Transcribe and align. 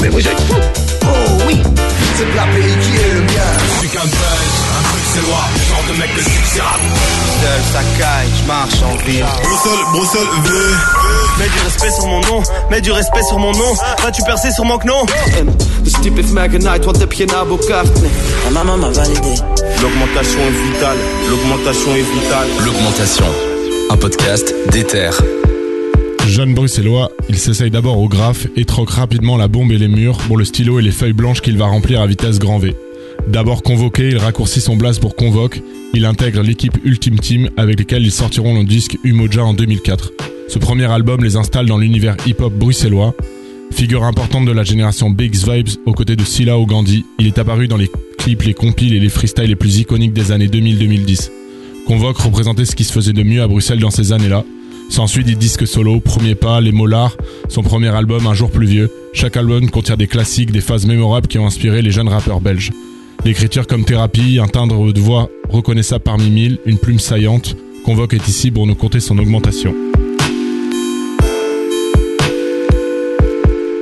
Mais 0.00 0.08
vous 0.08 0.18
êtes 0.18 0.40
fous. 0.40 0.54
Oh 1.02 1.06
oui. 1.46 1.56
C'est 2.16 2.30
de 2.30 2.36
la 2.36 2.42
pays 2.42 2.74
qui 2.82 2.96
est 2.96 3.14
le 3.14 3.20
mien. 3.20 3.52
Je 3.58 3.78
suis 3.78 3.88
qu'un 3.88 4.00
belge, 4.00 4.58
un 4.78 4.82
truc 4.88 5.02
c'est 5.14 5.20
loin, 5.22 5.44
le 5.54 5.60
genre 5.68 5.84
de 5.88 6.00
mec 6.00 6.16
de 6.16 6.22
succès 6.22 6.60
rap 6.60 6.80
Seul, 7.40 7.60
ça 7.72 7.80
caille, 7.98 8.28
je 8.40 8.46
marche 8.48 8.82
en 8.82 8.96
ville. 9.06 9.24
Bruxelles, 9.42 9.84
Bruxelles, 9.92 10.26
V. 10.44 10.50
Mets 11.38 11.48
du 11.48 11.60
respect 11.64 11.90
sur 11.92 12.06
mon 12.06 12.20
nom, 12.20 12.42
mets 12.70 12.80
du 12.80 12.92
respect 12.92 13.22
sur 13.22 13.38
mon 13.38 13.52
nom. 13.52 13.74
Vas-tu 14.02 14.22
percer 14.22 14.50
sur 14.50 14.64
mon 14.64 14.78
knon 14.78 15.06
Dus 15.84 15.92
typ 16.02 16.18
is 16.18 16.32
Magnite, 16.32 16.84
wat 16.84 16.98
heb 16.98 17.12
je 17.12 17.24
nou 17.26 17.46
bokaart? 17.46 17.90
Ma 18.44 18.50
maman 18.50 18.78
m'a 18.78 18.90
validé. 18.90 19.34
L'augmentation 19.80 20.40
est 20.40 20.72
vitale, 20.72 20.98
l'augmentation 21.28 21.94
est 21.94 22.08
vitale. 22.14 22.48
L'augmentation, 22.64 23.26
un 23.90 23.96
podcast 23.96 24.54
d'Ether. 24.70 25.10
Jeune 26.28 26.54
bruxellois, 26.54 27.10
il 27.28 27.36
s'essaye 27.36 27.70
d'abord 27.70 27.98
au 27.98 28.08
graphe 28.08 28.46
et 28.56 28.64
troque 28.64 28.90
rapidement 28.90 29.36
la 29.36 29.48
bombe 29.48 29.72
et 29.72 29.78
les 29.78 29.88
murs 29.88 30.18
pour 30.18 30.36
le 30.36 30.44
stylo 30.44 30.78
et 30.78 30.82
les 30.82 30.90
feuilles 30.90 31.12
blanches 31.12 31.40
qu'il 31.40 31.58
va 31.58 31.66
remplir 31.66 32.00
à 32.00 32.06
vitesse 32.06 32.38
grand 32.38 32.58
V. 32.58 32.74
D'abord 33.28 33.62
convoqué, 33.62 34.08
il 34.08 34.18
raccourcit 34.18 34.60
son 34.60 34.76
blast 34.76 35.00
pour 35.00 35.14
Convoque, 35.14 35.60
il 35.94 36.04
intègre 36.04 36.42
l'équipe 36.42 36.78
Ultime 36.84 37.18
Team 37.18 37.50
avec 37.56 37.78
lesquels 37.78 38.04
ils 38.04 38.12
sortiront 38.12 38.54
le 38.54 38.64
disque 38.64 38.98
Umoja 39.04 39.44
en 39.44 39.52
2004. 39.52 40.12
Ce 40.48 40.58
premier 40.58 40.90
album 40.90 41.22
les 41.22 41.36
installe 41.36 41.66
dans 41.66 41.78
l'univers 41.78 42.16
hip-hop 42.26 42.52
bruxellois. 42.52 43.14
Figure 43.72 44.04
importante 44.04 44.44
de 44.44 44.52
la 44.52 44.64
génération 44.64 45.10
Biggs 45.10 45.48
Vibes 45.48 45.68
aux 45.86 45.92
côtés 45.92 46.16
de 46.16 46.24
Silla 46.24 46.58
ou 46.58 46.66
Gandhi, 46.66 47.04
il 47.18 47.26
est 47.26 47.38
apparu 47.38 47.68
dans 47.68 47.76
les 47.76 47.90
clips, 48.18 48.42
les 48.42 48.54
compiles 48.54 48.94
et 48.94 49.00
les 49.00 49.08
freestyles 49.08 49.48
les 49.48 49.56
plus 49.56 49.78
iconiques 49.78 50.12
des 50.12 50.30
années 50.30 50.48
2000-2010. 50.48 51.30
Convoque 51.86 52.18
représentait 52.18 52.64
ce 52.64 52.76
qui 52.76 52.84
se 52.84 52.92
faisait 52.92 53.12
de 53.12 53.22
mieux 53.22 53.42
à 53.42 53.48
Bruxelles 53.48 53.80
dans 53.80 53.90
ces 53.90 54.12
années-là. 54.12 54.44
S'ensuit 54.92 55.24
des 55.24 55.36
disques 55.36 55.66
solo, 55.66 56.00
Premier 56.00 56.34
Pas, 56.34 56.60
Les 56.60 56.70
Molars, 56.70 57.16
son 57.48 57.62
premier 57.62 57.88
album 57.88 58.26
Un 58.26 58.34
jour 58.34 58.50
plus 58.50 58.66
vieux. 58.66 58.90
Chaque 59.14 59.38
album 59.38 59.70
contient 59.70 59.96
des 59.96 60.06
classiques, 60.06 60.52
des 60.52 60.60
phases 60.60 60.84
mémorables 60.84 61.28
qui 61.28 61.38
ont 61.38 61.46
inspiré 61.46 61.80
les 61.80 61.90
jeunes 61.90 62.10
rappeurs 62.10 62.42
belges. 62.42 62.72
L'écriture 63.24 63.66
comme 63.66 63.86
thérapie, 63.86 64.38
un 64.38 64.48
timbre 64.48 64.92
de 64.92 65.00
voix 65.00 65.30
reconnaissable 65.48 66.04
parmi 66.04 66.28
mille, 66.28 66.58
une 66.66 66.76
plume 66.76 66.98
saillante, 66.98 67.56
Convoque 67.86 68.12
est 68.12 68.28
ici 68.28 68.50
pour 68.50 68.66
nous 68.66 68.74
compter 68.74 69.00
son 69.00 69.16
augmentation. 69.16 69.74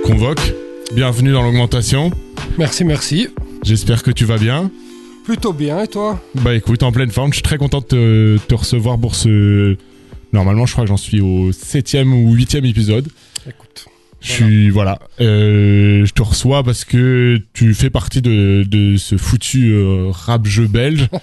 Convoque, 0.04 0.54
bienvenue 0.94 1.32
dans 1.32 1.42
l'augmentation. 1.42 2.12
Merci, 2.56 2.84
merci. 2.84 3.26
J'espère 3.64 4.04
que 4.04 4.12
tu 4.12 4.26
vas 4.26 4.38
bien. 4.38 4.70
Plutôt 5.24 5.52
bien, 5.52 5.82
et 5.82 5.88
toi? 5.88 6.20
Bah 6.36 6.54
écoute, 6.54 6.84
en 6.84 6.92
pleine 6.92 7.10
forme, 7.10 7.30
je 7.32 7.38
suis 7.38 7.42
très 7.42 7.58
content 7.58 7.80
de 7.80 7.86
te, 7.86 8.38
te 8.46 8.54
recevoir 8.54 8.96
pour 8.96 9.16
ce... 9.16 9.76
Normalement, 10.32 10.66
je 10.66 10.72
crois 10.72 10.84
que 10.84 10.88
j'en 10.88 10.96
suis 10.96 11.20
au 11.20 11.52
septième 11.52 12.12
ou 12.12 12.32
huitième 12.32 12.64
épisode. 12.64 13.08
Écoute. 13.48 13.86
Je 14.20 14.32
suis 14.32 14.70
voilà, 14.70 14.98
Euh, 15.20 16.04
je 16.04 16.12
te 16.12 16.20
reçois 16.22 16.62
parce 16.62 16.84
que 16.84 17.40
tu 17.54 17.72
fais 17.72 17.88
partie 17.88 18.20
de, 18.20 18.64
de 18.68 18.98
ce 18.98 19.16
foutu 19.16 19.72
euh, 19.72 20.10
rap 20.10 20.46
jeu 20.46 20.66
belge. 20.66 21.08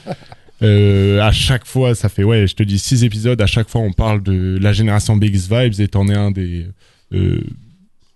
Euh, 0.63 1.21
à 1.21 1.31
chaque 1.31 1.67
fois, 1.67 1.93
ça 1.93 2.09
fait 2.09 2.23
ouais, 2.23 2.47
je 2.47 2.55
te 2.55 2.63
dis 2.63 2.79
six 2.79 3.03
épisodes. 3.03 3.39
À 3.39 3.45
chaque 3.45 3.69
fois, 3.69 3.81
on 3.81 3.93
parle 3.93 4.23
de 4.23 4.57
la 4.59 4.73
génération 4.73 5.15
Bigs 5.15 5.51
Vibes 5.51 5.79
et 5.79 5.87
t'en 5.87 6.07
es 6.07 6.15
un 6.15 6.31
des 6.31 6.65
euh, 7.13 7.43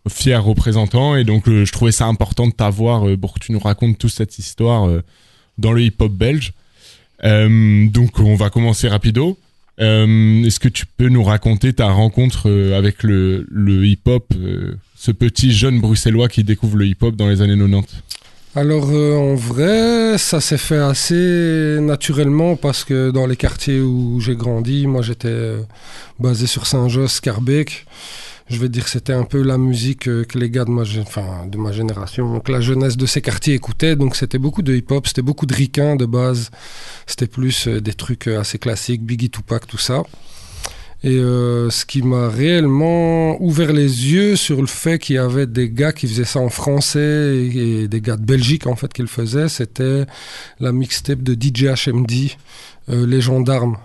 fiers 0.09 0.37
représentants. 0.37 1.15
Et 1.15 1.23
donc, 1.23 1.47
euh, 1.47 1.65
je 1.65 1.71
trouvais 1.71 1.91
ça 1.91 2.07
important 2.07 2.47
de 2.47 2.51
t'avoir 2.51 3.05
pour 3.19 3.35
que 3.35 3.39
tu 3.39 3.51
nous 3.51 3.59
racontes 3.59 3.99
toute 3.99 4.09
cette 4.09 4.39
histoire 4.39 4.89
dans 5.59 5.71
le 5.71 5.83
hip-hop 5.83 6.11
belge. 6.11 6.53
Euh, 7.23 7.87
donc, 7.87 8.19
on 8.19 8.35
va 8.35 8.49
commencer 8.49 8.87
rapido. 8.87 9.37
Euh, 9.79 10.43
Est-ce 10.43 10.59
que 10.59 10.67
tu 10.67 10.85
peux 10.85 11.07
nous 11.07 11.23
raconter 11.23 11.73
ta 11.73 11.87
rencontre 11.87 12.49
euh, 12.49 12.77
avec 12.77 13.03
le, 13.03 13.45
hip-hop, 13.85 14.25
euh, 14.35 14.75
ce 14.95 15.11
petit 15.11 15.51
jeune 15.51 15.79
bruxellois 15.79 16.27
qui 16.27 16.43
découvre 16.43 16.77
le 16.77 16.85
hip-hop 16.85 17.15
dans 17.15 17.27
les 17.27 17.41
années 17.41 17.57
90 17.57 17.87
Alors, 18.55 18.89
en 18.89 19.35
vrai, 19.35 20.17
ça 20.17 20.41
s'est 20.41 20.57
fait 20.57 20.77
assez 20.77 21.77
naturellement 21.81 22.55
parce 22.55 22.83
que 22.83 23.11
dans 23.11 23.25
les 23.25 23.37
quartiers 23.37 23.79
où 23.79 24.19
j'ai 24.19 24.35
grandi, 24.35 24.87
moi 24.87 25.01
j'étais 25.01 25.55
basé 26.19 26.47
sur 26.47 26.67
Saint-Josse, 26.67 27.13
Scarbeck. 27.13 27.85
Je 28.51 28.57
vais 28.57 28.67
dire 28.67 28.89
c'était 28.89 29.13
un 29.13 29.23
peu 29.23 29.41
la 29.41 29.57
musique 29.57 30.09
euh, 30.09 30.25
que 30.25 30.37
les 30.37 30.49
gars 30.49 30.65
de 30.65 30.71
ma, 30.71 30.83
génération, 30.83 32.41
que 32.41 32.51
la 32.51 32.59
jeunesse 32.59 32.97
de 32.97 33.05
ces 33.05 33.21
quartiers 33.21 33.53
écoutait. 33.53 33.95
Donc 33.95 34.17
c'était 34.17 34.39
beaucoup 34.39 34.61
de 34.61 34.75
hip-hop, 34.75 35.07
c'était 35.07 35.21
beaucoup 35.21 35.45
de 35.45 35.53
ricains 35.53 35.95
de 35.95 36.05
base. 36.05 36.51
C'était 37.07 37.27
plus 37.27 37.69
euh, 37.69 37.79
des 37.79 37.93
trucs 37.93 38.27
euh, 38.27 38.41
assez 38.41 38.59
classiques, 38.59 39.05
Biggie 39.05 39.29
Tupac, 39.29 39.67
tout 39.67 39.77
ça. 39.77 40.03
Et 41.03 41.17
ce 41.17 41.83
qui 41.83 42.03
m'a 42.03 42.29
réellement 42.29 43.41
ouvert 43.41 43.73
les 43.73 44.11
yeux 44.11 44.35
sur 44.35 44.61
le 44.61 44.67
fait 44.67 44.99
qu'il 44.99 45.15
y 45.15 45.17
avait 45.17 45.47
des 45.47 45.67
gars 45.71 45.93
qui 45.93 46.07
faisaient 46.07 46.25
ça 46.25 46.39
en 46.39 46.49
français 46.49 47.49
et, 47.55 47.87
des 47.87 48.01
gars 48.01 48.17
de 48.17 48.23
Belgique 48.23 48.67
en 48.67 48.75
fait 48.75 48.93
qui 48.93 49.01
le 49.01 49.07
faisaient, 49.07 49.49
c'était 49.49 50.05
la 50.59 50.71
mixtape 50.71 51.23
de 51.23 51.33
DJ 51.33 51.69
HMD, 51.87 52.11
Les 52.87 53.19
Gendarmes 53.19 53.77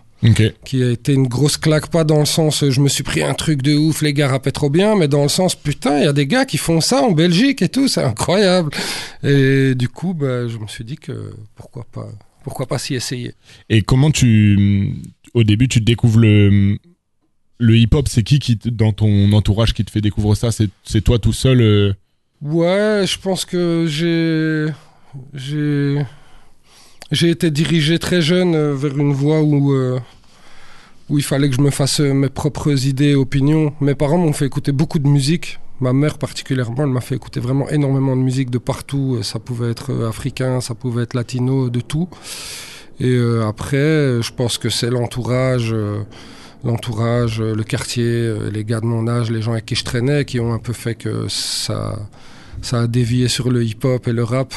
Qui 0.65 0.83
a 0.83 0.91
été 0.91 1.13
une 1.13 1.29
grosse 1.29 1.57
claque, 1.59 1.89
pas 1.89 2.03
dans 2.05 2.19
le 2.21 2.25
sens 2.25 2.63
euh, 2.63 2.71
je 2.71 2.81
me 2.81 2.89
suis 2.89 3.05
pris 3.05 3.23
un 3.23 3.35
truc 3.35 3.61
de 3.63 3.75
ouf, 3.77 4.01
les 4.03 4.15
gars 4.15 4.29
rappaient 4.29 4.51
trop 4.51 4.71
bien, 4.71 4.97
mais 4.97 5.09
dans 5.09 5.23
le 5.23 5.29
sens 5.29 5.55
putain, 5.55 5.99
il 5.99 6.05
y 6.05 6.09
a 6.09 6.13
des 6.13 6.27
gars 6.27 6.47
qui 6.47 6.57
font 6.57 6.81
ça 6.81 7.03
en 7.03 7.13
Belgique 7.13 7.61
et 7.63 7.69
tout, 7.69 7.87
c'est 7.87 8.03
incroyable. 8.03 8.71
Et 9.23 9.75
du 9.75 9.89
coup, 9.89 10.15
bah, 10.15 10.49
je 10.49 10.57
me 10.57 10.67
suis 10.67 10.85
dit 10.85 10.97
que 10.97 11.35
pourquoi 11.55 11.85
pas, 11.93 12.09
pourquoi 12.45 12.67
pas 12.67 12.79
s'y 12.79 12.95
essayer. 12.95 13.35
Et 13.69 13.83
comment 13.83 14.11
tu, 14.11 14.95
au 15.35 15.45
début, 15.45 15.69
tu 15.69 15.81
découvres 15.81 16.19
le, 16.19 16.79
le 17.59 17.77
hip-hop 17.77 18.09
C'est 18.09 18.23
qui, 18.23 18.39
qui 18.39 18.57
dans 18.57 18.93
ton 18.93 19.33
entourage 19.33 19.75
qui 19.75 19.85
te 19.85 19.91
fait 19.91 20.01
découvrir 20.01 20.37
ça? 20.37 20.51
C'est 20.51 20.71
c'est 20.83 21.03
toi 21.03 21.19
tout 21.19 21.35
seul 21.35 21.61
euh? 21.61 21.93
Ouais, 22.41 23.05
je 23.07 23.19
pense 23.19 23.45
que 23.45 23.87
j'ai 23.89 24.73
j'ai 25.35 26.05
j'ai 27.13 27.31
été 27.31 27.51
dirigé 27.51 27.99
très 27.99 28.21
jeune 28.21 28.55
euh, 28.55 28.75
vers 28.75 28.99
une 28.99 29.13
voie 29.13 29.41
où 29.41 29.73
euh, 29.73 29.99
où 31.09 31.19
il 31.19 31.25
fallait 31.25 31.49
que 31.49 31.55
je 31.55 31.61
me 31.61 31.71
fasse 31.71 32.01
euh, 32.01 32.13
mes 32.13 32.29
propres 32.29 32.87
idées 32.87 33.11
et 33.11 33.15
opinions. 33.15 33.73
Mes 33.81 33.95
parents 33.95 34.19
m'ont 34.19 34.33
fait 34.33 34.47
écouter 34.47 34.73
beaucoup 34.73 34.99
de 34.99 35.07
musique. 35.07 35.61
Ma 35.81 35.93
mère 35.93 36.19
particulièrement, 36.19 36.83
elle 36.83 36.89
m'a 36.89 37.01
fait 37.01 37.15
écouter 37.15 37.39
vraiment 37.39 37.69
énormément 37.69 38.17
de 38.17 38.23
musique 38.23 38.51
de 38.51 38.59
partout. 38.59 39.19
Ça 39.23 39.39
pouvait 39.39 39.71
être 39.71 40.05
africain, 40.05 40.61
ça 40.61 40.75
pouvait 40.75 41.03
être 41.05 41.15
latino, 41.15 41.69
de 41.69 41.81
tout. 41.81 42.09
Et 42.99 43.15
après, 43.47 44.23
je 44.23 44.33
pense 44.33 44.57
que 44.57 44.71
c'est 44.71 44.89
l'entourage, 44.89 45.77
l'entourage, 46.65 47.43
le 47.43 47.63
quartier, 47.63 48.35
les 48.51 48.65
gars 48.65 48.81
de 48.81 48.87
mon 48.87 49.07
âge, 49.07 49.31
les 49.31 49.43
gens 49.43 49.53
avec 49.53 49.67
qui 49.67 49.75
je 49.75 49.85
traînais, 49.85 50.25
qui 50.25 50.41
ont 50.41 50.55
un 50.55 50.59
peu 50.59 50.73
fait 50.73 50.95
que 50.95 51.29
ça, 51.29 51.99
ça 52.63 52.81
a 52.81 52.87
dévié 52.87 53.29
sur 53.29 53.51
le 53.51 53.63
hip-hop 53.63 54.09
et 54.09 54.13
le 54.13 54.25
rap. 54.25 54.55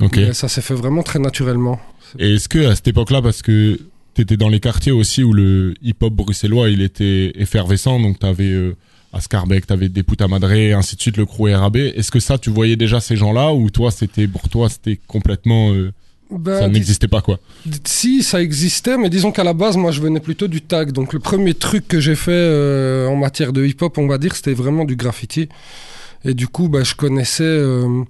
Mais 0.00 0.32
ça 0.32 0.48
s'est 0.48 0.60
fait 0.60 0.74
vraiment 0.74 1.02
très 1.02 1.18
naturellement. 1.18 1.80
Et 2.18 2.34
est-ce 2.34 2.48
que 2.48 2.66
à 2.66 2.74
cette 2.74 2.88
époque-là, 2.88 3.20
parce 3.20 3.42
que 3.42 3.78
t'étais 4.14 4.36
dans 4.36 4.48
les 4.48 4.60
quartiers 4.60 4.92
aussi 4.92 5.22
où 5.22 5.32
le 5.32 5.74
hip-hop 5.82 6.12
bruxellois 6.12 6.70
il 6.70 6.82
était 6.82 7.32
effervescent, 7.36 8.00
donc 8.00 8.18
t'avais 8.18 8.50
euh, 8.50 8.76
à 9.12 9.20
Scarbeck, 9.20 9.66
t'avais 9.66 9.88
des 9.88 10.04
ainsi 10.74 10.96
de 10.96 11.00
suite, 11.00 11.16
le 11.16 11.24
crew 11.24 11.50
RAB. 11.54 11.76
Est-ce 11.76 12.10
que 12.10 12.20
ça, 12.20 12.38
tu 12.38 12.50
voyais 12.50 12.76
déjà 12.76 13.00
ces 13.00 13.16
gens-là, 13.16 13.52
ou 13.52 13.70
toi, 13.70 13.90
c'était 13.90 14.28
pour 14.28 14.48
toi, 14.48 14.68
c'était 14.68 14.98
complètement, 15.06 15.72
euh, 15.72 15.92
Ben, 16.30 16.58
ça 16.58 16.68
n'existait 16.68 17.08
pas 17.08 17.22
quoi? 17.22 17.38
Si, 17.84 18.22
ça 18.22 18.42
existait, 18.42 18.98
mais 18.98 19.08
disons 19.08 19.32
qu'à 19.32 19.44
la 19.44 19.54
base, 19.54 19.76
moi, 19.76 19.92
je 19.92 20.00
venais 20.00 20.20
plutôt 20.20 20.46
du 20.46 20.60
tag. 20.60 20.92
Donc, 20.92 21.12
le 21.12 21.20
premier 21.20 21.54
truc 21.54 21.88
que 21.88 22.00
j'ai 22.00 22.16
fait 22.16 22.32
euh, 22.32 23.08
en 23.08 23.16
matière 23.16 23.52
de 23.52 23.64
hip-hop, 23.64 23.96
on 23.96 24.06
va 24.06 24.18
dire, 24.18 24.36
c'était 24.36 24.54
vraiment 24.54 24.84
du 24.84 24.96
graffiti. 24.96 25.48
Et 26.24 26.34
du 26.34 26.48
coup, 26.48 26.68
bah, 26.68 26.84
je 26.84 26.94
connaissais 26.94 27.44
euh, 27.44 28.02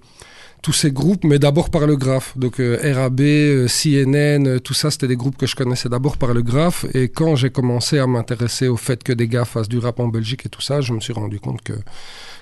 tous 0.63 0.73
ces 0.73 0.91
groupes, 0.91 1.25
mais 1.25 1.39
d'abord 1.39 1.71
par 1.71 1.87
le 1.87 1.97
graphe. 1.97 2.37
Donc, 2.37 2.61
euh, 2.61 2.79
RAB, 2.95 3.21
euh, 3.21 3.69
CNN, 3.69 4.47
euh, 4.47 4.59
tout 4.59 4.75
ça, 4.75 4.91
c'était 4.91 5.09
des 5.09 5.17
groupes 5.17 5.37
que 5.37 5.47
je 5.47 5.55
connaissais 5.55 5.89
d'abord 5.89 6.17
par 6.17 6.35
le 6.35 6.43
graphe. 6.43 6.85
Et 6.95 7.09
quand 7.09 7.37
j'ai 7.37 7.51
commencé 7.51 7.99
à 7.99 8.07
m'intéresser 8.07 8.69
au 8.69 8.77
fait 8.77 9.03
que 9.03 9.13
des 9.13 9.29
gars 9.29 9.45
fassent 9.45 9.69
du 9.69 9.79
rap 9.79 10.01
en 10.01 10.09
Belgique 10.09 10.47
et 10.47 10.49
tout 10.49 10.61
ça, 10.61 10.81
je 10.81 10.93
me 10.93 11.01
suis 11.01 11.13
rendu 11.13 11.41
compte 11.41 11.63
que 11.63 11.75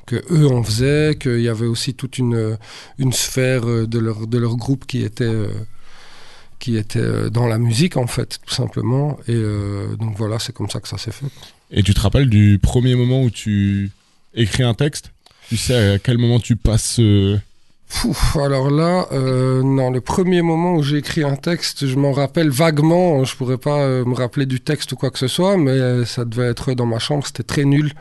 que 0.06 0.22
eux 0.30 0.46
en 0.46 0.62
faisaient, 0.62 1.16
qu'il 1.18 1.40
y 1.40 1.48
avait 1.48 1.66
aussi 1.66 1.94
toute 1.94 2.16
une, 2.18 2.56
une 2.96 3.12
sphère 3.12 3.66
de 3.66 3.98
leur, 3.98 4.28
de 4.28 4.38
leur 4.38 4.54
groupe 4.54 4.86
qui 4.86 5.02
était 5.02 5.48
qui 6.60 6.76
était 6.76 7.28
dans 7.28 7.48
la 7.48 7.58
musique 7.58 7.96
en 7.96 8.06
fait, 8.06 8.38
tout 8.46 8.54
simplement. 8.54 9.18
Et 9.26 9.42
donc 9.98 10.16
voilà, 10.16 10.38
c'est 10.38 10.52
comme 10.52 10.70
ça 10.70 10.78
que 10.78 10.86
ça 10.86 10.96
s'est 10.96 11.10
fait. 11.10 11.26
Et 11.72 11.82
tu 11.82 11.92
te 11.92 11.98
rappelles 11.98 12.30
du 12.30 12.60
premier 12.62 12.94
moment 12.94 13.24
où 13.24 13.30
tu 13.30 13.90
écris 14.32 14.62
un 14.62 14.74
texte? 14.74 15.10
Tu 15.48 15.56
sais 15.56 15.94
à 15.94 15.98
quel 15.98 16.18
moment 16.18 16.38
tu 16.38 16.54
passes 16.54 17.00
Pouf, 17.88 18.36
alors 18.36 18.70
là, 18.70 19.06
euh, 19.12 19.62
non, 19.62 19.90
le 19.90 20.00
premier 20.00 20.42
moment 20.42 20.74
où 20.74 20.82
j'ai 20.82 20.96
écrit 20.98 21.22
un 21.22 21.36
texte, 21.36 21.86
je 21.86 21.96
m'en 21.96 22.12
rappelle 22.12 22.50
vaguement. 22.50 23.24
Je 23.24 23.36
pourrais 23.36 23.58
pas 23.58 23.78
euh, 23.78 24.04
me 24.04 24.14
rappeler 24.14 24.44
du 24.44 24.60
texte 24.60 24.92
ou 24.92 24.96
quoi 24.96 25.10
que 25.10 25.18
ce 25.18 25.28
soit, 25.28 25.56
mais 25.56 25.70
euh, 25.70 26.04
ça 26.04 26.24
devait 26.24 26.48
être 26.48 26.74
dans 26.74 26.86
ma 26.86 26.98
chambre. 26.98 27.24
C'était 27.26 27.44
très 27.44 27.64
nul. 27.64 27.92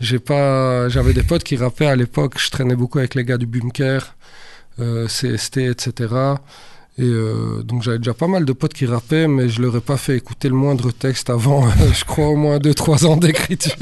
J'ai 0.00 0.18
pas, 0.18 0.88
j'avais 0.88 1.12
des 1.12 1.22
potes 1.22 1.44
qui 1.44 1.56
rappaient 1.56 1.86
à 1.86 1.96
l'époque. 1.96 2.38
Je 2.38 2.50
traînais 2.50 2.74
beaucoup 2.76 2.98
avec 2.98 3.14
les 3.14 3.24
gars 3.24 3.36
du 3.36 3.46
Bunker, 3.46 4.16
euh, 4.80 5.06
CST, 5.06 5.58
etc. 5.58 6.14
Et 6.98 7.04
euh, 7.04 7.62
donc 7.62 7.82
j'avais 7.82 7.98
déjà 7.98 8.14
pas 8.14 8.26
mal 8.26 8.44
de 8.44 8.52
potes 8.52 8.74
qui 8.74 8.84
rappaient, 8.84 9.28
mais 9.28 9.48
je 9.48 9.62
leur 9.62 9.76
ai 9.76 9.80
pas 9.80 9.96
fait 9.96 10.16
écouter 10.16 10.48
le 10.48 10.54
moindre 10.54 10.90
texte 10.90 11.30
avant, 11.30 11.66
je 11.94 12.04
crois, 12.04 12.28
au 12.28 12.36
moins 12.36 12.58
2-3 12.58 13.06
ans 13.06 13.16
d'écriture. 13.16 13.72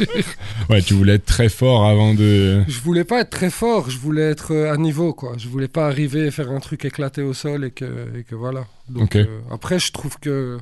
Ouais, 0.69 0.83
tu 0.83 0.95
voulais 0.95 1.15
être 1.15 1.25
très 1.25 1.49
fort 1.49 1.87
avant 1.87 2.15
de. 2.15 2.63
Je 2.69 2.81
voulais 2.81 3.05
pas 3.05 3.23
être 3.23 3.31
très 3.31 3.51
fort, 3.51 3.91
je 3.91 3.99
voulais 3.99 4.31
être 4.31 4.53
euh, 4.53 4.73
à 4.73 4.77
niveau, 4.77 5.15
quoi. 5.15 5.33
Je 5.39 5.49
voulais 5.49 5.69
pas 5.69 5.87
arriver 5.87 6.27
et 6.27 6.31
faire 6.31 6.51
un 6.51 6.61
truc 6.61 6.85
éclaté 6.85 7.23
au 7.23 7.33
sol 7.33 7.65
et 7.65 7.71
que, 7.71 8.17
et 8.17 8.25
que 8.25 8.35
voilà. 8.35 8.67
Donc 8.89 9.17
euh, 9.17 9.25
après, 9.51 9.79
je 9.79 9.91
trouve 9.91 10.19
que. 10.21 10.59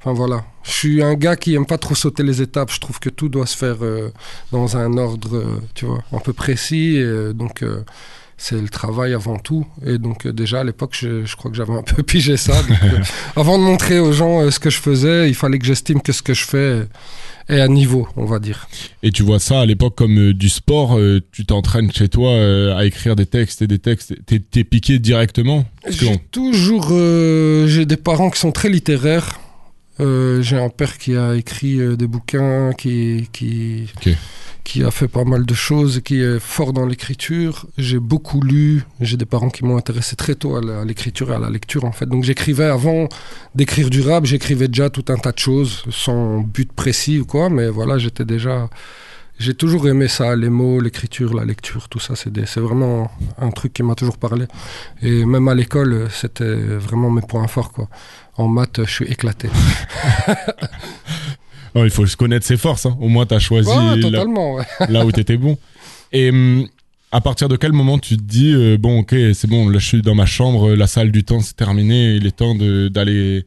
Enfin 0.00 0.12
voilà. 0.12 0.44
Je 0.62 0.70
suis 0.70 1.02
un 1.02 1.14
gars 1.14 1.34
qui 1.34 1.54
aime 1.54 1.66
pas 1.66 1.78
trop 1.78 1.96
sauter 1.96 2.22
les 2.22 2.40
étapes. 2.40 2.70
Je 2.70 2.78
trouve 2.78 3.00
que 3.00 3.08
tout 3.08 3.28
doit 3.28 3.46
se 3.46 3.56
faire 3.56 3.78
dans 4.52 4.76
un 4.76 4.96
ordre, 4.96 5.60
tu 5.74 5.86
vois, 5.86 6.04
un 6.12 6.20
peu 6.20 6.32
précis. 6.32 6.98
Et, 6.98 7.32
donc. 7.34 7.64
C'est 8.38 8.60
le 8.60 8.68
travail 8.68 9.12
avant 9.14 9.36
tout. 9.36 9.66
Et 9.84 9.98
donc, 9.98 10.24
euh, 10.24 10.32
déjà 10.32 10.60
à 10.60 10.64
l'époque, 10.64 10.96
je, 10.98 11.26
je 11.26 11.36
crois 11.36 11.50
que 11.50 11.56
j'avais 11.56 11.74
un 11.74 11.82
peu 11.96 12.02
pigé 12.02 12.36
ça. 12.36 12.62
Donc, 12.62 12.78
euh, 12.84 13.00
avant 13.36 13.58
de 13.58 13.64
montrer 13.64 13.98
aux 13.98 14.12
gens 14.12 14.40
euh, 14.40 14.50
ce 14.50 14.60
que 14.60 14.70
je 14.70 14.78
faisais, 14.78 15.28
il 15.28 15.34
fallait 15.34 15.58
que 15.58 15.66
j'estime 15.66 16.00
que 16.00 16.12
ce 16.12 16.22
que 16.22 16.32
je 16.32 16.44
fais 16.44 16.86
est 17.48 17.60
à 17.60 17.66
niveau, 17.66 18.06
on 18.16 18.26
va 18.26 18.38
dire. 18.38 18.68
Et 19.02 19.10
tu 19.10 19.24
vois 19.24 19.40
ça 19.40 19.60
à 19.60 19.66
l'époque 19.66 19.96
comme 19.96 20.18
euh, 20.18 20.34
du 20.34 20.48
sport, 20.48 20.98
tu 21.32 21.44
t'entraînes 21.44 21.90
chez 21.90 22.08
toi 22.08 22.32
à 22.76 22.84
écrire 22.84 23.16
des 23.16 23.26
textes 23.26 23.62
et 23.62 23.66
des 23.66 23.78
textes, 23.78 24.14
t'es, 24.26 24.64
piqué 24.64 24.98
directement? 24.98 25.64
J'ai 25.88 26.18
toujours 26.30 26.90
j'ai 26.90 27.86
des 27.86 27.96
parents 27.96 28.30
qui 28.30 28.38
sont 28.38 28.52
très 28.52 28.68
littéraires. 28.68 29.40
Euh, 30.00 30.42
j'ai 30.42 30.56
un 30.56 30.68
père 30.68 30.98
qui 30.98 31.16
a 31.16 31.34
écrit 31.34 31.80
euh, 31.80 31.96
des 31.96 32.06
bouquins, 32.06 32.72
qui, 32.72 33.28
qui, 33.32 33.90
qui 34.64 34.84
a 34.84 34.90
fait 34.90 35.08
pas 35.08 35.24
mal 35.24 35.44
de 35.44 35.54
choses, 35.54 36.00
qui 36.04 36.20
est 36.20 36.38
fort 36.38 36.72
dans 36.72 36.86
l'écriture. 36.86 37.66
J'ai 37.78 37.98
beaucoup 37.98 38.40
lu. 38.40 38.84
J'ai 39.00 39.16
des 39.16 39.24
parents 39.24 39.50
qui 39.50 39.64
m'ont 39.64 39.76
intéressé 39.76 40.14
très 40.14 40.34
tôt 40.34 40.56
à 40.56 40.84
l'écriture 40.84 41.32
et 41.32 41.34
à 41.34 41.38
la 41.38 41.50
lecture 41.50 41.84
en 41.84 41.92
fait. 41.92 42.06
Donc 42.06 42.22
j'écrivais 42.24 42.66
avant 42.66 43.08
d'écrire 43.54 43.90
du 43.90 44.02
rap, 44.02 44.24
j'écrivais 44.24 44.68
déjà 44.68 44.90
tout 44.90 45.04
un 45.08 45.16
tas 45.16 45.32
de 45.32 45.38
choses 45.38 45.84
sans 45.90 46.40
but 46.40 46.72
précis 46.72 47.18
ou 47.18 47.24
quoi. 47.24 47.50
Mais 47.50 47.68
voilà, 47.68 47.98
j'étais 47.98 48.24
déjà 48.24 48.68
j'ai 49.38 49.54
toujours 49.54 49.86
aimé 49.88 50.08
ça, 50.08 50.34
les 50.36 50.48
mots, 50.50 50.80
l'écriture, 50.80 51.34
la 51.34 51.44
lecture, 51.44 51.88
tout 51.88 52.00
ça. 52.00 52.14
C'est 52.16 52.60
vraiment 52.60 53.10
un 53.38 53.50
truc 53.50 53.72
qui 53.72 53.82
m'a 53.82 53.94
toujours 53.94 54.18
parlé. 54.18 54.46
Et 55.02 55.24
même 55.24 55.48
à 55.48 55.54
l'école, 55.54 56.08
c'était 56.10 56.54
vraiment 56.54 57.10
mes 57.10 57.22
points 57.22 57.46
forts, 57.48 57.72
quoi. 57.72 57.88
En 58.36 58.48
maths, 58.48 58.80
je 58.84 58.90
suis 58.90 59.06
éclaté. 59.06 59.48
Oh, 61.74 61.84
il 61.84 61.90
faut 61.90 62.06
se 62.06 62.16
connaître 62.16 62.46
ses 62.46 62.56
forces. 62.56 62.86
hein. 62.86 62.96
Au 62.98 63.08
moins, 63.08 63.26
t'as 63.26 63.38
choisi 63.38 63.68
Ouais, 63.68 63.96
là, 63.96 64.00
totalement, 64.00 64.54
ouais. 64.54 64.64
là 64.88 65.04
où 65.04 65.12
t'étais 65.12 65.36
bon. 65.36 65.58
Et 66.12 66.30
hum, 66.30 66.66
à 67.12 67.20
partir 67.20 67.48
de 67.48 67.56
quel 67.56 67.72
moment 67.72 67.98
tu 67.98 68.16
te 68.16 68.22
dis 68.22 68.52
euh, 68.54 68.78
bon, 68.78 69.00
ok, 69.00 69.14
c'est 69.34 69.46
bon, 69.46 69.68
là 69.68 69.78
je 69.78 69.86
suis 69.86 70.02
dans 70.02 70.14
ma 70.14 70.24
chambre, 70.26 70.74
la 70.74 70.86
salle 70.86 71.12
du 71.12 71.24
temps 71.24 71.40
c'est 71.40 71.56
terminé, 71.56 72.14
il 72.14 72.26
est 72.26 72.36
temps 72.36 72.54
d'aller 72.54 73.44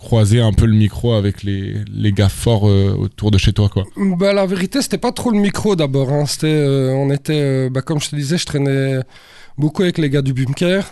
croiser 0.00 0.40
un 0.40 0.52
peu 0.52 0.66
le 0.66 0.74
micro 0.74 1.12
avec 1.12 1.42
les, 1.42 1.76
les 1.92 2.12
gars 2.12 2.30
forts 2.30 2.68
euh, 2.68 2.96
autour 2.98 3.30
de 3.30 3.38
chez 3.38 3.52
toi, 3.52 3.68
quoi. 3.68 3.84
Bah, 3.96 4.32
la 4.32 4.46
vérité, 4.46 4.80
c'était 4.82 4.98
pas 4.98 5.12
trop 5.12 5.30
le 5.30 5.38
micro 5.38 5.76
d'abord. 5.76 6.10
hein. 6.10 6.24
Euh, 6.44 6.90
on 6.92 7.10
était, 7.10 7.40
euh, 7.40 7.70
bah, 7.70 7.82
comme 7.82 8.00
je 8.00 8.08
te 8.10 8.16
disais, 8.16 8.38
je 8.38 8.46
traînais 8.46 9.00
beaucoup 9.58 9.82
avec 9.82 9.98
les 9.98 10.08
gars 10.08 10.22
du 10.22 10.32
bunker. 10.32 10.90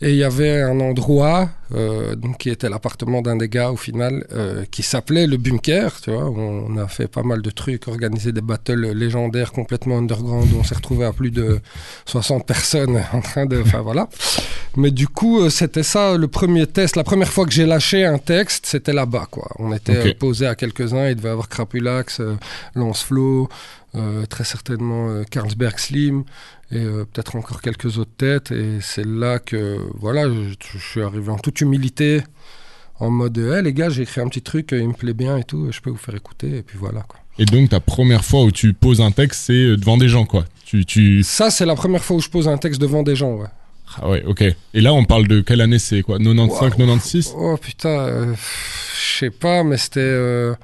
Et 0.00 0.10
il 0.10 0.16
y 0.16 0.24
avait 0.24 0.60
un 0.60 0.80
endroit, 0.80 1.48
euh, 1.74 2.14
donc 2.14 2.38
qui 2.38 2.50
était 2.50 2.68
l'appartement 2.68 3.22
d'un 3.22 3.36
des 3.36 3.48
gars 3.48 3.70
au 3.70 3.76
final, 3.76 4.26
euh, 4.32 4.64
qui 4.70 4.82
s'appelait 4.82 5.26
le 5.26 5.36
bunker. 5.36 6.00
Tu 6.02 6.10
vois, 6.10 6.24
on 6.28 6.76
a 6.76 6.88
fait 6.88 7.08
pas 7.08 7.22
mal 7.22 7.40
de 7.42 7.50
trucs, 7.50 7.88
organisé 7.88 8.32
des 8.32 8.40
battles 8.40 8.92
légendaires 8.92 9.52
complètement 9.52 9.98
underground. 9.98 10.52
Où 10.52 10.58
on 10.58 10.64
s'est 10.64 10.74
retrouvé 10.74 11.06
à 11.06 11.12
plus 11.12 11.30
de 11.30 11.60
60 12.06 12.46
personnes 12.46 13.02
en 13.12 13.20
train 13.20 13.46
de, 13.46 13.60
enfin 13.62 13.80
voilà. 13.80 14.08
Mais 14.76 14.90
du 14.90 15.06
coup, 15.06 15.40
euh, 15.40 15.50
c'était 15.50 15.84
ça 15.84 16.16
le 16.16 16.26
premier 16.28 16.66
test. 16.66 16.96
La 16.96 17.04
première 17.04 17.32
fois 17.32 17.46
que 17.46 17.52
j'ai 17.52 17.64
lâché 17.66 18.04
un 18.04 18.18
texte, 18.18 18.66
c'était 18.66 18.92
là-bas, 18.92 19.28
quoi. 19.30 19.48
On 19.58 19.72
était 19.72 19.98
Ok. 20.00 20.06
euh, 20.06 20.14
posé 20.18 20.46
à 20.48 20.56
quelques-uns. 20.56 21.08
Il 21.08 21.14
devait 21.16 21.28
y 21.28 21.32
avoir 21.32 21.48
Crapulax, 21.48 22.18
euh, 22.20 22.34
Lance 22.74 23.04
Flo, 23.04 23.48
euh, 23.94 24.26
très 24.26 24.42
certainement 24.42 25.08
euh, 25.10 25.22
Carlsberg 25.30 25.78
Slim 25.78 26.24
et 26.74 26.78
euh, 26.78 27.04
peut-être 27.04 27.36
encore 27.36 27.62
quelques 27.62 27.98
autres 27.98 28.16
têtes. 28.16 28.50
Et 28.50 28.78
c'est 28.80 29.06
là 29.06 29.38
que, 29.38 29.78
voilà, 29.94 30.28
je, 30.28 30.54
je 30.72 30.78
suis 30.78 31.02
arrivé 31.02 31.30
en 31.30 31.38
toute 31.38 31.60
humilité, 31.60 32.22
en 33.00 33.10
mode, 33.10 33.38
hé 33.38 33.62
les 33.62 33.72
gars, 33.72 33.88
j'ai 33.88 34.02
écrit 34.02 34.20
un 34.20 34.28
petit 34.28 34.42
truc, 34.42 34.70
il 34.72 34.88
me 34.88 34.94
plaît 34.94 35.14
bien 35.14 35.36
et 35.36 35.44
tout, 35.44 35.68
je 35.70 35.80
peux 35.80 35.90
vous 35.90 35.96
faire 35.96 36.14
écouter. 36.14 36.58
Et 36.58 36.62
puis 36.62 36.78
voilà, 36.78 37.02
quoi. 37.02 37.20
Et 37.38 37.44
donc, 37.44 37.70
ta 37.70 37.80
première 37.80 38.24
fois 38.24 38.44
où 38.44 38.52
tu 38.52 38.72
poses 38.74 39.00
un 39.00 39.10
texte, 39.10 39.46
c'est 39.46 39.52
euh, 39.52 39.76
devant 39.76 39.96
des 39.96 40.08
gens, 40.08 40.24
quoi. 40.24 40.44
Tu, 40.64 40.84
tu... 40.84 41.22
Ça, 41.22 41.50
c'est 41.50 41.66
la 41.66 41.74
première 41.74 42.04
fois 42.04 42.16
où 42.16 42.20
je 42.20 42.28
pose 42.28 42.48
un 42.48 42.58
texte 42.58 42.80
devant 42.80 43.02
des 43.02 43.16
gens, 43.16 43.34
ouais. 43.34 43.48
Ah 43.96 44.08
ouais, 44.08 44.24
ok. 44.24 44.42
Et 44.42 44.80
là, 44.80 44.92
on 44.92 45.04
parle 45.04 45.28
de 45.28 45.40
quelle 45.40 45.60
année 45.60 45.78
c'est, 45.78 46.02
quoi? 46.02 46.18
95, 46.18 46.60
Waouh. 46.60 46.70
96 46.70 47.34
Oh 47.36 47.56
putain, 47.56 47.88
euh, 47.88 48.34
je 48.34 49.18
sais 49.18 49.30
pas, 49.30 49.62
mais 49.62 49.76
c'était 49.76 50.00
euh, 50.00 50.54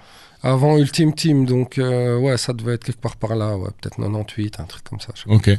avant 0.42 0.78
Ultime 0.78 1.14
Team, 1.14 1.44
donc 1.44 1.78
euh, 1.78 2.18
ouais, 2.18 2.36
ça 2.36 2.52
devait 2.52 2.74
être 2.74 2.84
quelque 2.84 3.00
part 3.00 3.16
par 3.16 3.34
là, 3.34 3.56
ouais, 3.56 3.68
peut-être 3.80 3.96
98, 3.96 4.60
un 4.60 4.64
truc 4.64 4.84
comme 4.84 5.00
ça. 5.00 5.12
Ok. 5.26 5.50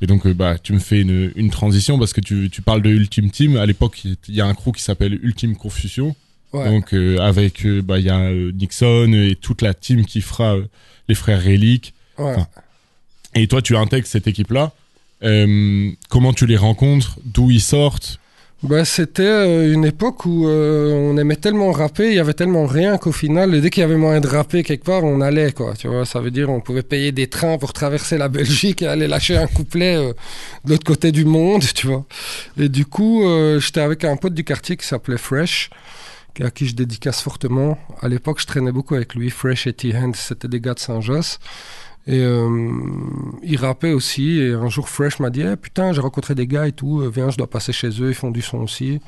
Et 0.00 0.06
donc, 0.06 0.26
euh, 0.26 0.34
bah, 0.34 0.56
tu 0.62 0.72
me 0.72 0.78
fais 0.78 1.00
une, 1.00 1.32
une 1.34 1.50
transition 1.50 1.98
parce 1.98 2.12
que 2.12 2.20
tu, 2.20 2.50
tu 2.50 2.62
parles 2.62 2.82
de 2.82 2.90
Ultime 2.90 3.30
Team. 3.30 3.56
À 3.56 3.66
l'époque, 3.66 4.04
il 4.04 4.16
y 4.34 4.40
a 4.40 4.46
un 4.46 4.54
crew 4.54 4.72
qui 4.72 4.82
s'appelle 4.82 5.18
Ultime 5.22 5.56
Confusion. 5.56 6.14
Ouais. 6.52 6.64
Donc, 6.66 6.94
euh, 6.94 7.18
avec, 7.18 7.66
euh, 7.66 7.82
bah, 7.82 7.98
il 7.98 8.06
y 8.06 8.10
a 8.10 8.30
Nixon 8.32 9.12
et 9.12 9.34
toute 9.34 9.60
la 9.62 9.74
team 9.74 10.04
qui 10.06 10.20
fera 10.20 10.56
euh, 10.56 10.64
les 11.08 11.14
frères 11.14 11.42
Relic. 11.42 11.94
ouais. 12.18 12.34
enfin, 12.36 12.46
Et 13.34 13.46
toi, 13.48 13.60
tu 13.60 13.76
intègres 13.76 14.06
cette 14.06 14.26
équipe-là. 14.26 14.72
Euh, 15.24 15.90
comment 16.08 16.32
tu 16.32 16.46
les 16.46 16.56
rencontres? 16.56 17.18
D'où 17.24 17.50
ils 17.50 17.60
sortent? 17.60 18.20
Bah, 18.64 18.84
c'était 18.84 19.22
euh, 19.22 19.72
une 19.72 19.84
époque 19.84 20.26
où 20.26 20.48
euh, 20.48 20.92
on 20.92 21.16
aimait 21.16 21.36
tellement 21.36 21.70
rapper, 21.70 22.08
il 22.08 22.14
y 22.14 22.18
avait 22.18 22.34
tellement 22.34 22.66
rien 22.66 22.98
qu'au 22.98 23.12
final, 23.12 23.60
dès 23.60 23.70
qu'il 23.70 23.82
y 23.82 23.84
avait 23.84 23.96
moyen 23.96 24.20
de 24.20 24.26
rapper 24.26 24.64
quelque 24.64 24.84
part, 24.84 25.04
on 25.04 25.20
allait 25.20 25.52
quoi. 25.52 25.74
Tu 25.78 25.86
vois, 25.86 26.04
ça 26.04 26.20
veut 26.20 26.32
dire 26.32 26.50
on 26.50 26.60
pouvait 26.60 26.82
payer 26.82 27.12
des 27.12 27.28
trains 27.28 27.56
pour 27.56 27.72
traverser 27.72 28.18
la 28.18 28.28
Belgique 28.28 28.82
et 28.82 28.88
aller 28.88 29.06
lâcher 29.06 29.36
un 29.36 29.46
couplet 29.46 29.94
euh, 29.94 30.12
de 30.64 30.70
l'autre 30.70 30.84
côté 30.84 31.12
du 31.12 31.24
monde, 31.24 31.62
tu 31.74 31.86
vois. 31.86 32.04
Et 32.58 32.68
du 32.68 32.84
coup, 32.84 33.24
euh, 33.24 33.60
j'étais 33.60 33.80
avec 33.80 34.02
un 34.02 34.16
pote 34.16 34.34
du 34.34 34.42
quartier 34.42 34.76
qui 34.76 34.84
s'appelait 34.84 35.18
Fresh, 35.18 35.70
à 36.40 36.50
qui 36.50 36.66
je 36.66 36.74
dédicace 36.74 37.20
fortement. 37.20 37.78
À 38.02 38.08
l'époque, 38.08 38.40
je 38.40 38.46
traînais 38.46 38.72
beaucoup 38.72 38.96
avec 38.96 39.14
lui, 39.14 39.30
Fresh 39.30 39.68
et 39.68 39.72
T-Hand, 39.72 40.16
c'était 40.16 40.48
des 40.48 40.60
gars 40.60 40.74
de 40.74 40.80
Saint-Josse. 40.80 41.38
Et 42.08 42.20
euh, 42.22 42.70
il 43.42 43.58
rappait 43.58 43.92
aussi. 43.92 44.40
Et 44.40 44.54
un 44.54 44.68
jour, 44.70 44.88
Fresh 44.88 45.20
m'a 45.20 45.28
dit 45.28 45.42
Eh, 45.42 45.56
Putain, 45.56 45.92
j'ai 45.92 46.00
rencontré 46.00 46.34
des 46.34 46.46
gars 46.46 46.66
et 46.66 46.72
tout. 46.72 47.02
euh, 47.02 47.12
Viens, 47.14 47.28
je 47.28 47.36
dois 47.36 47.48
passer 47.50 47.72
chez 47.72 47.88
eux. 48.00 48.08
Ils 48.08 48.14
font 48.14 48.30
du 48.30 48.40
son 48.40 48.58
aussi. 48.58 48.98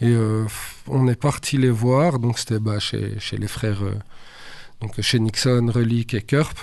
Et 0.00 0.08
euh, 0.08 0.44
on 0.88 1.06
est 1.06 1.14
parti 1.14 1.56
les 1.56 1.70
voir. 1.70 2.18
Donc, 2.18 2.40
c'était 2.40 2.58
bah, 2.58 2.80
chez, 2.80 3.12
chez 3.20 3.36
les 3.36 3.46
frères. 3.46 3.84
euh, 3.84 3.94
donc, 4.80 5.00
chez 5.00 5.20
Nixon, 5.20 5.70
Relic 5.72 6.14
et 6.14 6.22
Kerp. 6.22 6.58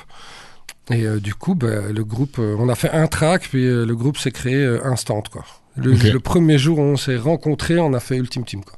Et 0.91 1.05
du 1.21 1.33
coup, 1.33 1.55
bah, 1.55 1.91
le 1.95 2.03
groupe. 2.03 2.39
on 2.39 2.67
a 2.67 2.75
fait 2.75 2.91
un 2.91 3.07
track. 3.07 3.47
Puis 3.49 3.63
le 3.63 3.95
groupe 3.95 4.17
s'est 4.17 4.31
créé 4.31 4.65
instant. 4.83 5.23
Quoi. 5.31 5.45
Le, 5.77 6.17
premier 6.17 6.57
jour 6.57 6.79
où 6.79 6.81
on 6.81 6.97
s'est 6.97 7.15
rencontrés, 7.15 7.79
on 7.79 7.93
a 7.93 8.01
fait 8.01 8.17
Ultime 8.17 8.43
Team. 8.43 8.63
Quoi. 8.65 8.77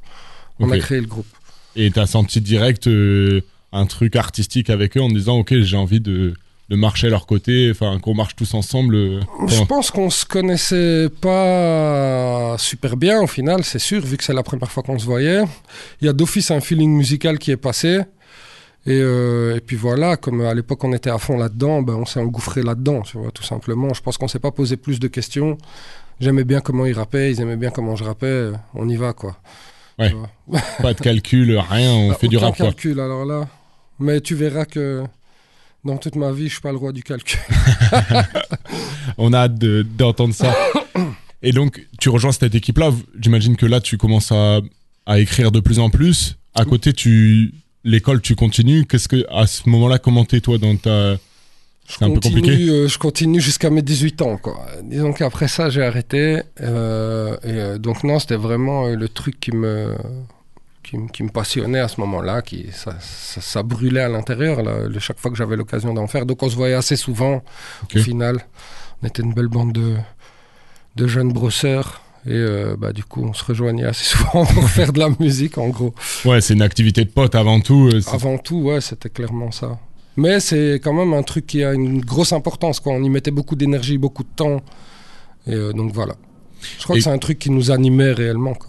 On 0.60 0.70
a 0.70 0.78
créé 0.78 1.00
le 1.00 1.06
groupe. 1.06 1.26
Et 1.74 1.90
t'as 1.90 2.06
senti 2.06 2.40
direct 2.42 2.88
un 3.72 3.86
truc 3.86 4.14
artistique 4.14 4.68
avec 4.70 4.96
eux 4.98 5.00
en 5.00 5.08
disant 5.08 5.38
Ok, 5.38 5.54
j'ai 5.62 5.76
envie 5.78 6.00
de, 6.00 6.34
de 6.72 6.76
marcher 6.76 7.08
à 7.08 7.10
leur 7.10 7.26
côté, 7.26 7.68
enfin, 7.70 7.98
qu'on 8.00 8.14
marche 8.14 8.34
tous 8.34 8.54
ensemble. 8.54 8.94
euh, 8.96 9.20
Je 9.46 9.62
pense 9.64 9.90
qu'on 9.90 10.08
se 10.08 10.24
connaissait 10.24 11.08
pas 11.20 12.56
super 12.58 12.96
bien 12.96 13.20
au 13.20 13.26
final, 13.26 13.62
c'est 13.62 13.78
sûr, 13.78 14.00
vu 14.00 14.16
que 14.16 14.24
c'est 14.24 14.32
la 14.32 14.42
première 14.42 14.70
fois 14.70 14.82
qu'on 14.82 14.98
se 14.98 15.04
voyait. 15.04 15.42
Il 16.00 16.06
y 16.06 16.08
a 16.08 16.14
d'office 16.14 16.50
un 16.50 16.60
feeling 16.60 16.90
musical 16.96 17.38
qui 17.38 17.50
est 17.50 17.58
passé. 17.58 18.00
Et, 18.86 18.98
euh, 19.00 19.54
et 19.56 19.60
puis 19.60 19.76
voilà, 19.76 20.16
comme 20.16 20.40
à 20.40 20.54
l'époque 20.54 20.82
on 20.82 20.92
était 20.94 21.10
à 21.10 21.18
fond 21.18 21.36
là-dedans, 21.36 21.82
ben 21.82 21.94
on 21.94 22.06
s'est 22.06 22.18
engouffré 22.20 22.62
là-dedans, 22.62 23.02
tu 23.02 23.18
vois, 23.18 23.30
tout 23.30 23.44
simplement. 23.44 23.92
Je 23.94 24.00
pense 24.00 24.16
qu'on 24.18 24.26
s'est 24.26 24.40
pas 24.40 24.50
posé 24.50 24.76
plus 24.78 24.98
de 24.98 25.08
questions. 25.08 25.58
J'aimais 26.20 26.42
bien 26.44 26.60
comment 26.60 26.86
ils 26.86 26.94
rappaient, 26.94 27.30
ils 27.30 27.40
aimaient 27.42 27.56
bien 27.58 27.70
comment 27.70 27.96
je 27.96 28.04
rappais. 28.04 28.50
On 28.74 28.88
y 28.88 28.96
va, 28.96 29.12
quoi. 29.12 29.36
Ouais. 29.98 30.10
Pas 30.80 30.94
de 30.94 31.00
calcul, 31.00 31.56
rien, 31.58 31.92
on 31.92 32.08
Bah, 32.08 32.16
fait 32.18 32.28
du 32.28 32.38
rap, 32.38 32.56
quoi. 32.56 32.66
calcul, 32.66 32.98
alors 32.98 33.24
là. 33.26 33.46
Mais 34.00 34.20
tu 34.22 34.34
verras 34.34 34.64
que 34.64 35.04
dans 35.84 35.96
toute 35.96 36.16
ma 36.16 36.30
vie, 36.32 36.48
je 36.48 36.52
suis 36.54 36.60
pas 36.60 36.70
le 36.72 36.78
roi 36.78 36.92
du 36.92 37.02
calcul. 37.02 37.38
On 39.18 39.32
a 39.32 39.38
hâte 39.38 39.58
de- 39.58 39.82
d'entendre 39.96 40.34
ça. 40.34 40.54
Et 41.42 41.52
donc, 41.52 41.84
tu 41.98 42.08
rejoins 42.08 42.32
cette 42.32 42.54
équipe-là. 42.54 42.90
J'imagine 43.20 43.56
que 43.56 43.66
là, 43.66 43.80
tu 43.80 43.98
commences 43.98 44.30
à, 44.32 44.60
à 45.06 45.18
écrire 45.18 45.50
de 45.50 45.60
plus 45.60 45.78
en 45.80 45.90
plus. 45.90 46.36
À 46.54 46.64
côté, 46.64 46.92
tu 46.92 47.52
l'école, 47.84 48.20
tu 48.20 48.36
continues. 48.36 48.84
Qu'est-ce 48.86 49.08
que 49.08 49.24
à 49.30 49.46
ce 49.46 49.68
moment-là, 49.68 49.98
comment 49.98 50.24
t'es 50.24 50.40
toi 50.40 50.58
dans 50.58 50.76
ta 50.76 51.14
Je 51.14 51.18
C'est 51.88 52.04
un 52.04 52.08
peu 52.10 52.14
continue, 52.14 52.40
compliqué 52.42 52.68
euh, 52.70 52.86
je 52.88 52.96
continue 52.98 53.40
jusqu'à 53.40 53.70
mes 53.70 53.82
18 53.82 54.22
ans. 54.22 54.36
Quoi. 54.36 54.64
Disons 54.84 55.12
qu'après 55.12 55.48
ça, 55.48 55.68
j'ai 55.68 55.82
arrêté. 55.82 56.42
euh, 56.60 57.34
et 57.42 57.48
euh, 57.50 57.78
donc 57.78 58.04
non, 58.04 58.20
c'était 58.20 58.36
vraiment 58.36 58.86
le 58.86 59.08
truc 59.08 59.40
qui 59.40 59.50
me, 59.50 59.96
qui, 60.92 60.98
me- 60.98 61.08
qui 61.08 61.22
me 61.22 61.30
passionnait 61.30 61.80
à 61.80 61.88
ce 61.88 62.00
moment-là. 62.02 62.42
Qui, 62.42 62.66
ça, 62.72 62.94
ça, 63.00 63.40
ça 63.40 63.62
brûlait 63.62 64.02
à 64.02 64.08
l'intérieur 64.08 64.62
là, 64.62 64.74
chaque 64.98 65.18
fois 65.18 65.30
que 65.30 65.36
j'avais 65.36 65.56
l'occasion 65.56 65.94
d'en 65.94 66.06
faire. 66.06 66.26
Donc 66.26 66.42
on 66.42 66.48
se 66.50 66.56
voyait 66.56 66.74
assez 66.74 66.96
souvent 66.96 67.42
au 67.94 67.98
final. 67.98 68.40
On 69.02 69.06
était 69.06 69.22
une 69.22 69.32
belle 69.34 69.48
bande 69.48 69.72
de, 69.72 69.96
de 70.96 71.06
jeunes 71.06 71.32
brosseurs. 71.32 72.02
Et 72.24 72.30
euh, 72.34 72.76
bah, 72.78 72.92
du 72.92 73.02
coup, 73.02 73.24
on 73.24 73.32
se 73.32 73.44
rejoignait 73.44 73.84
assez 73.86 74.04
souvent 74.16 74.44
pour 74.46 74.68
faire 74.68 74.92
de 74.92 75.00
la 75.00 75.08
musique, 75.18 75.58
en 75.58 75.68
gros. 75.70 75.92
Ouais, 76.24 76.40
c'est 76.40 76.54
une 76.54 76.62
activité 76.62 77.04
de 77.04 77.10
pote 77.10 77.34
avant 77.34 77.58
tout. 77.60 77.88
euh, 77.92 78.00
Avant 78.12 78.38
tout, 78.38 78.58
ouais, 78.62 78.80
c'était 78.80 79.08
clairement 79.10 79.50
ça. 79.50 79.78
Mais 80.16 80.38
c'est 80.40 80.74
quand 80.84 80.92
même 80.92 81.14
un 81.14 81.22
truc 81.24 81.46
qui 81.46 81.64
a 81.64 81.72
une 81.72 82.00
grosse 82.00 82.32
importance, 82.32 82.78
quoi. 82.78 82.92
On 82.92 83.02
y 83.02 83.08
mettait 83.08 83.30
beaucoup 83.32 83.56
d'énergie, 83.56 83.98
beaucoup 83.98 84.22
de 84.22 84.28
temps. 84.36 84.60
Et 85.48 85.54
euh, 85.54 85.72
donc 85.72 85.92
voilà. 85.92 86.14
Je 86.78 86.84
crois 86.84 86.94
Et- 86.94 86.98
que 87.00 87.04
c'est 87.04 87.10
un 87.10 87.18
truc 87.18 87.38
qui 87.40 87.50
nous 87.50 87.70
animait 87.72 88.12
réellement, 88.12 88.54
quoi. 88.54 88.68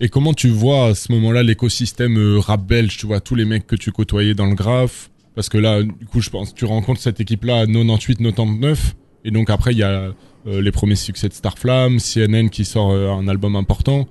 Et 0.00 0.08
comment 0.08 0.32
tu 0.32 0.48
vois 0.48 0.88
à 0.88 0.94
ce 0.94 1.10
moment-là 1.12 1.42
l'écosystème 1.42 2.18
euh, 2.18 2.38
rap 2.38 2.64
belge 2.64 2.96
Tu 2.98 3.06
vois 3.06 3.20
tous 3.20 3.34
les 3.34 3.44
mecs 3.44 3.66
que 3.66 3.74
tu 3.74 3.90
côtoyais 3.90 4.34
dans 4.34 4.46
le 4.46 4.54
graphe 4.54 5.10
Parce 5.34 5.48
que 5.48 5.58
là, 5.58 5.82
du 5.82 6.06
coup, 6.06 6.20
je 6.20 6.30
pense 6.30 6.54
tu 6.54 6.64
rencontres 6.64 7.00
cette 7.00 7.20
équipe-là 7.20 7.60
à 7.60 7.66
98-99. 7.66 8.76
Et 9.24 9.32
donc 9.32 9.50
après, 9.50 9.72
il 9.72 9.78
y 9.78 9.82
a 9.82 10.12
euh, 10.46 10.62
les 10.62 10.70
premiers 10.70 10.94
succès 10.94 11.28
de 11.28 11.34
Starflame, 11.34 11.98
CNN 11.98 12.48
qui 12.48 12.64
sort 12.64 12.92
euh, 12.92 13.10
un 13.10 13.26
album 13.26 13.56
important. 13.56 14.06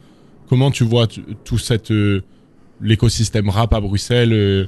Comment 0.50 0.72
tu 0.72 0.84
vois 0.84 1.08
tout 1.44 1.58
cette 1.58 1.92
l'écosystème 2.80 3.50
rap 3.50 3.74
à 3.74 3.82
Bruxelles 3.82 4.68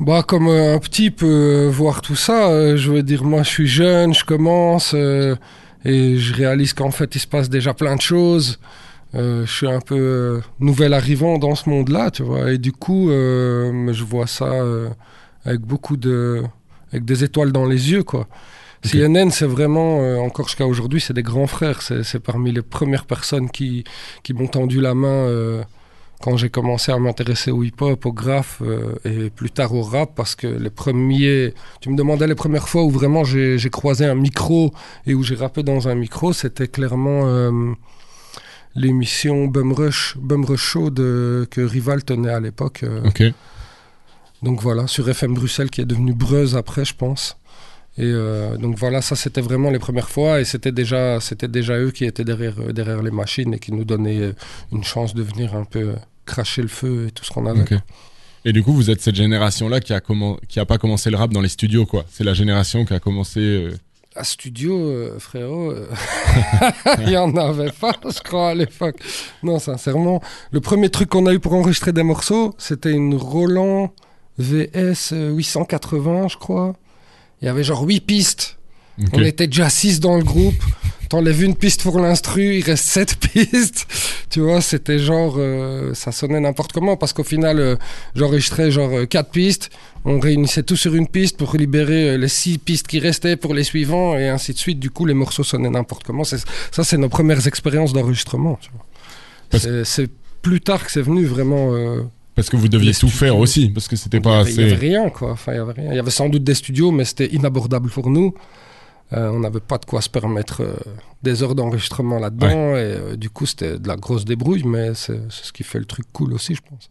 Bah, 0.00 0.22
comme 0.22 0.48
un 0.48 0.78
petit 0.78 1.10
peut 1.10 1.68
voir 1.70 2.00
tout 2.00 2.16
ça, 2.16 2.76
je 2.76 2.90
veux 2.90 3.02
dire, 3.02 3.22
moi 3.22 3.42
je 3.42 3.50
suis 3.50 3.66
jeune, 3.66 4.14
je 4.14 4.24
commence 4.24 4.94
et 4.94 6.16
je 6.16 6.34
réalise 6.34 6.72
qu'en 6.72 6.90
fait 6.90 7.14
il 7.14 7.18
se 7.18 7.26
passe 7.26 7.50
déjà 7.50 7.74
plein 7.74 7.96
de 7.96 8.00
choses. 8.00 8.58
Euh, 9.14 9.46
je 9.46 9.52
suis 9.52 9.68
un 9.68 9.80
peu 9.80 9.96
euh, 9.96 10.40
nouvel 10.60 10.92
arrivant 10.92 11.38
dans 11.38 11.54
ce 11.54 11.70
monde-là, 11.70 12.10
tu 12.10 12.22
vois, 12.22 12.52
et 12.52 12.58
du 12.58 12.72
coup, 12.72 13.10
euh, 13.10 13.92
je 13.92 14.04
vois 14.04 14.26
ça 14.26 14.52
avec 15.44 15.60
beaucoup 15.60 15.96
de. 15.96 16.42
avec 16.92 17.04
des 17.04 17.24
étoiles 17.24 17.52
dans 17.52 17.66
les 17.66 17.92
yeux, 17.92 18.02
quoi. 18.02 18.28
CNN, 18.86 19.30
c'est 19.30 19.46
vraiment, 19.46 20.00
euh, 20.02 20.18
encore 20.18 20.46
jusqu'à 20.46 20.66
aujourd'hui, 20.66 21.00
c'est 21.00 21.12
des 21.12 21.22
grands 21.22 21.46
frères. 21.46 21.82
C'est 21.82 22.20
parmi 22.20 22.52
les 22.52 22.62
premières 22.62 23.04
personnes 23.04 23.50
qui, 23.50 23.84
qui 24.22 24.32
m'ont 24.32 24.46
tendu 24.46 24.80
la 24.80 24.94
main 24.94 25.08
euh, 25.08 25.62
quand 26.20 26.36
j'ai 26.36 26.48
commencé 26.50 26.92
à 26.92 26.98
m'intéresser 26.98 27.50
au 27.50 27.62
hip-hop, 27.62 28.06
au 28.06 28.12
graphe 28.12 28.62
euh, 28.62 28.94
et 29.04 29.30
plus 29.30 29.50
tard 29.50 29.74
au 29.74 29.82
rap, 29.82 30.10
parce 30.14 30.34
que 30.34 30.46
les 30.46 30.70
premiers. 30.70 31.54
Tu 31.80 31.90
me 31.90 31.96
demandais 31.96 32.26
les 32.26 32.34
premières 32.34 32.68
fois 32.68 32.84
où 32.84 32.90
vraiment 32.90 33.24
j'ai 33.24 33.58
croisé 33.70 34.06
un 34.06 34.14
micro 34.14 34.72
et 35.06 35.14
où 35.14 35.22
j'ai 35.22 35.34
rappé 35.34 35.62
dans 35.62 35.88
un 35.88 35.94
micro, 35.94 36.32
c'était 36.32 36.68
clairement 36.68 37.22
l'émission 38.76 39.46
Bum 39.46 39.72
Rush, 39.72 40.16
Bum 40.18 40.44
Rush 40.44 40.60
Show 40.60 40.90
de, 40.90 41.46
que 41.50 41.60
Rival 41.60 42.04
tenait 42.04 42.30
à 42.30 42.40
l'époque. 42.40 42.80
euh, 42.84 43.00
donc 44.42 44.60
voilà, 44.60 44.86
sur 44.86 45.08
FM 45.08 45.34
Bruxelles 45.34 45.70
qui 45.70 45.80
est 45.80 45.86
devenu 45.86 46.12
Breuse 46.12 46.56
après, 46.56 46.84
je 46.84 46.94
pense. 46.94 47.36
Et 47.98 48.02
euh, 48.04 48.58
donc 48.58 48.76
voilà, 48.76 49.00
ça 49.00 49.16
c'était 49.16 49.40
vraiment 49.40 49.70
les 49.70 49.78
premières 49.78 50.10
fois 50.10 50.40
et 50.40 50.44
c'était 50.44 50.72
déjà, 50.72 51.18
c'était 51.20 51.48
déjà 51.48 51.78
eux 51.78 51.90
qui 51.90 52.04
étaient 52.04 52.24
derrière, 52.24 52.54
euh, 52.60 52.72
derrière 52.72 53.02
les 53.02 53.10
machines 53.10 53.54
et 53.54 53.58
qui 53.58 53.72
nous 53.72 53.84
donnaient 53.86 54.32
une 54.72 54.84
chance 54.84 55.14
de 55.14 55.22
venir 55.22 55.54
un 55.56 55.64
peu 55.64 55.94
cracher 56.26 56.60
le 56.60 56.68
feu 56.68 57.06
et 57.08 57.10
tout 57.10 57.24
ce 57.24 57.30
qu'on 57.30 57.46
avait. 57.46 57.64
Et 58.44 58.52
du 58.52 58.62
coup, 58.62 58.72
vous 58.74 58.90
êtes 58.90 59.00
cette 59.00 59.16
génération-là 59.16 59.80
qui 59.80 59.92
a 59.92 60.00
qui 60.48 60.60
a 60.60 60.64
pas 60.66 60.78
commencé 60.78 61.10
le 61.10 61.16
rap 61.16 61.32
dans 61.32 61.40
les 61.40 61.48
studios, 61.48 61.84
quoi. 61.84 62.04
C'est 62.10 62.22
la 62.22 62.34
génération 62.34 62.84
qui 62.84 62.94
a 62.94 63.00
commencé. 63.00 63.40
euh, 63.40 63.70
À 64.16 64.24
studio, 64.24 64.74
euh, 64.74 65.18
frérot, 65.18 65.72
euh, 65.72 65.88
il 67.00 67.10
y 67.10 67.18
en 67.18 67.36
avait 67.36 67.70
pas, 67.70 67.92
je 68.02 68.20
crois, 68.20 68.50
à 68.50 68.54
l'époque. 68.54 68.96
Non, 69.42 69.58
sincèrement, 69.58 70.22
le 70.52 70.60
premier 70.60 70.88
truc 70.88 71.10
qu'on 71.10 71.26
a 71.26 71.34
eu 71.34 71.38
pour 71.38 71.52
enregistrer 71.52 71.92
des 71.92 72.02
morceaux, 72.02 72.54
c'était 72.56 72.92
une 72.92 73.14
Roland 73.14 73.92
VS 74.38 75.12
euh, 75.12 75.32
880, 75.32 76.28
je 76.28 76.36
crois. 76.38 76.74
Il 77.42 77.44
y 77.44 77.48
avait 77.48 77.62
genre 77.62 77.82
8 77.82 78.00
pistes. 78.00 78.55
On 79.12 79.22
était 79.22 79.46
déjà 79.46 79.68
6 79.68 80.00
dans 80.00 80.16
le 80.16 80.24
groupe. 80.24 80.54
T'enlèves 81.08 81.42
une 81.44 81.54
piste 81.54 81.82
pour 81.82 82.00
l'instru, 82.00 82.56
il 82.56 82.64
reste 82.64 82.84
7 82.86 83.16
pistes. 83.32 83.86
Tu 84.30 84.40
vois, 84.40 84.60
c'était 84.60 84.98
genre. 84.98 85.36
euh, 85.38 85.94
ça 85.94 86.10
sonnait 86.12 86.40
n'importe 86.40 86.72
comment 86.72 86.96
parce 86.96 87.12
qu'au 87.12 87.22
final, 87.22 87.60
euh, 87.60 87.76
j'enregistrais 88.16 88.70
genre 88.72 88.90
4 89.08 89.30
pistes. 89.30 89.70
On 90.04 90.18
réunissait 90.18 90.62
tout 90.64 90.76
sur 90.76 90.94
une 90.94 91.06
piste 91.06 91.36
pour 91.36 91.54
libérer 91.56 92.10
euh, 92.10 92.16
les 92.18 92.28
6 92.28 92.58
pistes 92.58 92.86
qui 92.88 92.98
restaient 92.98 93.36
pour 93.36 93.54
les 93.54 93.62
suivants 93.64 94.16
et 94.18 94.28
ainsi 94.28 94.52
de 94.52 94.58
suite. 94.58 94.80
Du 94.80 94.90
coup, 94.90 95.06
les 95.06 95.14
morceaux 95.14 95.44
sonnaient 95.44 95.70
n'importe 95.70 96.02
comment. 96.04 96.24
Ça, 96.24 96.38
c'est 96.82 96.96
nos 96.98 97.08
premières 97.08 97.46
expériences 97.46 97.92
d'enregistrement. 97.92 98.58
C'est 99.52 100.10
plus 100.42 100.60
tard 100.60 100.84
que 100.84 100.90
c'est 100.90 101.02
venu 101.02 101.24
vraiment. 101.24 101.72
euh, 101.74 102.02
Parce 102.34 102.50
que 102.50 102.56
vous 102.56 102.68
deviez 102.68 102.92
tout 102.94 103.08
faire 103.08 103.36
aussi, 103.38 103.68
parce 103.68 103.88
que 103.88 103.96
c'était 103.96 104.20
pas 104.20 104.40
avait- 104.40 104.50
Il 104.52 104.56
y 104.60 104.64
avait 104.64 104.72
assez. 104.72 104.86
rien, 104.88 105.08
quoi. 105.10 105.32
Enfin, 105.32 105.52
il 105.52 105.56
y 105.56 105.60
avait 105.60 105.72
rien. 105.72 105.90
Il 105.92 105.96
y 105.96 105.98
avait 105.98 106.10
sans 106.10 106.28
doute 106.28 106.44
des 106.44 106.54
studios, 106.54 106.90
mais 106.90 107.04
c'était 107.04 107.26
inabordable 107.32 107.90
pour 107.90 108.10
nous. 108.10 108.34
Euh, 109.12 109.30
on 109.30 109.38
n'avait 109.40 109.60
pas 109.60 109.78
de 109.78 109.84
quoi 109.84 110.00
se 110.00 110.08
permettre 110.10 110.62
euh, 110.62 110.74
des 111.22 111.42
heures 111.42 111.54
d'enregistrement 111.54 112.18
là-dedans. 112.18 112.48
Et 112.76 112.80
euh, 112.80 113.16
du 113.16 113.30
coup, 113.30 113.46
c'était 113.46 113.78
de 113.78 113.86
la 113.86 113.96
grosse 113.96 114.24
débrouille, 114.24 114.64
mais 114.64 114.94
c'est 114.94 115.20
ce 115.30 115.52
qui 115.52 115.62
fait 115.62 115.78
le 115.78 115.84
truc 115.84 116.06
cool 116.12 116.32
aussi, 116.32 116.54
je 116.56 116.62
pense. 116.68 116.88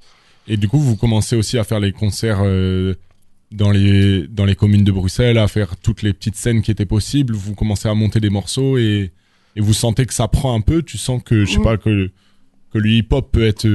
Et 0.47 0.55
du 0.57 0.67
coup, 0.69 0.79
vous 0.79 0.95
commencez 0.95 1.35
aussi 1.35 1.57
à 1.57 1.63
faire 1.63 1.79
les 1.79 1.91
concerts 1.91 2.43
dans 3.51 3.71
les 3.71 4.27
dans 4.27 4.45
les 4.45 4.55
communes 4.55 4.83
de 4.83 4.91
Bruxelles, 4.91 5.37
à 5.37 5.47
faire 5.47 5.75
toutes 5.77 6.01
les 6.03 6.13
petites 6.13 6.35
scènes 6.35 6.61
qui 6.61 6.71
étaient 6.71 6.85
possibles. 6.85 7.33
Vous 7.35 7.53
commencez 7.55 7.89
à 7.89 7.93
monter 7.93 8.19
des 8.19 8.29
morceaux 8.29 8.77
et 8.77 9.11
et 9.57 9.61
vous 9.61 9.73
sentez 9.73 10.05
que 10.05 10.13
ça 10.13 10.27
prend 10.27 10.53
un 10.55 10.61
peu. 10.61 10.83
Tu 10.83 10.97
sens 10.97 11.21
que 11.23 11.45
je 11.45 11.53
sais 11.53 11.59
Mm. 11.59 11.63
pas 11.63 11.77
que 11.77 12.11
que 12.71 12.77
le 12.77 12.89
hip-hop 12.89 13.29
peut 13.31 13.45
être 13.45 13.67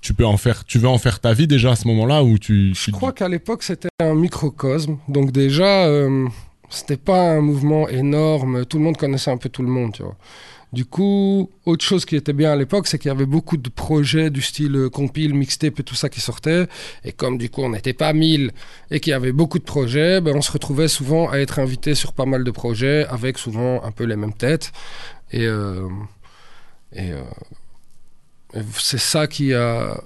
tu 0.00 0.14
peux 0.14 0.26
en 0.26 0.36
faire 0.36 0.64
tu 0.64 0.78
veux 0.78 0.88
en 0.88 0.98
faire 0.98 1.18
ta 1.20 1.32
vie 1.34 1.46
déjà 1.48 1.72
à 1.72 1.76
ce 1.76 1.88
moment-là 1.88 2.22
ou 2.22 2.38
tu 2.38 2.72
Je 2.74 2.90
crois 2.92 3.12
qu'à 3.12 3.28
l'époque, 3.28 3.62
c'était 3.64 3.88
un 4.00 4.14
microcosme. 4.14 4.98
Donc 5.08 5.32
déjà, 5.32 5.86
euh, 5.86 6.26
c'était 6.70 6.96
pas 6.96 7.32
un 7.32 7.40
mouvement 7.40 7.88
énorme. 7.88 8.64
Tout 8.66 8.78
le 8.78 8.84
monde 8.84 8.96
connaissait 8.96 9.30
un 9.30 9.36
peu 9.36 9.48
tout 9.48 9.62
le 9.62 9.68
monde. 9.68 9.96
Du 10.72 10.84
coup, 10.84 11.50
autre 11.64 11.82
chose 11.82 12.04
qui 12.04 12.14
était 12.14 12.34
bien 12.34 12.52
à 12.52 12.56
l'époque, 12.56 12.88
c'est 12.88 12.98
qu'il 12.98 13.08
y 13.08 13.12
avait 13.12 13.24
beaucoup 13.24 13.56
de 13.56 13.70
projets 13.70 14.28
du 14.28 14.42
style 14.42 14.76
euh, 14.76 14.90
compile, 14.90 15.32
mixtape 15.32 15.80
et 15.80 15.82
tout 15.82 15.94
ça 15.94 16.10
qui 16.10 16.20
sortaient. 16.20 16.66
Et 17.04 17.12
comme 17.12 17.38
du 17.38 17.48
coup, 17.48 17.62
on 17.62 17.70
n'était 17.70 17.94
pas 17.94 18.12
1000 18.12 18.52
et 18.90 19.00
qu'il 19.00 19.12
y 19.12 19.14
avait 19.14 19.32
beaucoup 19.32 19.58
de 19.58 19.64
projets, 19.64 20.20
ben, 20.20 20.36
on 20.36 20.42
se 20.42 20.52
retrouvait 20.52 20.88
souvent 20.88 21.30
à 21.30 21.38
être 21.38 21.58
invité 21.58 21.94
sur 21.94 22.12
pas 22.12 22.26
mal 22.26 22.44
de 22.44 22.50
projets 22.50 23.06
avec 23.06 23.38
souvent 23.38 23.82
un 23.82 23.92
peu 23.92 24.04
les 24.04 24.16
mêmes 24.16 24.34
têtes. 24.34 24.72
Et, 25.32 25.46
euh, 25.46 25.88
et, 26.92 27.12
euh, 27.12 27.22
et 28.52 28.60
c'est 28.74 28.98
ça 28.98 29.26
qui 29.26 29.54
a 29.54 30.02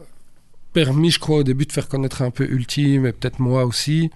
permis, 0.72 1.10
je 1.10 1.18
crois, 1.18 1.38
au 1.38 1.42
début 1.42 1.66
de 1.66 1.72
faire 1.72 1.88
connaître 1.88 2.22
un 2.22 2.30
peu 2.30 2.44
Ultime 2.44 3.06
et 3.06 3.12
peut-être 3.12 3.40
moi 3.40 3.64
aussi. 3.64 4.10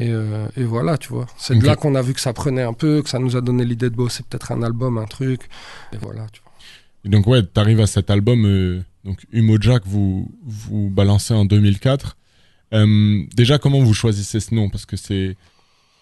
Et, 0.00 0.08
euh, 0.08 0.46
et 0.56 0.64
voilà, 0.64 0.96
tu 0.98 1.10
vois. 1.10 1.26
C'est 1.36 1.56
de 1.58 1.64
là 1.66 1.76
qu'on 1.76 1.94
a 1.94 2.00
vu 2.02 2.14
que 2.14 2.20
ça 2.20 2.32
prenait 2.32 2.62
un 2.62 2.72
peu, 2.72 3.02
que 3.02 3.08
ça 3.10 3.18
nous 3.18 3.36
a 3.36 3.40
donné 3.40 3.64
l'idée 3.64 3.90
de 3.90 3.94
bosser 3.94 4.22
peut-être 4.28 4.50
un 4.50 4.62
album, 4.62 4.96
un 4.98 5.04
truc. 5.04 5.42
Et 5.92 5.96
voilà, 6.00 6.26
tu 6.32 6.40
vois. 6.42 6.52
Et 7.04 7.08
donc 7.10 7.26
ouais, 7.26 7.42
t'arrives 7.42 7.80
à 7.80 7.86
cet 7.86 8.10
album, 8.10 8.44
euh, 8.46 8.82
donc 9.04 9.18
Umoja 9.32 9.78
que 9.78 9.88
vous 9.88 10.30
vous 10.42 10.88
balancez 10.90 11.34
en 11.34 11.44
2004. 11.44 12.16
Euh, 12.72 13.22
déjà, 13.36 13.58
comment 13.58 13.80
vous 13.80 13.94
choisissez 13.94 14.40
ce 14.40 14.54
nom? 14.54 14.68
Parce 14.70 14.86
que 14.86 14.96
c'est 14.96 15.36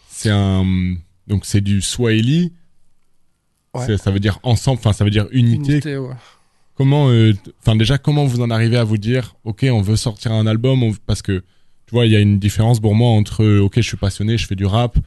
c'est 0.09 0.31
un 0.31 0.65
donc 1.27 1.45
c'est 1.45 1.61
du 1.61 1.83
Swahili. 1.83 2.53
Ouais. 3.75 3.97
Ça 3.99 4.11
veut 4.11 4.21
dire 4.21 4.39
ensemble, 4.43 4.79
enfin 4.79 4.93
ça 4.93 5.05
veut 5.05 5.11
dire 5.11 5.27
unité. 5.31 5.73
Unité, 5.73 5.99
ouais. 5.99 6.15
Comment, 6.75 7.09
euh, 7.11 7.33
enfin 7.61 7.75
déjà 7.77 7.99
comment 7.99 8.25
vous 8.25 8.41
en 8.41 8.51
arrivez 8.51 8.77
à 8.77 8.85
vous 8.85 8.99
dire, 8.99 9.35
ok, 9.45 9.67
on 9.71 9.83
veut 9.83 9.97
sortir 9.97 10.33
un 10.33 10.47
album, 10.47 10.83
on- 10.83 10.95
parce 11.07 11.23
que 11.23 11.43
tu 11.89 11.95
vois, 11.95 12.05
il 12.05 12.13
y 12.13 12.17
a 12.17 12.21
une 12.21 12.39
différence 12.39 12.81
pour 12.81 12.95
moi 12.95 13.11
entre, 13.11 13.43
euh, 13.43 13.61
ok, 13.61 13.77
je 13.77 13.81
suis 13.81 13.97
passionné, 13.97 14.37
je 14.37 14.47
fais 14.47 14.55
du 14.55 14.67
rap, 14.67 14.99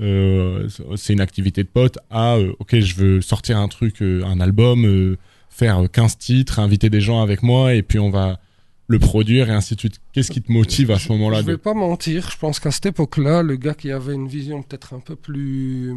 euh, 0.00 0.68
c'est 0.96 1.12
une 1.12 1.20
activité 1.20 1.64
de 1.64 1.68
pote, 1.68 1.98
à, 2.08 2.36
euh, 2.36 2.52
ok, 2.60 2.78
je 2.78 2.94
veux 2.94 3.20
sortir 3.20 3.58
un 3.58 3.66
truc, 3.66 4.00
euh, 4.00 4.24
un 4.24 4.40
album, 4.40 5.16
faire 5.48 5.82
15 5.92 6.18
titres, 6.18 6.60
inviter 6.60 6.88
des 6.88 7.00
gens 7.00 7.20
avec 7.20 7.42
moi, 7.42 7.74
et 7.74 7.82
puis 7.82 7.98
on 7.98 8.10
va 8.10 8.38
le 8.86 9.00
produire 9.00 9.50
et 9.50 9.52
ainsi 9.52 9.74
de 9.74 9.80
suite. 9.80 10.00
Qu'est-ce 10.12 10.30
qui 10.30 10.40
te 10.40 10.50
motive 10.50 10.92
à 10.92 11.00
ce 11.00 11.08
moment-là 11.10 11.40
Je 11.40 11.46
vais 11.46 11.52
de... 11.52 11.56
pas 11.56 11.74
mentir, 11.74 12.30
je 12.30 12.38
pense 12.38 12.60
qu'à 12.60 12.70
cette 12.70 12.86
époque-là, 12.86 13.42
le 13.42 13.56
gars 13.56 13.74
qui 13.74 13.90
avait 13.90 14.14
une 14.14 14.28
vision 14.28 14.62
peut-être 14.62 14.94
un 14.94 15.00
peu 15.00 15.16
plus 15.16 15.94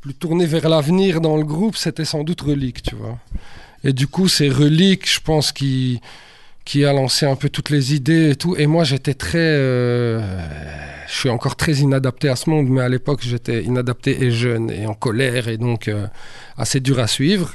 plus 0.00 0.14
tournée 0.14 0.46
vers 0.46 0.68
l'avenir 0.68 1.20
dans 1.20 1.36
le 1.36 1.44
groupe, 1.44 1.76
c'était 1.76 2.04
sans 2.04 2.24
doute 2.24 2.40
Relique, 2.40 2.82
tu 2.82 2.94
vois. 2.94 3.18
Et 3.84 3.92
du 3.92 4.06
coup, 4.06 4.28
c'est 4.28 4.48
Relique, 4.48 5.10
je 5.10 5.20
pense, 5.20 5.52
qui 5.52 6.00
qui 6.64 6.84
a 6.84 6.92
lancé 6.92 7.26
un 7.26 7.36
peu 7.36 7.48
toutes 7.50 7.70
les 7.70 7.94
idées 7.94 8.30
et 8.30 8.36
tout. 8.36 8.56
Et 8.56 8.66
moi, 8.66 8.84
j'étais 8.84 9.14
très, 9.14 9.38
euh, 9.38 10.20
je 11.06 11.14
suis 11.14 11.28
encore 11.28 11.56
très 11.56 11.74
inadapté 11.74 12.28
à 12.28 12.36
ce 12.36 12.48
monde, 12.48 12.68
mais 12.68 12.80
à 12.80 12.88
l'époque, 12.88 13.20
j'étais 13.22 13.62
inadapté 13.64 14.24
et 14.24 14.30
jeune 14.30 14.70
et 14.70 14.86
en 14.86 14.94
colère 14.94 15.48
et 15.48 15.58
donc 15.58 15.88
euh, 15.88 16.06
assez 16.56 16.80
dur 16.80 16.98
à 17.00 17.06
suivre. 17.06 17.54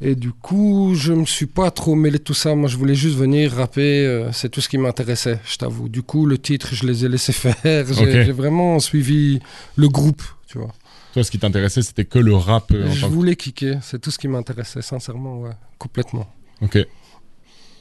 Et 0.00 0.14
du 0.14 0.32
coup, 0.32 0.92
je 0.94 1.12
me 1.14 1.24
suis 1.24 1.46
pas 1.46 1.70
trop 1.70 1.94
mêlé 1.94 2.18
de 2.18 2.22
tout 2.24 2.34
ça. 2.34 2.54
Moi, 2.54 2.68
je 2.68 2.76
voulais 2.76 2.94
juste 2.94 3.16
venir 3.16 3.52
rapper. 3.52 4.04
euh, 4.06 4.30
c'est 4.32 4.50
tout 4.50 4.60
ce 4.60 4.68
qui 4.68 4.76
m'intéressait, 4.76 5.38
je 5.46 5.56
t'avoue. 5.56 5.88
Du 5.88 6.02
coup, 6.02 6.26
le 6.26 6.36
titre, 6.36 6.74
je 6.74 6.86
les 6.86 7.04
ai 7.06 7.08
laissés 7.08 7.32
faire. 7.32 7.86
J'ai 7.92 8.32
vraiment 8.32 8.78
suivi 8.78 9.40
le 9.76 9.88
groupe, 9.88 10.22
tu 10.46 10.58
vois. 10.58 10.72
Toi, 11.14 11.24
ce 11.24 11.30
qui 11.30 11.38
t'intéressait, 11.38 11.80
c'était 11.80 12.04
que 12.04 12.18
le 12.18 12.34
rap 12.34 12.72
en 12.72 12.90
je 12.90 13.00
tant 13.00 13.08
que... 13.08 13.12
voulais 13.12 13.36
kicker. 13.36 13.78
C'est 13.82 14.00
tout 14.00 14.10
ce 14.10 14.18
qui 14.18 14.26
m'intéressait, 14.28 14.82
sincèrement, 14.82 15.38
ouais, 15.38 15.52
complètement. 15.78 16.26
Ok. 16.60 16.76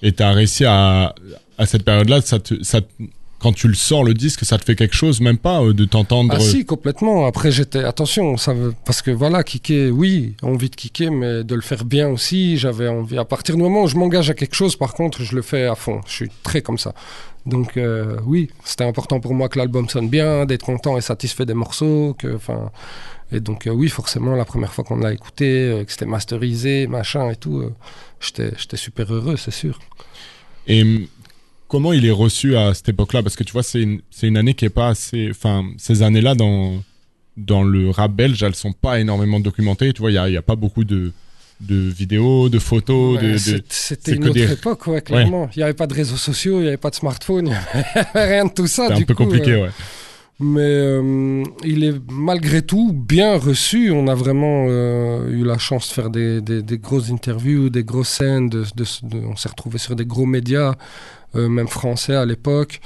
Et 0.04 0.12
t'as 0.12 0.34
réussi 0.34 0.66
à, 0.66 1.16
à 1.58 1.66
cette 1.66 1.84
période-là, 1.84 2.22
ça 2.22 2.40
te, 2.40 2.62
ça, 2.62 2.82
quand 3.44 3.54
tu 3.54 3.68
le 3.68 3.76
sors 3.76 4.04
le 4.04 4.14
disque, 4.14 4.46
ça 4.46 4.58
te 4.58 4.64
fait 4.64 4.76
quelque 4.76 4.96
chose, 4.96 5.22
même 5.22 5.38
pas 5.38 5.62
euh, 5.62 5.74
de 5.74 5.86
t'entendre. 5.86 6.34
Ah 6.36 6.40
si, 6.40 6.66
complètement. 6.66 7.26
Après, 7.28 7.52
j'étais 7.52 7.84
attention, 7.84 8.38
ça 8.38 8.54
veut... 8.54 8.74
parce 8.86 9.02
que 9.02 9.12
voilà, 9.12 9.44
kicker, 9.44 9.92
oui, 9.92 10.36
envie 10.42 10.70
de 10.70 10.76
kicker, 10.76 11.12
mais 11.12 11.44
de 11.44 11.54
le 11.54 11.62
faire 11.62 11.84
bien 11.84 12.08
aussi. 12.08 12.58
J'avais 12.58 12.88
envie. 12.88 13.18
À 13.18 13.26
partir 13.26 13.56
du 13.56 13.62
moment 13.62 13.84
où 13.84 13.88
je 13.88 13.98
m'engage 13.98 14.30
à 14.30 14.34
quelque 14.34 14.56
chose, 14.56 14.76
par 14.76 14.94
contre, 14.94 15.22
je 15.22 15.36
le 15.36 15.42
fais 15.42 15.66
à 15.66 15.76
fond. 15.76 16.02
Je 16.08 16.14
suis 16.14 16.32
très 16.42 16.62
comme 16.62 16.78
ça. 16.78 16.94
Donc 17.46 17.76
euh, 17.76 18.18
oui, 18.26 18.50
c'était 18.64 18.86
important 18.86 19.20
pour 19.20 19.34
moi 19.34 19.50
que 19.50 19.60
l'album 19.60 19.90
sonne 19.90 20.08
bien, 20.08 20.46
d'être 20.46 20.64
content 20.66 20.98
et 20.98 21.02
satisfait 21.02 21.46
des 21.46 21.54
morceaux, 21.54 22.16
que 22.18 22.36
enfin. 22.36 22.72
Et 23.34 23.40
donc 23.40 23.68
euh, 23.68 23.72
oui, 23.72 23.90
forcément, 23.90 24.36
la 24.36 24.46
première 24.46 24.72
fois 24.72 24.84
qu'on 24.84 24.98
l'a 24.98 25.12
écouté, 25.12 25.68
euh, 25.68 25.84
que 25.84 25.92
c'était 25.92 26.06
masterisé, 26.06 26.88
machin 26.88 27.32
et 27.32 27.36
tout, 27.36 27.58
euh, 27.58 27.74
j'étais 28.22 28.78
super 28.78 29.12
heureux, 29.12 29.38
c'est 29.38 29.52
sûr. 29.52 29.80
Et 30.68 31.10
comment 31.74 31.92
il 31.92 32.06
est 32.06 32.12
reçu 32.12 32.56
à 32.56 32.72
cette 32.76 32.90
époque-là? 32.90 33.24
Parce 33.24 33.36
que 33.36 33.44
tu 33.44 33.52
vois, 33.52 33.64
c'est 33.64 33.82
une, 33.82 34.00
c'est 34.12 34.28
une 34.28 34.38
année 34.38 34.54
qui 34.54 34.66
est 34.66 34.70
pas 34.70 34.90
assez. 34.90 35.28
Enfin, 35.32 35.66
ces 35.80 36.04
années-là, 36.04 36.36
dans, 36.36 36.84
dans 37.36 37.64
le 37.64 37.90
rap 37.90 38.12
belge, 38.14 38.44
elles 38.44 38.54
sont 38.54 38.74
pas 38.74 39.00
énormément 39.00 39.40
documentées. 39.40 39.92
Tu 39.92 40.02
vois, 40.02 40.12
il 40.12 40.14
y 40.14 40.18
a, 40.20 40.30
y 40.30 40.38
a 40.38 40.44
pas 40.44 40.56
beaucoup 40.56 40.84
de, 40.84 41.12
de 41.62 41.76
vidéos, 41.76 42.48
de 42.50 42.60
photos. 42.60 43.20
de, 43.20 43.32
Ouais, 43.34 43.64
C'était 43.70 44.14
une 44.14 44.26
autre 44.26 44.34
des- 44.36 44.52
époque, 44.54 44.86
ouais, 44.86 45.02
clairement. 45.02 45.50
Il 45.56 45.60
n'y 45.60 45.64
avait 45.64 45.74
pas 45.74 45.88
de 45.88 45.96
réseaux 45.96 46.16
sociaux, 46.18 46.60
il 46.60 46.64
n'y 46.64 46.68
avait 46.68 46.78
pas 46.78 46.92
de 46.92 46.96
smartphone, 46.96 47.48
il 47.48 47.80
n'y 47.80 48.02
avait 48.14 48.26
rien 48.36 48.46
de 48.46 48.52
tout 48.54 48.68
ça. 48.68 48.90
C'est 48.90 48.94
un 48.94 49.02
peu 49.02 49.16
compliqué, 49.16 49.54
euh, 49.54 49.64
ouais. 49.64 49.70
Mais 50.44 50.62
euh, 50.62 51.44
il 51.64 51.84
est 51.84 51.96
malgré 52.12 52.62
tout 52.62 52.92
bien 52.94 53.38
reçu. 53.38 53.92
On 53.92 54.08
a 54.08 54.16
vraiment 54.16 54.66
euh, 54.68 55.30
eu 55.30 55.44
la 55.44 55.58
chance 55.58 55.88
de 55.90 55.94
faire 55.94 56.10
des, 56.10 56.42
des- 56.42 56.62
des 56.62 56.78
grosses 56.78 57.10
interviews, 57.12 57.70
des 57.70 57.84
grosses 57.84 58.10
scènes. 58.10 58.50
de- 58.50 58.66
de- 58.76 59.08
de- 59.08 59.26
on 59.26 59.36
s'est 59.36 59.50
retrouvé 59.50 59.78
sur 59.78 59.96
des 59.96 60.06
gros 60.06 60.26
médias, 60.26 60.76
euh, 61.36 61.48
même 61.50 61.68
français 61.68 62.16
à 62.16 62.26
l'époque. 62.26 62.82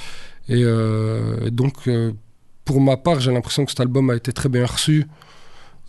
Et, 0.50 0.62
et 0.62 1.52
donc, 1.52 1.90
pour 2.64 2.80
ma 2.80 2.96
part, 2.96 3.20
j'ai 3.20 3.32
l'impression 3.34 3.66
que 3.66 3.72
cet 3.72 3.82
album 3.82 4.10
a 4.12 4.16
été 4.16 4.32
très 4.32 4.48
bien 4.50 4.66
reçu. 4.66 5.06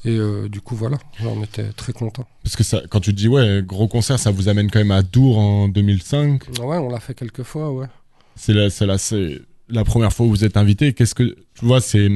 Et 0.04 0.16
euh, 0.16 0.48
du 0.48 0.60
coup, 0.60 0.74
voilà, 0.76 0.96
j'en 1.20 1.40
étais 1.42 1.70
très 1.72 1.92
content. 1.92 2.26
Parce 2.42 2.56
que 2.56 2.62
ça, 2.64 2.80
quand 2.90 3.00
tu 3.00 3.12
dis, 3.12 3.28
ouais, 3.28 3.62
gros 3.64 3.86
concert, 3.88 4.18
ça 4.18 4.30
vous 4.30 4.48
amène 4.48 4.70
quand 4.70 4.78
même 4.80 4.90
à 4.92 5.02
Dour 5.02 5.38
en 5.38 5.68
2005. 5.68 6.42
Ouais, 6.62 6.76
on 6.78 6.88
l'a 6.88 7.00
fait 7.00 7.14
quelques 7.14 7.42
fois, 7.44 7.72
ouais. 7.72 7.86
C'est 8.36 8.52
la, 8.52 8.70
c'est 8.70 8.86
la, 8.86 8.96
c'est 8.98 9.40
la 9.70 9.84
première 9.84 10.12
fois 10.12 10.26
où 10.26 10.30
vous 10.30 10.44
êtes 10.44 10.56
invité. 10.56 10.92
Qu'est-ce 10.92 11.14
que. 11.14 11.24
Tu 11.54 11.64
vois, 11.64 11.80
c'est. 11.80 12.08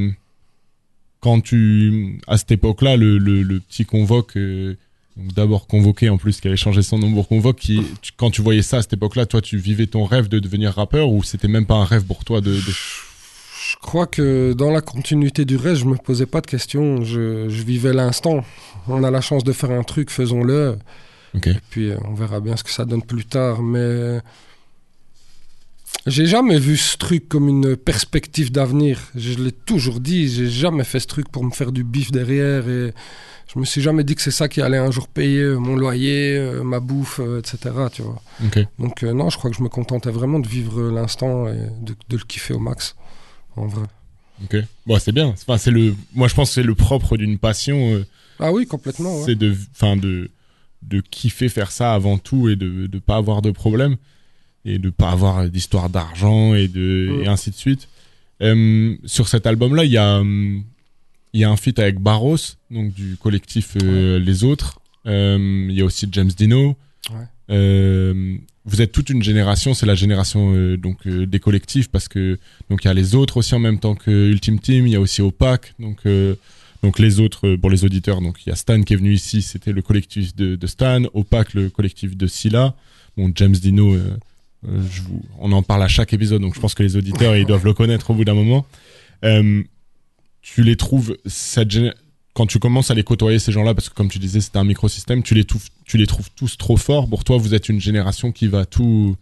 Quand 1.21 1.41
tu. 1.41 2.19
À 2.27 2.37
cette 2.39 2.51
époque-là, 2.53 2.97
le, 2.97 3.19
le, 3.19 3.43
le 3.43 3.61
petit 3.61 3.85
convoque. 3.85 4.37
euh, 4.37 4.77
d'abord 5.17 5.67
convoqué 5.67 6.09
en 6.09 6.17
plus, 6.17 6.41
qui 6.41 6.49
avait 6.49 6.57
changé 6.57 6.81
son 6.83 6.99
nom 6.99 7.13
pour 7.13 7.29
convoque. 7.29 7.59
Qui, 7.59 7.83
tu- 8.01 8.13
quand 8.17 8.31
tu 8.31 8.41
voyais 8.43 8.63
ça 8.63 8.79
à 8.79 8.83
cette 8.83 8.95
époque-là, 8.95 9.27
toi, 9.27 9.41
tu 9.43 9.59
vivais 9.59 9.87
ton 9.87 10.05
rêve 10.07 10.29
de 10.29 10.39
devenir 10.39 10.73
rappeur 10.73 11.11
ou 11.11 11.23
c'était 11.23 11.49
même 11.49 11.67
pas 11.67 11.75
un 11.75 11.85
rêve 11.85 12.05
pour 12.05 12.25
toi 12.25 12.41
de. 12.41 12.51
de- 12.53 12.61
Je 12.61 13.77
crois 13.81 14.07
que 14.07 14.53
dans 14.55 14.71
la 14.71 14.81
continuité 14.81 15.45
du 15.45 15.57
reste, 15.57 15.83
je 15.83 15.85
me 15.87 15.97
posais 15.97 16.27
pas 16.27 16.41
de 16.41 16.47
questions. 16.47 17.05
Je, 17.05 17.49
je 17.49 17.63
vivais 17.63 17.93
l'instant. 17.93 18.45
On 18.89 19.05
a 19.05 19.11
la 19.11 19.21
chance 19.21 19.45
de 19.45 19.53
faire 19.53 19.71
un 19.71 19.83
truc, 19.83 20.11
faisons-le. 20.11 20.77
Et 21.35 21.61
puis 21.71 21.91
euh, 21.91 21.97
on 22.07 22.15
verra 22.15 22.41
bien 22.41 22.57
ce 22.57 22.65
que 22.65 22.71
ça 22.71 22.85
donne 22.85 23.03
plus 23.03 23.25
tard. 23.25 23.63
Mais 23.63 24.21
j'ai 26.07 26.27
jamais 26.27 26.59
vu 26.59 26.77
ce 26.77 26.97
truc 26.97 27.29
comme 27.29 27.49
une 27.49 27.77
perspective 27.77 28.51
d'avenir. 28.51 28.99
Je 29.15 29.35
l'ai 29.39 29.53
toujours 29.53 30.01
dit. 30.01 30.29
J'ai 30.29 30.49
jamais 30.51 30.85
fait 30.85 31.01
ce 31.01 31.07
truc 31.07 31.29
pour 31.31 31.45
me 31.45 31.51
faire 31.51 31.73
du 31.73 31.85
bif 31.85 32.11
derrière. 32.11 32.69
Et 32.69 32.93
je 33.53 33.59
me 33.59 33.65
suis 33.65 33.81
jamais 33.81 34.03
dit 34.03 34.15
que 34.15 34.23
c'est 34.23 34.31
ça 34.31 34.49
qui 34.49 34.61
allait 34.61 34.79
un 34.79 34.91
jour 34.91 35.07
payer 35.09 35.41
euh, 35.43 35.59
mon 35.59 35.77
loyer, 35.77 36.37
euh, 36.37 36.63
ma 36.65 36.81
bouffe, 36.81 37.21
euh, 37.23 37.39
etc. 37.41 37.59
Tu 37.93 38.03
vois. 38.03 38.21
Donc 38.79 39.03
euh, 39.03 39.13
non, 39.13 39.31
je 39.31 39.39
crois 39.39 39.51
que 39.51 39.57
je 39.57 39.63
me 39.63 39.69
contentais 39.69 40.11
vraiment 40.11 40.41
de 40.41 40.49
vivre 40.49 40.91
l'instant 40.91 41.47
et 41.49 41.57
de, 41.83 41.95
de 42.09 42.17
le 42.17 42.25
kiffer 42.25 42.55
au 42.55 42.59
max. 42.61 42.97
En 43.57 43.67
vrai. 43.67 43.85
Ok. 44.45 44.57
Bon, 44.87 44.99
c'est 44.99 45.13
bien. 45.13 45.27
Enfin, 45.29 45.57
c'est 45.59 45.71
le. 45.71 45.95
Moi, 46.15 46.27
je 46.27 46.35
pense 46.35 46.49
que 46.49 46.55
c'est 46.55 46.63
le 46.63 46.75
propre 46.75 47.17
d'une 47.17 47.39
passion. 47.39 47.93
euh, 47.95 48.05
Ah 48.41 48.51
oui, 48.53 48.67
complètement. 48.67 49.19
ouais. 49.19 49.23
c'est 49.27 49.37
de, 49.37 49.55
enfin 49.75 49.97
de, 49.97 50.31
de 50.83 51.01
kiffer 51.01 51.49
faire 51.49 51.71
ça 51.71 51.95
avant 51.95 52.19
tout 52.19 52.49
et 52.49 52.57
de 52.57 52.89
ne 52.93 52.99
pas 52.99 53.17
avoir 53.17 53.41
de 53.43 53.51
problème 53.53 53.97
et 54.65 54.79
de 54.79 54.91
pas 54.91 55.11
avoir 55.11 55.49
d'histoire 55.49 55.89
d'argent 55.91 56.55
et 56.55 56.69
de 56.69 57.09
Mm. 57.11 57.23
et 57.25 57.29
ainsi 57.29 57.51
de 57.51 57.57
suite. 57.57 57.89
Euh, 58.43 58.97
sur 59.05 59.29
cet 59.29 59.47
album-là, 59.47 59.85
il 59.85 59.91
y 59.93 59.97
a 59.99 60.19
hum, 60.19 60.63
il 61.33 61.41
y 61.41 61.45
a 61.45 61.51
un 61.51 61.57
feat 61.57 61.79
avec 61.79 61.99
Barros, 61.99 62.37
donc 62.71 62.93
du 62.93 63.17
collectif 63.17 63.77
euh, 63.83 64.19
Les 64.19 64.45
Autres. 64.45 64.81
Euh, 65.07 65.67
Il 65.71 65.75
y 65.75 65.81
a 65.81 65.85
aussi 65.85 66.07
James 66.13 66.31
Dino. 66.37 66.77
Ouais. 67.11 67.25
Euh, 67.51 68.37
vous 68.65 68.81
êtes 68.81 68.93
toute 68.93 69.11
une 69.11 69.23
génération, 69.23 69.75
c'est 69.75 69.87
la 69.87 69.97
génération 69.97 70.53
euh, 70.55 70.77
donc 70.77 70.99
euh, 71.07 71.27
des 71.27 71.41
collectifs 71.41 71.89
parce 71.89 72.07
que 72.07 72.39
donc 72.71 72.85
il 72.85 72.87
y 72.87 72.91
a 72.91 72.95
les 72.95 73.15
autres 73.17 73.39
aussi 73.39 73.55
en 73.55 73.59
même 73.59 73.81
temps 73.81 73.97
que 73.97 74.31
Ultime 74.31 74.61
Team, 74.61 74.87
il 74.87 74.93
y 74.93 74.97
a 74.97 75.01
aussi 75.01 75.21
Opaque, 75.23 75.75
donc 75.81 75.99
euh, 76.07 76.37
donc 76.85 77.01
les 77.01 77.19
autres 77.19 77.49
euh, 77.49 77.57
pour 77.57 77.71
les 77.71 77.85
auditeurs, 77.85 78.21
donc 78.21 78.39
il 78.47 78.51
y 78.51 78.53
a 78.53 78.57
Stan 78.57 78.81
qui 78.83 78.93
est 78.93 78.97
venu 78.97 79.13
ici, 79.13 79.43
c'était 79.43 79.73
le 79.73 79.83
collectif 79.83 80.37
de, 80.37 80.55
de 80.55 80.67
Stan, 80.69 81.03
Opaque 81.15 81.55
le 81.55 81.71
collectif 81.71 82.17
de 82.17 82.27
Scylla, 82.29 82.77
bon 83.17 83.33
James 83.35 83.57
Dino, 83.57 83.95
euh, 83.95 83.99
euh, 83.99 84.17
vous, 84.63 85.23
on 85.39 85.53
en 85.53 85.63
parle 85.63 85.83
à 85.83 85.89
chaque 85.89 86.13
épisode, 86.13 86.43
donc 86.43 86.55
je 86.55 86.61
pense 86.61 86.75
que 86.75 86.83
les 86.83 86.97
auditeurs 86.97 87.37
ils 87.37 87.47
doivent 87.47 87.65
le 87.65 87.75
connaître 87.75 88.11
au 88.11 88.15
bout 88.15 88.25
d'un 88.25 88.35
moment. 88.35 88.67
Euh, 89.25 89.63
tu 90.41 90.63
les 90.63 90.77
trouves 90.77 91.17
quand 92.35 92.47
tu 92.47 92.59
commences 92.59 92.91
à 92.91 92.95
les 92.95 93.05
côtoyer 93.05 93.39
ces 93.39 93.53
gens-là, 93.53 93.75
parce 93.75 93.89
que 93.89 93.95
comme 93.95 94.09
tu 94.09 94.19
disais 94.19 94.41
c'était 94.41 94.59
un 94.59 94.65
microsystème, 94.65 95.23
tu 95.23 95.35
les 95.35 95.45
trouves, 95.45 95.69
tu 95.85 95.99
les 95.99 96.07
trouves 96.07 96.31
tous 96.35 96.57
trop 96.57 96.77
forts. 96.77 97.09
Pour 97.09 97.25
toi, 97.25 97.37
vous 97.37 97.55
êtes 97.55 97.69
une 97.69 97.81
génération 97.81 98.33
qui 98.33 98.47
va 98.47 98.65
tout, 98.65 99.17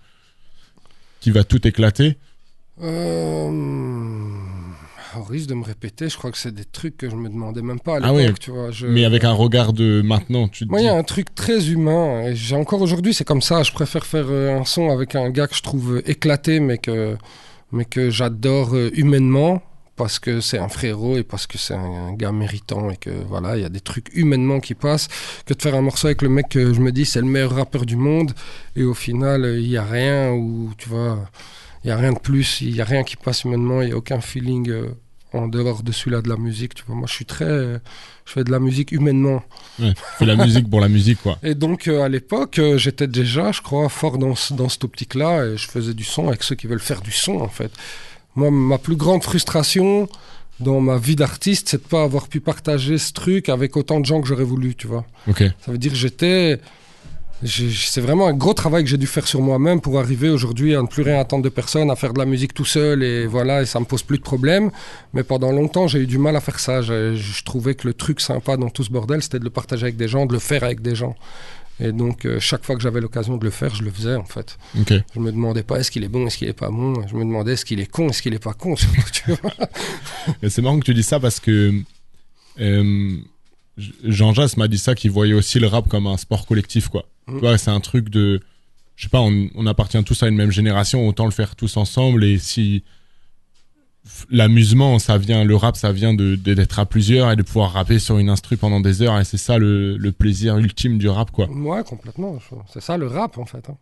qui 1.21 1.31
va 1.31 1.45
tout 1.45 1.67
éclater. 1.67 2.17
Euh, 2.83 3.51
Au 5.19 5.23
risque 5.23 5.49
de 5.49 5.55
me 5.55 5.65
répéter, 5.65 6.09
je 6.09 6.17
crois 6.17 6.31
que 6.31 6.39
c'est 6.39 6.55
des 6.55 6.65
trucs 6.65 6.97
que 6.97 7.11
je 7.11 7.17
me 7.17 7.29
demandais 7.29 7.63
même 7.63 7.81
pas 7.81 7.97
à 7.97 8.01
Ah 8.03 8.13
l'époque, 8.13 8.17
ouais. 8.17 8.35
tu 8.39 8.51
vois. 8.51 8.71
Je... 8.71 8.87
Mais 8.87 9.05
avec 9.05 9.25
un 9.25 9.33
regard 9.33 9.73
de 9.73 10.03
maintenant, 10.03 10.49
tu 10.49 10.67
te 10.67 10.71
Moi, 10.71 10.81
il 10.81 10.87
y 10.87 10.89
a 10.89 10.95
un 10.95 11.03
truc 11.03 11.35
très 11.35 11.71
humain. 11.71 12.23
Et 12.27 12.37
j'ai 12.37 12.55
encore 12.55 12.81
aujourd'hui, 12.81 13.13
c'est 13.13 13.25
comme 13.25 13.43
ça. 13.43 13.63
Je 13.63 13.73
préfère 13.73 14.07
faire 14.07 14.27
euh, 14.29 14.59
un 14.59 14.65
son 14.65 14.91
avec 14.91 15.17
un 15.17 15.31
gars 15.31 15.49
que 15.49 15.57
je 15.57 15.63
trouve 15.63 15.97
euh, 15.97 16.11
éclaté, 16.11 16.61
mais 16.61 16.79
que, 16.79 17.17
mais 17.73 17.85
que 17.85 18.11
j'adore 18.11 18.75
euh, 18.75 18.91
humainement. 18.95 19.63
Parce 19.97 20.19
que 20.19 20.41
c'est 20.41 20.59
un 20.59 20.69
frérot 20.69 21.19
et 21.19 21.25
parce 21.25 21.47
que 21.47 21.59
c'est 21.59 21.75
un, 21.75 22.15
gars 22.15 22.33
méritant 22.33 22.89
et 22.89 22.97
que 22.97 23.11
voilà, 23.11 23.59
il 23.59 23.63
y 23.63 23.67
a 23.67 23.69
des 23.69 23.83
trucs 23.83 24.09
humainement 24.15 24.59
qui 24.59 24.73
passent. 24.75 25.09
Que 25.45 25.53
de 25.53 25.61
faire 25.61 25.75
un 25.75 25.83
morceau 25.83 26.07
avec 26.07 26.23
le 26.23 26.31
mec 26.31 26.49
que 26.49 26.73
je 26.73 26.81
me 26.81 26.91
dis 26.91 27.05
c'est 27.05 27.21
le 27.21 27.27
meilleur 27.27 27.55
rappeur 27.55 27.85
du 27.85 27.97
monde 27.97 28.33
et 28.77 28.83
au 28.83 28.95
final 28.95 29.57
il 29.59 29.69
y 29.69 29.77
a 29.77 29.85
rien 29.85 30.33
ou 30.33 30.71
tu 30.79 30.89
vois, 30.89 31.19
il 31.85 31.89
y 31.89 31.91
a 31.91 31.97
rien 31.97 32.13
de 32.13 32.19
plus, 32.19 32.61
il 32.61 32.75
y 32.75 32.81
a 32.81 32.85
rien 32.85 33.05
qui 33.05 33.17
passe 33.17 33.45
humainement, 33.45 33.83
il 33.83 33.91
y 33.91 33.93
a 33.93 33.97
aucun 33.97 34.21
feeling 34.21 34.69
euh, 34.71 34.89
en 35.33 35.49
dehors 35.49 35.83
de 35.83 35.93
celui-là 35.93 36.21
de 36.23 36.29
la 36.29 36.37
musique. 36.37 36.75
Tu 36.75 36.85
vois, 36.87 36.95
moi 36.95 37.07
je 37.09 37.15
suis 37.15 37.25
très, 37.25 37.45
euh, 37.45 37.79
je 38.27 38.33
fais 38.33 38.45
de 38.45 38.51
la 38.51 38.59
musique 38.59 38.93
humainement. 38.93 39.43
ouais, 39.79 39.95
fais 40.19 40.27
la 40.27 40.37
musique 40.37 40.69
pour 40.69 40.81
la 40.81 40.89
musique, 40.89 41.23
quoi. 41.23 41.39
Et 41.43 41.55
donc, 41.55 41.89
euh, 41.89 42.03
à 42.03 42.09
l'époque, 42.09 42.61
j'étais 42.77 43.07
déjà, 43.07 43.53
je 43.53 43.63
crois, 43.63 43.89
fort 43.89 44.19
dans, 44.19 44.35
dans 44.53 44.69
cette 44.69 44.85
optique-là, 44.85 45.47
et 45.47 45.57
je 45.57 45.69
faisais 45.69 45.95
du 45.95 46.05
son 46.05 46.29
avec 46.29 46.43
ceux 46.43 46.55
qui 46.55 46.67
veulent 46.67 46.81
faire 46.81 47.01
du 47.01 47.13
son, 47.13 47.37
en 47.37 47.49
fait. 47.49 47.73
Moi, 48.37 48.51
ma 48.51 48.79
plus 48.79 48.97
grande 48.97 49.23
frustration 49.23 50.09
dans 50.61 50.81
ma 50.81 50.99
vie 50.99 51.17
d'artiste, 51.17 51.71
c'est 51.71 51.83
de 51.83 51.89
pas 51.89 52.03
avoir 52.03 52.29
pu 52.29 52.41
partager 52.41 52.99
ce 52.99 53.13
truc 53.13 53.49
avec 53.49 53.77
autant 53.77 53.99
de 53.99 54.05
gens 54.05 54.21
que 54.21 54.29
j'aurais 54.29 54.45
voulu, 54.45 54.75
tu 54.75 54.87
vois. 54.87 55.07
Ok. 55.27 55.43
Ça 55.65 55.73
veut 55.73 55.79
dire 55.79 55.93
que 55.93 55.99
j'étais... 55.99 56.61
C'est 57.45 58.01
vraiment 58.01 58.27
un 58.27 58.35
gros 58.35 58.53
travail 58.53 58.85
que 58.85 58.91
j'ai 58.91 58.99
dû 58.99 59.07
faire 59.07 59.27
sur 59.27 59.41
moi-même 59.41 59.81
pour 59.81 59.99
arriver 59.99 60.29
aujourd'hui 60.29 60.75
à 60.75 60.83
ne 60.83 60.87
plus 60.87 61.03
rien 61.03 61.19
attendre 61.19 61.43
de 61.43 61.49
personne, 61.49 61.91
à 61.91 61.97
faire 61.97 62.13
de 62.13 62.19
la 62.19 62.27
musique 62.27 62.53
tout 62.53 62.67
seul 62.67 63.03
et 63.03 63.27
voilà, 63.27 63.63
et 63.63 63.67
ça 63.67 63.81
me 63.81 63.87
pose 63.87 64.03
plus 64.03 64.19
de 64.19 64.23
problème. 64.23 64.71
Mais 65.15 65.23
pendant 65.23 65.51
longtemps, 65.51 65.89
j'ai 65.89 66.01
eu 66.01 66.07
du 66.07 66.19
mal 66.19 66.37
à 66.37 66.41
faire 66.41 66.61
ça. 66.61 66.83
Je, 66.83 67.15
je 67.15 67.45
trouvais 67.45 67.75
que 67.75 67.87
le 67.87 67.95
truc 67.95 68.21
sympa 68.21 68.57
dans 68.57 68.69
tout 68.69 68.85
ce 68.85 68.91
bordel, 68.91 69.23
c'était 69.23 69.39
de 69.39 69.45
le 69.45 69.51
partager 69.51 69.85
avec 69.85 69.97
des 69.97 70.09
gens, 70.09 70.27
de 70.27 70.35
le 70.35 70.39
faire 70.39 70.65
avec 70.65 70.83
des 70.83 70.95
gens. 70.95 71.17
Et 71.83 71.93
donc, 71.93 72.27
euh, 72.27 72.39
chaque 72.39 72.65
fois 72.65 72.77
que 72.77 72.83
j'avais 72.83 73.01
l'occasion 73.01 73.39
de 73.39 73.45
le 73.45 73.51
faire, 73.51 73.75
je 73.75 73.83
le 73.83 73.91
faisais 73.91 74.15
en 74.15 74.25
fait. 74.25 74.59
Ok. 74.79 74.93
Je 75.15 75.21
me 75.21 75.33
demandais 75.33 75.63
pas 75.63 75.81
est-ce 75.81 75.91
qu'il 75.91 76.05
est 76.05 76.09
bon, 76.09 76.27
est-ce 76.27 76.37
qu'il 76.37 76.49
est 76.49 76.53
pas 76.53 76.69
bon? 76.69 77.07
Je 77.09 77.15
me 77.15 77.21
demandais 77.21 77.55
est-ce 77.55 77.65
qu'il 77.65 77.81
est 77.81 77.91
con, 77.91 78.11
est-ce 78.11 78.21
qu'il 78.21 78.35
est 78.35 78.39
pas 78.39 78.53
con? 78.53 78.75
c'est 80.49 80.61
marrant 80.61 80.79
que 80.79 80.85
tu 80.85 80.93
dis 80.93 81.03
ça 81.03 81.19
parce 81.19 81.41
que 81.41 81.73
euh, 82.61 83.17
Jean 84.05 84.33
Jass 84.35 84.57
m'a 84.57 84.69
dit 84.69 84.79
ça 84.79 84.95
qu'il 84.95 85.11
voyait 85.11 85.33
aussi 85.35 85.59
le 85.61 85.67
rap 85.67 85.89
comme 85.89 86.07
un 86.07 86.17
sport 86.17 86.47
collectif, 86.47 86.89
quoi. 86.89 87.05
Mm. 87.27 87.35
Tu 87.35 87.41
vois, 87.41 87.59
c'est 87.59 87.71
un 87.71 87.81
truc 87.81 88.09
de, 88.11 88.41
je 88.97 89.05
sais 89.05 89.09
pas, 89.09 89.21
on, 89.21 89.49
on 89.55 89.67
appartient 89.67 90.03
tous 90.05 90.23
à 90.23 90.29
une 90.29 90.37
même 90.37 90.51
génération, 90.53 91.07
autant 91.09 91.25
le 91.25 91.31
faire 91.31 91.57
tous 91.57 91.77
ensemble. 91.77 92.25
Et 92.25 92.39
si 92.39 92.83
l'amusement, 94.31 94.99
ça 94.99 95.19
vient, 95.19 95.45
le 95.45 95.57
rap, 95.57 95.77
ça 95.77 95.93
vient 95.93 96.15
de 96.15 96.35
de- 96.37 96.55
d'être 96.55 96.79
à 96.79 96.87
plusieurs 96.87 97.31
et 97.31 97.37
de 97.37 97.43
pouvoir 97.43 97.73
rapper 97.73 97.99
sur 97.99 98.19
une 98.19 98.31
instru 98.31 98.57
pendant 98.57 98.81
des 98.81 99.03
heures. 99.03 99.19
Et 99.19 99.25
c'est 99.25 99.37
ça 99.37 99.59
le, 99.59 99.97
le 99.97 100.13
plaisir 100.13 100.57
ultime 100.59 100.99
du 100.99 101.09
rap, 101.09 101.31
quoi. 101.31 101.49
Ouais, 101.51 101.85
complètement. 101.85 102.39
C'est 102.73 102.81
ça 102.81 102.97
le 102.97 103.07
rap 103.07 103.39
en 103.39 103.45
fait. 103.47 103.69
hein. 103.69 103.77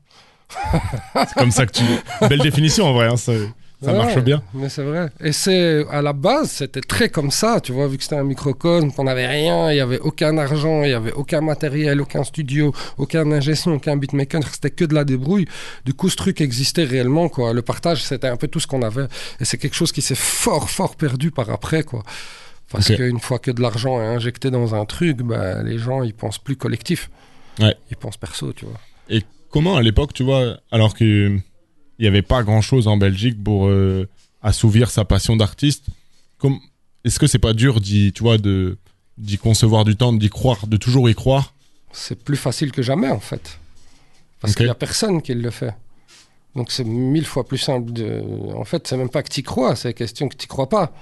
C'est 1.15 1.35
comme 1.35 1.51
ça 1.51 1.67
que 1.67 1.73
tu. 1.73 1.85
Belle 2.29 2.41
définition 2.41 2.87
en 2.87 2.93
vrai. 2.95 3.09
Hein, 3.09 3.17
ça- 3.17 3.33
Ça 3.81 3.93
Ouais, 3.93 3.99
marche 3.99 4.19
bien. 4.19 4.43
Mais 4.55 4.69
c'est 4.69 4.83
vrai. 4.83 5.09
Et 5.21 5.31
c'est 5.31 5.87
à 5.88 6.03
la 6.03 6.12
base, 6.12 6.51
c'était 6.51 6.81
très 6.81 7.09
comme 7.11 7.31
ça, 7.31 7.61
tu 7.61 7.71
vois, 7.71 7.87
vu 7.87 7.97
que 7.97 8.03
c'était 8.03 8.17
un 8.17 8.25
microcosme, 8.25 8.91
qu'on 8.91 9.05
n'avait 9.05 9.29
rien, 9.29 9.71
il 9.71 9.75
n'y 9.75 9.81
avait 9.81 10.01
aucun 10.01 10.37
argent, 10.37 10.83
il 10.83 10.88
n'y 10.88 10.95
avait 10.95 11.12
aucun 11.12 11.41
matériel, 11.41 12.01
aucun 12.01 12.25
studio, 12.25 12.75
aucun 12.97 13.31
ingé 13.31 13.55
son, 13.55 13.73
aucun 13.73 13.97
beatmaker, 13.97 14.43
c'était 14.53 14.71
que 14.71 14.85
de 14.85 14.95
la 14.95 15.05
débrouille. 15.05 15.47
Du 15.85 15.95
coup, 15.95 16.09
ce 16.11 16.17
truc 16.17 16.41
existait 16.41 16.83
réellement, 16.85 17.29
quoi. 17.29 17.53
Le 17.53 17.62
partage, 17.62 18.03
c'était 18.03 18.27
un 18.27 18.37
peu 18.37 18.49
tout 18.49 18.59
ce 18.59 18.67
qu'on 18.67 18.83
avait. 18.83 19.07
Et 19.41 19.45
c'est 19.45 19.59
quelque 19.59 19.77
chose 19.77 19.93
qui 19.93 20.03
s'est 20.03 20.17
fort, 20.17 20.69
fort 20.69 20.97
perdu 20.97 21.31
par 21.31 21.49
après, 21.51 21.85
quoi. 21.85 22.03
Parce 22.71 22.88
qu'une 22.95 23.21
fois 23.21 23.38
que 23.38 23.51
de 23.53 23.62
l'argent 23.62 24.03
est 24.03 24.07
injecté 24.07 24.51
dans 24.51 24.75
un 24.75 24.85
truc, 24.87 25.19
bah, 25.19 25.62
les 25.62 25.79
gens, 25.79 26.03
ils 26.03 26.14
pensent 26.14 26.38
plus 26.38 26.57
collectif. 26.57 27.11
Ouais. 27.61 27.77
Ils 27.91 27.97
pensent 27.97 28.17
perso, 28.17 28.53
tu 28.53 28.64
vois. 28.67 28.79
Et 29.09 29.23
comment 29.51 29.77
à 29.77 29.83
l'époque, 29.83 30.12
tu 30.12 30.23
vois, 30.25 30.59
alors 30.71 30.95
que 30.95 31.38
il 31.99 32.03
n'y 32.03 32.09
avait 32.09 32.23
pas 32.23 32.43
grand 32.43 32.61
chose 32.61 32.89
en 32.89 32.97
Belgique 32.97 33.43
pour 33.43 33.67
euh, 33.67 34.09
assouvir 34.43 34.91
sa 34.91 35.05
passion 35.05 35.37
d'artiste, 35.37 35.85
comme 36.39 36.59
est-ce 37.05 37.19
que 37.19 37.27
c'est 37.27 37.39
pas 37.39 37.53
dur 37.53 37.81
d'y, 37.81 38.13
tu 38.13 38.23
vois, 38.23 38.39
de 38.39 38.79
d'y 39.17 39.37
concevoir 39.37 39.85
du 39.85 39.97
temps, 39.97 40.13
d'y 40.13 40.31
croire, 40.31 40.69
de 40.69 40.77
toujours 40.77 41.11
y 41.11 41.15
croire? 41.15 41.53
C'est 41.93 42.23
plus 42.23 42.37
facile 42.37 42.71
que 42.71 42.83
jamais 42.83 43.09
en 43.11 43.19
fait. 43.19 43.59
Parce 44.41 44.55
qu'il 44.55 44.67
n'y 44.67 44.71
a 44.71 44.77
personne 44.77 45.21
qui 45.23 45.35
le 45.35 45.51
fait. 45.51 45.75
Donc 46.55 46.71
c'est 46.71 46.85
mille 46.85 47.27
fois 47.27 47.47
plus 47.47 47.59
simple 47.59 47.93
de... 47.93 48.23
En 48.55 48.65
fait, 48.65 48.87
c'est 48.87 48.97
même 48.97 49.09
pas 49.09 49.23
que 49.23 49.31
tu 49.31 49.43
crois, 49.43 49.75
c'est 49.75 49.93
question 49.95 50.29
que 50.29 50.37
tu 50.37 50.47
crois 50.47 50.69
pas. 50.69 50.93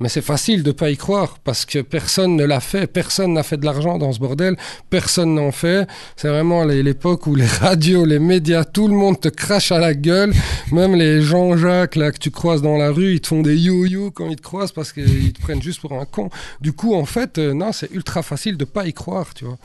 Mais 0.00 0.08
c'est 0.08 0.22
facile 0.22 0.62
de 0.62 0.72
pas 0.72 0.90
y 0.90 0.96
croire 0.96 1.38
parce 1.42 1.64
que 1.64 1.80
personne 1.80 2.36
ne 2.36 2.44
l'a 2.44 2.60
fait, 2.60 2.86
personne 2.86 3.32
n'a 3.32 3.42
fait 3.42 3.56
de 3.56 3.64
l'argent 3.64 3.98
dans 3.98 4.12
ce 4.12 4.20
bordel, 4.20 4.56
personne 4.90 5.34
n'en 5.34 5.50
fait. 5.50 5.86
C'est 6.16 6.28
vraiment 6.28 6.64
l'époque 6.64 7.26
où 7.26 7.34
les 7.34 7.46
radios, 7.46 8.04
les 8.04 8.18
médias, 8.18 8.64
tout 8.64 8.88
le 8.88 8.94
monde 8.94 9.20
te 9.20 9.28
crache 9.28 9.72
à 9.72 9.78
la 9.78 9.94
gueule. 9.94 10.32
Même 10.72 10.94
les 10.94 11.22
Jean-Jacques 11.22 11.96
là 11.96 12.12
que 12.12 12.18
tu 12.18 12.30
croises 12.30 12.62
dans 12.62 12.76
la 12.76 12.90
rue, 12.90 13.14
ils 13.14 13.20
te 13.20 13.28
font 13.28 13.42
des 13.42 13.56
yo-yo 13.56 14.10
quand 14.10 14.28
ils 14.28 14.36
te 14.36 14.42
croisent 14.42 14.72
parce 14.72 14.92
qu'ils 14.92 15.32
te 15.32 15.40
prennent 15.40 15.62
juste 15.62 15.80
pour 15.80 15.92
un 15.92 16.04
con. 16.04 16.30
Du 16.60 16.72
coup, 16.72 16.94
en 16.94 17.04
fait, 17.04 17.38
euh, 17.38 17.52
non, 17.52 17.72
c'est 17.72 17.90
ultra 17.92 18.22
facile 18.22 18.56
de 18.56 18.64
pas 18.64 18.86
y 18.86 18.92
croire, 18.92 19.34
tu 19.34 19.44
vois. 19.44 19.58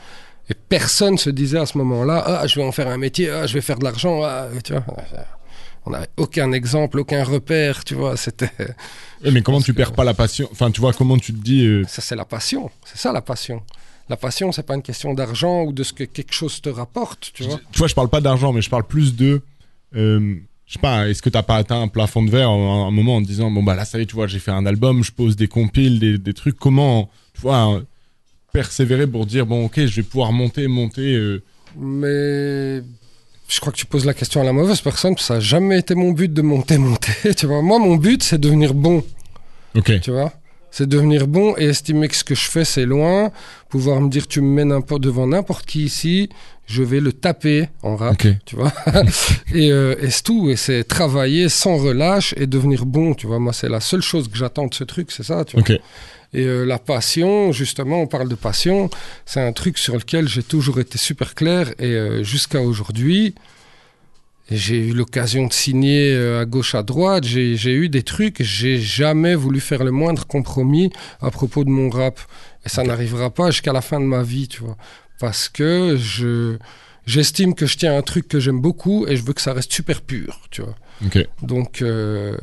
Et 0.50 0.54
personne 0.54 1.16
se 1.16 1.30
disait 1.30 1.58
à 1.58 1.66
ce 1.66 1.78
moment-là, 1.78 2.22
ah, 2.26 2.46
je 2.46 2.56
vais 2.56 2.66
en 2.66 2.72
faire 2.72 2.88
un 2.88 2.98
métier, 2.98 3.30
ah, 3.30 3.46
je 3.46 3.54
vais 3.54 3.62
faire 3.62 3.78
de 3.78 3.84
l'argent, 3.84 4.22
ah, 4.22 4.48
tu 4.62 4.72
vois. 4.72 4.84
On 5.86 5.90
n'avait 5.90 6.08
aucun 6.16 6.52
exemple, 6.52 6.98
aucun 7.00 7.22
repère, 7.24 7.84
tu 7.84 7.94
vois. 7.94 8.16
C'était, 8.16 8.50
Eh, 9.22 9.30
Mais 9.30 9.42
comment 9.42 9.60
tu 9.60 9.72
que- 9.72 9.76
perds 9.76 9.92
pas 9.92 10.04
la 10.04 10.14
passion? 10.14 10.48
Enfin, 10.52 10.70
tu 10.70 10.80
vois, 10.80 10.92
comment 10.92 11.18
tu 11.18 11.32
te 11.34 11.42
dis 11.42 11.66
euh, 11.66 11.84
ça 11.86 12.00
c'est 12.02 12.16
la 12.16 12.24
passion, 12.24 12.70
c'est 12.84 12.98
ça 12.98 13.12
la 13.12 13.20
passion. 13.22 13.62
La 14.08 14.16
passion, 14.16 14.52
c'est 14.52 14.62
pas 14.66 14.74
une 14.74 14.82
question 14.82 15.14
d'argent 15.14 15.62
ou 15.64 15.72
de 15.72 15.82
ce 15.82 15.92
que 15.94 16.04
quelque 16.04 16.32
chose 16.34 16.60
te 16.60 16.68
rapporte, 16.68 17.30
tu 17.32 17.44
vois. 17.44 17.58
Tu 17.72 17.78
vois, 17.78 17.88
je 17.88 17.94
parle 17.94 18.08
pas 18.10 18.20
d'argent, 18.20 18.52
mais 18.52 18.60
je 18.62 18.68
parle 18.68 18.84
plus 18.84 19.16
de. 19.16 19.40
euh, 19.96 20.36
je 20.66 20.72
sais 20.74 20.78
pas, 20.78 21.08
est-ce 21.08 21.20
que 21.22 21.28
t'as 21.30 21.42
pas 21.42 21.56
atteint 21.56 21.80
un 21.82 21.88
plafond 21.88 22.22
de 22.22 22.30
verre 22.30 22.48
à 22.48 22.52
un 22.52 22.90
moment 22.90 23.16
en 23.16 23.22
te 23.22 23.26
disant, 23.26 23.50
bon 23.50 23.62
bah 23.62 23.74
là, 23.74 23.84
ça 23.84 23.98
y 23.98 24.02
est, 24.02 24.06
tu 24.06 24.14
vois, 24.14 24.26
j'ai 24.26 24.38
fait 24.38 24.50
un 24.50 24.64
album, 24.66 25.04
je 25.04 25.12
pose 25.12 25.36
des 25.36 25.48
compiles, 25.48 25.98
des, 26.00 26.16
des 26.18 26.32
trucs. 26.34 26.58
Comment, 26.58 27.10
tu 27.34 27.42
vois, 27.42 27.74
euh, 27.76 27.80
persévérer 28.52 29.06
pour 29.06 29.26
dire, 29.26 29.44
bon, 29.46 29.66
ok, 29.66 29.84
je 29.86 29.96
vais 29.96 30.02
pouvoir 30.02 30.32
monter, 30.32 30.66
monter. 30.68 31.14
euh, 31.14 31.42
Mais 31.76 32.82
je 33.54 33.60
crois 33.60 33.72
que 33.72 33.78
tu 33.78 33.86
poses 33.86 34.04
la 34.04 34.14
question 34.14 34.40
à 34.40 34.44
la 34.44 34.52
mauvaise 34.52 34.80
personne, 34.80 35.14
parce 35.14 35.22
que 35.22 35.26
ça 35.28 35.34
n'a 35.34 35.40
jamais 35.40 35.78
été 35.78 35.94
mon 35.94 36.10
but 36.10 36.32
de 36.32 36.42
monter, 36.42 36.76
monter, 36.90 37.34
tu 37.36 37.46
vois. 37.46 37.62
Moi, 37.62 37.78
mon 37.78 37.94
but, 37.96 38.22
c'est 38.22 38.36
de 38.38 38.42
devenir 38.48 38.74
bon. 38.74 39.04
Ok. 39.76 40.00
tu 40.00 40.10
vois? 40.10 40.32
C'est 40.70 40.88
devenir 40.88 41.28
bon 41.28 41.54
et 41.56 41.66
estimer 41.66 42.08
que 42.08 42.16
ce 42.16 42.24
que 42.24 42.34
je 42.34 42.48
fais, 42.50 42.64
c'est 42.64 42.84
loin. 42.84 43.30
Pouvoir 43.68 44.00
me 44.00 44.08
dire, 44.08 44.26
tu 44.26 44.40
me 44.40 44.48
mets 44.48 44.64
n'importe, 44.64 45.02
devant 45.02 45.28
n'importe 45.28 45.66
qui 45.66 45.84
ici, 45.84 46.28
je 46.66 46.82
vais 46.82 46.98
le 46.98 47.12
taper 47.12 47.68
en 47.84 47.94
rap, 47.94 48.14
Ok. 48.14 48.26
tu 48.44 48.56
vois. 48.56 48.72
et 49.54 49.70
euh, 49.70 49.94
et 50.00 50.10
c'est 50.10 50.22
tout. 50.24 50.50
Et 50.50 50.56
c'est 50.56 50.82
travailler 50.82 51.48
sans 51.48 51.76
relâche 51.76 52.34
et 52.36 52.48
devenir 52.48 52.86
bon, 52.86 53.14
tu 53.14 53.28
vois. 53.28 53.38
Moi, 53.38 53.52
c'est 53.52 53.68
la 53.68 53.78
seule 53.78 54.02
chose 54.02 54.26
que 54.28 54.36
j'attends 54.36 54.66
de 54.66 54.74
ce 54.74 54.82
truc, 54.82 55.12
c'est 55.12 55.22
ça, 55.22 55.44
tu 55.44 55.56
vois. 55.56 55.64
Et 56.34 56.44
euh, 56.44 56.64
la 56.64 56.78
passion, 56.78 57.52
justement, 57.52 58.02
on 58.02 58.06
parle 58.06 58.28
de 58.28 58.34
passion, 58.34 58.90
c'est 59.24 59.40
un 59.40 59.52
truc 59.52 59.78
sur 59.78 59.94
lequel 59.94 60.28
j'ai 60.28 60.42
toujours 60.42 60.80
été 60.80 60.98
super 60.98 61.34
clair 61.34 61.72
et 61.78 61.92
euh, 61.92 62.24
jusqu'à 62.24 62.60
aujourd'hui, 62.60 63.34
j'ai 64.50 64.88
eu 64.88 64.92
l'occasion 64.92 65.46
de 65.46 65.52
signer 65.52 66.12
euh, 66.12 66.42
à 66.42 66.44
gauche, 66.44 66.74
à 66.74 66.82
droite, 66.82 67.24
j'ai 67.24 67.72
eu 67.72 67.88
des 67.88 68.02
trucs, 68.02 68.42
j'ai 68.42 68.78
jamais 68.78 69.34
voulu 69.34 69.60
faire 69.60 69.84
le 69.84 69.90
moindre 69.90 70.26
compromis 70.26 70.92
à 71.22 71.30
propos 71.30 71.64
de 71.64 71.70
mon 71.70 71.88
rap. 71.88 72.20
Et 72.66 72.68
ça 72.68 72.82
n'arrivera 72.82 73.30
pas 73.30 73.50
jusqu'à 73.50 73.72
la 73.72 73.80
fin 73.80 74.00
de 74.00 74.04
ma 74.04 74.22
vie, 74.22 74.48
tu 74.48 74.62
vois. 74.62 74.76
Parce 75.20 75.48
que 75.48 75.96
je 75.96 76.58
j'estime 77.06 77.54
que 77.54 77.66
je 77.66 77.76
tiens 77.76 77.94
à 77.94 77.98
un 77.98 78.02
truc 78.02 78.28
que 78.28 78.40
j'aime 78.40 78.60
beaucoup 78.60 79.06
et 79.06 79.16
je 79.16 79.22
veux 79.22 79.32
que 79.32 79.40
ça 79.40 79.52
reste 79.52 79.72
super 79.72 80.02
pur, 80.02 80.40
tu 80.50 80.62
vois. 80.62 80.74
Donc, 81.42 81.82
euh, 81.82 82.36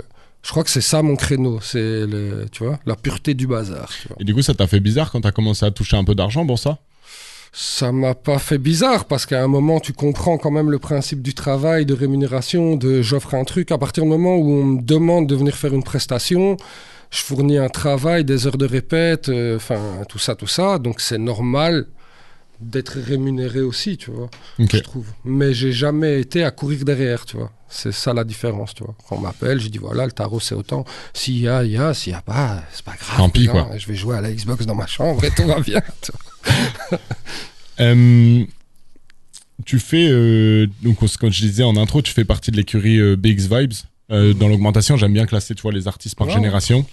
je 0.44 0.50
crois 0.50 0.64
que 0.64 0.70
c'est 0.70 0.82
ça 0.82 1.02
mon 1.02 1.16
créneau, 1.16 1.60
c'est 1.62 2.06
le, 2.06 2.48
tu 2.52 2.64
vois, 2.64 2.80
la 2.86 2.96
pureté 2.96 3.34
du 3.34 3.48
bazar. 3.48 3.90
Tu 4.02 4.08
vois. 4.08 4.18
Et 4.20 4.24
du 4.24 4.34
coup, 4.34 4.42
ça 4.42 4.54
t'a 4.54 4.68
fait 4.68 4.80
bizarre 4.80 5.12
quand 5.12 5.22
t'as 5.22 5.32
commencé 5.32 5.66
à 5.66 5.72
toucher 5.72 5.98
un 5.98 6.04
peu 6.04 6.16
d'argent 6.16 6.46
pour 6.46 6.60
ça? 6.60 6.80
Ça 7.54 7.92
m'a 7.92 8.16
pas 8.16 8.40
fait 8.40 8.58
bizarre 8.58 9.06
parce 9.06 9.26
qu'à 9.26 9.44
un 9.44 9.48
moment, 9.48 9.80
tu 9.82 9.92
comprends 9.92 10.38
quand 10.38 10.52
même 10.52 10.72
le 10.72 10.80
principe 10.80 11.22
du 11.22 11.34
travail, 11.34 11.86
de 11.86 11.94
rémunération, 11.94 12.78
de 12.78 13.02
j'offre 13.02 13.36
un 13.36 13.44
truc. 13.44 13.72
À 13.72 13.78
partir 13.78 14.04
du 14.04 14.10
moment 14.10 14.38
où 14.38 14.50
on 14.50 14.64
me 14.64 14.82
demande 14.82 15.28
de 15.28 15.36
venir 15.36 15.56
faire 15.56 15.74
une 15.74 15.84
prestation, 15.84 16.56
je 17.12 17.20
fournis 17.20 17.58
un 17.58 17.68
travail, 17.68 18.24
des 18.24 18.48
heures 18.48 18.58
de 18.58 18.66
répète, 18.66 19.28
euh, 19.28 19.58
enfin 19.58 19.80
tout 20.08 20.18
ça, 20.18 20.36
tout 20.36 20.48
ça. 20.48 20.80
Donc 20.80 21.02
c'est 21.02 21.18
normal 21.18 21.88
d'être 22.62 23.00
rémunéré 23.00 23.62
aussi, 23.62 23.98
tu 23.98 24.12
vois. 24.12 24.30
Je 24.60 24.78
trouve. 24.78 25.06
Mais 25.26 25.54
j'ai 25.54 25.72
jamais 25.72 26.20
été 26.20 26.44
à 26.44 26.52
courir 26.52 26.86
derrière, 26.86 27.26
tu 27.26 27.38
vois. 27.38 27.52
C'est 27.70 27.92
ça 27.94 28.14
la 28.14 28.24
différence, 28.24 28.74
tu 28.76 28.84
vois. 28.84 28.96
Quand 29.08 29.16
on 29.16 29.22
m'appelle, 29.22 29.60
je 29.60 29.70
dis 29.70 29.78
voilà, 29.78 30.06
le 30.06 30.12
tarot 30.12 30.40
c'est 30.40 30.56
autant. 30.56 30.86
S'il 31.14 31.40
y 31.40 31.48
a, 31.48 31.64
il 31.64 31.72
y 31.72 31.78
a. 31.78 31.94
S'il 31.94 32.14
y 32.14 32.16
a 32.16 32.22
pas, 32.22 32.64
c'est 32.74 32.84
pas 32.86 32.96
grave. 33.00 33.18
Tant 33.18 33.30
pis, 33.30 33.48
quoi. 33.48 33.70
Je 33.78 33.88
vais 33.88 33.96
jouer 33.96 34.18
à 34.18 34.22
la 34.22 34.32
Xbox 34.32 34.66
dans 34.66 34.76
ma 34.76 34.88
chambre 34.88 35.24
et 35.24 35.32
tout 35.32 35.46
va 35.46 35.60
bien. 35.60 35.82
tu 36.02 36.12
vois. 36.12 37.00
Euh, 37.80 38.44
tu 39.66 39.80
fais, 39.80 40.08
euh, 40.10 40.68
donc 40.82 40.98
comme 41.20 41.32
je 41.32 41.42
disais 41.42 41.64
en 41.64 41.76
intro, 41.78 42.02
tu 42.02 42.14
fais 42.14 42.26
partie 42.26 42.52
de 42.52 42.58
l'écurie 42.58 43.00
euh, 43.00 43.16
BX 43.16 43.48
Vibes. 43.50 43.74
Euh, 44.12 44.34
Dans 44.34 44.50
l'augmentation, 44.50 44.98
j'aime 44.98 45.14
bien 45.14 45.26
classer, 45.26 45.56
tu 45.56 45.62
vois, 45.62 45.72
les 45.72 45.88
artistes 45.88 46.16
par 46.16 46.30
génération. 46.30 46.86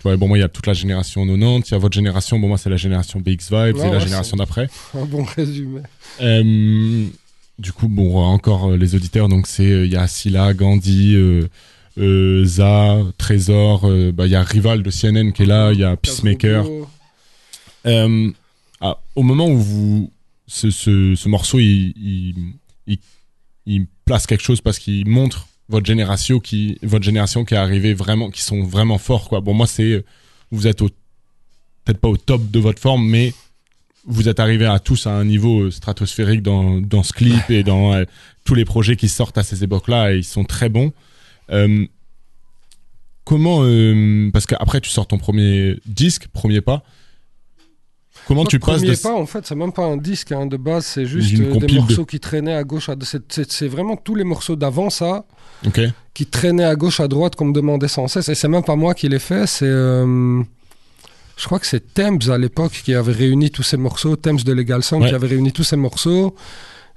Tu 0.00 0.04
vois, 0.04 0.16
bon, 0.16 0.28
moi, 0.28 0.38
il 0.38 0.40
y 0.40 0.44
a 0.44 0.48
toute 0.48 0.66
la 0.66 0.72
génération 0.72 1.26
90, 1.26 1.68
il 1.68 1.72
y 1.72 1.74
a 1.74 1.78
votre 1.78 1.94
génération, 1.94 2.38
bon, 2.38 2.48
moi, 2.48 2.56
c'est 2.56 2.70
la 2.70 2.78
génération 2.78 3.20
BX 3.20 3.50
Vibes 3.50 3.76
Ouais, 3.76 3.86
et 3.86 3.90
la 3.90 3.98
génération 3.98 4.34
d'après. 4.34 4.68
Un 4.94 5.04
bon 5.04 5.24
résumé. 5.24 5.82
Euh, 6.22 7.06
du 7.58 7.72
coup, 7.72 7.86
bon, 7.86 8.16
encore 8.16 8.70
euh, 8.70 8.76
les 8.78 8.94
auditeurs, 8.94 9.28
donc 9.28 9.46
c'est, 9.46 9.70
euh, 9.70 9.84
il 9.84 9.92
y 9.92 9.96
a 9.96 10.08
Silla, 10.08 10.54
Gandhi, 10.54 11.14
euh, 11.98 12.44
Za, 12.46 12.96
Trésor, 13.18 13.90
bah, 14.14 14.24
il 14.24 14.32
y 14.32 14.36
a 14.36 14.42
Rival 14.42 14.82
de 14.82 14.90
CNN 14.90 15.32
qui 15.32 15.42
est 15.42 15.46
là, 15.46 15.72
il 15.72 15.80
y 15.80 15.84
a 15.84 15.94
Peacemaker. 15.96 16.64
Ah, 17.84 18.98
au 19.14 19.22
moment 19.22 19.48
où 19.48 19.58
vous, 19.58 20.10
ce, 20.46 20.70
ce, 20.70 21.14
ce 21.14 21.28
morceau, 21.28 21.58
il, 21.58 21.92
il, 21.98 22.34
il, 22.86 22.98
il 23.66 23.86
place 24.06 24.26
quelque 24.26 24.42
chose 24.42 24.62
parce 24.62 24.78
qu'il 24.78 25.06
montre 25.06 25.46
votre 25.70 25.86
génération 25.86 26.40
qui, 26.40 26.78
votre 26.82 27.04
génération 27.04 27.44
qui 27.44 27.54
est 27.54 27.58
arrivée 27.58 27.94
vraiment, 27.94 28.30
qui 28.30 28.42
sont 28.42 28.62
vraiment 28.62 28.98
forts, 28.98 29.28
quoi. 29.28 29.40
Bon, 29.40 29.54
moi, 29.54 29.66
c'est, 29.66 30.04
vous 30.50 30.66
êtes 30.66 30.80
peut-être 30.80 32.00
pas 32.00 32.08
au 32.08 32.16
top 32.16 32.50
de 32.50 32.58
votre 32.58 32.80
forme, 32.80 33.08
mais 33.08 33.32
vous 34.04 34.28
êtes 34.28 34.40
arrivés 34.40 34.66
à 34.66 34.80
tous 34.80 35.06
à 35.06 35.12
un 35.12 35.24
niveau 35.24 35.60
euh, 35.60 35.70
stratosphérique 35.70 36.42
dans, 36.42 36.80
dans 36.80 37.02
ce 37.02 37.12
clip 37.12 37.50
et 37.50 37.62
dans 37.62 37.94
euh, 37.94 38.04
tous 38.44 38.54
les 38.54 38.64
projets 38.64 38.96
qui 38.96 39.08
sortent 39.08 39.38
à 39.38 39.42
ces 39.42 39.62
époques-là 39.62 40.12
et 40.12 40.18
ils 40.18 40.24
sont 40.24 40.44
très 40.44 40.68
bons. 40.68 40.92
Euh, 41.50 41.86
comment, 43.24 43.60
euh, 43.62 44.30
parce 44.32 44.46
qu'après 44.46 44.80
tu 44.80 44.90
sors 44.90 45.06
ton 45.06 45.18
premier 45.18 45.76
disque, 45.86 46.28
premier 46.32 46.60
pas. 46.60 46.82
Comment 48.30 48.44
tu 48.44 48.60
passes 48.60 48.76
premier 48.76 48.92
de 48.94 49.00
pas, 49.00 49.12
en 49.12 49.26
fait, 49.26 49.44
c'est 49.44 49.56
même 49.56 49.72
pas 49.72 49.84
un 49.84 49.96
disque 49.96 50.30
hein, 50.30 50.46
de 50.46 50.56
base, 50.56 50.86
c'est 50.86 51.04
juste 51.04 51.34
euh, 51.40 51.56
des 51.56 51.66
de- 51.66 51.74
morceaux 51.74 52.04
qui 52.06 52.20
traînaient 52.20 52.54
à 52.54 52.62
gauche. 52.62 52.88
À... 52.88 52.94
C'est, 53.28 53.66
vraiment 53.66 53.96
tous 53.96 54.14
les 54.14 54.22
morceaux 54.22 54.54
d'avant 54.54 54.88
ça 54.88 55.24
qui 56.14 56.26
traînaient 56.26 56.62
à 56.64 56.76
gauche, 56.76 57.00
à 57.00 57.08
droite, 57.08 57.34
qu'on 57.34 57.46
me 57.46 57.52
demandait 57.52 57.88
sans 57.88 58.06
cesse. 58.06 58.28
Et 58.28 58.36
c'est 58.36 58.46
même 58.46 58.62
pas 58.62 58.76
moi 58.76 58.94
qui 58.94 59.08
les 59.08 59.18
fait, 59.18 59.48
c'est. 59.48 59.64
euh, 59.66 60.40
Je 61.36 61.44
crois 61.46 61.58
que 61.58 61.66
c'est 61.66 61.92
Thames 61.92 62.20
à 62.30 62.38
l'époque 62.38 62.80
qui 62.84 62.94
avait 62.94 63.12
réuni 63.12 63.50
tous 63.50 63.64
ces 63.64 63.76
morceaux, 63.76 64.14
Thames 64.14 64.36
de 64.44 64.52
Legal 64.52 64.80
Ouais. 64.92 65.08
qui 65.08 65.14
avait 65.14 65.26
réuni 65.26 65.50
tous 65.50 65.64
ces 65.64 65.76
morceaux, 65.76 66.36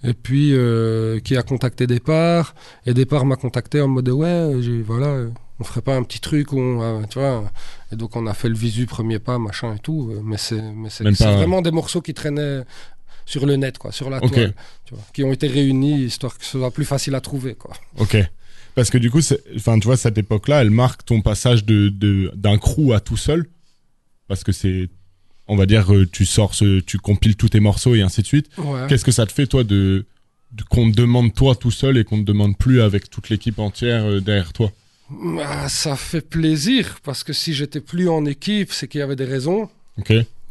et 0.03 0.13
puis 0.13 0.51
euh, 0.53 1.19
qui 1.19 1.35
a 1.35 1.41
contacté 1.41 1.87
Départ, 1.87 2.53
et 2.85 2.93
Départ 2.93 3.25
m'a 3.25 3.37
contacté 3.37 3.81
en 3.81 3.87
mode 3.87 4.09
ouais, 4.09 4.51
j'ai- 4.61 4.83
voilà, 4.83 5.15
on 5.59 5.63
ferait 5.63 5.81
pas 5.81 5.95
un 5.95 6.03
petit 6.03 6.19
truc, 6.19 6.51
où 6.51 6.59
on, 6.59 6.81
euh, 6.81 7.03
tu 7.09 7.19
vois, 7.19 7.51
et 7.91 7.95
donc 7.95 8.15
on 8.15 8.25
a 8.27 8.33
fait 8.33 8.49
le 8.49 8.55
visu 8.55 8.85
premier 8.85 9.19
pas, 9.19 9.37
machin 9.39 9.75
et 9.75 9.79
tout, 9.79 10.09
euh, 10.11 10.21
mais 10.23 10.37
c'est, 10.37 10.61
mais 10.61 10.89
c'est, 10.89 11.03
Même 11.03 11.15
c'est 11.15 11.23
pas- 11.25 11.35
vraiment 11.35 11.61
des 11.61 11.71
morceaux 11.71 12.01
qui 12.01 12.13
traînaient 12.13 12.61
sur 13.25 13.45
le 13.45 13.55
net, 13.55 13.77
quoi, 13.77 13.91
sur 13.91 14.09
la 14.09 14.19
toile, 14.19 14.53
tu 14.85 14.95
vois, 14.95 15.03
qui 15.13 15.23
ont 15.23 15.31
été 15.31 15.47
réunis 15.47 16.03
histoire 16.05 16.37
que 16.37 16.43
ce 16.45 16.57
soit 16.57 16.71
plus 16.71 16.85
facile 16.85 17.15
à 17.15 17.21
trouver, 17.21 17.55
quoi. 17.55 17.73
Ok. 17.97 18.17
Parce 18.75 18.89
que 18.89 18.97
du 18.97 19.11
coup, 19.11 19.19
enfin, 19.55 19.77
tu 19.79 19.85
vois, 19.85 19.97
cette 19.97 20.17
époque-là, 20.17 20.61
elle 20.61 20.71
marque 20.71 21.05
ton 21.05 21.21
passage 21.21 21.63
de, 21.63 21.89
de- 21.89 22.31
d'un 22.35 22.57
crew 22.57 22.91
à 22.93 22.99
tout 22.99 23.17
seul? 23.17 23.45
Parce 24.27 24.43
que 24.43 24.51
c'est, 24.51 24.89
on 25.47 25.55
va 25.55 25.65
dire, 25.67 25.93
euh, 25.93 26.07
tu 26.11 26.25
sors, 26.25 26.55
ce, 26.55 26.79
tu 26.79 26.97
compiles 26.97 27.35
tous 27.35 27.49
tes 27.49 27.59
morceaux 27.59 27.93
et 27.93 28.01
ainsi 28.01 28.21
de 28.23 28.25
suite. 28.27 28.49
Ouais. 28.57 28.87
Qu'est-ce 28.89 29.05
que 29.05 29.11
ça 29.11 29.25
te 29.27 29.31
fait, 29.31 29.45
toi, 29.45 29.63
de, 29.63 30.05
de- 30.53 30.63
qu'on 30.63 30.89
te 30.91 30.95
demande 30.97 31.33
toi 31.35 31.55
tout 31.55 31.69
seul 31.71 31.97
et 31.97 32.03
qu'on 32.03 32.17
te 32.17 32.23
demande 32.25 32.57
plus 32.57 32.81
avec 32.81 33.09
toute 33.11 33.29
l'équipe 33.29 33.59
entière 33.59 34.05
euh, 34.05 34.19
derrière 34.21 34.53
toi? 34.53 34.71
Ah, 35.39 35.69
ça 35.69 35.95
fait 35.95 36.21
plaisir 36.21 36.99
parce 37.03 37.23
que 37.23 37.33
si 37.33 37.53
j'étais 37.53 37.81
plus 37.81 38.09
en 38.09 38.25
équipe, 38.25 38.71
c'est 38.71 38.87
qu'il 38.87 38.99
y 38.99 39.01
avait 39.01 39.15
des 39.15 39.25
raisons. 39.25 39.69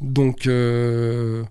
Donc 0.01 0.47
euh, 0.47 1.43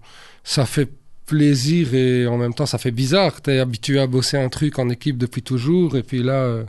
ça 0.43 0.65
fait 0.65 0.89
plaisir 1.25 1.93
et 1.93 2.27
en 2.27 2.37
même 2.37 2.53
temps 2.53 2.65
ça 2.65 2.77
fait 2.77 2.91
bizarre. 2.91 3.41
Tu 3.41 3.51
es 3.51 3.59
habitué 3.59 3.99
à 3.99 4.07
bosser 4.07 4.37
un 4.37 4.49
truc 4.49 4.79
en 4.79 4.89
équipe 4.89 5.17
depuis 5.17 5.41
toujours 5.41 5.95
et 5.95 6.03
puis 6.03 6.23
là 6.23 6.33
euh, 6.33 6.63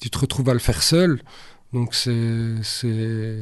tu 0.00 0.10
te 0.10 0.18
retrouves 0.18 0.48
à 0.48 0.52
le 0.52 0.58
faire 0.58 0.82
seul. 0.82 1.20
Donc 1.72 1.94
c'est 1.94 2.56
c'est 2.62 3.38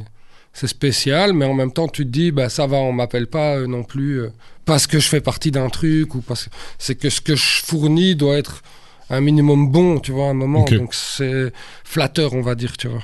c'est 0.53 0.67
spécial, 0.67 1.33
mais 1.33 1.45
en 1.47 1.55
même 1.55 1.73
temps 1.73 1.89
tu 1.89 2.05
te 2.05 2.11
dis 2.11 2.31
bah 2.31 2.49
ça 2.49 2.67
va, 2.67 2.77
on 2.79 2.93
m'appelle 2.93 3.27
pas 3.29 3.57
euh, 3.57 3.67
non 3.67 3.83
plus 3.83 4.21
euh, 4.21 4.29
parce 4.65 4.87
que 4.87 4.99
je 4.99 5.09
fais 5.09 5.21
partie 5.23 5.51
d'un 5.51 5.71
truc 5.71 6.15
ou 6.15 6.21
parce 6.21 6.45
que 6.45 6.51
c'est 6.79 6.97
que 6.97 7.09
ce 7.09 7.21
que 7.21 7.35
je 7.35 7.63
fournis 7.65 8.15
doit 8.15 8.37
être 8.37 8.63
un 9.11 9.21
minimum 9.21 9.71
bon, 9.71 10.01
tu 10.01 10.13
vois, 10.13 10.27
à 10.27 10.31
un 10.31 10.35
moment. 10.35 10.65
Donc 10.65 10.95
c'est 10.95 11.53
flatteur, 11.85 12.35
on 12.35 12.43
va 12.43 12.55
dire, 12.55 12.77
tu 12.77 12.89
vois. 12.89 13.03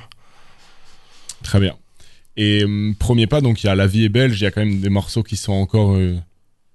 Très 1.43 1.59
bien. 1.59 1.75
Et 2.37 2.63
hum, 2.63 2.95
premier 2.97 3.27
pas, 3.27 3.41
donc 3.41 3.63
il 3.63 3.67
y 3.67 3.69
a 3.69 3.75
La 3.75 3.87
vie 3.87 4.05
est 4.05 4.09
belge, 4.09 4.39
il 4.39 4.43
y 4.43 4.47
a 4.47 4.51
quand 4.51 4.61
même 4.65 4.79
des 4.81 4.89
morceaux 4.89 5.23
qui 5.23 5.37
sont 5.37 5.53
encore 5.53 5.95
euh, 5.95 6.15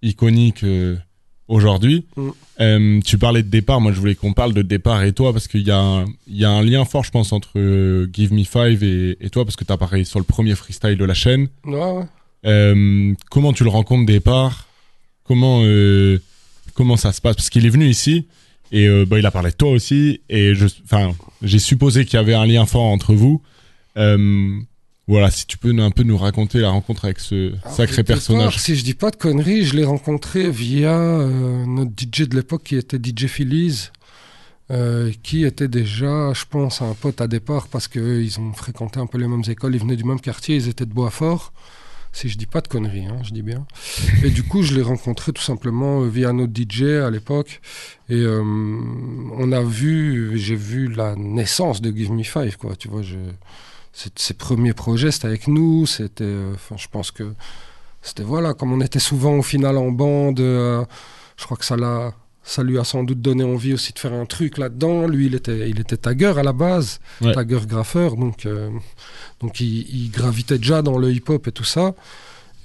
iconiques 0.03 0.64
euh, 0.64 0.97
aujourd'hui. 1.49 2.07
Mm. 2.16 2.29
Euh, 2.61 3.01
tu 3.05 3.19
parlais 3.19 3.43
de 3.43 3.49
départ, 3.49 3.81
moi 3.81 3.93
je 3.93 3.99
voulais 4.01 4.14
qu'on 4.14 4.33
parle 4.33 4.53
de 4.55 4.62
départ 4.62 5.03
et 5.03 5.12
toi, 5.12 5.33
parce 5.33 5.49
qu'il 5.49 5.62
y, 5.66 5.71
a 5.71 5.79
un- 5.79 6.05
y 6.29 6.45
a 6.45 6.51
un 6.51 6.62
lien 6.62 6.85
fort, 6.85 7.05
je 7.05 7.11
pense, 7.11 7.33
entre 7.33 7.51
euh, 7.57 8.09
Give 8.12 8.33
Me 8.33 8.45
Five 8.45 8.83
et, 8.85 9.16
et 9.21 9.31
toi, 9.31 9.45
parce 9.45 9.57
que 9.57 9.64
tu 9.64 9.73
apparais 9.73 10.05
sur 10.05 10.19
le 10.19 10.25
premier 10.25 10.55
freestyle 10.55 10.97
de 10.97 11.05
la 11.05 11.14
chaîne. 11.14 11.49
Ouais, 11.64 11.75
ouais. 11.75 12.05
Euh, 12.47 13.14
comment 13.31 13.53
tu 13.53 13.64
le 13.64 13.71
rencontres 13.71 14.07
départ? 14.07 14.66
Comment 15.25 15.62
comment 16.75 16.97
ça 16.97 17.12
se 17.12 17.21
passe? 17.21 17.37
Parce 17.37 17.51
qu'il 17.51 17.66
est 17.66 17.71
venu 17.71 17.87
ici 17.87 18.27
et 18.72 18.87
euh, 18.87 19.04
bah, 19.04 19.18
il 19.18 19.26
a 19.26 19.30
parlé 19.30 19.50
de 19.50 19.56
toi 19.56 19.70
aussi 19.70 20.20
et 20.28 20.54
j'ai 21.42 21.59
supposé 21.59 22.04
qu'il 22.04 22.14
y 22.14 22.20
avait 22.20 22.35
un 22.35 22.46
lien 22.46 22.66
fort 22.66 22.83
entre 22.83 23.14
vous. 23.14 23.42
Euh, 23.96 24.61
voilà, 25.11 25.28
si 25.33 25.44
tu 25.44 25.59
peux 25.59 25.76
un 25.76 25.90
peu 25.90 26.04
nous 26.04 26.16
raconter 26.16 26.61
la 26.61 26.70
rencontre 26.70 27.06
avec 27.06 27.18
ce 27.18 27.52
Alors, 27.64 27.74
sacré 27.74 28.04
personnage. 28.04 28.59
Si 28.59 28.76
je 28.76 28.85
dis 28.85 28.94
pas 28.94 29.11
de 29.11 29.16
conneries, 29.16 29.64
je 29.64 29.74
l'ai 29.74 29.85
rencontré 29.85 30.48
via 30.50 30.96
euh, 30.96 31.64
notre 31.66 31.90
DJ 31.90 32.28
de 32.28 32.37
l'époque 32.37 32.62
qui 32.62 32.76
était 32.76 32.96
DJ 32.96 33.26
Phillies, 33.26 33.88
euh, 34.70 35.11
qui 35.24 35.44
était 35.44 35.66
déjà, 35.66 36.33
je 36.33 36.44
pense, 36.48 36.80
un 36.80 36.94
pote 36.94 37.20
à 37.20 37.26
départ 37.26 37.66
parce 37.66 37.88
qu'ils 37.88 38.38
ont 38.38 38.52
fréquenté 38.52 39.00
un 39.00 39.06
peu 39.06 39.18
les 39.18 39.26
mêmes 39.26 39.42
écoles, 39.48 39.74
ils 39.74 39.80
venaient 39.80 39.96
du 39.96 40.04
même 40.04 40.20
quartier, 40.20 40.54
ils 40.54 40.68
étaient 40.68 40.87
de 40.87 40.94
Boisfort. 40.94 41.52
Si 42.12 42.29
je 42.29 42.37
dis 42.37 42.46
pas 42.46 42.61
de 42.61 42.68
conneries, 42.68 43.07
hein, 43.07 43.18
je 43.23 43.31
dis 43.31 43.42
bien. 43.42 43.66
Et 44.25 44.31
du 44.31 44.42
coup, 44.42 44.62
je 44.62 44.75
l'ai 44.75 44.83
rencontré 44.83 45.33
tout 45.33 45.42
simplement 45.42 46.03
euh, 46.03 46.09
via 46.09 46.33
notre 46.33 46.53
DJ 46.53 46.83
à 46.83 47.11
l'époque. 47.11 47.61
Et 48.09 48.14
euh, 48.14 48.42
on 48.42 49.53
a 49.53 49.62
vu, 49.62 50.37
j'ai 50.37 50.57
vu 50.57 50.88
la 50.88 51.14
naissance 51.16 51.81
de 51.81 51.90
Give 51.96 52.12
Me 52.12 52.25
Five, 52.25 52.57
quoi. 52.57 52.75
Tu 52.75 52.88
vois, 52.88 53.03
je, 53.03 53.16
ses 53.92 54.35
premiers 54.35 54.73
projets, 54.73 55.11
c'était 55.11 55.27
avec 55.27 55.49
nous. 55.49 55.87
C'était, 55.87 56.25
euh, 56.25 56.55
je 56.77 56.88
pense 56.88 57.11
que 57.11 57.35
c'était 58.03 58.23
voilà, 58.23 58.55
comme 58.55 58.73
on 58.73 58.81
était 58.81 58.99
souvent 58.99 59.35
au 59.35 59.42
final 59.42 59.77
en 59.77 59.90
bande, 59.90 60.40
euh, 60.40 60.85
je 61.37 61.44
crois 61.44 61.57
que 61.57 61.64
ça 61.64 61.77
l'a, 61.77 62.12
ça 62.42 62.62
lui 62.62 62.79
a 62.79 62.85
sans 62.85 63.05
doute 63.05 63.20
donné 63.20 63.44
envie 63.44 63.72
aussi 63.74 63.92
de 63.92 63.98
faire 63.98 64.12
un 64.12 64.26
truc 64.26 64.59
là-dedans. 64.59 65.07
Lui, 65.07 65.26
il 65.26 65.35
était, 65.35 65.68
il 65.70 65.79
était 65.81 65.96
tagueur 65.96 66.38
à 66.38 66.42
la 66.42 66.53
base, 66.53 66.98
Ouais. 67.20 67.33
tagueur 67.35 67.66
graffeur, 67.66 68.16
donc, 68.16 68.46
euh, 68.46 68.70
donc 69.40 69.61
il, 69.61 69.87
il 69.94 70.11
gravitait 70.11 70.59
déjà 70.59 70.83
dans 70.83 70.98
le 70.98 71.12
hip-hop 71.12 71.46
et 71.48 71.53
tout 71.53 71.64
ça. 71.64 71.94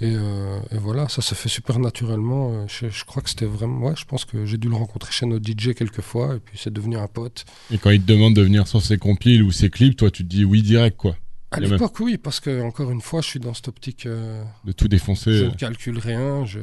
Et, 0.02 0.14
euh, 0.14 0.60
et 0.72 0.78
voilà, 0.78 1.08
ça 1.08 1.22
se 1.22 1.36
fait 1.36 1.48
super 1.48 1.80
naturellement. 1.80 2.52
Euh, 2.52 2.66
Je, 2.68 2.90
je 2.90 3.06
crois 3.06 3.22
que 3.22 3.30
c'était 3.30 3.46
vraiment, 3.46 3.88
ouais, 3.88 3.94
je 3.96 4.04
pense 4.06 4.26
que 4.26 4.46
j'ai 4.46 4.58
dû 4.58 4.68
le 4.68 4.76
rencontrer 4.76 5.12
chez 5.14 5.26
notre 5.26 5.46
DJ 5.50 5.74
quelques 5.74 6.02
fois, 6.02 6.36
et 6.36 6.40
puis 6.40 6.58
c'est 6.62 6.74
devenu 6.74 6.98
un 6.98 7.08
pote. 7.08 7.46
Et 7.72 7.78
quand 7.78 7.92
il 7.92 8.02
te 8.02 8.08
demande 8.12 8.34
de 8.36 8.42
venir 8.42 8.68
sur 8.68 8.82
ses 8.82 8.98
compiles 8.98 9.42
ou 9.44 9.52
ses 9.54 9.70
clips, 9.70 9.96
toi 9.96 10.12
tu 10.12 10.24
te 10.24 10.30
dis 10.30 10.44
oui 10.44 10.62
direct 10.64 10.98
quoi, 10.98 11.16
À 11.52 11.62
l'époque, 11.62 11.98
oui, 12.02 12.18
parce 12.18 12.42
que 12.42 12.62
encore 12.62 12.92
une 12.92 13.00
fois, 13.00 13.22
je 13.22 13.28
suis 13.28 13.40
dans 13.40 13.54
cette 13.54 13.70
optique. 13.70 14.06
euh, 14.06 14.44
de 14.66 14.74
tout 14.74 14.90
défoncer. 14.90 15.32
Je 15.38 15.46
ne 15.46 15.50
calcule 15.52 15.98
rien, 16.00 16.44
je, 16.46 16.60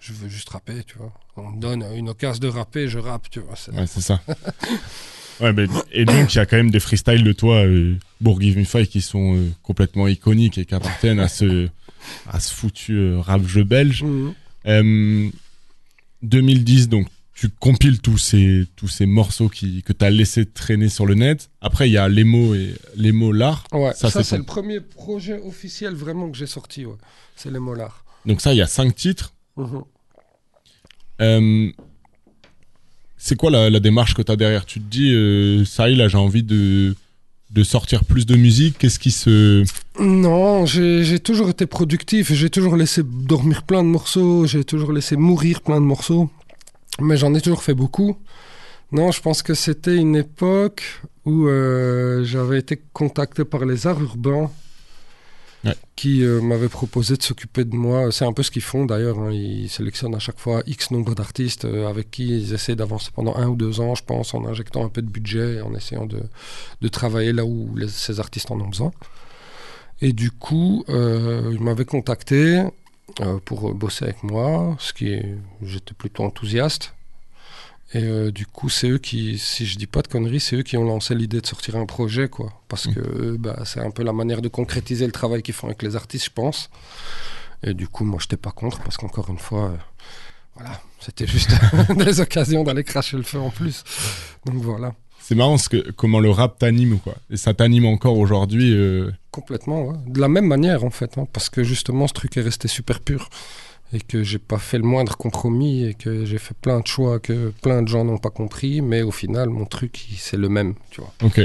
je 0.00 0.12
veux 0.12 0.28
juste 0.28 0.48
rapper, 0.48 0.82
tu 0.86 0.96
vois. 0.98 1.12
On 1.36 1.50
me 1.50 1.60
donne 1.60 1.84
une 1.94 2.08
occasion 2.08 2.40
de 2.40 2.48
rapper, 2.48 2.88
je 2.88 2.98
rappe, 2.98 3.28
tu 3.30 3.40
vois. 3.40 3.54
Ouais, 3.78 3.86
c'est 3.86 4.00
ça. 4.00 4.20
ouais, 5.40 5.52
mais, 5.52 5.66
et 5.92 6.04
donc, 6.04 6.34
il 6.34 6.36
y 6.36 6.40
a 6.40 6.46
quand 6.46 6.56
même 6.56 6.70
des 6.70 6.80
freestyles 6.80 7.22
de 7.24 7.32
toi, 7.32 7.64
euh, 7.66 7.96
pour 8.22 8.40
Give 8.40 8.58
Me 8.58 8.64
Five, 8.64 8.86
qui 8.86 9.00
sont 9.02 9.36
euh, 9.36 9.50
complètement 9.62 10.08
iconiques 10.08 10.58
et 10.58 10.64
qui 10.64 10.74
appartiennent 10.74 11.20
à 11.20 11.28
ce, 11.28 11.68
à 12.28 12.40
ce 12.40 12.52
foutu 12.52 12.94
euh, 12.96 13.20
rap 13.20 13.46
jeu 13.46 13.64
belge. 13.64 14.02
Mhm. 14.02 14.34
Euh, 14.66 15.30
2010, 16.22 16.88
donc, 16.88 17.06
tu 17.34 17.48
compiles 17.48 18.00
tous 18.00 18.18
ces, 18.18 18.66
tous 18.76 18.88
ces 18.88 19.06
morceaux 19.06 19.48
qui, 19.48 19.82
que 19.82 19.94
tu 19.94 20.04
as 20.04 20.10
laissé 20.10 20.44
traîner 20.44 20.90
sur 20.90 21.06
le 21.06 21.14
net. 21.14 21.48
Après, 21.62 21.88
il 21.88 21.92
y 21.92 21.96
a 21.98 22.08
les 22.08 22.24
mots 22.24 22.54
et 22.54 22.74
les 22.96 23.12
mots 23.12 23.32
l'art. 23.32 23.64
Ouais, 23.72 23.92
Ça, 23.94 24.10
ça, 24.10 24.22
c'est 24.22 24.36
ton- 24.36 24.38
le 24.38 24.44
premier 24.44 24.80
projet 24.80 25.40
officiel 25.40 25.94
vraiment 25.94 26.30
que 26.30 26.36
j'ai 26.36 26.46
sorti, 26.46 26.84
ouais. 26.84 26.96
C'est 27.36 27.50
les 27.50 27.58
molars. 27.58 28.04
Donc, 28.26 28.42
ça, 28.42 28.52
il 28.52 28.58
y 28.58 28.62
a 28.62 28.66
cinq 28.66 28.94
titres. 28.94 29.32
Euh, 31.20 31.70
c'est 33.16 33.36
quoi 33.36 33.50
la, 33.50 33.80
démarche 33.80 34.14
que 34.14 34.22
tu 34.22 34.32
as 34.32 34.36
derrière? 34.36 34.64
Tu 34.64 34.80
te 34.80 34.90
dis, 34.90 35.12
euh, 35.12 35.64
ça 35.64 35.88
y 35.90 35.92
est, 35.92 35.96
là, 35.96 36.08
j'ai 36.08 36.18
envie 36.18 36.42
de, 36.42 36.94
de 37.50 37.62
sortir 37.62 38.04
plus 38.04 38.26
de 38.26 38.36
musique. 38.36 38.78
Qu'est-ce 38.78 38.98
qui 38.98 39.10
se. 39.10 39.64
Non, 39.98 40.64
j'ai 40.66 41.04
j'ai 41.04 41.20
toujours 41.20 41.50
été 41.50 41.66
productif, 41.66 42.32
j'ai 42.32 42.50
toujours 42.50 42.76
laissé 42.76 43.02
dormir 43.04 43.64
plein 43.64 43.82
de 43.82 43.88
morceaux, 43.88 44.46
j'ai 44.46 44.64
toujours 44.64 44.92
laissé 44.92 45.16
mourir 45.16 45.60
plein 45.60 45.80
de 45.80 45.86
morceaux, 45.86 46.30
mais 47.00 47.16
j'en 47.16 47.34
ai 47.34 47.40
toujours 47.40 47.62
fait 47.62 47.74
beaucoup. 47.74 48.16
Non, 48.92 49.12
je 49.12 49.20
pense 49.20 49.42
que 49.42 49.54
c'était 49.54 49.96
une 49.96 50.16
époque 50.16 50.82
où 51.24 51.46
euh, 51.46 52.24
j'avais 52.24 52.58
été 52.58 52.80
contacté 52.92 53.44
par 53.44 53.64
les 53.64 53.86
arts 53.86 54.02
urbains 54.02 54.50
Qui 55.94 56.24
euh, 56.24 56.40
m'avaient 56.40 56.70
proposé 56.70 57.16
de 57.16 57.22
s'occuper 57.22 57.64
de 57.64 57.76
moi. 57.76 58.10
C'est 58.12 58.24
un 58.24 58.32
peu 58.32 58.42
ce 58.42 58.50
qu'ils 58.50 58.62
font 58.62 58.86
d'ailleurs, 58.86 59.18
hein. 59.18 59.30
ils 59.30 59.68
sélectionnent 59.68 60.14
à 60.14 60.18
chaque 60.18 60.38
fois 60.38 60.62
X 60.66 60.90
nombre 60.90 61.14
d'artistes 61.14 61.66
euh, 61.66 61.86
avec 61.86 62.10
qui 62.10 62.28
ils 62.28 62.54
essaient 62.54 62.76
d'avancer 62.76 63.10
pendant 63.14 63.36
un 63.36 63.48
ou 63.48 63.56
deux 63.56 63.80
ans, 63.80 63.94
je 63.94 64.02
pense, 64.02 64.32
en 64.32 64.46
injectant 64.46 64.84
un 64.84 64.88
peu 64.88 65.02
de 65.02 65.10
budget 65.10 65.56
et 65.56 65.60
en 65.60 65.74
essayant 65.74 66.06
de, 66.06 66.22
de 66.80 66.88
travailler 66.88 67.32
là 67.32 67.44
où 67.44 67.74
ces 67.88 68.20
artistes 68.20 68.50
en 68.50 68.60
ont 68.60 68.68
besoin. 68.68 68.92
Et 70.00 70.12
du 70.14 70.30
coup, 70.30 70.84
euh, 70.88 71.50
ils 71.52 71.60
m'avaient 71.60 71.84
contacté 71.84 72.62
euh, 73.20 73.38
pour 73.44 73.74
bosser 73.74 74.06
avec 74.06 74.22
moi, 74.22 74.76
ce 74.78 74.94
qui 74.94 75.12
est, 75.12 75.36
j'étais 75.62 75.92
plutôt 75.92 76.24
enthousiaste. 76.24 76.94
Et 77.92 78.04
euh, 78.04 78.30
du 78.30 78.46
coup, 78.46 78.68
c'est 78.68 78.88
eux 78.88 78.98
qui, 78.98 79.36
si 79.38 79.66
je 79.66 79.76
dis 79.76 79.88
pas 79.88 80.00
de 80.02 80.06
conneries, 80.08 80.38
c'est 80.40 80.56
eux 80.56 80.62
qui 80.62 80.76
ont 80.76 80.84
lancé 80.84 81.14
l'idée 81.14 81.40
de 81.40 81.46
sortir 81.46 81.74
un 81.76 81.86
projet, 81.86 82.28
quoi. 82.28 82.52
Parce 82.68 82.86
Mm. 82.86 82.94
que 82.94 83.00
euh, 83.00 83.36
bah, 83.38 83.62
c'est 83.64 83.80
un 83.80 83.90
peu 83.90 84.04
la 84.04 84.12
manière 84.12 84.42
de 84.42 84.48
concrétiser 84.48 85.06
le 85.06 85.12
travail 85.12 85.42
qu'ils 85.42 85.54
font 85.54 85.66
avec 85.66 85.82
les 85.82 85.96
artistes, 85.96 86.26
je 86.26 86.30
pense. 86.30 86.70
Et 87.64 87.74
du 87.74 87.88
coup, 87.88 88.04
moi, 88.04 88.18
j'étais 88.20 88.36
pas 88.36 88.52
contre, 88.52 88.78
parce 88.80 88.96
qu'encore 88.96 89.28
une 89.28 89.38
fois, 89.38 89.70
euh, 89.70 89.76
voilà, 90.54 90.80
c'était 91.00 91.26
juste 91.26 91.50
des 91.96 92.20
occasions 92.20 92.62
d'aller 92.62 92.84
cracher 92.84 93.16
le 93.16 93.22
feu 93.24 93.38
en 93.40 93.50
plus. 93.50 93.82
Donc 94.46 94.56
voilà. 94.62 94.94
C'est 95.22 95.34
marrant 95.34 95.58
ce 95.58 95.68
que, 95.68 95.90
comment 95.90 96.20
le 96.20 96.30
rap 96.30 96.58
t'anime, 96.58 96.98
quoi. 97.00 97.14
Et 97.28 97.36
ça 97.36 97.54
t'anime 97.54 97.86
encore 97.86 98.16
aujourd'hui. 98.18 98.72
euh, 98.72 99.10
Complètement, 99.32 99.82
ouais. 99.82 99.96
De 100.06 100.20
la 100.20 100.28
même 100.28 100.46
manière, 100.46 100.84
en 100.84 100.90
fait, 100.90 101.18
hein, 101.18 101.26
parce 101.32 101.50
que 101.50 101.62
justement, 101.64 102.06
ce 102.08 102.12
truc 102.14 102.36
est 102.36 102.40
resté 102.42 102.68
super 102.68 103.00
pur 103.00 103.28
et 103.92 104.00
que 104.00 104.22
j'ai 104.22 104.38
pas 104.38 104.58
fait 104.58 104.78
le 104.78 104.84
moindre 104.84 105.16
compromis 105.16 105.84
et 105.84 105.94
que 105.94 106.24
j'ai 106.24 106.38
fait 106.38 106.54
plein 106.54 106.80
de 106.80 106.86
choix 106.86 107.18
que 107.18 107.52
plein 107.62 107.82
de 107.82 107.88
gens 107.88 108.04
n'ont 108.04 108.18
pas 108.18 108.30
compris, 108.30 108.80
mais 108.80 109.02
au 109.02 109.10
final, 109.10 109.48
mon 109.48 109.64
truc, 109.64 110.06
c'est 110.16 110.36
le 110.36 110.48
même, 110.48 110.74
tu 110.90 111.00
vois. 111.00 111.12
Ok. 111.22 111.40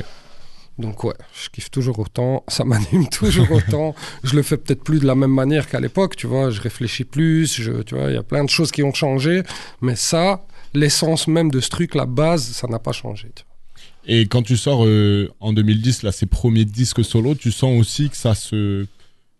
Donc 0.77 1.05
ouais, 1.05 1.15
je 1.41 1.49
kiffe 1.49 1.71
toujours 1.71 1.99
autant, 1.99 2.43
ça 2.47 2.65
m'anime 2.65 3.07
toujours 3.11 3.49
autant. 3.51 3.95
Je 4.23 4.35
le 4.35 4.43
fais 4.43 4.57
peut-être 4.57 4.83
plus 4.83 4.99
de 4.99 5.07
la 5.07 5.15
même 5.15 5.31
manière 5.31 5.67
qu'à 5.67 5.79
l'époque, 5.79 6.15
tu 6.15 6.27
vois. 6.27 6.49
Je 6.49 6.61
réfléchis 6.61 7.05
plus, 7.05 7.61
je, 7.61 7.81
tu 7.83 7.95
vois, 7.95 8.09
il 8.09 8.15
y 8.15 8.17
a 8.17 8.23
plein 8.23 8.43
de 8.43 8.49
choses 8.49 8.71
qui 8.71 8.83
ont 8.83 8.93
changé, 8.93 9.43
mais 9.81 9.95
ça, 9.95 10.45
l'essence 10.73 11.27
même 11.27 11.49
de 11.49 11.61
ce 11.61 11.69
truc, 11.69 11.95
la 11.95 12.05
base, 12.05 12.43
ça 12.43 12.67
n'a 12.67 12.79
pas 12.79 12.91
changé. 12.91 13.29
tu 13.33 13.43
Et 14.05 14.27
quand 14.27 14.43
tu 14.43 14.57
sors 14.57 14.85
euh, 14.85 15.31
en 15.39 15.53
2010, 15.53 16.03
là, 16.03 16.11
ces 16.11 16.25
premiers 16.25 16.65
disques 16.65 17.05
solo, 17.05 17.35
tu 17.35 17.51
sens 17.51 17.79
aussi 17.79 18.09
que 18.09 18.17
ça 18.17 18.35
se. 18.35 18.85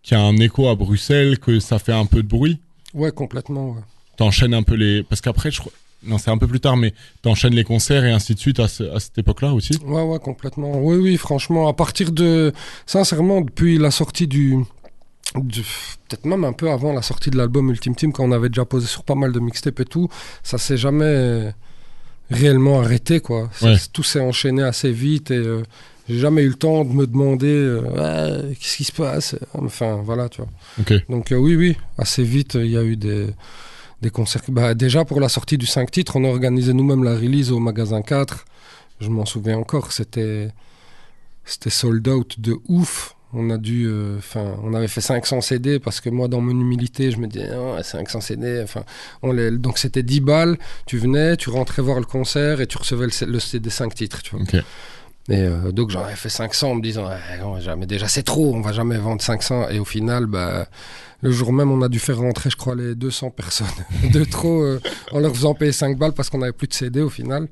qu'il 0.04 0.18
y 0.18 0.20
a 0.20 0.24
un 0.24 0.38
écho 0.38 0.70
à 0.70 0.76
Bruxelles, 0.76 1.38
que 1.40 1.60
ça 1.60 1.80
fait 1.80 1.94
un 1.94 2.06
peu 2.06 2.24
de 2.24 2.28
bruit? 2.28 2.60
Ouais, 2.96 3.12
complètement. 3.12 3.72
Ouais. 3.72 3.82
T'enchaînes 4.18 4.54
un 4.56 4.64
peu 4.64 4.74
les. 4.76 5.04
Parce 5.04 5.22
qu'après, 5.22 5.52
je 5.52 5.60
crois. 5.60 5.72
Non, 6.04 6.18
c'est 6.18 6.30
un 6.32 6.38
peu 6.38 6.48
plus 6.48 6.60
tard, 6.60 6.78
mais 6.78 6.94
t'enchaînes 7.24 7.56
les 7.56 7.64
concerts 7.64 8.06
et 8.06 8.12
ainsi 8.12 8.36
de 8.36 8.40
suite 8.40 8.60
à, 8.60 8.68
ce- 8.68 8.84
à 8.84 9.00
cette 9.00 9.18
époque-là 9.18 9.54
aussi? 9.54 9.78
Ouais, 9.84 10.04
ouais, 10.04 10.20
complètement. 10.20 10.74
Oui, 10.80 10.98
oui, 10.98 11.18
franchement, 11.18 11.68
à 11.68 11.74
partir 11.74 12.12
de. 12.12 12.54
Sincèrement, 12.86 13.42
depuis 13.42 13.78
la 13.78 13.92
sortie 13.92 14.28
du. 14.28 14.58
du- 15.36 15.62
Peut-être 16.08 16.26
même 16.26 16.44
un 16.46 16.54
peu 16.54 16.70
avant 16.70 16.94
la 16.94 17.02
sortie 17.02 17.32
de 17.32 17.38
l'album 17.38 17.70
Ultime 17.72 17.96
Team, 17.96 18.14
quand 18.14 18.24
on 18.24 18.32
avait 18.32 18.50
déjà 18.50 18.66
posé 18.66 18.86
sur 18.88 19.04
pas 19.04 19.16
mal 19.16 19.32
de 19.32 19.40
mixtapes 19.40 19.80
et 19.80 19.86
tout, 19.86 20.08
ça 20.44 20.58
s'est 20.60 20.78
jamais 20.78 21.52
réellement 22.30 22.82
arrêté, 22.82 23.20
quoi. 23.20 23.50
Ouais. 23.62 23.76
Tout 23.92 24.04
s'est 24.04 24.20
enchaîné 24.22 24.64
assez 24.64 24.92
vite 24.92 25.32
et 25.32 25.38
euh, 25.38 25.64
j'ai 26.08 26.20
jamais 26.20 26.44
eu 26.44 26.50
le 26.50 26.56
temps 26.56 26.86
de 26.86 26.94
me 26.94 27.08
demander 27.08 27.48
euh, 27.48 28.54
qu'est-ce 28.60 28.78
qui 28.78 28.84
se 28.84 28.92
passe? 28.92 29.36
Enfin, 29.54 30.02
voilà, 30.04 30.30
tu 30.30 30.42
vois. 30.42 30.52
Donc, 31.10 31.32
euh, 31.32 31.38
oui, 31.38 31.56
oui, 31.56 31.76
assez 31.98 32.24
vite, 32.24 32.56
il 32.56 32.72
y 32.72 32.78
a 32.78 32.84
eu 32.84 32.96
des. 32.96 33.28
Des 34.02 34.10
concerts. 34.10 34.42
Bah, 34.50 34.74
déjà, 34.74 35.06
pour 35.06 35.22
la 35.22 35.30
sortie 35.30 35.58
du 35.58 35.66
5 35.66 35.90
titres, 35.90 36.18
on 36.18 36.26
a 36.26 36.28
organisé 36.28 36.74
nous-mêmes 36.74 37.06
la 37.06 37.16
release 37.16 37.54
au 37.54 37.60
magasin 37.60 38.02
4. 38.02 38.46
Je 39.00 39.08
m'en 39.10 39.26
souviens 39.26 39.58
encore. 39.58 39.94
C'était 39.94 40.50
c'était 41.46 41.70
sold 41.70 42.08
out 42.08 42.40
de 42.40 42.58
ouf. 42.68 43.16
On 43.34 43.50
a 43.50 43.58
dû, 43.58 43.86
euh, 43.86 44.18
enfin, 44.18 44.56
on 44.64 44.74
avait 44.74 44.88
fait 44.88 45.02
500 45.02 45.42
CD 45.42 45.80
parce 45.80 46.00
que 46.00 46.10
moi, 46.10 46.28
dans 46.28 46.42
mon 46.42 46.52
humilité, 46.52 47.12
je 47.12 47.18
me 47.18 47.28
disais, 47.28 47.50
ah, 47.52 47.84
500 47.84 48.22
CD, 48.22 48.62
enfin, 48.64 48.84
on 49.24 49.32
les, 49.34 49.52
donc 49.52 49.78
c'était 49.78 50.04
10 50.04 50.22
balles. 50.22 50.58
Tu 50.86 50.98
venais, 50.98 51.36
tu 51.36 51.50
rentrais 51.50 51.82
voir 51.82 52.00
le 52.00 52.06
concert 52.06 52.62
et 52.62 52.68
tu 52.68 52.78
recevais 52.78 53.08
le, 53.08 53.32
le 53.32 53.40
CD 53.40 53.70
5 53.70 53.94
titres, 53.94 54.22
tu 54.22 54.36
vois. 54.36 54.46
Et 55.28 55.42
euh, 55.42 55.72
donc 55.72 55.90
j'en 55.90 56.04
avais 56.04 56.16
fait 56.16 56.30
500 56.30 56.70
en 56.72 56.76
me 56.76 56.82
disant, 56.82 57.10
non, 57.40 57.60
jamais, 57.60 57.88
déjà 57.88 58.08
c'est 58.08 58.22
trop, 58.24 58.54
on 58.54 58.62
va 58.62 58.72
jamais 58.74 58.98
vendre 58.98 59.22
500. 59.22 59.70
Et 59.70 59.80
au 59.80 59.86
final, 59.86 60.28
bah, 60.28 60.68
le 61.22 61.32
jour 61.32 61.52
même, 61.52 61.72
on 61.72 61.82
a 61.82 61.90
dû 61.90 61.98
faire 61.98 62.18
rentrer, 62.20 62.52
je 62.52 62.56
crois, 62.56 62.76
les 62.76 62.94
200 62.94 63.32
personnes 63.32 63.66
de 64.14 64.24
trop 64.24 64.62
euh, 64.62 64.80
en 65.12 65.20
leur 65.20 65.32
faisant 65.34 65.56
payer 65.56 65.72
5 65.72 65.98
balles 65.98 66.14
parce 66.14 66.30
qu'on 66.30 66.42
avait 66.44 66.52
plus 66.52 66.68
de 66.68 66.74
CD 66.74 67.02
au 67.02 67.10
final. 67.10 67.48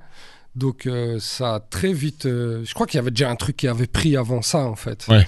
Donc 0.55 0.85
euh, 0.85 1.17
ça 1.19 1.55
a 1.55 1.59
très 1.59 1.93
vite. 1.93 2.27
euh, 2.27 2.63
je 2.63 2.73
crois 2.75 2.85
qu'il 2.85 2.97
y 2.97 3.01
avait 3.01 3.09
déjà 3.09 3.31
un 3.31 3.35
truc 3.35 3.57
qui 3.57 3.67
avait 3.67 3.87
pris 3.87 4.15
avant 4.17 4.43
ça 4.43 4.59
en 4.59 4.75
fait. 4.75 5.07
Ouais. 5.07 5.27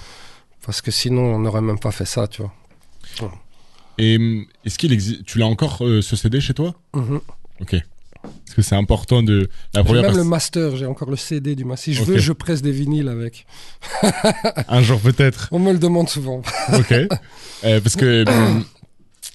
Parce 0.64 0.82
que 0.82 0.92
sinon, 0.92 1.24
on 1.24 1.40
n'aurait 1.40 1.62
même 1.62 1.80
pas 1.80 1.92
fait 1.92 2.06
ça, 2.06 2.28
tu 2.28 2.44
vois. 2.44 3.32
Et 3.98 4.18
hum, 4.18 4.46
est-ce 4.66 4.78
qu'il 4.78 4.94
existe 4.94 5.26
Tu 5.26 5.40
l'as 5.40 5.48
encore 5.48 5.78
ce 5.80 6.16
CD 6.16 6.42
chez 6.42 6.54
toi? 6.54 6.76
Mhm. 6.94 7.22
Ok. 7.62 7.76
Parce 8.46 8.56
que 8.56 8.62
c'est 8.62 8.76
important 8.76 9.24
de. 9.24 9.50
La 9.74 9.84
première 9.84 10.04
même 10.04 10.18
le 10.18 10.24
master, 10.24 10.76
j'ai 10.76 10.86
encore 10.86 11.10
le 11.10 11.16
CD 11.16 11.56
du 11.56 11.66
massif. 11.66 11.98
Si 11.98 12.00
je 12.00 12.06
veux, 12.06 12.18
je 12.18 12.32
presse 12.34 12.62
des 12.62 12.72
vinyles 12.72 13.08
avec. 13.10 13.46
Un 14.68 14.82
jour 14.82 15.00
peut-être. 15.00 15.48
On 15.52 15.60
me 15.60 15.72
le 15.72 15.80
demande 15.80 16.10
souvent. 16.10 16.42
Ok. 16.74 16.92
Euh, 16.92 17.82
parce 17.82 17.96
que 17.96 18.26
hum, 18.30 18.64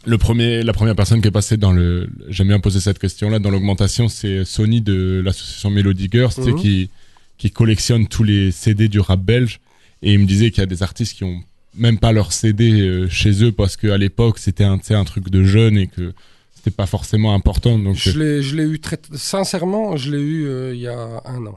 le 0.06 0.18
premier, 0.18 0.62
la 0.62 0.72
première 0.72 0.94
personne 0.96 1.20
qui 1.20 1.28
est 1.28 1.32
passée 1.32 1.56
dans 1.56 1.72
le. 1.72 2.08
J'aime 2.28 2.48
bien 2.48 2.60
poser 2.60 2.80
cette 2.80 2.98
question-là 2.98 3.38
dans 3.38 3.50
l'augmentation, 3.50 4.08
c'est 4.08 4.44
Sony 4.44 4.80
de 4.80 5.22
l'association 5.24 5.70
Melody 5.70 6.08
Girls, 6.10 6.32
Mhm. 6.38 6.54
qui 6.56 6.90
qui 7.38 7.50
collectionne 7.50 8.06
tous 8.06 8.22
les 8.22 8.50
CD 8.50 8.88
du 8.88 9.00
rap 9.00 9.20
belge. 9.20 9.60
Et 10.02 10.12
il 10.12 10.18
me 10.18 10.26
disait 10.26 10.50
qu'il 10.50 10.60
y 10.60 10.62
a 10.62 10.66
des 10.66 10.82
artistes 10.82 11.16
qui 11.16 11.24
ont 11.24 11.40
même 11.74 11.98
pas 11.98 12.12
leur 12.12 12.32
CD 12.32 12.70
euh, 12.80 13.08
chez 13.08 13.42
eux 13.44 13.52
parce 13.52 13.76
qu'à 13.76 13.96
l'époque 13.96 14.38
c'était 14.38 14.64
un, 14.64 14.78
un 14.90 15.04
truc 15.04 15.30
de 15.30 15.44
jeune 15.44 15.78
et 15.78 15.86
que 15.86 16.12
c'était 16.60 16.76
pas 16.76 16.86
forcément 16.86 17.34
important. 17.34 17.78
Donc 17.78 17.96
Je 17.96 18.18
l'ai, 18.18 18.42
je 18.42 18.54
l'ai 18.54 18.64
eu 18.64 18.80
très. 18.80 18.98
Sincèrement, 19.14 19.96
je 19.96 20.10
l'ai 20.10 20.20
eu 20.20 20.46
euh, 20.46 20.74
il 20.74 20.80
y 20.80 20.88
a 20.88 21.22
un 21.24 21.46
an. 21.46 21.56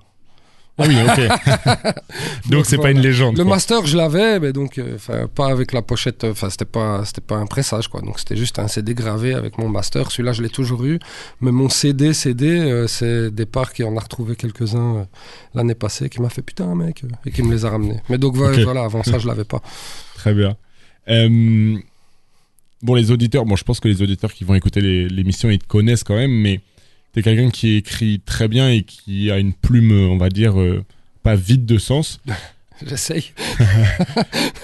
ah 0.77 0.85
oui, 0.87 0.95
ok. 1.05 1.93
donc 2.49 2.65
c'est 2.65 2.77
pas 2.77 2.83
voilà. 2.83 2.97
une 2.97 3.03
légende. 3.03 3.37
Le 3.37 3.43
quoi. 3.43 3.55
master, 3.55 3.85
je 3.85 3.97
l'avais, 3.97 4.39
mais 4.39 4.53
donc, 4.53 4.77
euh, 4.77 4.97
pas 5.35 5.47
avec 5.47 5.73
la 5.73 5.81
pochette. 5.81 6.23
Enfin, 6.23 6.49
c'était 6.49 6.65
pas, 6.65 7.03
c'était 7.03 7.21
pas 7.21 7.35
un 7.35 7.45
pressage, 7.45 7.89
quoi. 7.89 8.01
Donc, 8.01 8.17
c'était 8.17 8.37
juste 8.37 8.59
un 8.59 8.69
CD 8.69 8.93
gravé 8.93 9.33
avec 9.33 9.57
mon 9.57 9.67
master. 9.67 10.09
Celui-là, 10.09 10.31
je 10.31 10.41
l'ai 10.41 10.49
toujours 10.49 10.85
eu. 10.85 10.99
Mais 11.41 11.51
mon 11.51 11.67
CD, 11.67 12.13
CD, 12.13 12.47
euh, 12.47 12.87
c'est 12.87 13.29
Départ 13.29 13.73
qui 13.73 13.83
en 13.83 13.97
a 13.97 13.99
retrouvé 13.99 14.37
quelques-uns 14.37 14.95
euh, 14.95 15.03
l'année 15.53 15.75
passée, 15.75 16.09
qui 16.09 16.21
m'a 16.21 16.29
fait 16.29 16.41
putain, 16.41 16.73
mec, 16.75 17.03
euh, 17.03 17.07
et 17.25 17.31
qui 17.31 17.43
me 17.43 17.51
les 17.51 17.65
a 17.65 17.69
ramenés. 17.69 17.99
Mais 18.09 18.17
donc, 18.17 18.35
voilà, 18.35 18.63
voilà, 18.63 18.83
avant 18.83 19.03
ça, 19.03 19.19
je 19.19 19.27
l'avais 19.27 19.43
pas. 19.43 19.61
Très 20.15 20.33
bien. 20.33 20.55
Bon, 22.83 22.93
les 22.95 23.11
auditeurs, 23.11 23.45
bon, 23.45 23.55
je 23.55 23.63
pense 23.63 23.79
que 23.79 23.87
les 23.87 24.01
auditeurs 24.01 24.33
qui 24.33 24.43
vont 24.43 24.55
écouter 24.55 24.81
l'émission, 24.81 25.49
ils 25.49 25.57
te 25.59 25.65
connaissent 25.67 26.03
quand 26.03 26.15
même, 26.17 26.31
mais 26.31 26.59
t'es 27.13 27.21
quelqu'un 27.23 27.49
qui 27.49 27.75
écrit 27.77 28.19
très 28.19 28.47
bien 28.49 28.69
et 28.69 28.83
qui 28.83 29.31
a 29.31 29.39
une 29.39 29.53
plume, 29.53 29.91
on 29.93 30.17
va 30.17 30.29
dire, 30.29 30.59
euh, 30.59 30.83
pas 31.23 31.35
vide 31.35 31.65
de 31.65 31.77
sens. 31.77 32.19
J'essaye. 32.85 33.31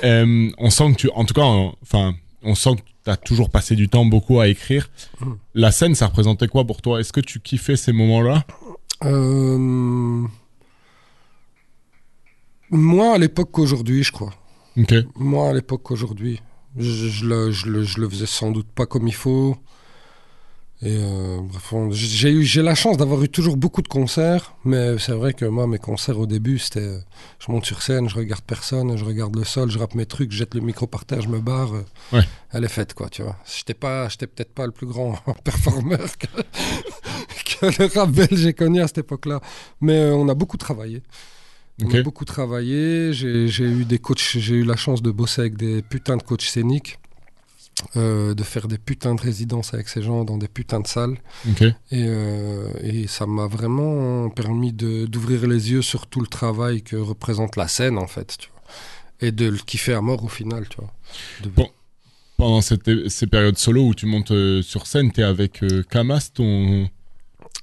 Euh, 0.05 0.49
on 0.57 0.69
sent 0.69 0.91
que 0.93 0.95
tu, 0.95 1.09
en 1.13 1.25
tout 1.25 1.33
cas, 1.33 1.41
en- 1.43 1.75
enfin, 1.81 2.15
on 2.41 2.55
sent 2.55 2.75
que 2.77 2.81
t'as 3.03 3.17
toujours 3.17 3.49
passé 3.49 3.75
du 3.75 3.89
temps 3.89 4.05
beaucoup 4.05 4.39
à 4.39 4.47
écrire. 4.47 4.89
Mm. 5.19 5.31
La 5.55 5.71
scène, 5.73 5.93
ça 5.93 6.07
représentait 6.07 6.47
quoi 6.47 6.63
pour 6.65 6.81
toi? 6.81 7.01
Est-ce 7.01 7.11
que 7.11 7.19
tu 7.19 7.41
kiffais 7.41 7.75
ces 7.75 7.91
moments-là? 7.91 8.45
Euh... 9.03 10.23
Moins 12.71 13.13
à 13.13 13.17
l'époque 13.17 13.49
qu'aujourd'hui, 13.51 14.03
je 14.03 14.11
crois. 14.13 14.33
Ok. 14.77 14.93
Moi, 15.15 15.49
à 15.49 15.53
l'époque 15.53 15.81
qu'aujourd'hui, 15.83 16.39
je, 16.79 17.09
je 17.09 17.25
le, 17.25 17.51
je, 17.51 17.67
le, 17.67 17.83
je 17.83 17.99
le 17.99 18.09
faisais 18.09 18.25
sans 18.25 18.51
doute 18.51 18.67
pas 18.67 18.85
comme 18.85 19.07
il 19.07 19.13
faut. 19.13 19.57
Et 20.81 20.97
euh, 20.97 21.39
bref, 21.41 21.73
j'ai 21.91 22.31
eu, 22.31 22.43
j'ai 22.43 22.61
la 22.61 22.73
chance 22.73 22.95
d'avoir 22.95 23.21
eu 23.21 23.27
toujours 23.27 23.57
beaucoup 23.57 23.81
de 23.81 23.89
concerts, 23.89 24.55
mais 24.63 24.97
c'est 24.97 25.11
vrai 25.11 25.33
que 25.33 25.43
moi, 25.43 25.67
mes 25.67 25.77
concerts 25.77 26.17
au 26.17 26.25
début, 26.25 26.57
c'était, 26.57 26.79
euh, 26.79 26.99
je 27.39 27.51
monte 27.51 27.65
sur 27.65 27.81
scène, 27.81 28.07
je 28.07 28.15
regarde 28.15 28.43
personne, 28.43 28.95
je 28.95 29.03
regarde 29.03 29.35
le 29.35 29.43
sol, 29.43 29.69
je 29.69 29.77
rappe 29.77 29.93
mes 29.93 30.05
trucs, 30.05 30.31
je 30.31 30.37
jette 30.37 30.55
le 30.55 30.61
micro 30.61 30.87
par 30.87 31.03
terre, 31.03 31.19
je 31.19 31.27
me 31.27 31.41
barre. 31.41 31.73
Ouais. 32.13 32.23
Elle 32.53 32.63
est 32.63 32.69
faite, 32.69 32.93
quoi, 32.93 33.09
tu 33.09 33.23
vois. 33.23 33.35
J'étais 33.45 33.73
pas, 33.73 34.07
j'étais 34.07 34.27
peut-être 34.27 34.53
pas 34.53 34.65
le 34.65 34.71
plus 34.71 34.87
grand 34.87 35.15
performeur 35.43 36.17
que, 36.17 36.27
que 37.67 37.81
le 37.81 37.93
rap 37.93 38.11
belge 38.11 38.35
j'ai 38.35 38.53
connu 38.53 38.81
à 38.81 38.87
cette 38.87 38.99
époque-là, 38.99 39.41
mais 39.81 39.97
euh, 39.97 40.15
on 40.15 40.29
a 40.29 40.33
beaucoup 40.33 40.55
travaillé. 40.55 41.03
On 41.81 41.85
Ok. 41.87 41.95
a 41.95 42.03
beaucoup 42.03 42.25
travaillé. 42.25 43.13
J'ai 43.13 43.63
eu 43.63 43.85
des 43.85 43.99
coachs. 43.99 44.37
J'ai 44.37 44.55
eu 44.55 44.63
la 44.63 44.75
chance 44.75 45.01
de 45.01 45.11
bosser 45.11 45.41
avec 45.41 45.55
des 45.57 45.81
putains 45.81 46.17
de 46.17 46.23
coachs 46.23 46.41
scéniques, 46.41 46.99
euh, 47.95 48.33
de 48.33 48.43
faire 48.43 48.67
des 48.67 48.77
putains 48.77 49.15
de 49.15 49.21
résidences 49.21 49.73
avec 49.73 49.87
ces 49.87 50.01
gens 50.01 50.25
dans 50.25 50.37
des 50.37 50.47
putains 50.49 50.81
de 50.81 50.87
salles. 50.87 51.17
Et, 51.61 51.63
euh, 51.93 52.67
et 52.83 53.07
ça 53.07 53.25
m'a 53.25 53.47
vraiment 53.47 54.29
permis 54.29 54.73
d'ouvrir 54.73 55.47
les 55.47 55.71
yeux 55.71 55.81
sur 55.81 56.07
tout 56.07 56.19
le 56.19 56.27
travail 56.27 56.81
que 56.81 56.95
représente 56.97 57.55
la 57.55 57.67
scène, 57.67 57.97
en 57.97 58.07
fait. 58.07 58.35
Tu 58.39 58.49
vois. 58.49 58.61
Et 59.21 59.31
de 59.31 59.47
le 59.49 59.57
kiffer 59.57 59.93
à 59.93 60.01
mort 60.01 60.23
au 60.23 60.27
final, 60.29 60.67
tu 60.69 60.77
vois. 60.77 60.93
De- 61.43 61.49
Bon. 61.49 61.69
Pendant 62.37 62.61
cette- 62.61 63.09
ces 63.09 63.27
périodes 63.27 63.57
solo 63.57 63.87
où 63.87 63.93
tu 63.93 64.05
montes 64.05 64.31
euh, 64.31 64.61
sur 64.61 64.87
scène, 64.87 65.11
t'es 65.11 65.23
avec 65.23 65.61
Kamas, 65.89 66.31
ton. 66.33 66.89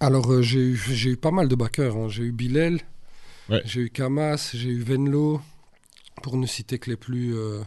Alors, 0.00 0.42
j'ai 0.42 0.61
eu, 0.61 0.76
j'ai 0.92 1.11
eu 1.12 1.16
pas 1.16 1.31
mal 1.31 1.48
de 1.48 1.55
backers. 1.55 1.96
hein. 1.96 2.09
J'ai 2.11 2.24
eu 2.24 2.33
Bilal, 2.33 2.81
Ouais. 3.48 3.62
j'ai 3.64 3.82
eu 3.82 3.90
Kamas, 3.90 4.50
j'ai 4.54 4.70
eu 4.70 4.82
Venlo, 4.82 5.40
pour 6.22 6.37
ne 6.37 6.46
citer 6.46 6.78
que 6.78 6.90
les 6.90 6.96
plus. 6.96 7.35
euh, 7.35 7.62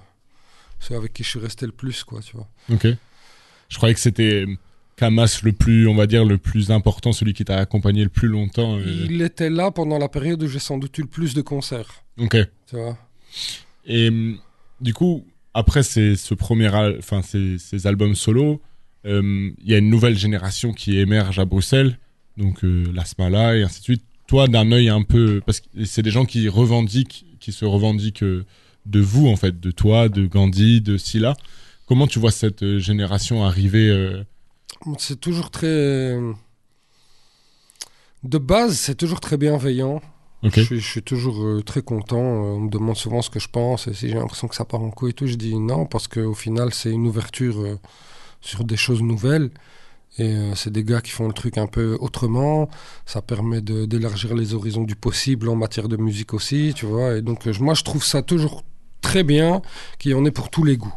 ceux 0.79 0.95
avec 0.95 1.11
qui 1.13 1.23
je 1.23 1.29
suis 1.29 1.39
resté 1.39 1.65
le 1.65 1.71
plus, 1.73 2.03
quoi, 2.03 2.21
tu 2.21 2.35
vois. 2.37 2.47
Ok. 2.69 2.87
Je 3.69 3.77
croyais 3.77 3.93
que 3.93 3.99
c'était 3.99 4.45
Kamas 4.95 5.41
le 5.43 5.51
plus, 5.51 5.87
on 5.87 5.95
va 5.95 6.07
dire, 6.07 6.23
le 6.25 6.37
plus 6.37 6.71
important, 6.71 7.11
celui 7.11 7.33
qui 7.33 7.43
t'a 7.45 7.57
accompagné 7.57 8.03
le 8.03 8.09
plus 8.09 8.27
longtemps. 8.29 8.77
euh. 8.77 9.05
Il 9.09 9.21
était 9.21 9.49
là 9.49 9.71
pendant 9.71 9.97
la 9.97 10.07
période 10.09 10.41
où 10.41 10.47
j'ai 10.47 10.59
sans 10.59 10.77
doute 10.77 10.97
eu 10.97 11.01
le 11.01 11.07
plus 11.07 11.33
de 11.33 11.41
concerts, 11.41 12.03
Ok. 12.17 12.37
tu 12.67 12.75
vois. 12.77 12.97
Et 13.85 14.07
hum, 14.09 14.39
du 14.81 14.93
coup, 14.93 15.25
après 15.53 15.83
ces, 15.83 16.15
ce 16.15 16.33
premier, 16.33 16.69
enfin 16.97 17.21
ces, 17.21 17.57
ces 17.57 17.85
albums 17.87 18.15
solo, 18.15 18.61
euh, 19.05 19.51
il 19.61 19.69
y 19.69 19.73
a 19.73 19.77
une 19.77 19.89
nouvelle 19.89 20.17
génération 20.17 20.71
qui 20.73 20.97
émerge 20.97 21.39
à 21.39 21.45
Bruxelles, 21.45 21.97
donc 22.37 22.63
euh, 22.63 22.85
Lasmala 22.93 23.55
et 23.57 23.63
ainsi 23.63 23.79
de 23.79 23.83
suite. 23.83 24.03
Toi, 24.29 24.47
d'un 24.47 24.71
œil 24.71 24.89
un 24.89 25.01
peu, 25.01 25.41
parce 25.43 25.59
que 25.59 25.85
c'est 25.85 26.03
des 26.03 26.11
gens 26.11 26.23
qui 26.23 26.47
revendiquent, 26.49 27.25
qui 27.39 27.51
se 27.51 27.65
revendiquent 27.65 28.21
euh, 28.21 28.45
de 28.85 28.99
vous 28.99 29.27
en 29.27 29.35
fait, 29.35 29.59
de 29.59 29.71
toi, 29.71 30.07
de 30.07 30.27
Gandhi, 30.27 30.81
de 30.81 30.97
Silla. 30.97 31.35
Comment 31.87 32.05
tu 32.05 32.19
vois 32.19 32.29
cette 32.29 32.61
euh, 32.61 32.77
génération 32.77 33.43
arriver 33.43 33.89
euh, 33.89 34.23
C'est 34.99 35.19
toujours 35.19 35.49
très. 35.49 36.15
De 38.23 38.37
base, 38.37 38.77
c'est 38.77 38.93
toujours 38.93 39.19
très 39.19 39.37
bienveillant. 39.37 39.99
Ok. 40.43 40.57
Je, 40.57 40.61
suis, 40.61 40.79
je 40.79 40.87
suis 40.87 41.01
toujours 41.01 41.63
très 41.63 41.81
content. 41.81 42.19
On 42.19 42.59
me 42.59 42.69
demande 42.69 42.97
souvent 42.97 43.23
ce 43.23 43.31
que 43.31 43.39
je 43.39 43.47
pense. 43.47 43.87
Et 43.87 43.95
si 43.95 44.09
j'ai 44.09 44.13
l'impression 44.13 44.47
que 44.47 44.53
ça 44.53 44.63
part 44.63 44.83
en 44.83 44.91
couille 44.91 45.09
et 45.09 45.13
tout, 45.13 45.25
je 45.25 45.37
dis 45.37 45.55
non, 45.55 45.87
parce 45.87 46.07
qu'au 46.07 46.35
final, 46.35 46.71
c'est 46.71 46.91
une 46.91 47.07
ouverture 47.07 47.79
sur 48.41 48.63
des 48.63 48.77
choses 48.77 49.01
nouvelles. 49.01 49.49
Et 50.17 50.33
euh, 50.33 50.55
c'est 50.55 50.71
des 50.71 50.83
gars 50.83 51.01
qui 51.01 51.11
font 51.11 51.27
le 51.27 51.33
truc 51.33 51.57
un 51.57 51.67
peu 51.67 51.97
autrement. 51.99 52.69
Ça 53.05 53.21
permet 53.21 53.61
d'élargir 53.61 54.35
les 54.35 54.53
horizons 54.53 54.83
du 54.83 54.95
possible 54.95 55.49
en 55.49 55.55
matière 55.55 55.87
de 55.87 55.97
musique 55.97 56.33
aussi, 56.33 56.73
tu 56.75 56.85
vois. 56.85 57.15
Et 57.15 57.21
donc, 57.21 57.47
euh, 57.47 57.53
moi, 57.59 57.73
je 57.73 57.83
trouve 57.83 58.03
ça 58.03 58.21
toujours 58.21 58.63
très 59.01 59.23
bien 59.23 59.61
qu'il 59.97 60.11
y 60.11 60.13
en 60.13 60.25
ait 60.25 60.31
pour 60.31 60.49
tous 60.49 60.63
les 60.63 60.77
goûts. 60.77 60.93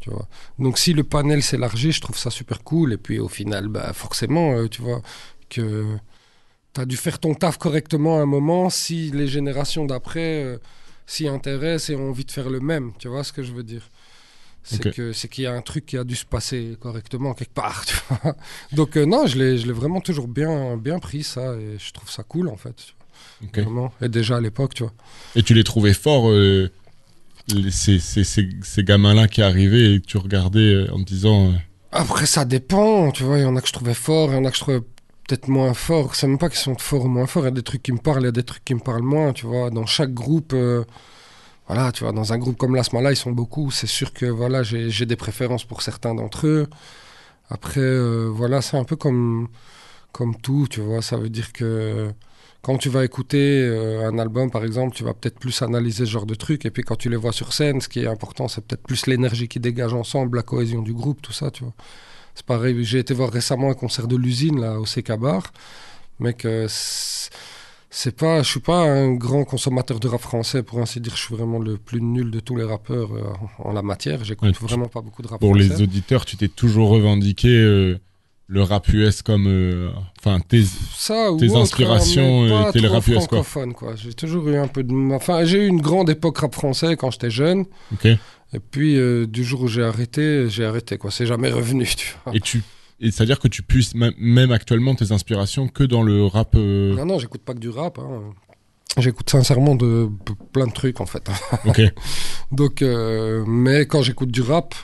Tu 0.00 0.10
vois. 0.10 0.28
Donc 0.58 0.78
si 0.78 0.92
le 0.94 1.04
panel 1.04 1.42
s'élargit, 1.42 1.92
je 1.92 2.00
trouve 2.00 2.16
ça 2.16 2.30
super 2.30 2.62
cool. 2.64 2.92
Et 2.92 2.96
puis 2.96 3.18
au 3.18 3.28
final, 3.28 3.68
bah, 3.68 3.92
forcément, 3.92 4.52
euh, 4.52 4.68
tu 4.68 4.82
vois, 4.82 5.02
que 5.50 5.84
tu 6.74 6.80
as 6.80 6.86
dû 6.86 6.96
faire 6.96 7.18
ton 7.18 7.34
taf 7.34 7.58
correctement 7.58 8.18
à 8.18 8.22
un 8.22 8.26
moment 8.26 8.70
si 8.70 9.10
les 9.10 9.28
générations 9.28 9.84
d'après 9.84 10.58
s'y 11.06 11.28
intéressent 11.28 11.90
et 11.90 11.96
ont 11.96 12.10
envie 12.10 12.24
de 12.24 12.30
faire 12.30 12.50
le 12.50 12.60
même. 12.60 12.92
Tu 12.98 13.08
vois 13.08 13.24
ce 13.24 13.32
que 13.32 13.42
je 13.42 13.52
veux 13.52 13.62
dire 13.62 13.88
c'est 14.66 14.90
que 14.92 15.12
c'est 15.12 15.28
qu'il 15.28 15.44
y 15.44 15.46
a 15.46 15.52
un 15.54 15.62
truc 15.62 15.86
qui 15.86 15.96
a 15.96 16.04
dû 16.04 16.16
se 16.16 16.24
passer 16.26 16.76
correctement 16.80 17.32
quelque 17.34 17.54
part. 17.54 17.84
Tu 17.86 17.94
vois 18.10 18.36
Donc 18.72 18.96
euh, 18.96 19.06
non, 19.06 19.26
je 19.26 19.38
l'ai 19.38 19.56
je 19.58 19.66
l'ai 19.66 19.72
vraiment 19.72 20.00
toujours 20.00 20.28
bien 20.28 20.76
bien 20.76 20.98
pris 20.98 21.22
ça 21.22 21.54
et 21.54 21.76
je 21.78 21.92
trouve 21.92 22.10
ça 22.10 22.22
cool 22.22 22.48
en 22.48 22.56
fait. 22.56 22.74
Vraiment. 23.54 23.92
Et 24.02 24.08
déjà 24.08 24.36
à 24.36 24.40
l'époque, 24.40 24.74
tu 24.74 24.82
vois. 24.82 24.92
Et 25.36 25.42
tu 25.42 25.54
les 25.54 25.64
trouvais 25.64 25.92
forts, 25.94 26.28
euh, 26.30 26.70
les- 27.48 27.70
ces, 27.70 27.98
ces, 27.98 28.24
ces, 28.24 28.48
ces 28.62 28.82
gamins-là 28.84 29.28
qui 29.28 29.42
arrivaient 29.42 29.94
et 29.94 30.00
que 30.00 30.06
tu 30.06 30.16
regardais 30.18 30.74
euh, 30.74 30.92
en 30.92 30.98
te 30.98 31.04
disant. 31.04 31.48
euh, 31.48 31.56
Après, 31.92 32.26
ça 32.26 32.44
dépend, 32.44 33.10
tu 33.12 33.22
vois. 33.24 33.38
Il 33.38 33.42
y 33.42 33.46
en 33.46 33.54
a 33.56 33.60
que 33.60 33.68
je 33.68 33.72
trouvais 33.72 33.94
forts, 33.94 34.30
il 34.32 34.36
y 34.36 34.38
en 34.38 34.44
a 34.44 34.50
que 34.50 34.56
je 34.56 34.62
trouvais 34.62 34.80
peut-être 34.80 35.48
moins 35.48 35.74
forts. 35.74 36.14
C'est 36.14 36.26
même 36.26 36.38
pas 36.38 36.48
qu'ils 36.48 36.58
sont 36.58 36.76
forts 36.78 37.04
ou 37.04 37.08
moins 37.08 37.26
forts. 37.26 37.42
Il 37.44 37.46
y 37.46 37.48
a 37.48 37.52
des 37.52 37.62
trucs 37.62 37.82
qui 37.82 37.92
me 37.92 37.98
parlent, 37.98 38.22
il 38.22 38.26
y 38.26 38.28
a 38.28 38.32
des 38.32 38.42
trucs 38.42 38.64
qui 38.64 38.74
me 38.74 38.80
parlent 38.80 39.02
moins, 39.02 39.32
tu 39.32 39.46
vois. 39.46 39.70
Dans 39.70 39.86
chaque 39.86 40.12
groupe, 40.14 40.52
euh, 40.54 40.84
voilà, 41.68 41.92
tu 41.92 42.04
vois, 42.04 42.12
dans 42.12 42.32
un 42.32 42.38
groupe 42.38 42.56
comme 42.56 42.74
l'Asmala, 42.74 43.12
ils 43.12 43.16
sont 43.16 43.32
beaucoup. 43.32 43.70
C'est 43.70 43.86
sûr 43.88 44.12
que, 44.12 44.26
voilà, 44.26 44.62
j'ai 44.62 45.06
des 45.06 45.16
préférences 45.16 45.64
pour 45.64 45.82
certains 45.82 46.14
d'entre 46.14 46.46
eux. 46.46 46.68
Après, 47.50 47.80
euh, 47.80 48.28
voilà, 48.32 48.62
c'est 48.62 48.76
un 48.76 48.84
peu 48.84 48.96
comme, 48.96 49.48
comme 50.12 50.36
tout, 50.36 50.66
tu 50.70 50.80
vois. 50.80 51.02
Ça 51.02 51.16
veut 51.16 51.28
dire 51.28 51.52
que 51.52 52.12
quand 52.62 52.78
tu 52.78 52.88
vas 52.88 53.04
écouter 53.04 53.62
euh, 53.62 54.08
un 54.08 54.18
album, 54.18 54.50
par 54.50 54.64
exemple, 54.64 54.94
tu 54.96 55.04
vas 55.04 55.14
peut-être 55.14 55.38
plus 55.38 55.62
analyser 55.62 56.04
ce 56.06 56.10
genre 56.10 56.26
de 56.26 56.34
trucs. 56.34 56.66
Et 56.66 56.70
puis 56.70 56.82
quand 56.82 56.96
tu 56.96 57.08
les 57.08 57.16
vois 57.16 57.32
sur 57.32 57.52
scène, 57.52 57.80
ce 57.80 57.88
qui 57.88 58.00
est 58.00 58.08
important, 58.08 58.48
c'est 58.48 58.60
peut-être 58.64 58.82
plus 58.82 59.06
l'énergie 59.06 59.48
qui 59.48 59.60
dégage 59.60 59.94
ensemble, 59.94 60.38
la 60.38 60.42
cohésion 60.42 60.82
du 60.82 60.92
groupe, 60.92 61.22
tout 61.22 61.32
ça, 61.32 61.50
tu 61.50 61.64
vois. 61.64 61.74
C'est 62.34 62.44
pareil, 62.46 62.84
j'ai 62.84 62.98
été 62.98 63.14
voir 63.14 63.30
récemment 63.30 63.70
un 63.70 63.74
concert 63.74 64.08
de 64.08 64.16
l'usine, 64.16 64.60
là, 64.60 64.78
au 64.80 64.84
CK 64.84 65.12
Bar. 65.18 65.52
Mec, 66.18 66.44
euh, 66.44 66.66
c'est 67.98 68.14
pas, 68.14 68.42
je 68.42 68.48
suis 68.50 68.60
pas 68.60 68.80
un 68.82 69.14
grand 69.14 69.44
consommateur 69.44 69.98
de 70.00 70.06
rap 70.08 70.20
français, 70.20 70.62
pour 70.62 70.80
ainsi 70.80 71.00
dire. 71.00 71.14
Je 71.16 71.22
suis 71.22 71.34
vraiment 71.34 71.58
le 71.58 71.78
plus 71.78 72.02
nul 72.02 72.30
de 72.30 72.40
tous 72.40 72.54
les 72.54 72.64
rappeurs 72.64 73.10
euh, 73.14 73.22
en 73.58 73.72
la 73.72 73.80
matière. 73.80 74.22
J'écoute 74.22 74.50
Ouais, 74.60 74.68
vraiment 74.68 74.88
pas 74.88 75.00
beaucoup 75.00 75.22
de 75.22 75.28
rap 75.28 75.40
Pour 75.40 75.54
français. 75.54 75.68
les 75.70 75.82
auditeurs, 75.82 76.26
tu 76.26 76.36
t'es 76.36 76.48
toujours 76.48 76.90
revendiqué 76.90 77.48
euh, 77.48 77.98
le 78.48 78.62
rap 78.62 78.86
US 78.92 79.22
comme. 79.22 79.46
euh, 79.46 79.88
Enfin, 80.20 80.40
tes. 80.40 80.62
ça 80.94 81.30
tes 81.38 81.48
autre, 81.48 81.60
inspirations, 81.62 82.68
étaient 82.68 82.80
le 82.80 82.88
rap 82.88 83.06
US, 83.08 83.14
quoi. 83.14 83.22
francophone, 83.42 83.72
quoi. 83.72 83.96
J'ai 83.96 84.12
toujours 84.12 84.46
eu 84.48 84.56
un 84.56 84.68
peu 84.68 84.82
de... 84.82 84.92
Enfin, 85.14 85.44
j'ai 85.44 85.64
eu 85.64 85.66
une 85.68 85.80
grande 85.80 86.10
époque 86.10 86.36
rap 86.38 86.54
français 86.54 86.96
quand 86.96 87.10
j'étais 87.10 87.30
jeune. 87.30 87.64
Ok. 87.94 88.04
Et 88.06 88.60
puis, 88.70 88.98
euh, 88.98 89.26
du 89.26 89.42
jour 89.42 89.62
où 89.62 89.68
j'ai 89.68 89.82
arrêté, 89.82 90.48
j'ai 90.50 90.64
arrêté, 90.66 90.98
quoi. 90.98 91.10
C'est 91.10 91.26
jamais 91.26 91.50
revenu, 91.50 91.86
tu 91.96 92.14
vois. 92.24 92.36
Et 92.36 92.40
tu. 92.40 92.62
Et 93.00 93.10
c'est-à-dire 93.10 93.38
que 93.38 93.48
tu 93.48 93.62
puisses 93.62 93.94
même- 93.94 94.50
actuellement 94.52 94.94
tes 94.94 95.12
inspirations 95.12 95.68
que 95.68 95.84
dans 95.84 96.02
le 96.02 96.24
rap. 96.24 96.54
euh, 96.56 96.94
Non, 96.96 97.04
non, 97.04 97.18
j'écoute 97.18 97.42
pas 97.42 97.52
que 97.54 97.58
du 97.58 97.68
rap. 97.68 97.98
hein. 97.98 98.22
J'écoute 98.98 99.28
sincèrement 99.28 99.74
de 99.74 100.08
plein 100.52 100.66
de 100.66 100.72
trucs, 100.72 101.00
en 101.02 101.06
fait. 101.06 101.28
Ok. 101.66 101.82
Donc, 102.52 102.80
euh, 102.80 103.44
mais 103.46 103.84
quand 103.86 104.00
j'écoute 104.00 104.30
du 104.30 104.40
rap, 104.40 104.74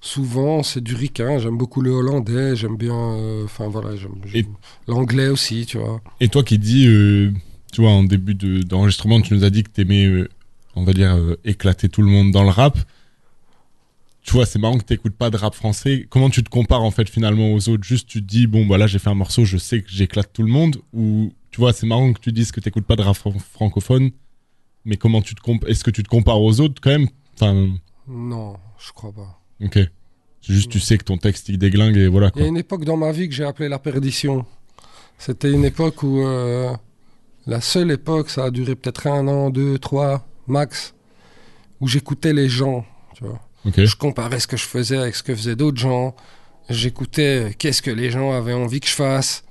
souvent 0.00 0.62
c'est 0.62 0.80
du 0.82 0.94
ricain. 0.94 1.38
J'aime 1.38 1.56
beaucoup 1.58 1.80
le 1.80 1.90
hollandais, 1.90 2.54
j'aime 2.54 2.76
bien. 2.76 2.94
euh, 2.94 3.44
Enfin 3.44 3.68
voilà, 3.68 3.96
j'aime 3.96 4.12
Et- 4.34 4.46
l'anglais 4.86 5.28
aussi, 5.28 5.66
tu 5.66 5.78
vois. 5.78 6.00
Et 6.20 6.28
toi 6.28 6.42
qui 6.44 6.58
dis, 6.58 6.84
tu 7.72 7.80
vois, 7.80 7.90
en 7.90 8.04
début 8.04 8.34
de- 8.34 8.62
d'enregistrement, 8.62 9.20
tu 9.20 9.34
nous 9.34 9.44
as 9.44 9.50
dit 9.50 9.64
que 9.64 9.70
t'aimais, 9.70 10.08
on 10.76 10.84
va 10.84 10.92
dire, 10.92 11.16
éclater 11.44 11.88
tout 11.88 12.02
le 12.02 12.08
monde 12.08 12.30
dans 12.30 12.44
le 12.44 12.50
rap. 12.50 12.78
Tu 14.28 14.34
vois, 14.34 14.44
c'est 14.44 14.58
marrant 14.58 14.76
que 14.76 14.84
t'écoutes 14.84 15.16
pas 15.16 15.30
de 15.30 15.38
rap 15.38 15.54
français. 15.54 16.06
Comment 16.10 16.28
tu 16.28 16.44
te 16.44 16.50
compares 16.50 16.82
en 16.82 16.90
fait 16.90 17.08
finalement 17.08 17.54
aux 17.54 17.66
autres? 17.70 17.82
Juste 17.82 18.06
tu 18.08 18.20
te 18.20 18.26
dis, 18.26 18.46
bon, 18.46 18.66
bah 18.66 18.76
là 18.76 18.86
j'ai 18.86 18.98
fait 18.98 19.08
un 19.08 19.14
morceau, 19.14 19.46
je 19.46 19.56
sais 19.56 19.80
que 19.80 19.88
j'éclate 19.88 20.30
tout 20.34 20.42
le 20.42 20.50
monde. 20.50 20.76
Ou 20.92 21.32
tu 21.50 21.60
vois, 21.62 21.72
c'est 21.72 21.86
marrant 21.86 22.12
que 22.12 22.20
tu 22.20 22.30
dises 22.30 22.52
que 22.52 22.60
t'écoutes 22.60 22.84
pas 22.84 22.96
de 22.96 23.00
rap 23.00 23.16
fran- 23.16 23.32
francophone. 23.38 24.10
Mais 24.84 24.98
comment 24.98 25.22
tu 25.22 25.34
te 25.34 25.40
comp- 25.40 25.64
Est-ce 25.66 25.82
que 25.82 25.90
tu 25.90 26.02
te 26.02 26.08
compares 26.10 26.42
aux 26.42 26.60
autres 26.60 26.78
quand 26.82 26.90
même? 26.90 27.08
Enfin, 27.36 27.70
Non, 28.06 28.56
je 28.78 28.92
crois 28.92 29.12
pas. 29.12 29.40
ok. 29.64 29.78
C'est 30.42 30.52
juste 30.52 30.70
tu 30.70 30.78
sais 30.78 30.98
que 30.98 31.04
ton 31.04 31.16
texte 31.16 31.48
il 31.48 31.56
déglingue 31.58 31.96
et 31.96 32.06
voilà 32.06 32.26
Il 32.26 32.28
y 32.28 32.32
quoi. 32.32 32.42
a 32.44 32.46
une 32.48 32.58
époque 32.58 32.84
dans 32.84 32.98
ma 32.98 33.12
vie 33.12 33.30
que 33.30 33.34
j'ai 33.34 33.44
appelée 33.44 33.68
la 33.70 33.78
perdition. 33.78 34.44
C'était 35.16 35.50
une 35.50 35.64
époque 35.64 36.02
où 36.02 36.20
euh, 36.20 36.70
la 37.46 37.62
seule 37.62 37.90
époque, 37.90 38.28
ça 38.28 38.44
a 38.44 38.50
duré 38.50 38.76
peut-être 38.76 39.06
un 39.06 39.26
an, 39.26 39.48
deux, 39.48 39.78
trois, 39.78 40.28
max, 40.46 40.94
où 41.80 41.88
j'écoutais 41.88 42.34
les 42.34 42.50
gens, 42.50 42.84
tu 43.14 43.24
vois. 43.24 43.40
Je 43.76 43.96
comparais 43.96 44.40
ce 44.40 44.46
que 44.46 44.56
je 44.56 44.64
faisais 44.64 44.96
avec 44.98 45.14
ce 45.14 45.22
que 45.22 45.34
faisaient 45.34 45.56
d'autres 45.56 45.78
gens. 45.78 46.14
J'écoutais 46.68 47.54
qu'est-ce 47.58 47.80
que 47.82 47.90
les 47.90 48.10
gens 48.10 48.32
avaient 48.32 48.52
envie 48.52 48.80
que 48.80 48.88
je 48.88 48.92
fasse. 48.94 49.44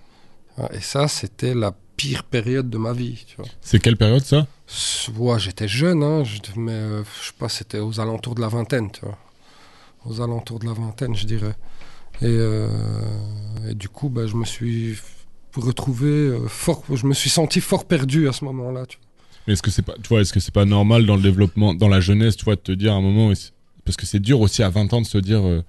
Ah, 0.57 0.69
Et 0.73 0.81
ça, 0.81 1.07
c'était 1.07 1.53
la 1.55 1.73
pire 1.95 2.23
période 2.23 2.69
de 2.69 2.77
ma 2.77 2.93
vie. 2.93 3.25
C'est 3.61 3.79
quelle 3.79 3.97
période 3.97 4.23
ça? 4.23 4.45
Ouais, 5.17 5.39
j'étais 5.39 5.67
jeune, 5.67 6.03
hein, 6.03 6.23
je- 6.23 6.37
mais 6.59 6.71
euh, 6.73 7.03
je 7.21 7.27
sais 7.27 7.33
pas, 7.37 7.49
c'était 7.49 7.79
aux 7.79 7.99
alentours 7.99 8.35
de 8.35 8.41
la 8.41 8.47
vingtaine. 8.49 8.91
Tu 8.91 9.01
vois. 9.01 9.17
Aux 10.05 10.21
alentours 10.21 10.59
de 10.59 10.65
la 10.65 10.73
vingtaine, 10.73 11.15
je 11.15 11.25
dirais. 11.25 11.55
Et, 12.21 12.25
euh, 12.25 12.69
et 13.69 13.73
du 13.75 13.89
coup, 13.89 14.09
bah, 14.09 14.27
je 14.27 14.35
me 14.35 14.45
suis 14.45 14.97
retrouvé 15.55 16.07
euh, 16.07 16.47
fort. 16.47 16.83
Je 16.93 17.05
me 17.07 17.13
suis 17.13 17.29
senti 17.29 17.61
fort 17.61 17.85
perdu 17.85 18.27
à 18.27 18.31
ce 18.33 18.45
moment-là. 18.45 18.83
est-ce 19.47 19.61
que 19.63 19.71
c'est 19.71 19.81
pas, 19.81 19.95
tu 19.95 20.09
vois, 20.09 20.21
est-ce 20.21 20.33
que 20.33 20.39
c'est 20.39 20.53
pas 20.53 20.65
normal 20.65 21.05
dans 21.05 21.15
le 21.15 21.21
développement, 21.21 21.73
dans 21.73 21.87
la 21.87 21.99
jeunesse, 21.99 22.37
tu 22.37 22.45
vois, 22.45 22.55
de 22.55 22.61
te 22.61 22.71
dire 22.71 22.93
à 22.93 22.95
un 22.95 23.01
moment, 23.01 23.31
parce 23.87 23.95
que 23.95 24.05
c'est 24.05 24.19
dur 24.19 24.41
aussi 24.41 24.63
à 24.63 24.69
20 24.69 24.91
ans 24.91 25.01
de 25.01 25.07
se 25.07 25.17
dire, 25.17 25.47
euh, 25.47 25.63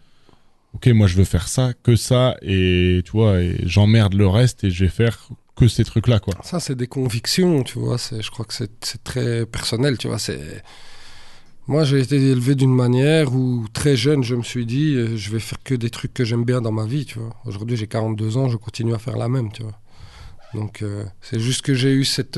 ok, 0.74 0.88
moi 0.88 1.06
je 1.06 1.14
veux 1.14 1.24
faire 1.24 1.46
ça, 1.46 1.72
que 1.84 1.94
ça, 1.94 2.36
et 2.42 3.00
tu 3.04 3.12
vois, 3.12 3.40
et 3.40 3.60
j'emmerde 3.64 4.14
le 4.14 4.26
reste 4.26 4.64
et 4.64 4.70
je 4.70 4.84
vais 4.84 4.90
faire 4.90 5.28
que 5.54 5.68
ces 5.68 5.84
trucs-là, 5.84 6.18
quoi. 6.18 6.34
Ça, 6.42 6.58
c'est 6.58 6.74
des 6.74 6.88
convictions, 6.88 7.62
tu 7.62 7.78
vois. 7.78 7.96
Je 7.96 8.28
crois 8.30 8.44
que 8.44 8.54
c'est, 8.54 9.04
très 9.04 9.46
personnel, 9.46 9.98
tu 9.98 10.08
vois. 10.08 10.18
C'est... 10.18 10.64
Moi, 11.68 11.84
j'ai 11.84 12.00
été 12.00 12.16
élevé 12.16 12.56
d'une 12.56 12.74
manière 12.74 13.32
où, 13.32 13.66
très 13.72 13.96
jeune, 13.96 14.24
je 14.24 14.34
me 14.34 14.42
suis 14.42 14.66
dit, 14.66 14.94
euh, 14.94 15.16
je 15.16 15.30
vais 15.30 15.38
faire 15.38 15.62
que 15.62 15.74
des 15.74 15.90
trucs 15.90 16.12
que 16.12 16.24
j'aime 16.24 16.44
bien 16.44 16.60
dans 16.60 16.72
ma 16.72 16.86
vie, 16.86 17.04
tu 17.04 17.20
vois. 17.20 17.36
Aujourd'hui, 17.44 17.76
j'ai 17.76 17.86
42 17.86 18.36
ans, 18.36 18.48
je 18.48 18.56
continue 18.56 18.94
à 18.94 18.98
faire 18.98 19.16
la 19.16 19.28
même, 19.28 19.52
tu 19.52 19.62
vois. 19.62 19.78
Donc, 20.54 20.82
euh, 20.82 21.04
c'est 21.20 21.38
juste 21.38 21.62
que 21.62 21.74
j'ai 21.74 21.92
eu 21.92 22.04
cette... 22.04 22.36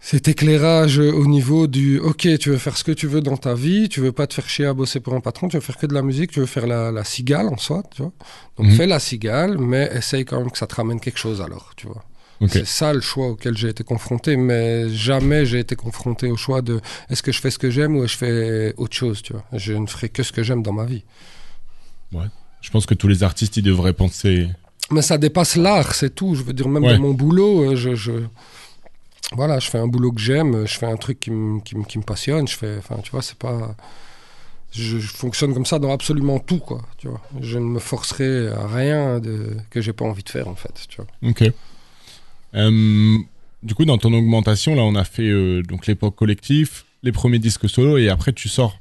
cet 0.00 0.28
éclairage 0.28 0.98
au 0.98 1.26
niveau 1.26 1.66
du 1.66 1.98
ok 1.98 2.38
tu 2.38 2.50
veux 2.50 2.56
faire 2.56 2.76
ce 2.76 2.84
que 2.84 2.92
tu 2.92 3.06
veux 3.08 3.20
dans 3.20 3.36
ta 3.36 3.54
vie 3.54 3.88
tu 3.88 4.00
veux 4.00 4.12
pas 4.12 4.26
te 4.28 4.34
faire 4.34 4.48
chier 4.48 4.64
à 4.66 4.72
bosser 4.72 5.00
pour 5.00 5.14
un 5.14 5.20
patron 5.20 5.48
tu 5.48 5.56
veux 5.56 5.60
faire 5.60 5.76
que 5.76 5.86
de 5.86 5.94
la 5.94 6.02
musique 6.02 6.30
tu 6.30 6.38
veux 6.40 6.46
faire 6.46 6.66
la, 6.68 6.92
la 6.92 7.02
cigale 7.04 7.48
en 7.48 7.56
soi 7.56 7.82
tu 7.94 8.02
vois 8.02 8.12
donc 8.56 8.66
Mhm. 8.68 8.76
fais 8.76 8.86
la 8.86 9.00
cigale 9.00 9.58
mais 9.58 9.90
essaye 9.92 10.24
quand 10.24 10.38
même 10.38 10.50
que 10.52 10.58
ça 10.58 10.68
te 10.68 10.74
ramène 10.76 11.00
quelque 11.00 11.18
chose 11.18 11.40
alors 11.40 11.72
tu 11.76 11.86
vois 11.88 12.04
c'est 12.46 12.64
ça 12.68 12.92
le 12.92 13.00
choix 13.00 13.26
auquel 13.30 13.56
j'ai 13.56 13.70
été 13.70 13.82
confronté, 13.82 14.36
mais 14.36 14.88
jamais 14.90 15.44
j'ai 15.44 15.58
été 15.58 15.74
confronté 15.74 16.28
au 16.30 16.36
choix 16.36 16.62
de 16.62 16.80
est-ce 17.10 17.20
que 17.20 17.32
je 17.32 17.40
fais 17.40 17.50
ce 17.50 17.58
que 17.58 17.68
j'aime 17.68 17.96
ou 17.96 18.06
je 18.06 18.16
fais 18.16 18.74
autre 18.76 18.94
chose, 18.96 19.22
tu 19.22 19.32
vois. 19.32 19.42
Je 19.54 19.72
ne 19.72 19.88
ferai 19.88 20.08
que 20.08 20.22
ce 20.22 20.30
que 20.30 20.44
j'aime 20.44 20.62
dans 20.62 20.72
ma 20.72 20.84
vie. 20.84 21.02
Je 22.60 22.70
pense 22.70 22.86
que 22.86 22.94
tous 22.94 23.08
les 23.08 23.24
artistes, 23.24 23.56
ils 23.56 23.62
devraient 23.64 23.92
penser. 23.92 24.48
Mais 24.92 25.02
ça 25.02 25.18
dépasse 25.18 25.56
l'art, 25.56 25.96
c'est 25.96 26.14
tout. 26.14 26.36
Je 26.36 26.44
veux 26.44 26.52
dire, 26.52 26.68
même 26.68 26.84
Ouais. 26.84 26.94
dans 26.94 27.00
mon 27.02 27.12
boulot, 27.12 27.72
euh, 27.72 27.74
je, 27.74 27.96
je- 27.96 28.12
Voilà, 29.32 29.58
je 29.58 29.68
fais 29.68 29.78
un 29.78 29.86
boulot 29.86 30.12
que 30.12 30.20
j'aime, 30.20 30.66
je 30.66 30.78
fais 30.78 30.86
un 30.86 30.96
truc 30.96 31.20
qui 31.20 31.30
me 31.30 31.60
qui 31.60 31.74
qui 31.86 31.98
passionne, 31.98 32.48
je 32.48 32.56
fais... 32.56 32.76
Enfin, 32.78 32.96
tu 33.02 33.10
vois, 33.10 33.22
c'est 33.22 33.36
pas... 33.38 33.76
Je, 34.72 34.98
je 34.98 35.08
fonctionne 35.08 35.54
comme 35.54 35.64
ça 35.66 35.78
dans 35.78 35.92
absolument 35.92 36.38
tout, 36.38 36.58
quoi, 36.58 36.82
tu 36.98 37.08
vois. 37.08 37.20
Je 37.40 37.58
ne 37.58 37.64
me 37.64 37.78
forcerai 37.78 38.48
à 38.48 38.66
rien 38.66 39.18
de... 39.20 39.56
que 39.70 39.80
j'ai 39.80 39.92
pas 39.92 40.04
envie 40.04 40.22
de 40.22 40.28
faire, 40.28 40.48
en 40.48 40.54
fait, 40.54 40.86
tu 40.88 40.96
vois. 40.96 41.06
Ok. 41.22 41.44
Euh, 42.54 43.18
du 43.62 43.74
coup, 43.74 43.84
dans 43.84 43.98
ton 43.98 44.12
augmentation, 44.12 44.74
là, 44.74 44.82
on 44.82 44.94
a 44.94 45.04
fait 45.04 45.28
euh, 45.28 45.62
donc 45.62 45.86
l'époque 45.86 46.16
collectif, 46.16 46.84
les 47.02 47.12
premiers 47.12 47.38
disques 47.38 47.68
solo, 47.68 47.98
et 47.98 48.08
après, 48.08 48.32
tu 48.32 48.48
sors 48.48 48.78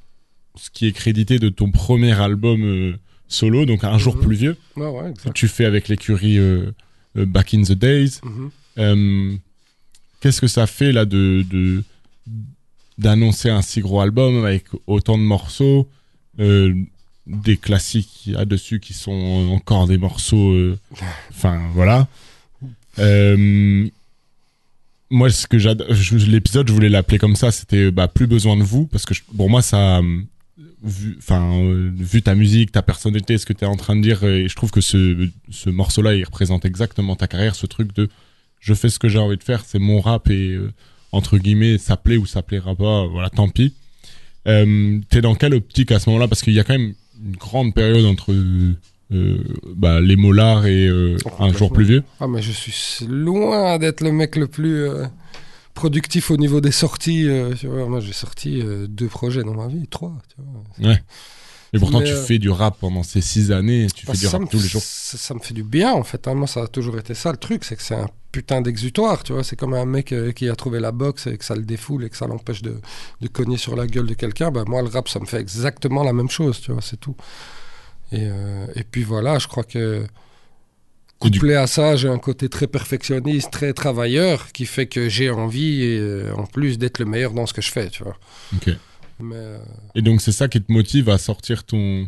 ce 0.56 0.70
qui 0.70 0.88
est 0.88 0.92
crédité 0.94 1.40
de 1.40 1.50
ton 1.50 1.72
premier 1.72 2.14
album 2.20 2.64
euh, 2.64 2.98
solo, 3.28 3.66
donc 3.66 3.84
Un 3.84 3.98
jour 3.98 4.16
Mhm. 4.16 4.22
pluvieux, 4.22 4.58
Ouais, 4.76 4.88
ouais, 4.90 5.14
que 5.24 5.30
tu 5.30 5.48
fais 5.48 5.66
avec 5.66 5.88
l'écurie 5.88 6.38
euh, 6.38 6.72
Back 7.16 7.54
in 7.54 7.64
the 7.64 7.74
Days. 7.74 8.20
Mhm. 8.24 9.40
Qu'est-ce 10.20 10.42
que 10.42 10.48
ça 10.48 10.68
fait 10.68 10.92
là 10.92 11.06
de 11.06 11.46
de- 11.50 11.84
d'annoncer 12.98 13.50
un 13.50 13.62
si 13.62 13.80
gros 13.82 14.02
album 14.02 14.44
avec 14.44 14.66
autant 14.88 15.18
de 15.18 15.24
morceaux, 15.24 15.88
euh, 16.40 16.74
des 17.28 17.58
classiques 17.58 18.30
a 18.36 18.46
dessus 18.46 18.80
qui 18.80 18.94
sont 18.94 19.50
encore 19.52 19.86
des 19.88 19.98
morceaux, 19.98 20.52
euh, 20.54 20.78
enfin 21.30 21.62
voilà. 21.74 22.08
Euh, 23.00 23.88
moi, 25.10 25.30
ce 25.30 25.48
que 25.48 25.58
j'adore, 25.60 25.88
l'épisode, 26.28 26.68
je 26.68 26.74
voulais 26.74 26.90
l'appeler 26.90 27.18
comme 27.20 27.36
ça, 27.36 27.52
c'était 27.52 27.92
bah, 27.92 28.08
plus 28.08 28.28
besoin 28.28 28.58
de 28.58 28.64
vous 28.64 28.88
parce 28.88 29.06
que 29.06 29.14
je- 29.14 29.22
pour 29.36 29.50
moi 29.50 29.62
ça. 29.62 30.02
Vu, 30.84 31.16
enfin, 31.18 31.60
vu 31.98 32.22
ta 32.22 32.36
musique, 32.36 32.72
ta 32.72 32.84
personnalité, 32.84 33.38
ce 33.40 33.46
que 33.48 33.54
tu 33.54 33.64
es 33.66 33.68
en 33.68 33.76
train 33.76 33.96
de 33.96 34.02
dire, 34.02 34.24
et 34.24 34.48
je 34.48 34.56
trouve 34.56 34.70
que 34.70 34.80
ce, 34.80 35.28
ce 35.50 35.70
morceau-là, 35.72 36.14
il 36.14 36.24
représente 36.24 36.66
exactement 36.66 37.16
ta 37.16 37.28
carrière, 37.28 37.56
ce 37.56 37.66
truc 37.66 37.94
de 37.96 38.10
je 38.60 38.74
fais 38.74 38.90
ce 38.90 39.00
que 39.00 39.08
j'ai 39.10 39.20
envie 39.20 39.38
de 39.38 39.44
faire, 39.44 39.64
c'est 39.66 39.80
mon 39.80 40.00
rap 40.02 40.30
et 40.30 40.52
euh, 40.54 40.72
entre 41.12 41.38
guillemets, 41.38 41.78
ça 41.78 41.98
plaît 41.98 42.18
ou 42.18 42.26
ça 42.26 42.42
plaira 42.42 42.76
pas, 42.76 43.06
voilà, 43.08 43.30
tant 43.30 43.50
pis. 43.50 43.74
Euh, 44.48 45.00
T'es 45.10 45.22
dans 45.22 45.36
quelle 45.36 45.54
optique 45.54 45.92
à 45.92 46.00
ce 46.00 46.10
moment-là? 46.10 46.28
Parce 46.28 46.42
qu'il 46.42 46.54
y 46.54 46.60
a 46.60 46.64
quand 46.64 46.78
même 46.78 46.94
une 47.24 47.36
grande 47.36 47.74
période 47.74 48.06
entre 48.06 48.34
euh, 48.34 49.38
bah, 49.76 50.00
les 50.02 50.16
molars 50.16 50.66
et 50.66 50.90
Oh, 51.26 51.44
un 51.44 51.52
jour 51.54 51.72
plus 51.72 51.86
vieux. 51.86 52.04
Ah, 52.20 52.28
mais 52.28 52.42
je 52.42 52.52
suis 52.52 53.06
loin 53.08 53.78
d'être 53.78 54.02
le 54.02 54.12
mec 54.12 54.36
le 54.36 54.48
plus 54.48 54.86
productif 55.74 56.32
au 56.32 56.38
niveau 56.38 56.62
des 56.62 56.72
sorties. 56.72 57.28
tu 57.60 57.68
vois. 57.68 57.88
Moi, 57.88 58.00
j'ai 58.00 58.14
sorti 58.14 58.62
deux 58.90 59.08
projets 59.08 59.44
dans 59.44 59.54
ma 59.54 59.68
vie, 59.68 59.88
trois. 59.88 60.14
Tu 60.30 60.42
vois. 60.42 60.96
Et 61.74 61.80
pourtant, 61.80 62.00
Mais, 62.00 62.06
tu 62.06 62.14
euh, 62.14 62.24
fais 62.24 62.40
du 62.40 62.50
rap 62.50 62.78
pendant 62.80 63.04
ces 63.04 63.22
six 63.22 63.52
années, 63.52 63.88
tu 63.94 64.06
Bah, 64.06 64.14
fais 64.14 64.20
du 64.20 64.28
rap 64.28 64.50
tous 64.50 64.62
les 64.62 64.68
jours. 64.70 64.82
ça, 64.82 65.18
ça 65.18 65.34
me 65.34 65.40
fait 65.40 65.54
du 65.54 65.64
bien, 65.64 65.92
en 65.94 66.04
fait. 66.04 66.28
hein. 66.28 66.34
Moi, 66.34 66.48
ça 66.48 66.64
a 66.64 66.68
toujours 66.68 66.98
été 66.98 67.14
ça, 67.14 67.32
le 67.32 67.38
truc. 67.38 67.64
C'est 67.66 67.76
que 67.76 67.82
c'est 67.84 67.96
un 67.96 68.08
putain 68.32 68.62
d'exutoire, 68.62 69.24
tu 69.24 69.34
vois. 69.34 69.44
C'est 69.44 69.56
comme 69.58 69.74
un 69.74 69.86
mec 69.86 70.12
euh, 70.14 70.32
qui 70.32 70.48
a 70.50 70.56
trouvé 70.56 70.80
la 70.80 70.92
boxe 70.92 71.28
et 71.28 71.38
que 71.38 71.44
ça 71.44 71.56
le 71.56 71.64
défoule 71.64 72.06
et 72.06 72.10
que 72.10 72.16
ça 72.18 72.28
l'empêche 72.28 72.62
de, 72.62 72.80
de 73.22 73.28
cogner 73.28 73.58
sur 73.58 73.76
la 73.76 73.86
gueule 73.88 74.08
de 74.08 74.14
quelqu'un. 74.14 74.50
Bah, 74.52 74.64
moi, 74.68 74.82
le 74.82 74.88
rap, 74.88 75.10
ça 75.10 75.20
me 75.20 75.26
fait 75.26 75.40
exactement 75.42 76.04
la 76.04 76.14
même 76.14 76.30
chose, 76.30 76.62
tu 76.62 76.72
vois. 76.72 76.82
C'est 76.82 77.00
tout. 77.00 77.16
Et, 78.14 78.20
euh, 78.22 78.66
et 78.76 78.84
puis 78.84 79.04
voilà, 79.04 79.38
je 79.38 79.48
crois 79.48 79.64
que 79.64 80.06
couplé 81.20 81.56
à 81.56 81.66
ça, 81.68 81.96
j'ai 81.96 82.08
un 82.10 82.20
côté 82.20 82.48
très 82.48 82.68
perfectionniste, 82.68 83.52
très 83.52 83.74
travailleur, 83.74 84.52
qui 84.52 84.66
fait 84.68 84.86
que 84.86 85.10
j'ai 85.10 85.30
envie, 85.32 85.82
et, 85.82 85.98
euh, 86.00 86.32
en 86.36 86.46
plus, 86.46 86.78
d'être 86.78 87.00
le 87.00 87.06
meilleur 87.06 87.32
dans 87.34 87.46
ce 87.48 87.54
que 87.54 87.62
je 87.62 87.72
fais, 87.72 87.90
tu 87.90 88.04
vois. 88.04 88.16
Ok. 88.56 88.70
Mais, 89.20 89.36
euh, 89.36 89.60
Et 89.96 90.02
donc, 90.02 90.22
c'est 90.22 90.32
ça 90.32 90.48
qui 90.48 90.62
te 90.62 90.72
motive 90.72 91.10
à 91.10 91.18
sortir 91.18 91.64
ton. 91.64 92.08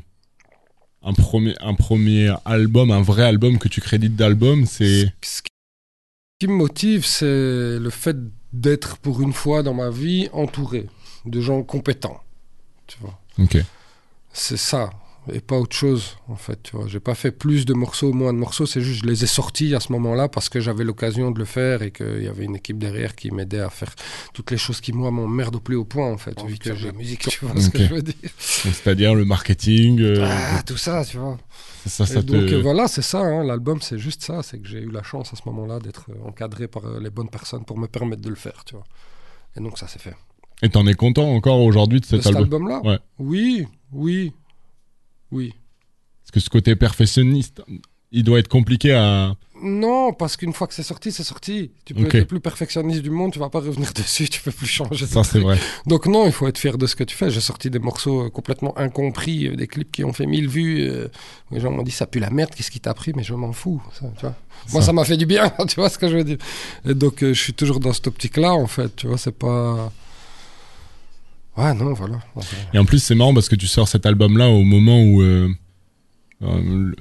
Un 1.02 1.14
premier, 1.14 1.56
un 1.62 1.76
premier 1.76 2.34
album, 2.44 2.92
un 2.92 3.02
vrai 3.02 3.24
album 3.24 3.58
que 3.58 3.70
tu 3.70 3.80
crédites 3.80 4.16
d'album, 4.16 4.66
c'est. 4.66 5.14
ce 5.24 5.42
qui 6.40 6.48
me 6.48 6.54
motive, 6.54 7.06
c'est 7.06 7.80
le 7.80 7.90
fait 7.90 8.18
d'être 8.52 8.98
pour 8.98 9.22
une 9.22 9.34
fois 9.34 9.64
dans 9.64 9.74
ma 9.74 9.90
vie 9.90 10.30
entouré 10.34 10.88
de 11.26 11.42
gens 11.42 11.64
compétents. 11.64 12.22
Tu 12.88 12.98
vois. 13.00 13.20
Ok. 13.38 13.58
C'est 14.34 14.58
ça 14.58 14.90
et 15.34 15.40
pas 15.42 15.58
autre 15.58 15.76
chose 15.76 16.18
en 16.28 16.36
fait. 16.36 16.62
Tu 16.64 16.76
vois, 16.76 16.88
j'ai 16.88 17.00
pas 17.00 17.16
fait 17.16 17.32
plus 17.32 17.66
de 17.66 17.74
morceaux, 17.74 18.14
moins 18.14 18.34
de 18.34 18.38
morceaux. 18.40 18.66
C'est 18.66 18.82
juste 18.82 19.04
je 19.04 19.08
les 19.10 19.24
ai 19.24 19.28
sortis 19.28 19.74
à 19.76 19.80
ce 19.80 19.92
moment-là 19.94 20.28
parce 20.30 20.50
que 20.50 20.60
j'avais 20.60 20.84
l'occasion 20.84 21.32
de 21.32 21.40
le 21.40 21.46
faire 21.46 21.82
et 21.82 21.92
qu'il 21.92 22.24
y 22.24 22.28
avait 22.28 22.46
une 22.46 22.56
équipe 22.56 22.78
derrière 22.78 23.16
qui 23.16 23.32
m'aidait 23.32 23.60
à 23.60 23.70
faire 23.70 23.94
toutes 24.34 24.52
les 24.52 24.58
choses 24.58 24.82
qui 24.82 24.92
moi 24.94 25.12
m'emmerdent 25.12 25.56
au 25.58 25.60
plus 25.60 25.76
haut 25.76 25.86
point 25.86 26.12
en 26.12 26.18
fait. 26.18 26.40
Vu 26.46 26.58
que 26.58 26.76
j'ai 26.76 26.88
la 26.88 26.94
musique, 26.94 27.20
tu 27.30 27.46
vois 27.46 27.60
ce 27.62 27.70
que 27.70 27.80
je 27.84 27.94
veux 27.94 28.02
dire. 28.02 28.16
C'est-à-dire 28.38 29.16
le 29.16 29.26
marketing. 29.26 30.02
euh, 30.02 30.18
Ah, 30.22 30.62
tout 30.66 30.78
ça, 30.78 31.04
tu 31.06 31.18
vois. 31.18 31.38
ça, 31.86 32.06
ça 32.06 32.20
Et 32.20 32.24
donc 32.24 32.48
te- 32.48 32.56
euh, 32.56 32.62
voilà, 32.62 32.88
c'est 32.88 33.02
ça. 33.02 33.20
hein, 33.20 33.44
L'album, 33.44 33.82
c'est 33.82 33.98
juste 34.00 34.24
ça. 34.24 34.44
C'est 34.44 34.60
que 34.60 34.68
j'ai 34.68 34.80
eu 34.80 34.92
la 34.92 35.04
chance 35.04 35.32
à 35.34 35.36
ce 35.36 35.42
moment-là 35.46 35.80
d'être 35.80 36.06
euh, 36.10 36.28
encadré 36.28 36.68
par 36.68 37.00
les 37.00 37.10
bonnes 37.10 37.30
personnes 37.30 37.66
pour 37.66 37.78
me 37.78 37.88
permettre 37.88 38.22
de 38.22 38.30
le 38.30 38.36
faire, 38.36 38.64
tu 38.66 38.76
vois. 38.76 38.84
Et 39.58 39.60
donc 39.62 39.78
ça 39.78 39.88
s'est 39.88 40.00
fait. 40.00 40.16
Et 40.62 40.70
t'en 40.70 40.86
es 40.88 40.94
content 40.94 41.30
encore 41.34 41.62
aujourd'hui 41.62 42.02
de 42.02 42.06
De 42.06 42.10
cet 42.10 42.24
cet 42.24 42.28
album? 42.36 42.44
album-là? 42.44 42.82
Ouais. 42.84 43.00
Oui, 43.18 43.66
oui, 43.94 44.34
oui. 45.32 45.54
Parce 46.24 46.32
que 46.32 46.40
ce 46.40 46.50
côté 46.50 46.76
perfectionniste, 46.76 47.62
il 48.12 48.24
doit 48.24 48.40
être 48.40 48.48
compliqué 48.48 48.94
à. 48.94 49.36
Non, 49.62 50.14
parce 50.14 50.38
qu'une 50.38 50.54
fois 50.54 50.68
que 50.68 50.74
c'est 50.74 50.84
sorti, 50.84 51.12
c'est 51.12 51.24
sorti. 51.24 51.72
Tu 51.84 51.94
peux 51.94 52.06
être 52.06 52.14
le 52.14 52.26
plus 52.26 52.40
perfectionniste 52.40 53.02
du 53.02 53.10
monde, 53.10 53.34
tu 53.34 53.40
vas 53.40 53.50
pas 53.50 53.60
revenir 53.60 53.92
dessus, 53.96 54.30
tu 54.30 54.42
peux 54.42 54.52
plus 54.52 54.68
changer. 54.68 55.06
Ça, 55.06 55.24
c'est 55.24 55.40
vrai. 55.40 55.58
Donc 55.86 56.06
non, 56.06 56.26
il 56.28 56.32
faut 56.32 56.48
être 56.48 56.58
fier 56.58 56.78
de 56.78 56.88
ce 56.88 56.96
que 56.96 57.04
tu 57.04 57.16
fais. 57.16 57.30
J'ai 57.30 57.42
sorti 57.42 57.70
des 57.70 57.80
morceaux 57.80 58.28
euh, 58.28 58.30
complètement 58.30 58.78
incompris, 58.78 59.48
euh, 59.48 59.56
des 59.58 59.68
clips 59.68 59.92
qui 59.92 60.04
ont 60.06 60.14
fait 60.14 60.26
1000 60.28 60.48
vues. 60.48 60.88
euh, 60.90 61.08
les 61.52 61.60
gens 61.60 61.72
m'ont 61.72 61.84
dit 61.84 61.92
ça 61.92 62.06
pue 62.08 62.20
la 62.20 62.30
merde, 62.30 62.52
qu'est-ce 62.56 62.72
qui 62.72 62.80
t'a 62.80 62.94
pris? 62.94 63.12
Mais 63.16 63.24
je 63.24 63.34
m'en 63.34 63.52
fous. 63.52 63.82
ça, 63.92 64.06
tu 64.16 64.22
vois. 64.22 64.36
Moi, 64.72 64.82
Ça. 64.82 64.88
ça 64.88 64.94
m'a 64.94 65.04
fait 65.04 65.18
du 65.18 65.26
bien, 65.26 65.50
tu 65.68 65.76
vois 65.76 65.90
ce 65.90 65.98
que 65.98 66.08
je 66.08 66.16
veux 66.16 66.24
dire. 66.24 66.38
Et 66.88 66.94
donc, 66.94 67.22
euh, 67.24 67.34
je 67.34 67.42
suis 67.42 67.54
toujours 67.54 67.80
dans 67.82 67.92
cette 67.92 68.08
optique-là, 68.08 68.54
en 68.54 68.68
fait. 68.68 68.96
Tu 68.96 69.08
vois, 69.08 69.18
c'est 69.18 69.38
pas. 69.38 69.92
Ouais, 71.60 71.74
non, 71.74 71.94
voilà. 71.94 72.20
Et 72.74 72.78
en 72.80 72.86
plus, 72.86 73.04
c'est 73.04 73.16
marrant 73.16 73.34
parce 73.34 73.50
que 73.50 73.56
tu 73.56 73.68
sors 73.68 73.88
cet 73.88 74.06
album-là 74.06 74.50
au 74.50 74.64
moment 74.64 75.02
où. 75.04 75.22
euh, 75.22 75.50
euh, 76.42 76.62
le- 76.64 76.96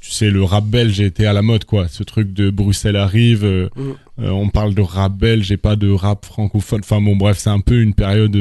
tu 0.00 0.10
sais, 0.10 0.30
le 0.30 0.42
rap 0.42 0.64
belge 0.64 1.00
était 1.00 1.26
à 1.26 1.32
la 1.32 1.42
mode, 1.42 1.64
quoi. 1.64 1.86
Ce 1.88 2.02
truc 2.02 2.32
de 2.32 2.50
Bruxelles 2.50 2.96
arrive, 2.96 3.44
euh, 3.44 3.68
Mm. 3.76 4.24
on 4.24 4.48
parle 4.48 4.74
de 4.74 4.82
rap 4.82 5.12
belge 5.16 5.52
et 5.52 5.56
pas 5.56 5.76
de 5.76 5.90
rap 5.90 6.26
francophone. 6.26 6.80
Enfin 6.82 7.00
bon, 7.00 7.14
bref, 7.16 7.38
c'est 7.38 7.50
un 7.50 7.60
peu 7.60 7.80
une 7.80 7.94
période. 7.94 8.36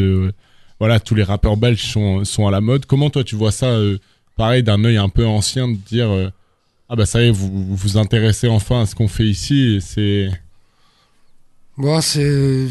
voilà, 0.79 0.99
tous 0.99 1.13
les 1.13 1.21
rappeurs 1.23 1.57
belges 1.57 1.83
sont, 1.83 2.25
sont 2.25 2.47
à 2.47 2.51
la 2.51 2.59
mode. 2.61 2.87
Comment 2.87 3.11
toi, 3.11 3.23
tu 3.23 3.35
vois 3.35 3.51
ça, 3.51 3.77
pareil, 4.35 4.63
d'un 4.63 4.83
œil 4.83 4.97
un 4.97 5.09
peu 5.09 5.25
ancien, 5.27 5.67
de 5.67 5.75
dire 5.75 6.09
Ah 6.89 6.95
bah 6.95 7.05
ça 7.05 7.21
y 7.21 7.27
est, 7.27 7.31
vous 7.31 7.47
vous 7.67 7.75
vous 7.75 7.97
intéressez 7.97 8.47
enfin 8.49 8.81
à 8.81 8.85
ce 8.87 8.95
qu'on 8.95 9.07
fait 9.07 9.27
ici, 9.27 9.77
c'est. 9.81 10.29
Moi, 11.77 12.01
c'est. 12.01 12.65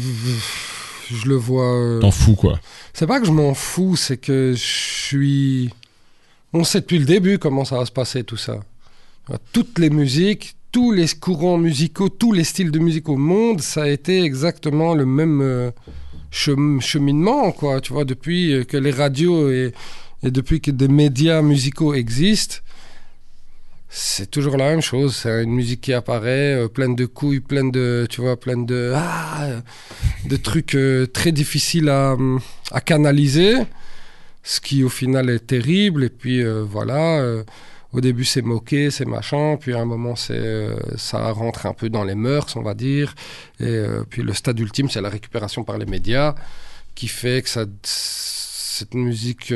Je 1.15 1.27
le 1.27 1.35
vois. 1.35 1.73
euh, 1.75 1.99
T'en 1.99 2.11
fous, 2.11 2.35
quoi. 2.35 2.59
C'est 2.93 3.07
pas 3.07 3.19
que 3.19 3.25
je 3.25 3.31
m'en 3.31 3.53
fous, 3.53 3.95
c'est 3.95 4.17
que 4.17 4.53
je 4.55 4.59
suis. 5.07 5.69
On 6.53 6.63
sait 6.63 6.81
depuis 6.81 6.99
le 6.99 7.05
début 7.05 7.37
comment 7.39 7.65
ça 7.65 7.77
va 7.77 7.85
se 7.85 7.91
passer 7.91 8.23
tout 8.23 8.37
ça. 8.37 8.59
Toutes 9.53 9.79
les 9.79 9.89
musiques, 9.89 10.55
tous 10.71 10.91
les 10.91 11.07
courants 11.07 11.57
musicaux, 11.57 12.09
tous 12.09 12.33
les 12.33 12.43
styles 12.43 12.71
de 12.71 12.79
musique 12.79 13.07
au 13.09 13.15
monde, 13.17 13.61
ça 13.61 13.83
a 13.83 13.87
été 13.87 14.21
exactement 14.23 14.93
le 14.93 15.05
même 15.05 15.41
euh, 15.41 15.71
chem- 16.31 16.81
cheminement, 16.81 17.51
quoi. 17.51 17.79
Tu 17.81 17.93
vois, 17.93 18.03
depuis 18.05 18.65
que 18.67 18.77
les 18.77 18.91
radios 18.91 19.49
et, 19.51 19.73
et 20.23 20.31
depuis 20.31 20.59
que 20.59 20.71
des 20.71 20.87
médias 20.87 21.41
musicaux 21.41 21.93
existent, 21.93 22.57
c'est 23.93 24.31
toujours 24.31 24.55
la 24.55 24.69
même 24.69 24.81
chose. 24.81 25.17
C'est 25.17 25.43
une 25.43 25.51
musique 25.51 25.81
qui 25.81 25.93
apparaît, 25.93 26.55
euh, 26.55 26.67
pleine 26.69 26.95
de 26.95 27.05
couilles, 27.05 27.41
pleine 27.41 27.71
de, 27.71 28.07
tu 28.09 28.21
vois, 28.21 28.39
pleine 28.39 28.65
de, 28.65 28.93
ah, 28.95 29.61
de 30.25 30.35
trucs 30.37 30.75
euh, 30.75 31.05
très 31.05 31.33
difficiles 31.33 31.89
à, 31.89 32.15
canaliser, 32.85 33.57
ce 34.43 34.61
qui 34.61 34.85
au 34.85 34.89
final 34.89 35.29
est 35.29 35.45
terrible. 35.45 36.05
Et 36.05 36.09
puis 36.09 36.41
euh, 36.41 36.63
voilà, 36.63 37.43
au 37.91 37.99
début 37.99 38.23
c'est 38.23 38.41
moqué, 38.41 38.91
c'est 38.91 39.05
machin, 39.05 39.57
puis 39.59 39.73
à 39.73 39.79
un 39.79 39.85
moment 39.85 40.15
c'est, 40.15 40.69
ça 40.95 41.29
rentre 41.31 41.65
un 41.65 41.73
peu 41.73 41.89
dans 41.89 42.05
les 42.05 42.15
mœurs, 42.15 42.55
on 42.55 42.61
va 42.61 42.73
dire. 42.73 43.13
Et 43.59 43.83
puis 44.09 44.23
le 44.23 44.33
stade 44.33 44.57
ultime, 44.59 44.89
c'est 44.89 45.01
la 45.01 45.09
récupération 45.09 45.65
par 45.65 45.77
les 45.77 45.85
médias, 45.85 46.35
qui 46.95 47.09
fait 47.09 47.41
que 47.41 47.49
cette 47.83 48.93
musique 48.93 49.53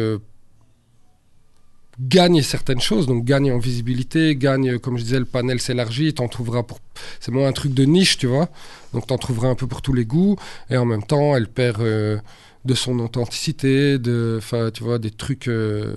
gagne 1.99 2.41
certaines 2.41 2.81
choses, 2.81 3.07
donc 3.07 3.23
gagne 3.23 3.51
en 3.51 3.57
visibilité, 3.57 4.35
gagne, 4.35 4.79
comme 4.79 4.97
je 4.97 5.03
disais, 5.03 5.19
le 5.19 5.25
panel 5.25 5.59
s'élargit, 5.59 6.13
t'en 6.13 6.27
trouveras 6.27 6.63
pour... 6.63 6.79
C'est 7.19 7.31
moins 7.31 7.47
un 7.47 7.53
truc 7.53 7.73
de 7.73 7.85
niche, 7.85 8.17
tu 8.17 8.27
vois, 8.27 8.49
donc 8.93 9.07
t'en 9.07 9.17
trouveras 9.17 9.49
un 9.49 9.55
peu 9.55 9.67
pour 9.67 9.81
tous 9.81 9.93
les 9.93 10.05
goûts, 10.05 10.35
et 10.69 10.77
en 10.77 10.85
même 10.85 11.03
temps, 11.03 11.35
elle 11.35 11.47
perd 11.47 11.81
euh, 11.81 12.17
de 12.65 12.73
son 12.73 12.99
authenticité, 12.99 13.99
de, 13.99 14.35
enfin, 14.39 14.71
tu 14.73 14.83
vois, 14.83 14.97
des 14.97 15.11
trucs 15.11 15.47
euh, 15.47 15.93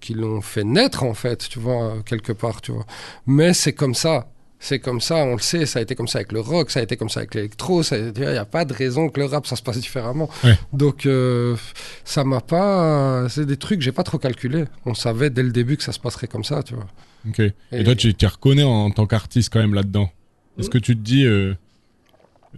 qui 0.00 0.14
l'ont 0.14 0.40
fait 0.40 0.64
naître, 0.64 1.02
en 1.02 1.14
fait, 1.14 1.48
tu 1.48 1.58
vois, 1.58 1.96
quelque 2.06 2.32
part, 2.32 2.60
tu 2.60 2.72
vois. 2.72 2.86
Mais 3.26 3.52
c'est 3.52 3.72
comme 3.72 3.94
ça. 3.94 4.28
C'est 4.58 4.78
comme 4.78 5.00
ça, 5.02 5.16
on 5.16 5.34
le 5.34 5.40
sait, 5.40 5.66
ça 5.66 5.80
a 5.80 5.82
été 5.82 5.94
comme 5.94 6.08
ça 6.08 6.18
avec 6.18 6.32
le 6.32 6.40
rock, 6.40 6.70
ça 6.70 6.80
a 6.80 6.82
été 6.82 6.96
comme 6.96 7.10
ça 7.10 7.20
avec 7.20 7.34
l'électro, 7.34 7.82
il 7.82 8.12
n'y 8.16 8.24
a 8.24 8.44
pas 8.46 8.64
de 8.64 8.72
raison 8.72 9.10
que 9.10 9.20
le 9.20 9.26
rap, 9.26 9.46
ça 9.46 9.54
se 9.54 9.62
passe 9.62 9.78
différemment. 9.78 10.30
Ouais. 10.44 10.58
Donc, 10.72 11.04
euh, 11.04 11.56
ça 12.04 12.24
m'a 12.24 12.40
pas... 12.40 13.28
C'est 13.28 13.44
des 13.44 13.58
trucs 13.58 13.80
que 13.80 13.84
j'ai 13.84 13.92
pas 13.92 14.02
trop 14.02 14.18
calculé. 14.18 14.64
On 14.86 14.94
savait 14.94 15.28
dès 15.28 15.42
le 15.42 15.50
début 15.50 15.76
que 15.76 15.82
ça 15.82 15.92
se 15.92 16.00
passerait 16.00 16.26
comme 16.26 16.42
ça, 16.44 16.62
tu 16.62 16.74
vois. 16.74 16.86
Ok. 17.28 17.40
Et, 17.72 17.84
toi, 17.84 17.94
tu 17.94 18.14
t'y 18.14 18.26
reconnais 18.26 18.62
en, 18.62 18.90
tant 18.90 19.06
qu'artiste 19.06 19.52
quand 19.52 19.60
même 19.60 19.74
là-dedans. 19.74 20.10
Est-ce 20.58 20.68
Mm. 20.68 20.70
que 20.70 20.78
tu 20.78 20.96
te 20.96 21.02
dis, 21.02 21.24
euh, 21.24 21.54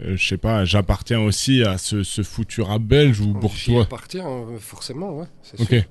euh, 0.00 0.16
je 0.16 0.28
sais 0.28 0.38
pas, 0.38 0.64
j'appartiens 0.64 1.20
aussi 1.20 1.64
à 1.64 1.78
ce, 1.78 2.04
ce 2.04 2.22
foutu 2.22 2.62
rap 2.62 2.82
belge 2.82 3.20
ou 3.20 3.32
pour 3.34 3.54
J'y 3.54 3.76
appartiens, 3.76 4.26
euh, 4.28 4.58
forcément, 4.58 5.16
ouais. 5.16 5.26
Ok. 5.58 5.68
sûr. 5.68 5.82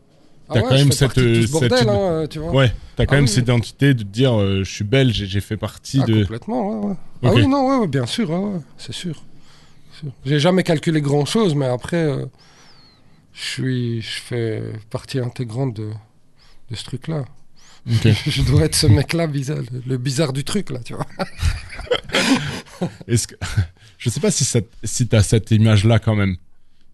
Ah 0.49 0.53
T'as 0.53 0.61
ouais, 0.61 0.67
quand 0.69 0.75
même 0.75 0.91
cette, 0.91 1.49
bordel, 1.51 1.89
hein, 1.89 2.25
tu 2.29 2.39
vois. 2.39 2.51
Ouais, 2.53 2.73
t'as 2.95 3.05
quand 3.05 3.13
Ah 3.13 3.15
même 3.17 3.25
oui, 3.25 3.29
cette 3.29 3.43
identité 3.43 3.93
de 3.93 4.03
te 4.03 4.07
dire, 4.07 4.39
euh, 4.39 4.63
je 4.63 4.71
suis 4.71 4.83
belge 4.85 5.21
et 5.21 5.25
j'ai 5.27 5.41
fait 5.41 5.57
partie 5.57 5.99
Ah, 6.01 6.05
de. 6.05 6.21
complètement, 6.21 6.69
ouais, 6.69 6.87
ouais. 6.89 6.95
Ah 7.23 7.33
oui, 7.33 7.47
non, 7.47 7.81
ouais, 7.81 7.87
bien 7.87 8.05
sûr, 8.05 8.29
c'est 8.77 8.93
sûr. 8.93 9.23
J'ai 10.25 10.39
jamais 10.39 10.63
calculé 10.63 11.01
grand 11.01 11.25
chose, 11.25 11.55
mais 11.55 11.65
après, 11.65 11.97
euh, 12.03 12.25
je 13.33 13.43
suis, 13.43 14.01
je 14.01 14.19
fais 14.21 14.63
partie 14.89 15.19
intégrante 15.19 15.73
de, 15.75 15.89
de 16.71 16.75
ce 16.75 16.83
truc-là. 16.85 17.25
Ok. 17.91 18.07
je 18.27 18.41
dois 18.43 18.63
être 18.65 18.75
ce 18.75 18.87
mec-là, 18.87 19.27
bizarre, 19.27 19.57
le, 19.71 19.81
le 19.85 19.97
bizarre 19.97 20.33
du 20.33 20.43
truc, 20.43 20.69
là, 20.69 20.79
tu 20.85 20.93
vois. 20.93 21.05
Est-ce 23.07 23.27
que 23.27 23.35
je 23.97 24.09
sais 24.09 24.19
pas 24.19 24.31
si 24.31 24.45
ça, 24.45 24.59
si 24.83 25.07
t'as 25.07 25.23
cette 25.23 25.51
image-là 25.51 25.99
quand 25.99 26.15
même. 26.15 26.37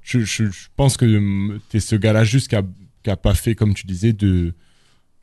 Je, 0.01 0.19
je, 0.19 0.45
je 0.45 0.67
pense 0.75 0.97
que 0.97 1.05
hum, 1.05 1.59
t'es 1.69 1.79
ce 1.79 1.95
gars-là 1.95 2.23
juste 2.23 2.49
qui 2.49 2.55
a, 2.55 2.61
qui 3.03 3.09
a 3.09 3.17
pas 3.17 3.33
fait, 3.35 3.55
comme 3.55 3.73
tu 3.73 3.85
disais, 3.85 4.13
de, 4.13 4.53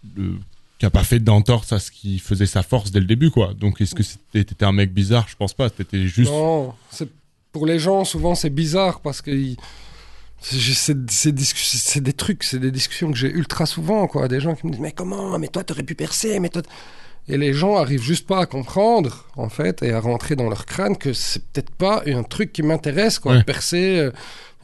de 0.04 0.34
qui 0.78 0.86
a 0.86 0.90
pas 0.90 1.04
fait 1.04 1.18
d'entorse 1.18 1.72
à 1.74 1.78
ce 1.78 1.90
qui 1.90 2.18
faisait 2.18 2.46
sa 2.46 2.62
force 2.62 2.90
dès 2.90 3.00
le 3.00 3.06
début, 3.06 3.30
quoi. 3.30 3.52
Donc 3.52 3.80
est-ce 3.82 3.94
que 3.94 4.02
c'était- 4.02 4.44
t'étais 4.44 4.64
un 4.64 4.72
mec 4.72 4.94
bizarre? 4.94 5.26
Je 5.28 5.36
pense 5.36 5.52
pas. 5.52 5.68
T'étais 5.68 6.06
juste. 6.06 6.30
Non, 6.30 6.74
pour 7.52 7.66
les 7.66 7.78
gens, 7.78 8.04
souvent, 8.04 8.34
c'est 8.34 8.48
bizarre 8.50 9.00
parce 9.00 9.20
que 9.20 9.30
ils- 9.30 9.56
c'est 10.40 12.02
des 12.02 12.12
trucs, 12.12 12.44
c'est 12.44 12.58
des 12.58 12.70
discussions 12.70 13.10
que 13.10 13.18
j'ai 13.18 13.30
ultra 13.30 13.66
souvent, 13.66 14.06
quoi. 14.06 14.28
Des 14.28 14.40
gens 14.40 14.54
qui 14.54 14.66
me 14.66 14.72
disent 14.72 14.80
Mais 14.80 14.92
comment? 14.92 15.38
Mais 15.38 15.48
toi, 15.48 15.64
t'aurais 15.64 15.82
pu 15.82 15.94
percer, 15.94 16.38
mais 16.40 16.48
toi. 16.48 16.62
Et 17.28 17.36
les 17.36 17.52
gens 17.52 17.76
arrivent 17.76 18.02
juste 18.02 18.26
pas 18.26 18.40
à 18.40 18.46
comprendre, 18.46 19.26
en 19.36 19.48
fait, 19.50 19.82
et 19.82 19.92
à 19.92 20.00
rentrer 20.00 20.34
dans 20.36 20.48
leur 20.48 20.64
crâne 20.66 20.96
que 20.96 21.12
c'est 21.12 21.44
peut-être 21.52 21.70
pas 21.70 22.02
un 22.06 22.22
truc 22.22 22.52
qui 22.52 22.62
m'intéresse, 22.62 23.18
quoi. 23.18 23.34
Ouais. 23.36 23.44
Percer, 23.44 23.98
euh, 23.98 24.10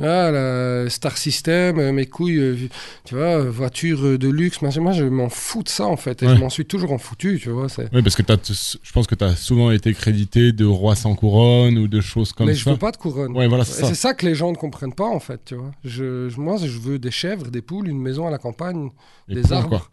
ah, 0.00 0.30
la 0.30 0.90
Star 0.90 1.16
System, 1.16 1.78
euh, 1.78 1.92
mes 1.92 2.06
couilles, 2.06 2.38
euh, 2.38 2.56
tu 3.04 3.14
vois, 3.14 3.38
euh, 3.40 3.50
voiture 3.50 4.18
de 4.18 4.28
luxe. 4.28 4.60
Moi, 4.62 4.70
je 4.70 5.04
m'en 5.04 5.28
fous 5.28 5.62
de 5.62 5.68
ça, 5.68 5.86
en 5.86 5.96
fait, 5.96 6.22
et 6.22 6.26
Ouais. 6.26 6.34
je 6.36 6.40
m'en 6.40 6.50
suis 6.50 6.66
toujours 6.66 6.92
en 6.92 6.98
foutu, 6.98 7.38
tu 7.42 7.50
vois. 7.50 7.68
c'est- 7.68 7.88
Oui, 7.92 8.02
parce 8.02 8.14
que 8.16 8.22
t'as, 8.22 8.36
je 8.82 8.92
pense 8.92 9.06
que 9.06 9.14
t'as 9.14 9.34
souvent 9.34 9.70
été 9.70 9.92
crédité 9.94 10.52
de 10.52 10.64
roi 10.64 10.94
sans 10.96 11.14
couronne 11.14 11.78
ou 11.78 11.88
de 11.88 12.00
choses 12.00 12.32
comme 12.32 12.46
mais 12.46 12.54
ça. 12.54 12.60
je 12.60 12.70
veux 12.70 12.76
pas 12.76 12.90
de 12.92 12.96
couronne. 12.96 13.32
Ouais, 13.36 13.48
voilà, 13.48 13.64
c'est 13.64 13.94
ça. 13.94 14.14
que 14.14 14.24
les 14.26 14.34
gens 14.34 14.50
ne 14.52 14.56
comprennent 14.56 14.94
pas 14.94 15.08
en 15.08 15.20
fait, 15.20 15.40
tu 15.46 15.54
vois. 15.56 15.72
Je, 15.84 16.34
moi, 16.38 16.56
je 16.58 16.78
veux 16.78 16.98
des 16.98 17.10
chèvres, 17.10 17.48
des 17.50 17.62
poules, 17.62 17.88
une 17.88 18.00
maison 18.00 18.26
à 18.26 18.30
la 18.30 18.38
campagne, 18.38 18.90
des 19.28 19.52
arbres. 19.52 19.68
quoi. 19.68 19.88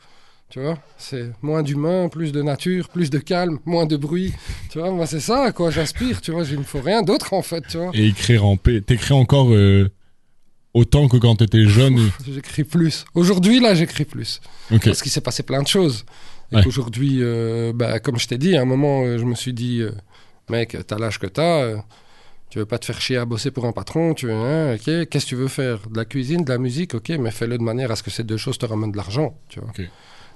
Tu 0.53 0.59
vois, 0.59 0.77
c'est 0.99 1.31
moins 1.41 1.63
d'humains, 1.63 2.09
plus 2.09 2.31
de 2.31 2.43
nature, 2.43 2.87
plus 2.89 3.09
de 3.09 3.17
calme, 3.17 3.57
moins 3.65 3.87
de 3.87 3.97
bruit. 3.97 4.33
Tu 4.69 4.77
vois, 4.77 4.91
moi 4.91 5.07
c'est 5.07 5.19
ça 5.19 5.45
à 5.45 5.51
quoi 5.51 5.71
j'aspire. 5.71 6.21
Tu 6.21 6.29
vois, 6.31 6.43
il 6.43 6.59
me 6.59 6.63
faut 6.63 6.79
rien 6.79 7.01
d'autre 7.01 7.33
en 7.33 7.41
fait. 7.41 7.63
Tu 7.67 7.77
vois, 7.77 7.89
Et 7.95 8.05
écrire 8.09 8.45
en 8.45 8.55
paix. 8.55 8.79
T'écris 8.79 9.15
encore 9.15 9.51
euh, 9.51 9.89
autant 10.75 11.07
que 11.07 11.17
quand 11.17 11.37
t'étais 11.37 11.65
jeune. 11.65 11.97
j'écris 12.27 12.65
plus. 12.65 13.03
Aujourd'hui 13.15 13.61
là, 13.61 13.73
j'écris 13.73 14.05
plus 14.05 14.41
parce 14.69 15.01
qu'il 15.01 15.11
s'est 15.11 15.21
passé 15.21 15.41
plein 15.41 15.63
de 15.63 15.67
choses. 15.67 16.05
Et 16.51 16.57
Ouais. 16.57 16.63
qu'aujourd'hui, 16.63 17.17
euh, 17.21 17.71
bah, 17.73 17.99
comme 17.99 18.19
je 18.19 18.27
t'ai 18.27 18.37
dit, 18.37 18.55
à 18.55 18.61
un 18.61 18.65
moment, 18.65 19.01
euh, 19.05 19.17
je 19.17 19.23
me 19.25 19.33
suis 19.33 19.53
dit, 19.53 19.81
mec, 20.51 20.77
t'as 20.85 20.99
l'âge 20.99 21.17
que 21.17 21.25
t'as. 21.25 21.77
tu 22.51 22.59
veux 22.59 22.67
pas 22.67 22.77
te 22.77 22.85
faire 22.85 23.01
chier 23.01 23.17
à 23.17 23.25
bosser 23.25 23.49
pour 23.49 23.65
un 23.65 23.71
patron, 23.71 24.13
tu 24.13 24.27
veux, 24.27 24.33
hein, 24.33 24.75
ok, 24.75 25.07
qu'est-ce 25.09 25.25
que 25.25 25.29
tu 25.29 25.35
veux 25.35 25.47
faire? 25.47 25.79
De 25.89 25.97
la 25.97 26.05
cuisine, 26.05 26.43
de 26.43 26.49
la 26.51 26.59
musique, 26.59 26.93
ok, 26.93 27.09
mais 27.19 27.31
fais-le 27.31 27.57
de 27.57 27.63
manière 27.63 27.89
à 27.89 27.95
ce 27.95 28.03
que 28.03 28.11
ces 28.11 28.23
deux 28.23 28.37
choses 28.37 28.59
te 28.59 28.67
ramènent 28.67 28.91
de 28.91 28.97
l'argent, 28.97 29.35
tu 29.49 29.59
vois. 29.59 29.69
Ok. 29.69 29.81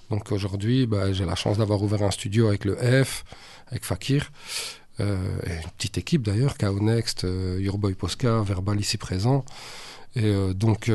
Donc 0.10 0.32
aujourd'hui, 0.32 0.88
bah, 0.88 1.12
j'ai 1.14 1.26
la 1.26 1.36
chance 1.36 1.58
d'avoir 1.58 1.82
ouvert 1.82 2.04
un 2.04 2.12
studio 2.12 2.48
avec 2.48 2.66
le 2.66 2.76
F, 2.76 3.26
avec 3.70 3.86
Fakir. 3.86 4.32
Euh, 5.00 5.18
et 5.46 5.52
une 5.52 5.72
petite 5.78 5.98
équipe 5.98 6.24
d'ailleurs, 6.24 6.58
KO 6.58 6.80
Next, 6.80 7.24
euh, 7.24 7.58
Your 7.60 7.78
Boy 7.78 7.94
Posca, 7.94 8.42
Verbal 8.42 8.80
ici 8.80 8.98
présent. 8.98 9.46
Et 10.16 10.24
euh, 10.24 10.54
donc, 10.54 10.90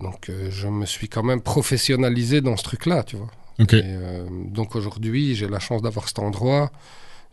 donc 0.00 0.30
je 0.50 0.68
me 0.68 0.84
suis 0.84 1.08
quand 1.08 1.22
même 1.22 1.40
professionnalisé 1.40 2.40
dans 2.40 2.56
ce 2.56 2.64
truc-là, 2.64 3.02
tu 3.02 3.16
vois. 3.16 3.30
Et, 3.72 3.82
donc 4.46 4.76
aujourd'hui, 4.76 5.34
j'ai 5.34 5.48
la 5.48 5.58
chance 5.58 5.82
d'avoir 5.82 6.08
cet 6.08 6.18
endroit. 6.18 6.70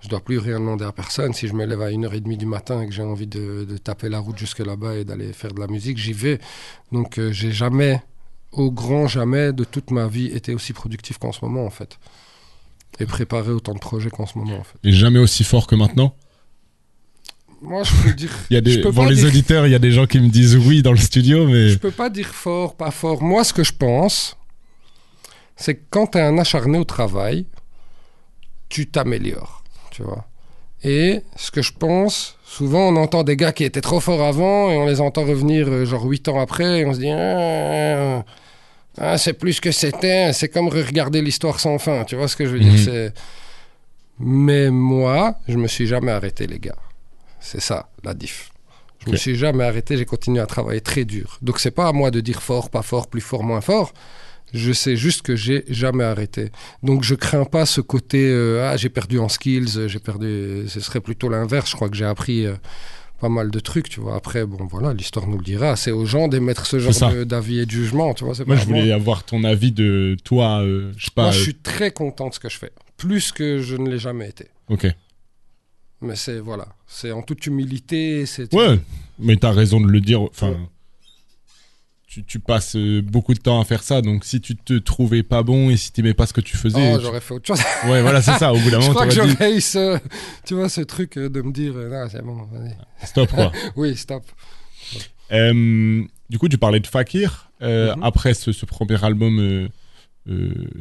Je 0.02 0.10
dois 0.10 0.20
plus 0.20 0.38
rien 0.38 0.60
demander 0.60 0.86
à 0.86 0.91
personne. 0.91 1.34
Si 1.34 1.48
je 1.48 1.54
me 1.54 1.66
lève 1.66 1.82
à 1.82 1.89
1h30 1.89 2.38
du 2.38 2.46
matin 2.46 2.82
et 2.82 2.88
que 2.88 2.93
j'ai 2.93 3.04
envie 3.04 3.28
de, 3.28 3.66
de 3.68 3.78
taper 3.78 4.10
la 4.10 4.20
route 4.20 4.38
jusque 4.38 4.60
là-bas 4.60 4.96
et 4.96 5.06
d'aller 5.06 5.34
faire 5.34 5.54
de 5.54 5.60
la 5.60 5.68
musique, 5.68 5.98
j'y 5.98 6.14
vais. 6.14 6.39
Donc 6.91 7.20
j'ai 7.32 7.52
jamais, 7.52 8.02
au 8.58 8.72
grand 8.72 9.08
jamais 9.08 9.53
de 9.53 9.64
toute 9.64 9.91
ma 9.91 10.08
vie, 10.08 10.28
été 10.28 10.53
aussi 10.56 10.74
productif 10.74 11.18
qu'en 11.18 11.32
ce 11.32 11.43
moment 11.43 11.66
en 11.66 11.70
fait. 11.70 11.97
Et 12.99 13.06
préparé 13.06 13.51
autant 13.51 13.74
de 13.74 13.80
projets 13.80 14.10
qu'en 14.10 14.26
ce 14.26 14.38
moment 14.38 14.58
en 14.60 14.64
fait. 14.64 14.78
Et 14.84 14.91
jamais 14.91 15.20
aussi 15.20 15.43
fort 15.43 15.68
que 15.68 15.76
maintenant? 15.76 16.16
Moi 17.62 17.84
je 17.84 17.91
peux 18.03 18.14
dire... 18.14 18.32
Il 18.49 18.53
y 18.53 18.58
a 18.58 18.62
des, 18.62 18.82
pour 18.82 19.06
les 19.06 19.16
dire- 19.16 19.28
auditeurs, 19.28 19.66
il 19.68 19.72
y 19.72 19.76
a 19.76 19.80
des 19.80 19.91
gens 19.91 20.06
qui 20.06 20.20
me 20.20 20.30
disent 20.30 20.56
oui 20.56 20.82
dans 20.82 20.91
le 20.91 20.97
studio, 20.97 21.47
mais 21.47 21.70
Je 21.70 21.78
peux 21.78 21.91
pas 21.91 22.10
dire 22.10 22.28
fort, 22.28 22.76
pas 22.76 22.91
fort. 22.91 23.24
Moi, 23.24 23.43
ce 23.43 23.53
que 23.53 23.64
je 23.64 23.74
pense, 23.74 24.38
c'est 25.56 25.76
que 25.76 25.82
quand 25.89 26.08
tu 26.08 26.18
es 26.18 26.22
un 26.22 26.38
acharné 26.38 26.78
au 26.78 26.84
travail, 26.84 27.45
tu 28.70 28.88
t'améliores, 28.88 29.64
tu 29.91 30.03
vois. 30.03 30.28
Et 30.84 31.22
ce 31.36 31.49
que 31.49 31.62
je 31.62 31.72
pense, 31.74 32.38
souvent 32.45 32.89
on 32.89 32.95
entend 32.97 33.24
des 33.24 33.36
gars 33.38 33.51
qui 33.53 33.64
étaient 33.64 33.82
trop 33.82 33.99
forts 33.99 34.22
avant 34.22 34.70
et 34.70 34.78
on 34.78 34.86
les 34.86 35.01
entend 35.01 35.24
revenir 35.24 35.68
euh, 35.68 35.86
genre 35.86 36.03
8 36.06 36.28
ans 36.28 36.39
après 36.39 36.82
et 36.82 36.86
on 36.86 36.93
se 36.93 36.99
dit 36.99 37.10
ah, 38.98 39.18
c'est 39.18 39.34
plus 39.34 39.60
que 39.60 39.72
c'était, 39.72 40.32
c'est 40.34 40.50
comme 40.50 40.68
regarder 40.70 41.22
l'histoire 41.22 41.60
sans 41.60 41.78
fin, 41.78 42.04
tu 42.06 42.16
vois 42.16 42.28
ce 42.28 42.36
que 42.36 42.46
je 42.46 42.52
veux 42.52 42.60
Mhm. 42.60 42.70
dire 42.70 42.80
c'est... 42.86 43.14
Mais 44.20 44.70
moi, 44.72 45.36
je 45.48 45.58
me 45.58 45.68
suis 45.68 45.88
jamais 45.88 46.12
arrêté 46.12 46.48
les 46.48 46.60
gars. 46.60 46.78
C'est 47.41 47.60
ça 47.62 47.89
la 48.04 48.14
diff. 48.14 48.50
Je 49.06 49.10
me 49.12 49.16
Ok. 49.16 49.20
suis 49.20 49.36
jamais 49.36 49.66
arrêté, 49.66 49.98
j'ai 49.98 50.06
continué 50.06 50.39
à 50.39 50.46
travailler 50.46 50.82
très 50.82 51.04
dur. 51.06 51.38
Donc 51.41 51.60
c'est 51.60 51.72
pas 51.72 51.88
à 51.88 51.91
moi 51.91 52.12
de 52.12 52.22
dire 52.22 52.41
fort, 52.41 52.70
pas 52.70 52.82
fort, 52.82 53.08
plus 53.08 53.22
fort, 53.22 53.43
moins 53.43 53.62
fort. 53.62 53.93
Je 54.54 54.72
sais 54.72 54.96
juste 54.96 55.22
que 55.24 55.36
j'ai 55.36 55.66
jamais 55.68 56.06
arrêté. 56.06 56.50
Donc 56.82 57.04
je 57.04 57.14
crains 57.14 57.43
pas 57.43 57.66
ce 57.66 57.82
côté 57.82 58.30
euh, 58.30 58.70
ah 58.72 58.78
j'ai 58.78 58.89
perdu 58.89 59.20
en 59.20 59.28
skills, 59.28 59.72
euh, 59.78 59.88
j'ai 59.89 60.00
perdu. 60.00 60.64
Ce 60.70 60.80
serait 60.80 61.02
plutôt 61.02 61.28
l'inverse. 61.30 61.70
Je 61.70 61.76
crois 61.76 61.89
que 61.89 61.98
j'ai 61.98 62.06
appris 62.06 62.46
euh, 62.46 62.54
pas 63.26 63.30
mal 63.30 63.49
de 63.49 63.59
trucs, 63.59 63.89
tu 63.89 64.01
vois. 64.01 64.15
Après 64.15 64.45
bon 64.45 64.65
voilà, 64.65 64.93
l'histoire 64.93 65.28
nous 65.28 65.39
le 65.39 65.43
dira. 65.43 65.76
C'est 65.76 65.89
aux 65.89 66.05
gens 66.05 66.28
d'émettre 66.28 66.67
ce 66.67 66.78
genre 66.78 67.26
d'avis 67.26 67.59
et 67.59 67.65
de 67.65 67.71
jugement, 67.71 68.13
tu 68.13 68.23
vois. 68.23 68.36
moi 68.45 68.55
je 68.55 68.67
moi. 68.67 68.80
voulais 68.80 68.91
avoir 68.91 69.23
ton 69.23 69.43
avis 69.43 69.71
de 69.71 70.15
toi, 70.23 70.61
euh, 70.61 70.91
je 70.95 71.05
sais 71.05 71.11
pas. 71.15 71.23
Moi 71.23 71.32
je 71.32 71.39
euh, 71.39 71.43
suis 71.43 71.55
très 71.55 71.89
content 71.89 72.30
de 72.30 72.36
ce 72.36 72.39
que 72.39 72.49
je 72.49 72.57
fais, 72.59 72.71
plus 72.97 73.32
que 73.32 73.61
je 73.61 73.78
ne 73.78 73.89
l'ai 73.89 73.97
jamais 73.97 74.30
été. 74.30 74.45
Ok. 74.69 74.86
Mais 76.01 76.15
c'est 76.15 76.38
voilà, 76.38 76.67
c'est 76.86 77.11
en 77.11 77.23
toute 77.23 77.47
humilité. 77.47 78.28
C'est 78.28 78.53
Ouais, 78.53 78.80
mais 79.17 79.38
t'as 79.38 79.51
raison 79.51 79.82
de 79.82 79.88
le 79.88 80.01
dire. 80.01 80.21
Enfin, 80.21 80.55
tu, 82.16 82.24
tu 82.24 82.39
passes 82.39 82.76
euh, 82.78 83.01
beaucoup 83.01 83.34
de 83.34 83.39
temps 83.39 83.59
à 83.59 83.66
faire 83.66 83.84
ça, 83.84 84.01
donc 84.01 84.24
si 84.24 84.39
tu 84.39 84.55
te 84.55 84.74
trouvais 84.78 85.22
pas 85.22 85.43
bon 85.43 85.70
et 85.70 85.76
si 85.76 85.91
t'aimais 85.91 86.13
pas 86.13 86.26
ce 86.26 86.32
que 86.34 86.39
tu 86.41 86.55
faisais, 86.55 86.93
Oh, 86.93 86.97
tu- 86.97 87.03
j'aurais 87.03 87.20
fait 87.20 87.34
autre 87.34 87.47
chose. 87.47 87.59
ouais, 87.89 88.01
voilà, 88.01 88.22
c'est 88.22 88.38
ça. 88.38 88.53
Au 88.53 88.57
bout 88.57 88.70
d'un 88.72 88.80
je 88.82 88.88
moment, 88.88 88.93
crois 88.93 89.07
que 89.07 89.13
t'aurais 89.16 89.28
dit 89.28 89.34
j'aurais 89.38 89.57
eu 89.57 89.61
ce, 89.61 89.99
tu 90.45 90.53
vois, 90.53 90.70
ce 90.70 90.82
truc 90.82 91.18
euh, 91.18 91.28
de 91.30 91.41
me 91.41 91.51
dire, 91.51 91.74
euh, 91.76 91.89
non, 91.89 92.07
c'est 92.09 92.22
bon, 92.24 92.43
vas-y. 92.51 92.76
stop 93.05 93.30
quoi. 93.32 93.51
Oui, 93.76 93.95
stop. 93.97 94.24
Euh, 95.32 96.03
du 96.30 96.38
coup, 96.38 96.47
tu 96.49 96.57
parlais 96.57 96.80
de 96.80 96.88
Fakir. 96.88 97.51
Euh, 97.61 97.95
Mhm. 97.95 98.03
Après 98.03 98.34
ce, 98.34 98.51
ce 98.51 98.66
premier 98.66 99.03
album, 99.03 99.39
euh, 99.39 99.68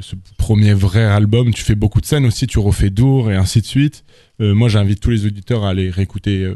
ce 0.01 0.14
premier 0.39 0.74
vrai 0.74 1.05
album, 1.05 1.53
tu 1.53 1.62
fais 1.62 1.74
beaucoup 1.74 2.01
de 2.01 2.07
scènes 2.07 2.26
aussi, 2.26 2.47
tu 2.47 2.59
refais 2.59 2.91
Dour 2.91 3.30
et 3.30 3.37
ainsi 3.37 3.61
de 3.61 3.66
suite. 3.66 4.05
Moi, 4.39 4.68
j'invite 4.68 5.01
tous 5.01 5.11
les 5.11 5.26
auditeurs 5.26 5.64
à 5.64 5.70
aller 5.70 5.91
réécouter 5.91 6.53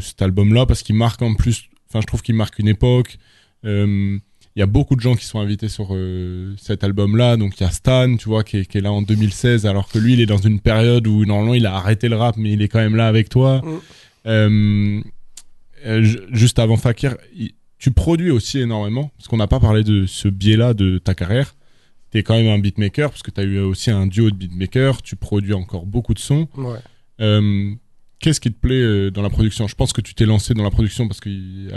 cet 0.00 0.22
album-là 0.22 0.66
parce 0.66 0.82
qu'il 0.82 0.94
marque 0.94 1.22
en 1.22 1.34
plus, 1.34 1.64
enfin, 1.88 2.00
je 2.00 2.06
trouve 2.06 2.22
qu'il 2.22 2.34
marque 2.34 2.58
une 2.58 2.68
époque. 2.68 3.18
Euh, 3.64 4.18
Il 4.54 4.60
y 4.60 4.62
a 4.62 4.66
beaucoup 4.66 4.96
de 4.96 5.00
gens 5.00 5.14
qui 5.14 5.24
sont 5.24 5.40
invités 5.40 5.68
sur 5.70 5.88
euh, 5.92 6.54
cet 6.58 6.84
album-là. 6.84 7.36
Donc, 7.38 7.58
il 7.58 7.62
y 7.62 7.66
a 7.66 7.70
Stan, 7.70 8.16
tu 8.16 8.28
vois, 8.28 8.44
qui 8.44 8.58
est, 8.58 8.66
qui 8.66 8.76
est 8.78 8.80
là 8.82 8.92
en 8.92 9.00
2016, 9.00 9.64
alors 9.66 9.88
que 9.88 9.98
lui, 9.98 10.12
il 10.12 10.20
est 10.20 10.26
dans 10.26 10.36
une 10.36 10.60
période 10.60 11.06
où 11.06 11.24
normalement 11.24 11.54
il 11.54 11.64
a 11.64 11.74
arrêté 11.74 12.08
le 12.10 12.16
rap, 12.16 12.36
mais 12.36 12.52
il 12.52 12.60
est 12.60 12.68
quand 12.68 12.80
même 12.80 12.94
là 12.96 13.06
avec 13.08 13.28
toi. 13.30 13.62
Mm. 13.64 13.78
Euh, 14.26 15.00
euh, 15.86 16.02
ju- 16.02 16.20
juste 16.32 16.58
avant 16.58 16.76
Fakir, 16.76 17.16
tu 17.78 17.90
produis 17.92 18.30
aussi 18.30 18.58
énormément, 18.60 19.10
parce 19.16 19.26
qu'on 19.26 19.38
n'a 19.38 19.46
pas 19.48 19.58
parlé 19.58 19.84
de 19.84 20.04
ce 20.06 20.28
biais-là 20.28 20.74
de 20.74 20.98
ta 20.98 21.14
carrière. 21.14 21.54
Tu 22.10 22.18
es 22.18 22.22
quand 22.22 22.34
même 22.36 22.48
un 22.48 22.58
beatmaker, 22.58 23.08
parce 23.10 23.22
que 23.22 23.30
tu 23.30 23.40
as 23.40 23.44
eu 23.44 23.58
aussi 23.58 23.90
un 23.90 24.06
duo 24.06 24.30
de 24.30 24.36
beatmakers, 24.36 25.00
tu 25.02 25.16
produis 25.16 25.54
encore 25.54 25.86
beaucoup 25.86 26.12
de 26.14 26.18
sons. 26.18 26.46
Ouais. 26.58 26.78
Qu'est-ce 28.22 28.40
qui 28.40 28.52
te 28.52 28.58
plaît 28.58 28.80
euh, 28.80 29.10
dans 29.10 29.20
la 29.20 29.30
production? 29.30 29.66
Je 29.66 29.74
pense 29.74 29.92
que 29.92 30.00
tu 30.00 30.14
t'es 30.14 30.24
lancé 30.24 30.54
dans 30.54 30.62
la 30.62 30.70
production 30.70 31.08
parce 31.08 31.18
qu'à 31.20 31.28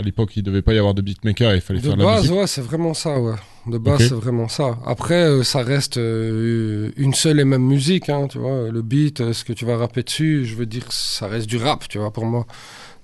l'époque, 0.02 0.36
il 0.36 0.44
devait 0.44 0.62
pas 0.62 0.74
y 0.74 0.78
avoir 0.78 0.94
de 0.94 1.02
beatmaker 1.02 1.52
et 1.52 1.56
il 1.56 1.60
fallait 1.60 1.80
De 1.80 1.84
faire 1.86 1.96
de 1.96 2.02
la 2.02 2.06
base, 2.06 2.22
musique. 2.22 2.36
ouais, 2.38 2.46
c'est 2.46 2.60
vraiment 2.62 2.94
ça, 2.94 3.20
ouais. 3.20 3.34
De 3.66 3.78
base, 3.78 4.08
c'est 4.08 4.14
vraiment 4.14 4.46
ça. 4.48 4.78
Après, 4.86 5.24
euh, 5.24 5.42
ça 5.42 5.62
reste 5.62 5.96
euh, 5.96 6.92
une 6.96 7.14
seule 7.14 7.40
et 7.40 7.44
même 7.44 7.64
musique, 7.64 8.08
hein, 8.08 8.28
tu 8.30 8.38
vois. 8.38 8.70
Le 8.70 8.80
beat, 8.80 9.32
ce 9.32 9.44
que 9.44 9.52
tu 9.52 9.64
vas 9.64 9.76
rapper 9.76 10.04
dessus, 10.04 10.44
je 10.46 10.54
veux 10.54 10.66
dire, 10.66 10.84
ça 10.90 11.26
reste 11.26 11.48
du 11.48 11.56
rap, 11.56 11.88
tu 11.88 11.98
vois, 11.98 12.12
pour 12.12 12.24
moi. 12.24 12.46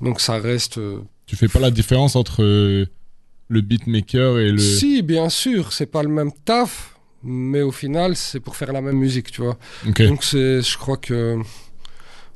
Donc 0.01 0.21
ça 0.21 0.39
reste. 0.39 0.79
Tu 1.27 1.35
fais 1.37 1.49
pas 1.49 1.59
la 1.59 1.71
différence 1.73 2.15
entre 2.15 2.43
le 2.45 3.61
beatmaker 3.61 4.39
et 4.39 4.51
le. 4.53 4.59
Si, 4.59 5.03
bien 5.03 5.29
sûr, 5.29 5.73
c'est 5.73 5.87
pas 5.87 6.03
le 6.05 6.09
même 6.09 6.31
taf, 6.45 6.97
mais 7.25 7.63
au 7.63 7.73
final, 7.73 8.15
c'est 8.17 8.41
pour 8.41 8.55
faire 8.57 8.73
la 8.73 8.81
même 8.81 8.97
musique, 8.97 9.31
tu 9.33 9.43
vois. 9.43 9.59
Donc 9.85 10.23
c'est, 10.25 10.63
je 10.63 10.79
crois 10.79 10.97
que, 10.97 11.39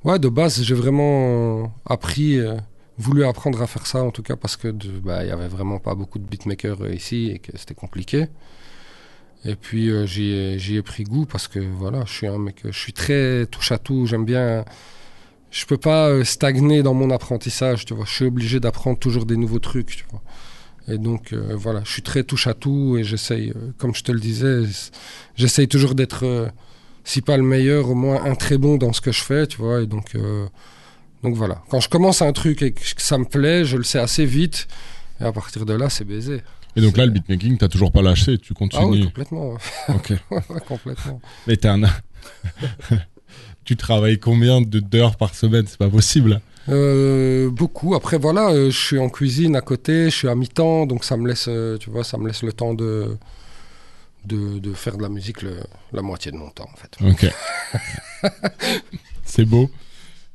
ouais, 0.06 0.18
de 0.18 0.28
base, 0.28 0.62
j'ai 0.62 0.74
vraiment 0.74 1.64
euh, 1.64 1.66
appris, 1.84 2.38
euh, 2.38 2.56
voulu 2.96 3.24
apprendre 3.24 3.60
à 3.60 3.66
faire 3.66 3.86
ça, 3.86 4.02
en 4.02 4.10
tout 4.10 4.22
cas 4.22 4.36
parce 4.36 4.56
que 4.56 4.68
bah, 4.68 5.24
il 5.24 5.28
y 5.28 5.32
avait 5.32 5.48
vraiment 5.48 5.78
pas 5.78 5.94
beaucoup 5.94 6.18
de 6.18 6.24
beatmakers 6.24 6.82
euh, 6.82 6.94
ici 6.94 7.30
et 7.34 7.38
que 7.38 7.52
c'était 7.58 7.74
compliqué. 7.74 8.26
Et 9.44 9.54
puis 9.54 9.90
j'y 10.06 10.76
ai, 10.76 10.82
pris 10.82 11.04
goût 11.04 11.24
parce 11.24 11.46
que 11.46 11.60
voilà, 11.60 12.04
je 12.06 12.12
suis 12.12 12.26
un 12.26 12.38
mec, 12.38 12.62
je 12.64 12.78
suis 12.78 12.92
très 12.92 13.46
touche 13.46 13.70
à 13.70 13.78
tout. 13.78 14.06
J'aime 14.06 14.24
bien. 14.24 14.64
Je 15.50 15.64
peux 15.66 15.76
pas 15.76 16.24
stagner 16.24 16.82
dans 16.82 16.94
mon 16.94 17.10
apprentissage, 17.10 17.84
tu 17.84 17.94
vois. 17.94 18.06
Je 18.06 18.12
suis 18.12 18.24
obligé 18.24 18.58
d'apprendre 18.58 18.98
toujours 18.98 19.24
des 19.24 19.36
nouveaux 19.36 19.60
trucs, 19.60 19.94
tu 19.94 20.04
vois. 20.10 20.22
Et 20.88 20.98
donc 20.98 21.32
voilà, 21.32 21.82
je 21.84 21.92
suis 21.92 22.02
très 22.02 22.24
touche 22.24 22.48
à 22.48 22.54
tout 22.54 22.96
et 22.98 23.04
j'essaye, 23.04 23.52
comme 23.78 23.94
je 23.94 24.02
te 24.02 24.10
le 24.10 24.18
disais, 24.18 24.62
j'essaye 25.36 25.68
toujours 25.68 25.94
d'être, 25.94 26.50
si 27.06 27.22
pas 27.22 27.36
le 27.36 27.44
meilleur, 27.44 27.88
au 27.88 27.94
moins 27.94 28.24
un 28.24 28.34
très 28.34 28.58
bon 28.58 28.76
dans 28.76 28.92
ce 28.92 29.00
que 29.00 29.12
je 29.12 29.22
fais, 29.22 29.46
tu 29.46 29.58
vois. 29.58 29.80
Et 29.80 29.86
donc, 29.86 30.16
euh, 30.16 30.46
donc 31.22 31.36
voilà, 31.36 31.62
quand 31.70 31.78
je 31.78 31.88
commence 31.88 32.20
un 32.20 32.32
truc 32.32 32.62
et 32.62 32.72
que 32.72 32.80
ça 33.00 33.16
me 33.16 33.24
plaît, 33.24 33.64
je 33.64 33.76
le 33.76 33.84
sais 33.84 34.00
assez 34.00 34.26
vite. 34.26 34.66
Et 35.20 35.24
à 35.24 35.30
partir 35.32 35.64
de 35.64 35.72
là, 35.72 35.88
c'est 35.88 36.04
baisé. 36.04 36.42
Et 36.74 36.80
donc 36.82 36.96
là, 36.96 37.06
le 37.06 37.12
beatmaking, 37.12 37.56
t'as 37.58 37.68
toujours 37.68 37.92
pas 37.92 38.02
lâché, 38.02 38.36
tu 38.38 38.52
Ah 38.52 38.58
oui, 38.60 38.68
continues. 38.68 39.04
complètement. 39.06 39.52
ouais. 39.52 39.58
ok. 39.94 40.12
Ouais, 40.30 40.60
complètement. 40.68 41.20
Mais 41.46 41.56
t'es 41.56 41.68
un. 41.68 41.80
tu 43.64 43.76
travailles 43.76 44.18
combien 44.18 44.60
de 44.60 44.80
d'heures 44.80 45.16
par 45.16 45.34
semaine? 45.34 45.64
C'est 45.68 45.78
pas 45.78 45.88
possible. 45.88 46.40
Euh, 46.68 47.48
beaucoup. 47.50 47.94
Après, 47.94 48.18
voilà, 48.18 48.50
euh, 48.50 48.70
je 48.70 48.76
suis 48.76 48.98
en 48.98 49.08
cuisine 49.08 49.54
à 49.54 49.60
côté, 49.60 50.10
je 50.10 50.16
suis 50.16 50.28
à 50.28 50.34
mi-temps, 50.34 50.86
donc 50.86 51.04
ça 51.04 51.16
me 51.16 51.28
laisse, 51.28 51.48
tu 51.78 51.88
vois, 51.88 52.02
ça 52.02 52.18
me 52.18 52.26
laisse 52.26 52.42
le 52.42 52.52
temps 52.52 52.74
de, 52.74 53.16
de, 54.26 54.58
de 54.58 54.72
faire 54.74 54.96
de 54.96 55.02
la 55.02 55.08
musique 55.08 55.42
le- 55.42 55.62
la 55.92 56.02
moitié 56.02 56.32
de 56.32 56.36
mon 56.36 56.50
temps, 56.50 56.68
en 56.72 56.76
fait. 56.76 56.96
Ok. 57.08 58.30
C'est 59.24 59.44
beau. 59.44 59.70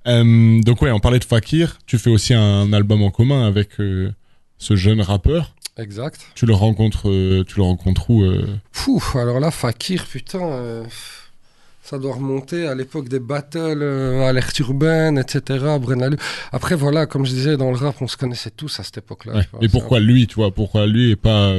Euh, 0.07 0.61
donc 0.61 0.81
ouais, 0.81 0.91
on 0.91 0.99
parlait 0.99 1.19
de 1.19 1.23
Fakir. 1.25 1.77
Tu 1.85 1.97
fais 1.97 2.09
aussi 2.09 2.33
un 2.33 2.73
album 2.73 3.03
en 3.03 3.11
commun 3.11 3.45
avec 3.47 3.79
euh, 3.79 4.11
ce 4.57 4.75
jeune 4.75 5.01
rappeur. 5.01 5.53
Exact. 5.77 6.19
Tu 6.35 6.45
le 6.45 6.53
rencontres, 6.53 7.09
euh, 7.09 7.43
tu 7.47 7.57
le 7.57 7.63
rencontres 7.63 8.09
où 8.09 8.23
Pouf, 8.71 9.15
alors 9.15 9.39
là, 9.39 9.51
Fakir, 9.51 10.05
putain, 10.05 10.83
ça 11.83 11.97
doit 11.97 12.15
remonter 12.15 12.67
à 12.67 12.75
l'époque 12.75 13.07
des 13.09 13.19
battles, 13.19 13.81
alerte 14.27 14.57
urbaine, 14.59 15.17
etc. 15.17 15.65
Brennalu. 15.79 16.17
Après, 16.51 16.75
voilà, 16.75 17.05
comme 17.05 17.25
je 17.25 17.31
disais, 17.31 17.57
dans 17.57 17.71
le 17.71 17.77
rap, 17.77 17.95
on 18.01 18.07
se 18.07 18.17
connaissait 18.17 18.51
tous 18.51 18.79
à 18.79 18.83
cette 18.83 18.97
époque-là. 18.97 19.33
Ouais. 19.35 19.47
Et 19.61 19.69
pourquoi 19.69 19.99
lui, 19.99 20.27
tu 20.27 20.35
vois 20.35 20.51
Pourquoi 20.53 20.87
lui 20.87 21.11
et 21.11 21.15
pas 21.15 21.53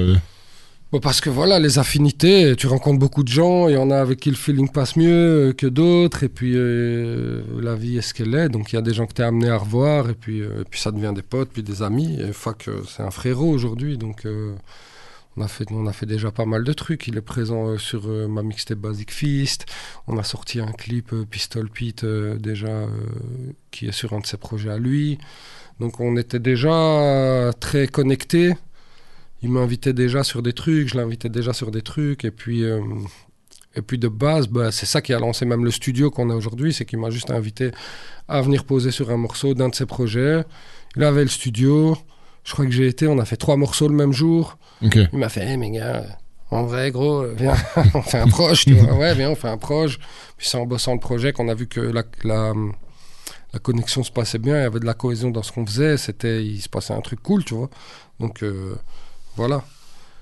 Bon, 0.92 1.00
parce 1.00 1.22
que 1.22 1.30
voilà, 1.30 1.58
les 1.58 1.78
affinités, 1.78 2.54
tu 2.54 2.66
rencontres 2.66 2.98
beaucoup 2.98 3.22
de 3.22 3.28
gens, 3.28 3.66
il 3.66 3.72
y 3.72 3.76
en 3.78 3.90
a 3.90 3.96
avec 3.96 4.20
qui 4.20 4.28
le 4.28 4.36
feeling 4.36 4.68
passe 4.68 4.94
mieux 4.96 5.54
que 5.56 5.66
d'autres, 5.66 6.22
et 6.22 6.28
puis 6.28 6.52
euh, 6.54 7.40
la 7.62 7.74
vie 7.74 7.96
est 7.96 8.02
ce 8.02 8.12
qu'elle 8.12 8.34
est, 8.34 8.50
donc 8.50 8.70
il 8.72 8.76
y 8.76 8.78
a 8.78 8.82
des 8.82 8.92
gens 8.92 9.06
que 9.06 9.14
tu 9.14 9.22
es 9.22 9.24
amené 9.24 9.48
à 9.48 9.56
revoir, 9.56 10.10
et 10.10 10.14
puis, 10.14 10.42
euh, 10.42 10.60
et 10.60 10.64
puis 10.68 10.78
ça 10.78 10.90
devient 10.90 11.14
des 11.14 11.22
potes, 11.22 11.48
puis 11.48 11.62
des 11.62 11.82
amis, 11.82 12.20
et 12.20 12.24
euh, 12.24 12.82
c'est 12.86 13.02
un 13.02 13.10
frérot 13.10 13.48
aujourd'hui, 13.48 13.96
donc 13.96 14.26
euh, 14.26 14.54
on, 15.38 15.40
a 15.40 15.48
fait, 15.48 15.64
on 15.70 15.86
a 15.86 15.94
fait 15.94 16.04
déjà 16.04 16.30
pas 16.30 16.44
mal 16.44 16.62
de 16.62 16.72
trucs, 16.74 17.06
il 17.08 17.16
est 17.16 17.22
présent 17.22 17.68
euh, 17.68 17.78
sur 17.78 18.02
euh, 18.08 18.28
ma 18.28 18.42
mixtape 18.42 18.76
Basic 18.76 19.12
Fist, 19.12 19.64
on 20.08 20.18
a 20.18 20.22
sorti 20.22 20.60
un 20.60 20.72
clip 20.72 21.14
euh, 21.14 21.24
Pistol 21.24 21.70
Pete 21.70 22.04
déjà, 22.04 22.86
qui 23.70 23.86
est 23.86 23.92
sur 23.92 24.12
un 24.12 24.20
de 24.20 24.26
ses 24.26 24.36
projets 24.36 24.68
à 24.70 24.76
lui, 24.76 25.16
donc 25.80 26.00
on 26.00 26.18
était 26.18 26.38
déjà 26.38 27.50
très 27.60 27.86
connectés, 27.86 28.56
il 29.42 29.50
m'invitait 29.50 29.92
déjà 29.92 30.22
sur 30.24 30.42
des 30.42 30.52
trucs, 30.52 30.88
je 30.88 30.96
l'invitais 30.96 31.28
déjà 31.28 31.52
sur 31.52 31.70
des 31.70 31.82
trucs, 31.82 32.24
et 32.24 32.30
puis, 32.30 32.64
euh, 32.64 32.80
Et 33.74 33.80
puis 33.82 33.98
de 33.98 34.08
base, 34.08 34.48
bah, 34.48 34.70
c'est 34.70 34.84
ça 34.86 35.00
qui 35.00 35.14
a 35.14 35.18
lancé 35.18 35.46
même 35.46 35.64
le 35.64 35.70
studio 35.70 36.10
qu'on 36.10 36.28
a 36.30 36.34
aujourd'hui, 36.34 36.74
c'est 36.74 36.84
qu'il 36.84 36.98
m'a 36.98 37.08
juste 37.10 37.30
invité 37.30 37.70
à 38.28 38.42
venir 38.42 38.64
poser 38.64 38.90
sur 38.90 39.10
un 39.10 39.16
morceau 39.16 39.54
d'un 39.54 39.70
de 39.70 39.74
ses 39.74 39.86
projets. 39.86 40.44
Il 40.96 41.02
avait 41.04 41.22
le 41.22 41.28
studio, 41.30 41.96
je 42.44 42.52
crois 42.52 42.66
que 42.66 42.70
j'ai 42.70 42.86
été, 42.86 43.06
on 43.06 43.18
a 43.18 43.24
fait 43.24 43.38
trois 43.38 43.56
morceaux 43.56 43.88
le 43.88 43.94
même 43.94 44.12
jour. 44.12 44.58
Il 45.12 45.18
m'a 45.18 45.30
fait, 45.30 45.40
hey, 45.46 45.56
mais 45.56 45.70
gars, 45.70 46.04
en 46.50 46.64
vrai, 46.64 46.90
gros, 46.90 47.22
euh, 47.22 47.34
viens, 47.34 47.54
on 47.94 48.02
fait 48.02 48.18
un 48.18 48.28
proche, 48.28 48.66
tu 48.66 48.74
vois. 48.74 48.92
Ouais, 48.94 49.14
viens, 49.14 49.30
on 49.30 49.34
fait 49.36 49.48
un 49.48 49.56
proche. 49.58 49.98
Puis 50.36 50.48
c'est 50.48 50.58
en 50.58 50.66
bossant 50.66 50.92
le 50.92 51.00
projet 51.00 51.32
qu'on 51.32 51.48
a 51.48 51.54
vu 51.54 51.66
que 51.66 51.80
la, 51.80 52.02
la, 52.24 52.52
la 53.54 53.58
connexion 53.58 54.02
se 54.02 54.12
passait 54.12 54.38
bien, 54.38 54.58
il 54.58 54.62
y 54.62 54.66
avait 54.66 54.80
de 54.80 54.84
la 54.86 54.94
cohésion 54.94 55.30
dans 55.30 55.42
ce 55.42 55.50
qu'on 55.50 55.64
faisait, 55.64 55.96
c'était, 55.96 56.44
il 56.44 56.60
se 56.60 56.68
passait 56.68 56.92
un 56.92 57.00
truc 57.00 57.22
cool, 57.22 57.42
tu 57.44 57.54
vois. 57.54 57.70
Donc, 58.20 58.42
euh, 58.42 58.74
voilà. 59.36 59.64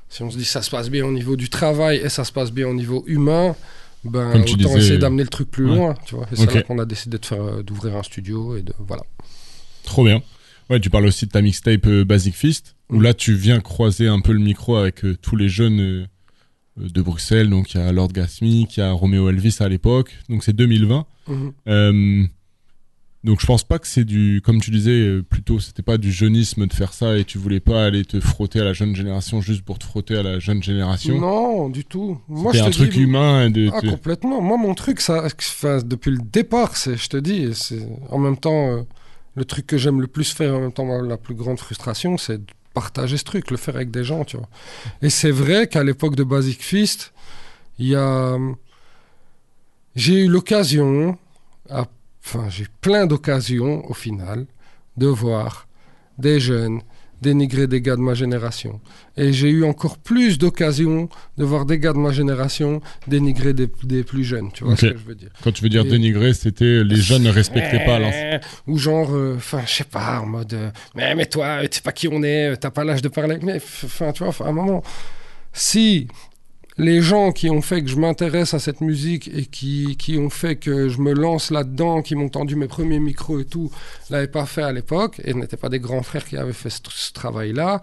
Si 0.08 0.22
on 0.22 0.30
se 0.30 0.36
dit 0.36 0.44
ça 0.44 0.62
se 0.62 0.70
passe 0.70 0.90
bien 0.90 1.04
au 1.06 1.12
niveau 1.12 1.36
du 1.36 1.48
travail 1.48 1.98
et 1.98 2.08
ça 2.08 2.24
se 2.24 2.32
passe 2.32 2.50
bien 2.52 2.66
au 2.68 2.74
niveau 2.74 3.04
humain, 3.06 3.54
ben, 4.04 4.32
Comme 4.32 4.44
tu 4.44 4.54
autant 4.54 4.68
disais, 4.68 4.78
essayer 4.78 4.98
d'amener 4.98 5.22
le 5.22 5.28
truc 5.28 5.50
plus 5.50 5.66
ouais. 5.68 5.76
loin, 5.76 5.94
tu 6.06 6.14
vois. 6.16 6.26
C'est 6.32 6.42
Ok. 6.44 6.54
là 6.54 6.62
qu'on 6.62 6.78
a 6.78 6.84
décidé 6.86 7.18
de 7.18 7.24
faire, 7.26 7.42
euh, 7.42 7.62
d'ouvrir 7.62 7.96
un 7.96 8.02
studio 8.02 8.56
et 8.56 8.62
de, 8.62 8.72
voilà. 8.78 9.02
Trop 9.84 10.04
bien. 10.04 10.22
Ouais, 10.68 10.80
tu 10.80 10.88
parles 10.90 11.06
aussi 11.06 11.26
de 11.26 11.30
ta 11.30 11.42
mixtape 11.42 11.86
euh, 11.86 12.04
Basic 12.04 12.34
Fist, 12.34 12.76
où 12.90 12.96
Mm. 12.98 13.02
là 13.02 13.14
tu 13.14 13.34
viens 13.34 13.60
croiser 13.60 14.08
un 14.08 14.20
peu 14.20 14.32
le 14.32 14.38
micro 14.38 14.76
avec 14.76 15.04
euh, 15.04 15.16
tous 15.20 15.36
les 15.36 15.48
jeunes 15.48 15.80
euh, 15.80 16.06
de 16.76 17.02
Bruxelles. 17.02 17.50
Donc 17.50 17.74
il 17.74 17.78
y 17.78 17.82
a 17.82 17.92
Lord 17.92 18.08
Gasmic, 18.12 18.76
il 18.76 18.80
y 18.80 18.82
a 18.82 18.90
Romeo 18.92 19.28
Elvis 19.28 19.56
à 19.60 19.68
l'époque. 19.68 20.16
Donc 20.28 20.44
c'est 20.44 20.54
2020. 20.54 21.06
Mhm. 21.28 22.28
Donc 23.22 23.40
je 23.40 23.46
pense 23.46 23.64
pas 23.64 23.78
que 23.78 23.86
c'est 23.86 24.04
du, 24.04 24.40
comme 24.42 24.62
tu 24.62 24.70
disais, 24.70 24.92
euh, 24.92 25.22
plutôt 25.22 25.60
c'était 25.60 25.82
pas 25.82 25.98
du 25.98 26.10
jeunisme 26.10 26.66
de 26.66 26.72
faire 26.72 26.94
ça 26.94 27.18
et 27.18 27.24
tu 27.24 27.36
voulais 27.36 27.60
pas 27.60 27.84
aller 27.84 28.04
te 28.06 28.18
frotter 28.18 28.60
à 28.60 28.64
la 28.64 28.72
jeune 28.72 28.96
génération 28.96 29.42
juste 29.42 29.62
pour 29.62 29.78
te 29.78 29.84
frotter 29.84 30.16
à 30.16 30.22
la 30.22 30.38
jeune 30.38 30.62
génération. 30.62 31.20
Non, 31.20 31.68
du 31.68 31.84
tout. 31.84 32.18
Moi, 32.28 32.54
je 32.54 32.60
un 32.60 32.70
te 32.70 32.76
truc 32.76 32.92
dis, 32.92 33.00
humain 33.02 33.50
de. 33.50 33.68
Ah, 33.74 33.80
complètement. 33.82 34.40
Moi, 34.40 34.56
mon 34.56 34.74
truc, 34.74 35.02
ça, 35.02 35.26
depuis 35.84 36.12
le 36.12 36.18
départ, 36.18 36.78
c'est, 36.78 36.96
je 36.96 37.08
te 37.10 37.18
dis, 37.18 37.50
c'est 37.52 37.86
en 38.08 38.16
même 38.18 38.38
temps 38.38 38.70
euh, 38.70 38.82
le 39.34 39.44
truc 39.44 39.66
que 39.66 39.76
j'aime 39.76 40.00
le 40.00 40.06
plus 40.06 40.32
faire, 40.32 40.54
en 40.54 40.60
même 40.60 40.72
temps 40.72 41.02
la 41.02 41.18
plus 41.18 41.34
grande 41.34 41.58
frustration, 41.58 42.16
c'est 42.16 42.38
de 42.38 42.52
partager 42.72 43.18
ce 43.18 43.24
truc, 43.24 43.50
le 43.50 43.58
faire 43.58 43.76
avec 43.76 43.90
des 43.90 44.02
gens, 44.04 44.24
tu 44.24 44.38
vois. 44.38 44.48
Et 45.02 45.10
c'est 45.10 45.30
vrai 45.30 45.66
qu'à 45.66 45.84
l'époque 45.84 46.16
de 46.16 46.24
Basic 46.24 46.62
Fist, 46.62 47.12
il 47.78 47.88
y 47.88 47.94
a, 47.96 48.38
j'ai 49.94 50.24
eu 50.24 50.28
l'occasion, 50.28 51.18
à- 51.68 51.86
enfin, 52.24 52.48
j'ai 52.48 52.66
plein 52.80 53.06
d'occasions 53.06 53.88
au 53.88 53.94
final 53.94 54.46
de 54.96 55.06
voir 55.06 55.66
des 56.18 56.40
jeunes 56.40 56.80
dénigrer 57.22 57.66
des 57.66 57.82
gars 57.82 57.96
de 57.96 58.00
ma 58.00 58.14
génération. 58.14 58.80
Et 59.18 59.30
j'ai 59.34 59.50
eu 59.50 59.62
encore 59.64 59.98
plus 59.98 60.38
d'occasions 60.38 61.10
de 61.36 61.44
voir 61.44 61.66
des 61.66 61.78
gars 61.78 61.92
de 61.92 61.98
ma 61.98 62.12
génération 62.12 62.80
dénigrer 63.08 63.52
des, 63.52 63.68
des 63.82 64.04
plus 64.04 64.24
jeunes. 64.24 64.50
Tu 64.52 64.64
vois 64.64 64.74
ce 64.74 64.86
que 64.86 64.96
je 64.96 65.04
veux 65.04 65.14
dire 65.14 65.28
Quand 65.44 65.52
tu 65.52 65.62
veux 65.62 65.68
dire 65.68 65.84
Et- 65.84 65.90
dénigrer, 65.90 66.32
c'était 66.32 66.82
les 66.82 66.96
jeunes 66.96 67.24
ne 67.24 67.30
respectaient 67.30 67.84
pas 67.84 67.98
l'ancien. 67.98 68.40
Ou 68.66 68.78
genre, 68.78 69.10
euh, 69.14 69.34
enfin, 69.36 69.60
je 69.66 69.70
sais 69.74 69.84
pas, 69.84 70.20
en 70.20 70.26
mode, 70.26 70.54
euh, 70.54 70.70
mais, 70.94 71.14
mais 71.14 71.26
toi, 71.26 71.60
tu 71.68 71.76
sais 71.76 71.82
pas 71.82 71.92
qui 71.92 72.08
on 72.08 72.22
est, 72.22 72.52
euh, 72.52 72.56
t'as 72.56 72.70
pas 72.70 72.84
l'âge 72.84 73.02
de 73.02 73.08
parler. 73.08 73.36
Mais, 73.42 73.56
enfin, 73.84 74.12
tu 74.12 74.24
vois, 74.24 74.34
à 74.46 74.48
un 74.48 74.52
moment, 74.52 74.82
si 75.52 76.08
les 76.78 77.02
gens 77.02 77.32
qui 77.32 77.50
ont 77.50 77.62
fait 77.62 77.82
que 77.82 77.88
je 77.88 77.96
m'intéresse 77.96 78.54
à 78.54 78.58
cette 78.58 78.80
musique 78.80 79.28
et 79.34 79.46
qui, 79.46 79.96
qui 79.96 80.18
ont 80.18 80.30
fait 80.30 80.56
que 80.56 80.88
je 80.88 81.00
me 81.00 81.12
lance 81.12 81.50
là-dedans, 81.50 82.02
qui 82.02 82.14
m'ont 82.14 82.28
tendu 82.28 82.56
mes 82.56 82.68
premiers 82.68 83.00
micros 83.00 83.40
et 83.40 83.44
tout, 83.44 83.70
l'avaient 84.08 84.28
pas 84.28 84.46
fait 84.46 84.62
à 84.62 84.72
l'époque 84.72 85.20
et 85.24 85.34
n'étaient 85.34 85.56
pas 85.56 85.68
des 85.68 85.80
grands 85.80 86.02
frères 86.02 86.24
qui 86.24 86.36
avaient 86.36 86.52
fait 86.52 86.70
ce, 86.70 86.80
ce 86.88 87.12
travail-là, 87.12 87.80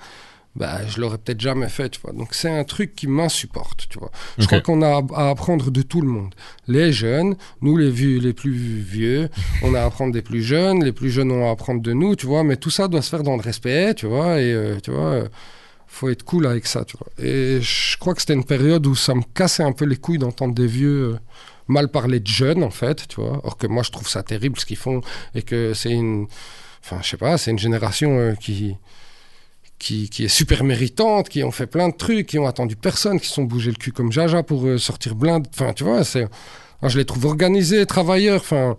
bah, 0.58 0.80
je 0.88 1.00
l'aurais 1.00 1.20
peut-être 1.20 1.40
jamais 1.40 1.70
fait, 1.70 1.90
tu 1.90 2.00
vois. 2.02 2.14
Donc 2.14 2.30
c'est 2.34 2.50
un 2.50 2.64
truc 2.64 2.96
qui 2.96 3.06
m'insupporte, 3.06 3.86
tu 3.90 4.00
vois. 4.00 4.12
Je 4.40 4.48
crois 4.48 4.60
qu'on 4.60 4.82
a 4.82 4.88
à 4.88 5.28
à 5.28 5.30
apprendre 5.30 5.70
de 5.70 5.82
tout 5.84 6.02
le 6.02 6.08
monde. 6.08 6.34
Les 6.68 6.92
jeunes, 6.92 7.36
nous 7.62 7.78
les 7.78 7.92
vieux, 7.92 8.18
les 8.20 8.34
plus 8.34 8.52
vieux, 8.52 9.30
on 9.64 9.76
a 9.76 9.82
à 9.82 9.86
apprendre 9.86 10.14
des 10.14 10.24
plus 10.24 10.42
jeunes, 10.42 10.84
les 10.84 10.94
plus 10.94 11.12
jeunes 11.12 11.32
ont 11.32 11.48
à 11.48 11.52
apprendre 11.52 11.82
de 11.82 11.94
nous, 11.94 12.16
tu 12.16 12.26
vois. 12.26 12.44
Mais 12.44 12.58
tout 12.58 12.72
ça 12.72 12.88
doit 12.88 13.04
se 13.04 13.10
faire 13.10 13.22
dans 13.22 13.36
le 13.36 13.42
respect, 13.44 13.94
tu 13.94 14.08
vois. 14.08 14.42
Et 14.42 14.52
euh, 14.52 14.80
tu 14.82 14.90
vois, 14.90 15.12
euh, 15.12 15.28
faut 15.88 16.10
être 16.10 16.24
cool 16.24 16.46
avec 16.46 16.68
ça, 16.68 16.86
tu 16.86 16.98
vois. 16.98 17.08
Et 17.26 17.60
je 17.62 17.98
crois 17.98 18.14
que 18.14 18.22
c'était 18.22 18.34
une 18.34 18.44
période 18.44 18.86
où 18.86 18.96
ça 18.96 19.16
me 19.16 19.24
cassait 19.34 19.64
un 19.64 19.72
peu 19.72 19.86
les 19.86 19.96
couilles 19.96 20.18
d'entendre 20.20 20.54
des 20.54 20.68
vieux 20.68 21.14
euh, 21.14 21.20
mal 21.68 21.90
parler 21.90 22.20
de 22.20 22.28
jeunes, 22.28 22.64
en 22.64 22.70
fait, 22.70 23.08
tu 23.08 23.22
vois. 23.22 23.42
Or 23.44 23.58
que 23.58 23.68
moi, 23.68 23.84
je 23.84 23.92
trouve 23.92 24.08
ça 24.08 24.24
terrible 24.24 24.60
ce 24.60 24.66
qu'ils 24.66 24.78
font 24.78 25.02
et 25.34 25.42
que 25.42 25.74
c'est 25.74 25.92
une, 25.92 26.28
enfin, 26.84 27.00
je 27.02 27.10
sais 27.10 27.18
pas, 27.18 27.38
c'est 27.38 27.52
une 27.52 27.60
génération 27.60 28.18
euh, 28.20 28.34
qui 28.36 28.76
qui, 29.80 30.10
qui 30.10 30.26
est 30.26 30.28
super 30.28 30.64
méritante, 30.64 31.30
qui 31.30 31.44
ont 31.44 31.52
fait 31.52 31.68
plein 31.68 31.90
de 31.90 31.96
trucs, 31.96 32.28
qui 32.28 32.40
ont 32.40 32.48
attendu 32.48 32.76
personne, 32.76 33.20
qui 33.20 33.28
sont 33.28 33.44
bougés 33.44 33.70
le 33.70 33.78
cul 33.78 33.92
comme 33.92 34.12
Jaja 34.12 34.42
pour 34.42 34.66
euh, 34.66 34.80
sortir 34.80 35.14
blinde. 35.14 35.48
Enfin, 35.54 35.74
tu 35.74 35.84
vois, 35.84 36.04
c'est, 36.04 36.28
je 36.82 36.98
les 36.98 37.06
trouve 37.06 37.26
organisés, 37.26 37.86
travailleurs. 37.86 38.42
Enfin, 38.42 38.76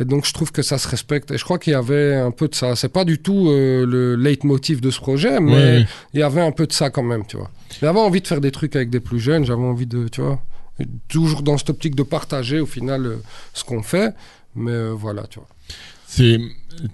et 0.00 0.04
donc 0.04 0.26
je 0.26 0.32
trouve 0.32 0.50
que 0.50 0.62
ça 0.62 0.78
se 0.78 0.88
respecte. 0.88 1.30
Et 1.30 1.38
je 1.38 1.44
crois 1.44 1.58
qu'il 1.58 1.72
y 1.72 1.76
avait 1.76 2.14
un 2.16 2.30
peu 2.30 2.48
de 2.48 2.54
ça. 2.54 2.74
C'est 2.74 2.88
pas 2.88 3.04
du 3.04 3.18
tout 3.18 3.48
euh, 3.50 3.84
le 3.86 4.16
leitmotiv 4.16 4.80
de 4.80 4.90
ce 4.90 4.98
projet, 4.98 5.38
mais 5.40 5.52
Ouais, 5.52 5.58
ouais. 5.80 5.86
il 6.14 6.20
y 6.20 6.22
avait 6.22 6.40
un 6.40 6.52
peu 6.52 6.66
de 6.66 6.72
ça 6.72 6.88
quand 6.90 7.02
même, 7.02 7.26
tu 7.26 7.36
vois. 7.36 7.50
J'avais 7.80 8.00
envie 8.00 8.20
de 8.22 8.26
faire 8.26 8.40
des 8.40 8.50
trucs 8.50 8.74
avec 8.76 8.88
des 8.90 9.00
plus 9.00 9.20
jeunes. 9.20 9.44
J'avais 9.44 9.62
envie 9.62 9.86
de, 9.86 10.08
tu 10.08 10.22
vois, 10.22 10.42
toujours 11.08 11.42
dans 11.42 11.58
cette 11.58 11.70
optique 11.70 11.94
de 11.94 12.02
partager 12.02 12.58
au 12.60 12.66
final 12.66 13.04
euh, 13.06 13.16
ce 13.52 13.62
qu'on 13.62 13.82
fait. 13.82 14.14
Mais 14.56 14.72
euh, 14.72 14.92
voilà, 14.96 15.24
tu 15.28 15.38
vois. 15.38 15.48
C'est, 16.06 16.38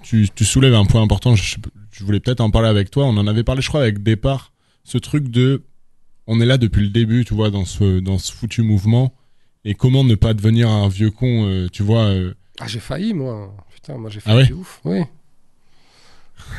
tu, 0.03 0.29
tu 0.35 0.45
soulèves 0.45 0.75
un 0.75 0.85
point 0.85 1.01
important. 1.01 1.35
Je, 1.37 1.57
je 1.93 2.05
voulais 2.05 2.21
peut-être 2.21 2.41
en 2.41 2.51
parler 2.51 2.69
avec 2.69 2.91
toi. 2.91 3.05
On 3.07 3.17
en 3.17 3.27
avait 3.27 3.45
parlé, 3.45 3.63
je 3.63 3.69
crois, 3.69 3.81
avec 3.83 4.03
départ. 4.03 4.53
Ce 4.85 4.99
truc 4.99 5.29
de, 5.31 5.63
on 6.27 6.41
est 6.41 6.47
là 6.47 6.59
depuis 6.59 6.83
le 6.83 6.91
début, 6.91 7.25
tu 7.25 7.35
vois, 7.35 7.51
dans 7.51 7.65
ce, 7.65 8.01
dans 8.01 8.19
ce 8.19 8.33
foutu 8.33 8.63
mouvement. 8.63 9.15
Et 9.65 9.75
comment 9.75 10.05
ne 10.05 10.15
pas 10.17 10.35
devenir 10.35 10.69
un 10.69 10.89
vieux 10.89 11.11
con, 11.11 11.47
euh, 11.47 11.69
tu 11.73 11.83
vois. 11.83 12.13
Ah, 12.61 12.67
j'ai 12.67 12.81
failli, 12.81 13.15
moi. 13.15 13.55
Putain, 13.75 13.97
moi, 13.99 14.11
j'ai 14.11 14.21
Ah 14.25 14.31
failli 14.31 14.39
ouais 14.39 14.49
de 14.49 14.55
ouf. 14.55 14.81
Oui. 14.85 15.03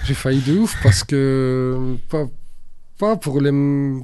J'ai 0.05 0.13
failli 0.13 0.41
de 0.41 0.57
ouf 0.57 0.75
parce 0.83 1.03
que. 1.03 1.97
Pas, 2.09 2.27
pas 2.97 3.15
pour 3.15 3.41
les. 3.41 3.51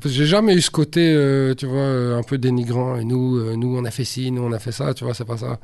J'ai 0.06 0.26
jamais 0.26 0.56
eu 0.56 0.62
ce 0.62 0.72
côté, 0.72 1.14
euh, 1.14 1.54
tu 1.56 1.66
vois, 1.66 1.80
euh, 1.80 2.18
un 2.18 2.24
peu 2.24 2.38
dénigrant. 2.38 2.98
Et 2.98 3.04
nous, 3.04 3.38
euh, 3.38 3.56
nous, 3.56 3.76
on 3.78 3.86
a 3.86 3.91
fait 3.91 4.06
ci, 4.06 4.32
nous, 4.32 4.44
on 4.44 4.52
a 4.52 4.60
fait 4.60 4.72
ça, 4.72 4.94
tu 4.94 5.04
vois, 5.04 5.14
c'est 5.14 5.26
pas 5.26 5.38
ça. 5.38 5.60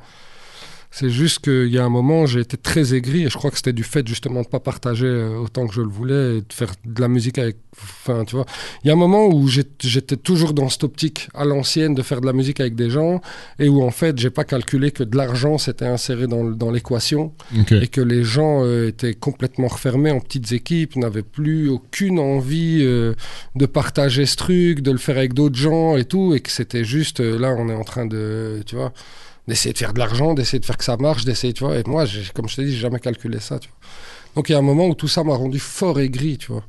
C'est 0.90 1.10
juste 1.10 1.40
qu'il 1.40 1.68
y 1.68 1.78
a 1.78 1.84
un 1.84 1.88
moment, 1.88 2.26
j'ai 2.26 2.40
été 2.40 2.56
très 2.56 2.94
aigri 2.94 3.24
et 3.24 3.30
je 3.30 3.36
crois 3.38 3.50
que 3.50 3.56
c'était 3.56 3.72
du 3.72 3.84
fait 3.84 4.06
justement 4.06 4.42
de 4.42 4.48
pas 4.48 4.58
partager 4.58 5.06
euh, 5.06 5.36
autant 5.36 5.66
que 5.66 5.74
je 5.74 5.82
le 5.82 5.88
voulais 5.88 6.38
et 6.38 6.40
de 6.40 6.52
faire 6.52 6.72
de 6.84 7.00
la 7.00 7.08
musique 7.08 7.38
avec. 7.38 7.56
Enfin, 7.76 8.24
tu 8.24 8.34
vois. 8.34 8.44
Il 8.82 8.88
y 8.88 8.90
a 8.90 8.94
un 8.94 8.96
moment 8.96 9.28
où 9.28 9.46
j'étais 9.46 10.16
toujours 10.16 10.52
dans 10.52 10.68
cette 10.68 10.84
optique 10.84 11.28
à 11.34 11.44
l'ancienne 11.44 11.94
de 11.94 12.02
faire 12.02 12.20
de 12.20 12.26
la 12.26 12.32
musique 12.32 12.60
avec 12.60 12.74
des 12.74 12.90
gens 12.90 13.20
et 13.58 13.68
où 13.68 13.82
en 13.82 13.90
fait, 13.90 14.18
j'ai 14.18 14.30
pas 14.30 14.44
calculé 14.44 14.90
que 14.90 15.04
de 15.04 15.16
l'argent 15.16 15.58
s'était 15.58 15.86
inséré 15.86 16.26
dans, 16.26 16.70
l'équation 16.70 17.32
et 17.70 17.86
que 17.86 18.00
les 18.00 18.24
gens 18.24 18.64
euh, 18.64 18.88
étaient 18.88 19.14
complètement 19.14 19.68
refermés 19.68 20.10
en 20.10 20.20
petites 20.20 20.52
équipes, 20.52 20.96
n'avaient 20.96 21.22
plus 21.22 21.68
aucune 21.68 22.18
envie 22.18 22.80
euh, 22.82 23.14
de 23.54 23.66
partager 23.66 24.26
ce 24.26 24.36
truc, 24.36 24.80
de 24.80 24.90
le 24.90 24.98
faire 24.98 25.16
avec 25.16 25.34
d'autres 25.34 25.56
gens 25.56 25.96
et 25.96 26.04
tout, 26.04 26.34
et 26.34 26.40
que 26.40 26.50
c'était 26.50 26.84
juste, 26.84 27.20
euh, 27.20 27.38
là, 27.38 27.54
on 27.56 27.68
est 27.68 27.74
en 27.74 27.84
train 27.84 28.06
de, 28.06 28.62
tu 28.66 28.76
vois, 28.76 28.92
d'essayer 29.48 29.72
de 29.72 29.78
faire 29.78 29.92
de 29.92 29.98
l'argent, 29.98 30.34
d'essayer 30.34 30.58
de 30.60 30.64
faire 30.64 30.76
que 30.76 30.84
ça 30.84 30.96
marche, 30.96 31.24
d'essayer, 31.24 31.52
tu 31.52 31.64
vois, 31.64 31.78
et 31.78 31.82
moi, 31.86 32.04
comme 32.34 32.48
je 32.48 32.56
t'ai 32.56 32.64
dit, 32.64 32.72
j'ai 32.72 32.78
jamais 32.78 33.00
calculé 33.00 33.40
ça, 33.40 33.58
tu 33.58 33.68
vois. 33.68 33.78
Donc 34.36 34.48
il 34.48 34.52
y 34.52 34.54
a 34.54 34.58
un 34.58 34.62
moment 34.62 34.86
où 34.86 34.94
tout 34.94 35.08
ça 35.08 35.24
m'a 35.24 35.34
rendu 35.34 35.58
fort 35.58 35.98
aigri, 36.00 36.38
tu 36.38 36.52
vois. 36.52 36.64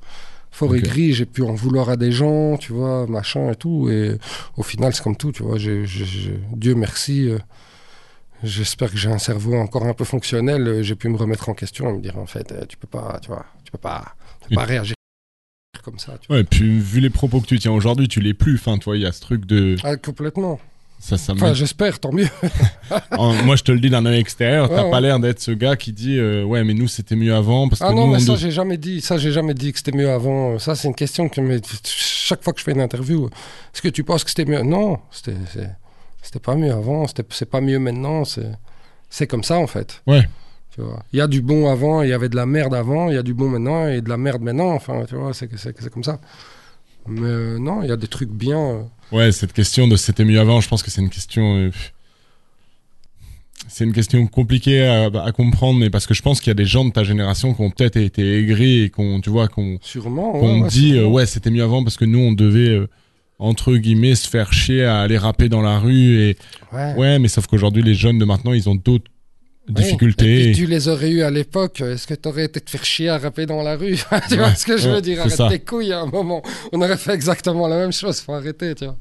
Fort 0.49 0.75
aigri, 0.75 1.13
j'ai 1.13 1.25
pu 1.25 1.43
en 1.43 1.53
vouloir 1.53 1.89
à 1.89 1.95
des 1.95 2.11
gens, 2.11 2.57
tu 2.57 2.73
vois, 2.73 3.07
machin 3.07 3.51
et 3.51 3.55
tout, 3.55 3.89
et 3.89 4.17
au 4.57 4.63
final, 4.63 4.93
c'est 4.93 5.03
comme 5.03 5.15
tout, 5.15 5.31
tu 5.31 5.43
vois, 5.43 5.57
Dieu 5.57 6.75
merci. 6.75 7.29
euh, 7.29 7.37
J'espère 8.43 8.89
que 8.89 8.97
j'ai 8.97 9.09
un 9.11 9.19
cerveau 9.19 9.53
encore 9.55 9.85
un 9.85 9.93
peu 9.93 10.03
fonctionnel. 10.03 10.67
euh, 10.67 10.81
J'ai 10.83 10.95
pu 10.95 11.07
me 11.09 11.15
remettre 11.17 11.49
en 11.49 11.53
question 11.53 11.89
et 11.89 11.93
me 11.93 12.01
dire 12.01 12.17
en 12.17 12.25
fait, 12.25 12.51
euh, 12.51 12.65
tu 12.67 12.75
peux 12.75 12.87
pas, 12.87 13.19
tu 13.21 13.27
vois, 13.27 13.45
tu 13.63 13.71
peux 13.71 13.77
pas, 13.77 14.15
tu 14.41 14.49
peux 14.49 14.55
pas 14.55 14.63
réagir 14.65 14.95
comme 15.83 15.99
ça. 15.99 16.17
Tu 16.19 16.27
vois. 16.27 16.37
Ouais, 16.37 16.43
puis 16.43 16.79
vu 16.79 16.99
les 17.01 17.09
propos 17.11 17.39
que 17.39 17.45
tu 17.45 17.59
tiens 17.59 17.71
aujourd'hui, 17.71 18.07
tu 18.07 18.19
l'es 18.19 18.33
plus. 18.33 18.55
Enfin, 18.55 18.77
toi, 18.79 18.97
il 18.97 19.03
y 19.03 19.05
a 19.05 19.11
ce 19.11 19.21
truc 19.21 19.45
de. 19.45 19.75
Ah, 19.83 19.95
complètement. 19.95 20.59
Ça, 21.01 21.17
ça 21.17 21.33
Enfin, 21.33 21.53
j'espère, 21.55 21.99
tant 21.99 22.11
mieux. 22.13 22.27
En- 23.17 23.33
moi, 23.43 23.55
je 23.55 23.63
te 23.63 23.71
le 23.71 23.79
dis 23.79 23.89
d'un 23.89 24.05
œil 24.05 24.19
extérieur, 24.19 24.69
t'as 24.69 24.83
Ouais, 24.83 24.89
pas 24.91 24.97
ouais. 24.97 25.01
l'air 25.01 25.19
d'être 25.19 25.39
ce 25.39 25.49
gars 25.51 25.75
qui 25.75 25.91
dit 25.93 26.17
euh, 26.19 26.43
ouais, 26.43 26.63
mais 26.63 26.73
nous 26.75 26.87
c'était 26.87 27.15
mieux 27.15 27.33
avant 27.33 27.67
parce 27.69 27.79
que 27.81 27.85
Ah 27.87 27.91
non, 27.93 28.05
nous 28.07 28.13
mais 28.13 28.19
ça, 28.19 28.33
de- 28.33 28.37
j'ai 28.37 28.51
jamais 28.51 28.77
dit. 28.77 29.01
Ça, 29.01 29.17
j'ai 29.17 29.31
jamais 29.31 29.53
dit 29.55 29.71
que 29.71 29.79
c'était 29.79 29.97
mieux 29.97 30.09
avant. 30.11 30.59
Ça, 30.59 30.75
c'est 30.75 30.87
une 30.87 30.95
question 30.95 31.27
que 31.27 31.41
mais, 31.41 31.59
chaque 31.83 32.43
fois 32.43 32.53
que 32.53 32.59
je 32.59 32.63
fais 32.65 32.71
une 32.73 32.81
interview, 32.81 33.27
est-ce 33.73 33.81
que 33.81 33.87
tu 33.89 34.03
penses 34.03 34.23
que 34.23 34.29
c'était 34.29 34.45
mieux? 34.45 34.61
Non, 34.61 34.99
c'était, 35.11 35.33
pas 36.43 36.55
mieux 36.55 36.71
avant. 36.71 37.05
C'est 37.07 37.45
pas 37.49 37.61
mieux 37.61 37.79
maintenant. 37.79 38.23
C'est, 39.09 39.27
comme 39.27 39.43
ça 39.43 39.57
en 39.57 39.67
fait. 39.67 40.01
Ouais. 40.05 40.27
Tu 40.75 40.81
vois. 40.81 41.03
Il 41.11 41.17
y 41.19 41.21
a 41.21 41.27
du 41.27 41.41
bon 41.41 41.69
avant, 41.69 42.01
il 42.03 42.09
y 42.09 42.13
avait 42.13 42.29
de 42.29 42.35
la 42.35 42.45
merde 42.45 42.73
avant, 42.75 43.09
il 43.09 43.15
y 43.15 43.17
a 43.17 43.23
du 43.23 43.33
bon 43.33 43.49
maintenant 43.49 43.87
et 43.87 44.01
de 44.01 44.07
la 44.09 44.17
merde 44.17 44.41
maintenant. 44.41 44.71
Enfin, 44.73 45.03
tu 45.09 45.15
vois, 45.15 45.33
c'est 45.33 45.49
comme 45.91 46.03
ça. 46.03 46.19
Mais 47.07 47.27
euh, 47.27 47.57
non, 47.59 47.81
il 47.83 47.89
y 47.89 47.91
a 47.91 47.97
des 47.97 48.07
trucs 48.07 48.29
bien. 48.31 48.59
euh, 48.59 48.81
Ouais, 49.11 49.31
cette 49.31 49.53
question 49.53 49.87
de 49.87 49.95
c'était 49.97 50.23
mieux 50.25 50.39
avant, 50.39 50.61
je 50.61 50.69
pense 50.69 50.83
que 50.83 50.91
c'est 50.91 51.01
une 51.01 51.09
question. 51.09 51.57
euh, 51.57 51.71
c'est 53.67 53.83
une 53.83 53.93
question 53.93 54.25
compliquée 54.27 54.83
à, 54.83 55.05
à 55.23 55.31
comprendre, 55.31 55.79
mais 55.79 55.89
parce 55.89 56.07
que 56.07 56.13
je 56.13 56.21
pense 56.21 56.39
qu'il 56.41 56.49
y 56.49 56.51
a 56.51 56.55
des 56.55 56.65
gens 56.65 56.83
de 56.85 56.91
ta 56.91 57.03
génération 57.03 57.53
qui 57.53 57.61
ont 57.61 57.69
peut-être 57.69 57.97
été 57.97 58.39
aigris 58.39 58.83
et 58.83 58.89
qu'on, 58.89 59.21
tu 59.21 59.29
vois, 59.29 59.47
qu'on 59.47 59.77
sûrement. 59.81 60.31
qu'on 60.33 60.55
ouais, 60.57 60.61
ouais, 60.63 60.67
dit 60.67 60.97
euh, 60.97 61.05
ouais, 61.05 61.25
c'était 61.25 61.51
mieux 61.51 61.63
avant 61.63 61.83
parce 61.83 61.95
que 61.97 62.05
nous 62.05 62.19
on 62.19 62.31
devait 62.33 62.69
euh, 62.69 62.87
entre 63.39 63.75
guillemets 63.75 64.15
se 64.15 64.27
faire 64.27 64.51
chier 64.51 64.83
à 64.83 65.01
aller 65.01 65.17
rapper 65.17 65.47
dans 65.47 65.61
la 65.61 65.79
rue 65.79 66.19
et 66.21 66.37
Ouais. 66.73 66.93
ouais 66.95 67.19
mais 67.19 67.27
sauf 67.27 67.47
qu'aujourd'hui 67.47 67.83
les 67.83 67.95
jeunes 67.95 68.17
de 68.17 68.23
maintenant 68.25 68.53
ils 68.53 68.69
ont 68.69 68.75
d'autres 68.75 69.10
Difficultés 69.69 70.41
Et 70.41 70.45
puis, 70.51 70.55
tu 70.55 70.65
les 70.65 70.87
aurais 70.87 71.11
eu 71.11 71.21
à 71.21 71.29
l'époque. 71.29 71.81
Est-ce 71.81 72.07
que 72.07 72.13
t'aurais 72.15 72.45
été 72.45 72.59
te 72.59 72.69
faire 72.69 72.83
chier 72.83 73.09
à 73.09 73.17
rapper 73.19 73.45
dans 73.45 73.61
la 73.61 73.75
rue? 73.77 73.95
Tu 74.29 74.35
vois 74.35 74.47
Ouais, 74.47 74.55
ce 74.55 74.65
que 74.65 74.75
je 74.77 74.89
ouais, 74.89 74.95
veux 74.95 75.01
dire 75.01 75.19
Arrête 75.21 75.31
ça. 75.35 75.49
tes 75.49 75.59
couilles 75.59 75.93
à 75.93 76.01
un 76.01 76.07
moment. 76.07 76.41
On 76.73 76.81
aurait 76.81 76.97
fait 76.97 77.13
exactement 77.13 77.67
la 77.67 77.77
même 77.77 77.93
chose. 77.93 78.19
Faut 78.21 78.33
arrêter, 78.33 78.73
tu 78.75 78.85
vois. 78.85 78.97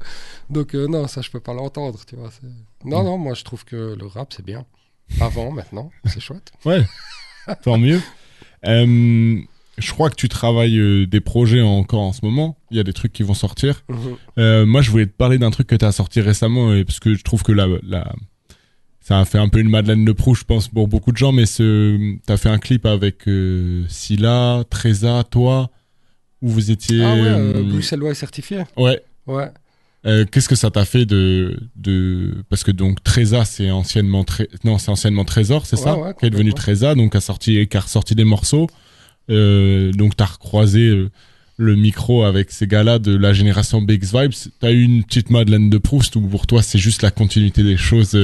Donc 0.49 0.75
euh, 0.75 0.87
non, 0.87 1.07
ça 1.07 1.21
je 1.21 1.29
peux 1.31 1.39
pas 1.39 1.53
l'entendre, 1.53 1.99
tu 2.07 2.15
vois. 2.15 2.29
Non, 2.85 3.01
Mm. 3.01 3.05
non, 3.05 3.17
moi 3.17 3.33
je 3.33 3.43
trouve 3.43 3.65
que 3.65 3.95
le 3.99 4.05
rap 4.05 4.31
c'est 4.35 4.45
bien. 4.45 4.65
Avant, 5.19 5.51
maintenant, 5.51 5.91
c'est 6.05 6.19
chouette. 6.21 6.51
ouais 6.65 6.83
tant 7.63 7.77
mieux 7.77 7.99
Euh, 8.67 9.41
je 9.77 9.91
crois 9.91 10.09
que 10.11 10.15
tu 10.15 10.29
travailles 10.29 10.77
euh, 10.77 11.07
des 11.07 11.21
projets 11.21 11.61
encore 11.61 12.01
en 12.01 12.13
ce 12.13 12.23
moment 12.23 12.55
il 12.69 12.77
y 12.77 12.79
a 12.79 12.83
des 12.83 12.93
trucs 12.93 13.11
qui 13.13 13.23
vont 13.23 13.33
sortir 13.33 13.83
Mhm. 13.89 14.65
Moi, 14.65 14.81
je 14.81 14.91
voulais 14.91 15.07
te 15.07 15.11
parler 15.11 15.37
d'un 15.39 15.49
truc 15.51 15.67
que 15.67 15.75
tu 15.75 15.85
as 15.85 15.91
sorti 15.91 16.21
récemment, 16.21 16.73
et 16.73 16.85
parce 16.85 16.99
que 16.99 17.15
je 17.15 17.23
trouve 17.23 17.41
que 17.43 17.51
la, 17.51 17.67
la, 17.83 18.13
ça 19.01 19.19
a 19.19 19.25
fait 19.25 19.37
un 19.39 19.49
peu 19.49 19.59
une 19.59 19.69
Madeleine 19.69 20.05
de 20.05 20.11
Proust, 20.11 20.41
je 20.41 20.45
pense, 20.45 20.67
pour 20.67 20.87
beaucoup 20.87 21.11
de 21.11 21.17
gens, 21.17 21.31
mais 21.31 21.45
ce, 21.45 22.15
t'as 22.25 22.37
fait 22.37 22.49
un 22.49 22.59
clip 22.59 22.85
avec 22.85 23.27
euh, 23.27 23.83
Scylla, 23.89 24.63
Treza, 24.69 25.23
toi, 25.29 25.71
où 26.41 26.49
vous 26.49 26.71
étiez. 26.71 27.03
Ah 27.03 27.13
ouais, 27.15 27.19
euh, 27.21 27.53
euh, 27.57 27.63
Bruxellois 27.63 28.11
est 28.11 28.15
certifié. 28.15 28.63
ouais. 28.77 29.01
Ouais. 29.27 29.49
Euh, 30.07 30.25
Qu'est-ce 30.25 30.49
que 30.49 30.55
ça 30.55 30.71
t'a 30.71 30.83
fait 30.83 31.05
de, 31.05 31.59
de, 31.75 32.43
parce 32.49 32.63
que 32.63 32.71
donc 32.71 33.03
Treza, 33.03 33.45
c'est 33.45 33.69
anciennement 33.69 34.23
Tré- 34.23 34.49
non, 34.63 34.79
c'est 34.79 34.89
anciennement 34.89 35.25
Trésor, 35.25 35.67
c'est 35.67 35.75
Ouais, 35.77 35.83
ça, 35.83 35.95
ouais, 35.97 36.13
qui 36.19 36.25
est 36.25 36.31
devenu. 36.31 36.53
Treza, 36.55 36.95
donc 36.95 37.15
a 37.15 37.21
sorti, 37.21 37.67
qui 37.67 37.77
a 37.77 37.81
ressorti 37.81 38.15
des 38.15 38.23
morceaux. 38.23 38.67
Euh, 39.29 39.91
donc 39.91 40.15
t'as 40.17 40.25
recroisé 40.25 41.05
le 41.57 41.75
micro 41.75 42.23
avec 42.23 42.49
ces 42.49 42.65
gars-là 42.65 42.97
de 42.97 43.15
la 43.15 43.31
génération 43.33 43.79
Big 43.81 44.03
Vibes. 44.03 44.33
T'as 44.59 44.71
eu 44.71 44.81
une 44.81 45.03
petite 45.03 45.29
Madeleine 45.29 45.69
de 45.69 45.77
Proust 45.77 46.15
ou 46.15 46.21
pour 46.21 46.47
toi 46.47 46.63
c'est 46.63 46.79
juste 46.79 47.03
la 47.03 47.11
continuité 47.11 47.61
des 47.61 47.77
choses. 47.77 48.15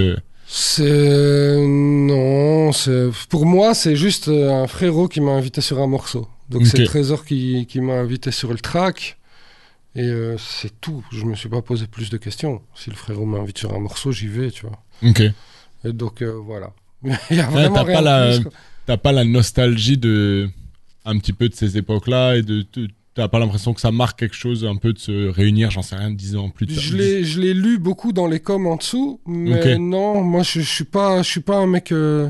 C'est 0.50 1.58
non, 1.68 2.72
c'est 2.72 3.10
pour 3.30 3.46
moi 3.46 3.74
c'est 3.74 3.96
juste 3.98 4.30
euh, 4.30 4.64
un 4.64 4.68
frérot 4.68 5.10
qui 5.10 5.20
m'a 5.20 5.32
invité 5.32 5.60
sur 5.62 5.80
un 5.80 5.88
morceau. 5.88 6.28
Donc 6.50 6.66
c'est 6.66 6.80
Ok. 6.80 6.86
Trésor 6.86 7.26
qui, 7.26 7.66
qui 7.68 7.82
m'a 7.82 7.96
invité 7.96 8.32
sur 8.32 8.52
le 8.54 8.58
track 8.60 9.18
et 9.96 10.04
euh, 10.04 10.38
c'est 10.38 10.80
tout. 10.80 11.04
Je 11.12 11.26
me 11.26 11.36
suis 11.36 11.50
pas 11.50 11.62
posé 11.62 11.88
plus 11.88 12.10
de 12.10 12.16
questions. 12.18 12.62
Si 12.76 12.90
le 12.90 12.96
frérot 12.96 13.26
m'invite 13.26 13.58
sur 13.58 13.74
un 13.74 13.80
morceau, 13.80 14.12
j'y 14.14 14.28
vais, 14.28 14.50
tu 14.52 14.66
vois. 14.66 14.82
Ok. 15.04 15.22
Et 15.84 15.92
donc 15.94 16.22
euh, 16.22 16.32
voilà. 16.46 16.72
Il 17.30 17.36
y 17.36 17.42
a 17.42 17.48
Ouais, 17.48 17.54
vraiment 17.68 17.76
t'as 17.76 17.84
rien 17.84 17.96
pas 17.96 18.02
la- 18.02 18.32
plus, 18.36 18.44
quoi. 18.44 18.52
T'as 18.86 18.98
pas 18.98 19.12
la 19.12 19.26
nostalgie 19.26 19.98
de 19.98 20.50
un 21.04 21.18
petit 21.20 21.34
peu 21.34 21.50
de 21.50 21.56
ces 21.56 21.78
époques-là 21.78 22.38
et 22.38 22.42
de 22.42 22.66
de- 22.74 22.88
t'as 23.18 23.28
pas 23.28 23.40
l'impression 23.40 23.74
que 23.74 23.82
ça 23.82 23.92
marque 23.92 24.20
quelque 24.20 24.36
chose 24.36 24.64
un 24.66 24.76
peu 24.78 24.94
de 24.94 25.00
se 25.00 25.28
réunir, 25.30 25.72
j'en 25.72 25.82
sais 25.82 25.96
rien, 25.96 26.12
dix 26.12 26.36
ans 26.36 26.50
plus 26.50 26.68
tard? 26.68 26.78
Je 26.80 26.96
l'ai, 26.96 27.24
je 27.24 27.42
l'ai 27.42 27.54
lu 27.54 27.78
beaucoup 27.80 28.14
dans 28.14 28.28
les 28.28 28.40
coms 28.40 28.68
en 28.68 28.76
dessous, 28.78 29.20
mais 29.26 29.78
non, 29.78 30.22
moi 30.24 30.44
je, 30.44 30.60
je 30.62 30.70
suis 30.70 30.84
pas, 30.86 31.22
je 31.24 31.30
suis 31.30 31.40
pas 31.42 31.58
un 31.58 31.68
mec. 31.68 31.92
euh, 31.92 32.30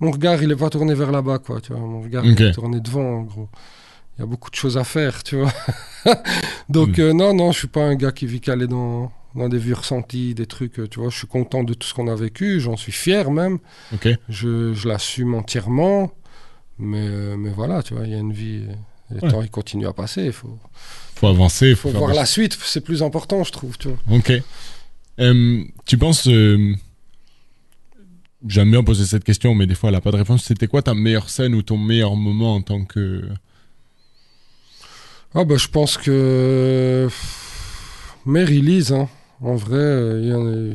Mon 0.00 0.10
regard, 0.10 0.42
il 0.42 0.50
est 0.50 0.56
pas 0.56 0.70
tourné 0.70 0.94
vers 0.94 1.10
là-bas, 1.12 1.38
quoi. 1.38 1.60
Tu 1.60 1.72
vois, 1.72 1.80
mon 1.80 2.00
regard 2.02 2.24
il 2.24 2.36
est 2.50 2.52
tourné 2.52 2.80
devant, 2.80 3.18
en 3.18 3.22
gros. 3.22 3.48
Il 4.16 4.20
y 4.20 4.24
a 4.24 4.26
beaucoup 4.26 4.50
de 4.50 4.54
choses 4.56 4.76
à 4.78 4.84
faire, 4.84 5.22
tu 5.22 5.36
vois. 5.36 5.52
Donc 6.68 6.98
Mm. 6.98 7.00
euh, 7.00 7.12
non, 7.12 7.34
non, 7.34 7.50
je 7.52 7.58
suis 7.60 7.68
pas 7.68 7.82
un 7.84 7.94
gars 7.94 8.12
qui 8.12 8.26
vit 8.26 8.40
calé 8.40 8.66
dans 8.66 9.10
dans 9.34 9.48
des 9.48 9.58
vieux 9.58 9.74
ressentis, 9.74 10.34
des 10.34 10.44
trucs. 10.46 10.78
euh, 10.78 10.86
Tu 10.86 11.00
vois, 11.00 11.08
je 11.08 11.16
suis 11.16 11.26
content 11.26 11.64
de 11.64 11.72
tout 11.74 11.88
ce 11.88 11.94
qu'on 11.94 12.06
a 12.08 12.14
vécu, 12.14 12.60
j'en 12.60 12.76
suis 12.76 12.92
fier 12.92 13.30
même. 13.30 13.58
Ok. 13.94 14.08
Je, 14.28 14.74
je 14.74 14.86
l'assume 14.88 15.34
entièrement, 15.34 16.12
mais 16.78 17.36
mais 17.36 17.50
voilà, 17.50 17.82
tu 17.82 17.94
vois, 17.94 18.04
il 18.06 18.12
y 18.12 18.14
a 18.14 18.18
une 18.18 18.32
vie. 18.32 18.64
Le 19.14 19.22
Ouais. 19.22 19.30
temps, 19.30 19.42
il 19.42 19.50
continue 19.50 19.86
à 19.86 19.92
passer. 19.92 20.24
Il 20.26 20.32
faut, 20.32 20.58
Faut 21.16 21.26
avancer, 21.28 21.74
faut, 21.74 21.88
faut 21.88 21.90
faire 21.92 22.00
voir 22.00 22.14
la 22.14 22.26
suite. 22.26 22.58
C'est 22.64 22.80
plus 22.80 23.02
important, 23.02 23.44
je 23.44 23.52
trouve, 23.52 23.76
tu 23.78 23.88
vois. 23.88 23.98
Ok. 24.18 24.32
Euh, 25.20 25.62
tu 25.86 25.98
penses. 25.98 26.26
euh, 26.28 26.74
J'aime 28.48 28.72
bien 28.72 28.82
poser 28.82 29.04
cette 29.04 29.22
question, 29.22 29.54
mais 29.54 29.66
des 29.68 29.76
fois 29.76 29.90
elle 29.90 29.94
a 29.94 30.00
pas 30.00 30.10
de 30.10 30.16
réponse. 30.16 30.42
C'était 30.44 30.66
quoi 30.66 30.82
ta 30.82 30.94
meilleure 30.94 31.28
scène 31.30 31.54
ou 31.54 31.62
ton 31.62 31.78
meilleur 31.78 32.16
moment 32.16 32.56
en 32.56 32.60
tant 32.62 32.84
que. 32.84 33.22
Ah 35.34 35.44
bah 35.44 35.56
je 35.56 35.68
pense 35.68 35.96
que 35.96 37.08
mes 38.26 38.44
releases, 38.44 38.92
hein, 38.92 39.08
en 39.40 39.54
vrai, 39.54 39.76
euh, 39.78 40.20
il 40.22 40.28
y 40.28 40.34
en 40.34 40.46
a... 40.46 40.74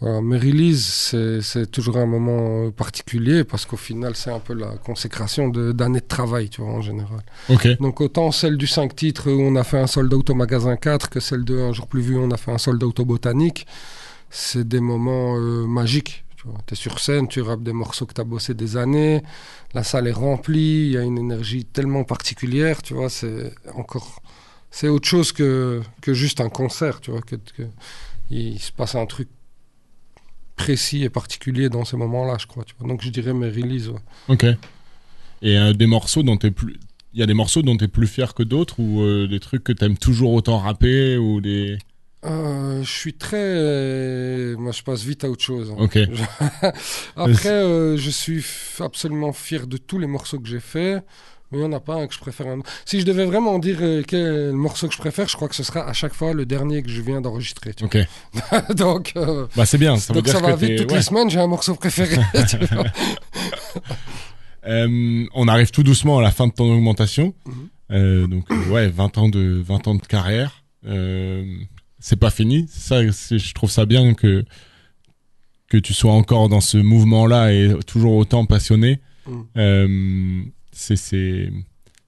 voilà, 0.00 0.20
mes 0.20 0.36
releases, 0.36 1.14
c'est 1.40 1.70
toujours 1.70 1.96
un 1.96 2.04
moment 2.04 2.66
euh, 2.66 2.70
particulier 2.70 3.44
parce 3.44 3.64
qu'au 3.64 3.78
final, 3.78 4.14
c'est 4.14 4.30
un 4.30 4.40
peu 4.40 4.52
la 4.52 4.76
consécration 4.76 5.48
d'années 5.48 6.00
de, 6.00 6.06
travail, 6.06 6.50
tu 6.50 6.60
vois, 6.60 6.70
en 6.70 6.82
général. 6.82 7.20
Donc 7.80 8.02
autant 8.02 8.30
celle 8.30 8.58
du 8.58 8.66
5 8.66 8.94
titres 8.94 9.30
où 9.30 9.40
on 9.40 9.56
a 9.56 9.64
fait 9.64 9.78
un 9.78 9.86
sold 9.86 10.12
out 10.12 10.28
au 10.28 10.34
magasin 10.34 10.76
4 10.76 11.08
que 11.08 11.18
celle 11.18 11.44
de 11.44 11.58
Un 11.58 11.72
jour 11.72 11.86
plus 11.86 12.02
vu, 12.02 12.18
on 12.18 12.30
a 12.30 12.36
fait 12.36 12.52
un 12.52 12.58
sold 12.58 12.82
out 12.84 13.00
au 13.00 13.06
botanique, 13.06 13.66
c'est 14.28 14.68
des 14.68 14.80
moments 14.80 15.36
euh, 15.38 15.66
magiques. 15.66 16.24
Tu 16.66 16.74
es 16.74 16.76
sur 16.76 17.00
scène, 17.00 17.26
tu 17.26 17.40
rappes 17.40 17.62
des 17.62 17.72
morceaux 17.72 18.06
que 18.06 18.12
tu 18.14 18.20
as 18.20 18.24
bossé 18.24 18.54
des 18.54 18.76
années, 18.76 19.22
la 19.74 19.82
salle 19.82 20.06
est 20.06 20.12
remplie, 20.12 20.86
il 20.86 20.92
y 20.92 20.96
a 20.98 21.02
une 21.02 21.18
énergie 21.18 21.64
tellement 21.64 22.04
particulière, 22.04 22.82
tu 22.82 22.94
vois, 22.94 23.08
c'est 23.08 23.52
encore... 23.74 24.22
C'est 24.70 24.88
autre 24.88 25.08
chose 25.08 25.32
que, 25.32 25.80
que 26.02 26.12
juste 26.12 26.40
un 26.40 26.50
concert, 26.50 27.00
tu 27.00 27.10
vois, 27.10 27.22
que, 27.22 27.36
que- 27.36 27.62
il 28.30 28.58
se 28.58 28.72
passe 28.72 28.94
un 28.94 29.06
truc 29.06 29.28
précis 30.56 31.04
et 31.04 31.10
particulier 31.10 31.68
dans 31.68 31.84
ces 31.84 31.96
moments-là, 31.96 32.36
je 32.40 32.46
crois. 32.46 32.64
Tu 32.64 32.74
vois. 32.78 32.88
Donc 32.88 33.02
je 33.02 33.10
dirais 33.10 33.32
mes 33.34 33.48
releases. 33.48 33.88
ouais. 33.90 33.98
Ok. 34.28 34.44
Et 35.42 35.58
euh, 35.58 35.72
des 35.72 35.86
morceaux 35.86 36.22
dont 36.22 36.36
t'es 36.36 36.50
plus. 36.50 36.78
Il 37.14 37.20
y 37.20 37.22
a 37.22 37.26
des 37.26 37.34
morceaux 37.34 37.62
dont 37.62 37.76
t'es 37.76 37.88
plus 37.88 38.06
fier 38.06 38.34
que 38.34 38.42
d'autres 38.42 38.80
ou 38.80 39.02
euh, 39.02 39.26
des 39.26 39.40
trucs 39.40 39.64
que 39.64 39.72
t'aimes 39.72 39.96
toujours 39.98 40.32
autant 40.32 40.58
rapper 40.58 41.16
ou 41.16 41.40
des. 41.40 41.78
Euh, 42.24 42.82
je 42.82 42.90
suis 42.90 43.14
très... 43.14 44.54
Moi, 44.56 44.72
je 44.72 44.82
passe 44.82 45.02
vite 45.04 45.22
à 45.24 45.30
autre 45.30 45.44
chose. 45.44 45.70
hein. 45.70 45.76
Ok. 45.78 45.96
Après, 47.16 47.96
je 47.96 48.10
suis 48.10 48.44
absolument 48.80 49.32
fier 49.32 49.66
de 49.66 49.76
tous 49.76 49.98
les 49.98 50.06
morceaux 50.08 50.38
que 50.40 50.48
j'ai 50.48 50.60
faits. 50.60 51.04
Mais 51.52 51.58
il 51.58 51.60
n'y 51.60 51.66
en 51.66 51.72
a 51.72 51.80
pas 51.80 51.94
un 51.94 52.06
que 52.08 52.14
je 52.14 52.18
préfère. 52.18 52.48
un- 52.48 52.60
Si 52.84 53.00
je 53.00 53.04
devais 53.06 53.24
vraiment 53.24 53.58
dire 53.58 53.78
euh, 53.80 54.02
quel 54.06 54.52
morceau 54.52 54.88
que 54.88 54.94
je 54.94 54.98
préfère, 54.98 55.28
je 55.28 55.36
crois 55.36 55.48
que 55.48 55.54
ce 55.54 55.62
sera 55.62 55.88
à 55.88 55.92
chaque 55.92 56.12
fois 56.14 56.32
le 56.32 56.44
dernier 56.44 56.82
que 56.82 56.88
je 56.88 57.00
viens 57.02 57.20
d'enregistrer. 57.20 57.72
Ok. 57.82 57.98
donc, 58.76 59.12
euh, 59.16 59.46
Bah 59.56 59.64
c'est 59.64 59.78
bien. 59.78 59.96
Ça 59.96 60.12
veut 60.12 60.18
donc 60.20 60.24
dire 60.24 60.34
ça 60.34 60.40
va 60.46 60.56
vite. 60.56 60.76
Toutes 60.78 60.90
ouais. 60.90 60.96
les 60.98 61.02
semaines, 61.02 61.30
j'ai 61.30 61.38
un 61.38 61.46
morceau 61.46 61.74
préféré. 61.74 62.16
Euh, 64.68 65.26
on 65.34 65.46
arrive 65.46 65.70
tout 65.70 65.84
doucement 65.84 66.18
à 66.18 66.22
la 66.22 66.32
fin 66.32 66.48
de 66.48 66.52
ton 66.52 66.72
augmentation. 66.74 67.34
Mhm. 67.46 67.68
Euh, 67.92 68.26
donc 68.26 68.48
ouais, 68.70 68.88
20 68.88 69.16
ans 69.18 69.28
de 69.28 69.62
20 69.64 69.86
ans 69.86 69.94
de 69.94 70.02
carrière. 70.04 70.64
C'est 72.00 72.16
pas 72.18 72.30
fini. 72.30 72.66
Ça, 72.68 73.06
je 73.06 73.54
trouve 73.54 73.70
ça 73.70 73.86
bien 73.86 74.14
que 74.14 74.44
que 75.68 75.76
tu 75.76 75.94
sois 75.94 76.12
encore 76.12 76.48
dans 76.48 76.60
ce 76.60 76.78
mouvement-là 76.78 77.52
et 77.52 77.74
toujours 77.86 78.14
autant 78.16 78.44
passionné. 78.44 79.00
Mhm. 79.28 80.50
C'est 80.78 80.96
c'est 80.96 81.50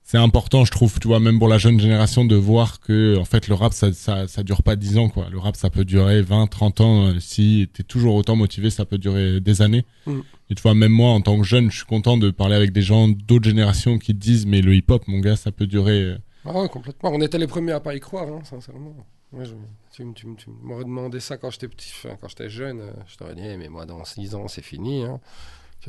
c'est 0.03 0.17
important, 0.17 0.65
je 0.65 0.71
trouve, 0.71 0.99
tu 0.99 1.07
vois, 1.07 1.19
même 1.19 1.37
pour 1.37 1.47
la 1.47 1.59
jeune 1.59 1.79
génération, 1.79 2.25
de 2.25 2.35
voir 2.35 2.79
que 2.79 3.15
en 3.19 3.25
fait 3.25 3.47
le 3.47 3.53
rap 3.53 3.73
ça 3.73 3.93
ça 3.93 4.27
ça 4.27 4.41
dure 4.43 4.63
pas 4.63 4.75
10 4.75 4.97
ans 4.97 5.07
quoi. 5.09 5.27
Le 5.29 5.37
rap 5.39 5.55
ça 5.55 5.69
peut 5.69 5.85
durer 5.85 6.21
20, 6.21 6.47
30 6.47 6.81
ans. 6.81 7.07
Euh, 7.07 7.19
Si 7.19 7.69
t'es 7.73 7.83
toujours 7.83 8.15
autant 8.15 8.35
motivé, 8.35 8.69
ça 8.69 8.85
peut 8.85 8.97
durer 8.97 9.39
des 9.39 9.61
années. 9.61 9.85
Mhm. 10.07 10.23
Et 10.51 10.55
tu 10.55 10.61
vois, 10.63 10.73
même 10.73 10.91
moi, 10.91 11.11
en 11.11 11.21
tant 11.21 11.37
que 11.37 11.43
jeune, 11.45 11.69
je 11.69 11.77
suis 11.77 11.85
content 11.85 12.17
de 12.17 12.31
parler 12.31 12.55
avec 12.55 12.71
des 12.71 12.81
gens 12.81 13.07
d'autres 13.07 13.47
générations 13.47 13.99
qui 13.99 14.13
te 14.15 14.19
disent, 14.19 14.45
mais 14.47 14.61
le 14.61 14.73
hip-hop, 14.75 15.03
mon 15.07 15.19
gars, 15.19 15.35
ça 15.35 15.51
peut 15.51 15.67
durer. 15.67 16.01
euh, 16.03 16.17
Ah 16.45 16.59
ouais, 16.59 16.69
complètement. 16.69 17.11
On 17.13 17.21
était 17.21 17.37
les 17.37 17.45
premiers 17.47 17.73
à 17.73 17.79
pas 17.79 17.93
y 17.95 17.99
croire, 17.99 18.27
hein, 18.27 18.41
sincèrement. 18.43 18.95
Moi, 19.31 19.43
je- 19.43 19.53
tu, 19.95 20.03
tu 20.15 20.25
tu 20.37 20.49
m'aurais 20.63 20.85
demandé 20.85 21.19
ça 21.19 21.37
quand 21.37 21.51
j'étais 21.51 21.67
petit, 21.67 21.91
enfin, 22.03 22.15
quand 22.19 22.27
j'étais 22.29 22.49
jeune. 22.49 22.79
euh, 22.81 22.91
je 23.07 23.15
t'aurais 23.17 23.35
dit, 23.35 23.43
Eh, 23.45 23.57
mais 23.57 23.69
moi, 23.69 23.85
dans 23.85 24.03
6 24.05 24.33
ans, 24.33 24.47
c'est 24.47 24.63
fini. 24.63 25.03
hein. 25.03 25.19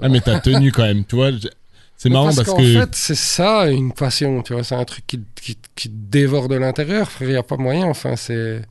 Ah, 0.03 0.11
mais 0.11 0.21
t'as 0.21 0.41
tenu 0.41 0.73
quand 0.73 0.83
même, 0.85 1.05
tu 1.07 1.17
vois. 1.17 1.31
C'est 2.03 2.09
marrant 2.09 2.25
parce, 2.27 2.37
parce, 2.37 2.49
qu'en 2.49 2.57
que. 2.57 2.81
fait, 2.81 2.89
c'est 2.95 3.15
ça 3.15 3.69
une 3.71 3.93
passion, 3.93 4.43
tu 4.43 4.55
vois. 4.55 4.65
C'est 4.65 4.75
un 4.75 4.85
truc 4.87 5.07
qui, 5.07 5.21
qui, 5.41 5.59
qui 5.77 5.89
dévore 5.91 6.49
de 6.49 6.55
l'intérieur, 6.55 7.11
frère. 7.11 7.29
Il 7.29 7.33
n'y 7.33 7.37
a 7.39 7.43
pas 7.43 7.59
moyen. 7.59 7.85
Enfin, 7.87 8.17
c'est. 8.17 8.63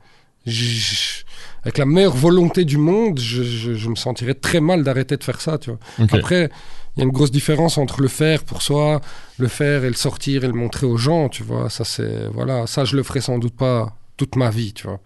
Avec 1.63 1.77
la 1.77 1.85
meilleure 1.85 2.15
volonté 2.15 2.65
du 2.65 2.77
monde, 2.77 3.19
je, 3.19 3.43
je- 3.43 3.73
je 3.73 3.89
me 3.89 3.95
sentirais 3.95 4.33
très 4.33 4.61
mal 4.61 4.83
d'arrêter 4.83 5.15
de 5.17 5.23
faire 5.23 5.41
ça, 5.41 5.57
tu 5.59 5.69
vois. 5.69 5.79
Après, 6.17 6.49
il 6.95 6.99
y 6.99 7.01
a 7.01 7.03
une 7.05 7.11
grosse 7.11 7.31
différence 7.31 7.77
entre 7.77 8.01
le 8.01 8.07
faire 8.07 8.43
pour 8.45 8.61
soi, 8.63 9.01
le 9.37 9.47
faire 9.47 9.83
et 9.83 9.89
le 9.89 9.93
sortir 9.95 10.43
et 10.43 10.47
le 10.47 10.53
montrer 10.53 10.87
aux 10.87 10.97
gens, 10.97 11.29
tu 11.29 11.43
vois. 11.43 11.69
Ça, 11.69 11.83
c'est. 11.83 12.27
Voilà. 12.33 12.65
Ça, 12.65 12.83
je 12.85 12.95
le 12.95 13.03
ferai 13.03 13.21
sans 13.21 13.37
doute 13.37 13.55
pas 13.55 13.95
toute 14.17 14.35
ma 14.37 14.49
vie, 14.49 14.73
tu 14.73 14.87
vois. 14.87 14.99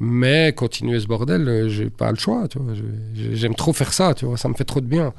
Mais 0.00 0.52
continuer 0.54 1.00
ce 1.00 1.06
bordel, 1.06 1.48
euh, 1.48 1.68
j'ai 1.68 1.88
pas 1.90 2.10
le 2.10 2.18
choix, 2.18 2.46
tu 2.46 2.58
vois. 2.58 2.74
J'aime 3.14 3.54
trop 3.54 3.72
faire 3.72 3.92
ça, 3.92 4.12
tu 4.14 4.26
vois. 4.26 4.36
Ça 4.36 4.48
me 4.48 4.54
fait 4.54 4.64
trop 4.64 4.80
de 4.82 4.86
bien. 4.86 5.14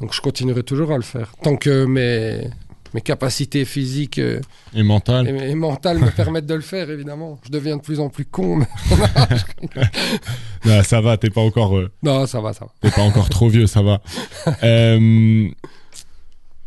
Donc 0.00 0.12
je 0.14 0.20
continuerai 0.20 0.62
toujours 0.62 0.92
à 0.92 0.96
le 0.96 1.02
faire. 1.02 1.32
Tant 1.42 1.56
que 1.56 1.84
mes, 1.86 2.48
mes 2.94 3.00
capacités 3.00 3.64
physiques 3.64 4.18
euh, 4.18 4.40
Et 4.74 4.82
mental. 4.82 5.28
et, 5.28 5.50
et 5.50 5.54
mentales 5.54 5.98
me 5.98 6.10
permettent 6.10 6.46
de 6.46 6.54
le 6.54 6.60
faire, 6.60 6.90
évidemment. 6.90 7.38
Je 7.46 7.50
deviens 7.50 7.76
de 7.76 7.82
plus 7.82 8.00
en 8.00 8.08
plus 8.08 8.24
con, 8.24 8.56
mais 8.56 8.66
Ah, 10.66 10.82
ça 10.82 11.00
va, 11.00 11.16
t'es 11.16 11.30
pas 11.30 11.40
encore. 11.42 11.76
euh, 11.76 11.90
non, 12.02 12.26
ça 12.26 12.40
va, 12.40 12.52
ça 12.52 12.64
va. 12.66 12.72
T'es 12.80 12.90
pas 12.90 13.02
encore 13.02 13.28
trop 13.28 13.48
vieux, 13.48 13.66
ça 13.66 13.82
va. 13.82 14.00
Euh, 14.62 15.48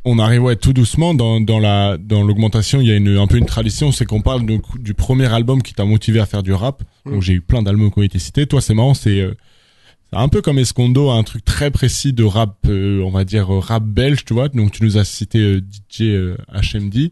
on 0.09 0.19
arrive 0.19 0.43
ouais, 0.43 0.55
tout 0.55 0.71
doucement 0.71 1.13
dans, 1.13 1.41
dans 1.41 1.59
la 1.59 1.97
dans 1.97 2.23
l'augmentation. 2.23 2.79
Il 2.79 2.87
y 2.87 2.91
a 2.91 2.95
une, 2.95 3.17
un 3.17 3.27
peu 3.27 3.37
une 3.37 3.45
tradition, 3.45 3.91
c'est 3.91 4.05
qu'on 4.05 4.21
parle 4.21 4.45
de- 4.45 4.61
du 4.79 4.93
premier 4.93 5.25
album 5.33 5.61
qui 5.61 5.73
t'a 5.73 5.83
motivé 5.83 6.19
à 6.21 6.25
faire 6.25 6.43
du 6.43 6.53
rap. 6.53 6.81
Mm. 7.05 7.11
Donc 7.11 7.21
j'ai 7.23 7.33
eu 7.33 7.41
plein 7.41 7.61
d'albums 7.61 7.91
qui 7.91 7.99
ont 7.99 8.03
été 8.03 8.17
cités. 8.19 8.47
Toi, 8.47 8.61
c'est 8.61 8.73
marrant, 8.73 8.93
c'est 8.93 9.27
c'est 10.11 10.17
un 10.19 10.27
peu 10.29 10.41
comme 10.41 10.57
Escondo, 10.59 11.09
un 11.09 11.23
truc 11.23 11.43
très 11.45 11.69
précis 11.71 12.13
de 12.13 12.23
rap, 12.23 12.55
euh, 12.67 13.01
on 13.01 13.09
va 13.11 13.23
dire 13.25 13.53
euh, 13.53 13.59
rap 13.59 13.83
belge, 13.83 14.23
tu 14.25 14.33
vois. 14.33 14.49
Donc 14.49 14.71
tu 14.71 14.83
nous 14.83 14.97
as 14.97 15.03
cité 15.03 15.39
euh, 15.39 15.59
DJ 15.59 16.01
euh, 16.01 16.37
HMD. 16.53 17.11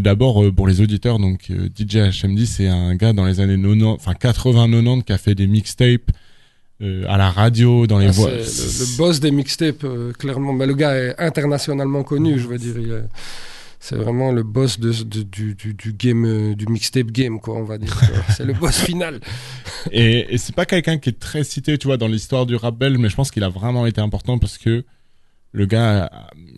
D'abord 0.00 0.44
pour 0.54 0.66
les 0.68 0.80
auditeurs, 0.80 1.18
donc 1.18 1.50
DJ 1.76 1.96
HMD, 2.22 2.44
c'est 2.44 2.66
un 2.68 2.94
gars 2.96 3.12
dans 3.12 3.24
les 3.24 3.40
années 3.40 3.56
90, 3.56 3.84
enfin 3.84 4.12
80-90 4.12 5.04
qui 5.04 5.12
a 5.12 5.18
fait 5.18 5.34
des 5.34 5.46
mixtapes 5.46 6.10
euh, 6.82 7.04
à 7.08 7.16
la 7.16 7.30
radio, 7.30 7.86
dans 7.86 7.98
les 7.98 8.06
Ah, 8.08 8.10
voix. 8.12 8.30
le, 8.30 8.36
le 8.38 8.96
boss 8.98 9.20
des 9.20 9.30
mixtapes, 9.30 9.84
euh, 9.84 10.12
clairement. 10.12 10.52
Mais 10.52 10.66
le 10.66 10.74
gars 10.74 10.96
est 10.96 11.14
internationalement 11.18 12.02
connu, 12.02 12.38
je 12.38 12.46
veux 12.48 12.58
dire. 12.58 12.74
il 12.78 12.90
est- 12.90 13.04
C'est 13.82 13.96
vraiment 13.96 14.30
le 14.30 14.42
boss 14.42 14.78
de, 14.78 14.92
de- 14.92 15.22
du, 15.22 15.54
du, 15.54 15.72
du 15.74 15.92
game, 15.94 16.24
euh, 16.26 16.54
du 16.54 16.66
mixtape 16.66 17.10
game, 17.10 17.40
quoi, 17.40 17.56
on 17.56 17.64
va 17.64 17.78
dire. 17.78 17.98
c'est 18.36 18.44
le 18.44 18.52
boss 18.52 18.78
final. 18.84 19.20
Et, 19.90 20.34
et 20.34 20.38
c'est 20.38 20.54
pas 20.54 20.66
quelqu'un 20.66 20.98
qui 20.98 21.08
est 21.08 21.18
très 21.18 21.44
cité, 21.44 21.78
tu 21.78 21.86
vois, 21.86 21.96
dans 21.96 22.06
l'histoire 22.08 22.44
du 22.44 22.56
rap 22.56 22.76
belge, 22.76 22.98
mais 22.98 23.08
je 23.08 23.16
pense 23.16 23.30
qu'il 23.30 23.42
a 23.42 23.48
vraiment 23.48 23.86
été 23.86 24.00
important 24.02 24.38
parce 24.38 24.58
que 24.58 24.84
le 25.52 25.66
gars, 25.66 26.10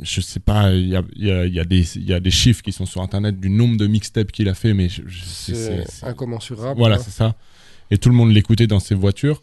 je 0.02 0.20
sais 0.20 0.40
pas, 0.40 0.72
il 0.74 0.88
y 0.88 0.96
a, 0.96 1.02
il 1.14 1.26
y, 1.26 1.30
a, 1.30 1.46
il 1.46 1.54
y, 1.54 1.60
a 1.60 1.64
des- 1.64 1.96
il 1.96 2.04
y 2.04 2.12
a 2.12 2.18
des 2.20 2.30
chiffres 2.32 2.60
qui 2.62 2.72
sont 2.72 2.86
sur 2.86 3.00
internet 3.00 3.38
du 3.38 3.48
nombre 3.50 3.76
de 3.76 3.86
mixtapes 3.86 4.32
qu'il 4.32 4.48
a 4.48 4.54
fait, 4.54 4.74
mais 4.74 4.88
c'est- 5.22 5.84
incommensurable. 6.02 6.76
voilà, 6.78 6.98
c'est 6.98 7.10
ça. 7.12 7.36
Et 7.90 7.98
tout 7.98 8.08
le 8.08 8.14
monde 8.16 8.32
l'écoutait 8.32 8.66
dans 8.66 8.80
ses 8.80 8.94
voitures. 8.96 9.42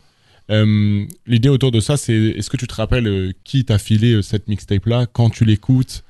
Euh, 0.51 1.05
L'idée 1.27 1.49
autour 1.49 1.71
de 1.71 1.79
ça, 1.79 1.95
c'est 1.97 2.13
est-ce 2.13 2.49
que 2.49 2.57
tu 2.57 2.67
te 2.67 2.75
rappelles 2.75 3.07
euh, 3.07 3.31
qui 3.43 3.63
t'a 3.65 3.77
filé 3.77 4.13
euh, 4.13 4.21
cette 4.21 4.47
mixtape-là 4.47 5.05
quand 5.11 5.29
tu 5.29 5.45
l'écoutes 5.45 6.03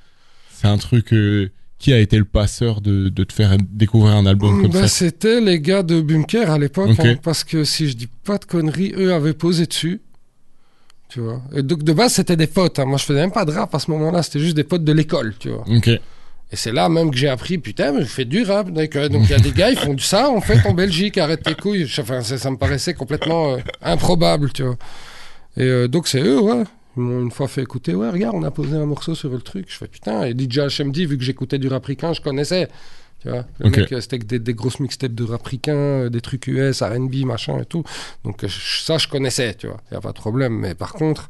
C'est 0.59 0.67
un 0.67 0.77
truc. 0.77 1.13
euh, 1.13 1.49
qui 1.77 1.93
a 1.93 1.97
été 1.99 2.17
le 2.17 2.25
passeur 2.25 2.81
de, 2.81 3.07
de 3.07 3.23
te 3.23 3.31
faire 3.31 3.55
découvrir 3.71 4.13
un 4.13 4.25
album 4.25 4.61
comme 4.61 4.71
Bah, 4.71 4.81
ça? 4.81 4.87
C'était 4.89 5.39
les 5.39 5.61
gars 5.61 5.81
de 5.81 6.01
Bunker 6.01 6.51
à 6.51 6.59
l'époque, 6.59 6.89
hein, 6.99 7.15
parce 7.23 7.45
que 7.45 7.63
si 7.63 7.87
je 7.87 7.95
dis 7.95 8.09
pas 8.25 8.37
de 8.37 8.43
conneries, 8.43 8.93
eux 8.97 9.13
avaient 9.13 9.31
posé 9.33 9.65
dessus. 9.65 10.01
Tu 11.07 11.21
vois. 11.21 11.41
Et 11.55 11.63
donc 11.63 11.83
de 11.83 11.93
base, 11.93 12.13
c'était 12.15 12.35
des 12.35 12.47
potes. 12.47 12.79
hein. 12.79 12.85
Moi, 12.85 12.97
je 12.97 13.05
faisais 13.05 13.21
même 13.21 13.31
pas 13.31 13.45
de 13.45 13.51
rap 13.51 13.73
à 13.73 13.79
ce 13.79 13.89
moment-là, 13.91 14.21
c'était 14.23 14.39
juste 14.41 14.57
des 14.57 14.65
potes 14.65 14.83
de 14.83 14.91
l'école, 14.91 15.33
tu 15.39 15.49
vois. 15.51 15.63
Et 16.51 16.55
c'est 16.55 16.73
là 16.73 16.89
même 16.89 17.11
que 17.11 17.17
j'ai 17.17 17.29
appris, 17.29 17.59
putain, 17.59 17.93
mais 17.93 18.01
je 18.01 18.07
fais 18.07 18.25
du 18.25 18.43
rap. 18.43 18.69
Donc 18.71 18.91
donc 18.97 19.21
il 19.23 19.29
y 19.29 19.33
a 19.33 19.39
des 19.39 19.51
gars, 19.53 19.69
ils 19.71 19.77
font 19.77 19.93
du 19.93 20.03
ça 20.03 20.29
en 20.29 20.41
fait 20.41 20.65
en 20.67 20.73
Belgique, 20.73 21.17
arrête 21.17 21.43
tes 21.43 21.55
couilles. 21.55 21.87
Enfin, 21.99 22.21
ça, 22.23 22.37
ça 22.37 22.51
me 22.51 22.57
paraissait 22.57 22.93
complètement 22.93 23.53
euh, 23.53 23.57
improbable, 23.81 24.51
tu 24.51 24.63
vois. 24.63 24.75
Et 25.55 25.63
euh, 25.63 25.87
donc 25.87 26.07
c'est 26.09 26.21
eux, 26.21 26.41
ouais. 26.41 26.63
Ils 26.99 27.05
m'ont 27.05 27.21
une 27.21 27.31
fois 27.31 27.47
fait 27.47 27.61
écouter, 27.61 27.95
ouais, 27.95 28.09
regarde, 28.09 28.35
on 28.35 28.43
a 28.43 28.51
posé 28.51 28.75
un 28.75 28.85
morceau 28.85 29.15
sur 29.15 29.29
le 29.29 29.39
truc. 29.39 29.67
Je 29.69 29.77
fais 29.77 29.87
putain, 29.87 30.23
et 30.25 30.33
DJ 30.37 30.59
HMD, 30.79 30.97
vu 31.07 31.17
que 31.17 31.23
j'écoutais 31.23 31.57
du 31.57 31.67
rap 31.69 31.85
ricain, 31.85 32.11
je 32.13 32.19
connaissais. 32.21 32.67
Tu 33.21 33.29
vois, 33.29 33.45
le 33.59 33.69
mec, 33.81 33.91
euh, 33.93 34.01
c'était 34.01 34.19
que 34.19 34.25
des, 34.25 34.39
des 34.39 34.53
grosses 34.53 34.79
mixtapes 34.79 35.13
de 35.13 35.23
rap 35.23 35.45
ricain, 35.45 35.75
euh, 35.75 36.09
des 36.09 36.21
trucs 36.21 36.47
US, 36.47 36.81
RB, 36.81 37.25
machin 37.25 37.57
et 37.59 37.65
tout. 37.65 37.83
Donc 38.23 38.43
euh, 38.43 38.47
je- 38.47 38.81
ça, 38.83 38.97
je 38.97 39.07
connaissais, 39.07 39.53
tu 39.55 39.67
vois, 39.67 39.77
y 39.91 39.95
a 39.95 40.01
pas 40.01 40.09
de 40.11 40.17
problème. 40.19 40.53
Mais 40.59 40.75
par 40.75 40.93
contre, 40.93 41.29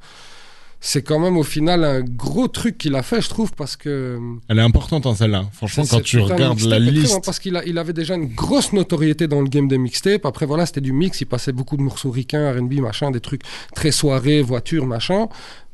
c'est 0.81 1.01
quand 1.01 1.19
même 1.19 1.35
au 1.37 1.43
final 1.43 1.83
un 1.83 2.01
gros 2.01 2.47
truc 2.47 2.77
qu'il 2.77 2.95
a 2.95 3.03
fait, 3.03 3.21
je 3.21 3.27
trouve, 3.29 3.51
parce 3.53 3.75
que. 3.75 4.17
Elle 4.47 4.59
est 4.59 4.63
importante, 4.63 5.05
hein, 5.05 5.13
celle-là. 5.15 5.45
Franchement, 5.51 5.83
quand 5.89 6.01
tu 6.01 6.19
regardes 6.19 6.61
la 6.61 6.79
liste. 6.79 7.19
Parce 7.25 7.39
qu'il 7.39 7.55
a- 7.57 7.65
il 7.65 7.77
avait 7.77 7.93
déjà 7.93 8.15
une 8.15 8.27
grosse 8.33 8.71
notoriété 8.71 9.27
dans 9.27 9.41
le 9.41 9.49
game 9.49 9.67
des 9.67 9.77
mixtapes. 9.77 10.25
Après, 10.25 10.45
voilà, 10.45 10.65
c'était 10.65 10.81
du 10.81 10.93
mix. 10.93 11.19
Il 11.21 11.25
passait 11.25 11.51
beaucoup 11.51 11.75
de 11.75 11.81
morceaux 11.81 12.11
ricains, 12.11 12.51
RB, 12.51 12.75
machin, 12.79 13.11
des 13.11 13.19
trucs 13.19 13.41
très 13.75 13.91
soirées, 13.91 14.41
voitures, 14.41 14.85
machin. 14.85 15.27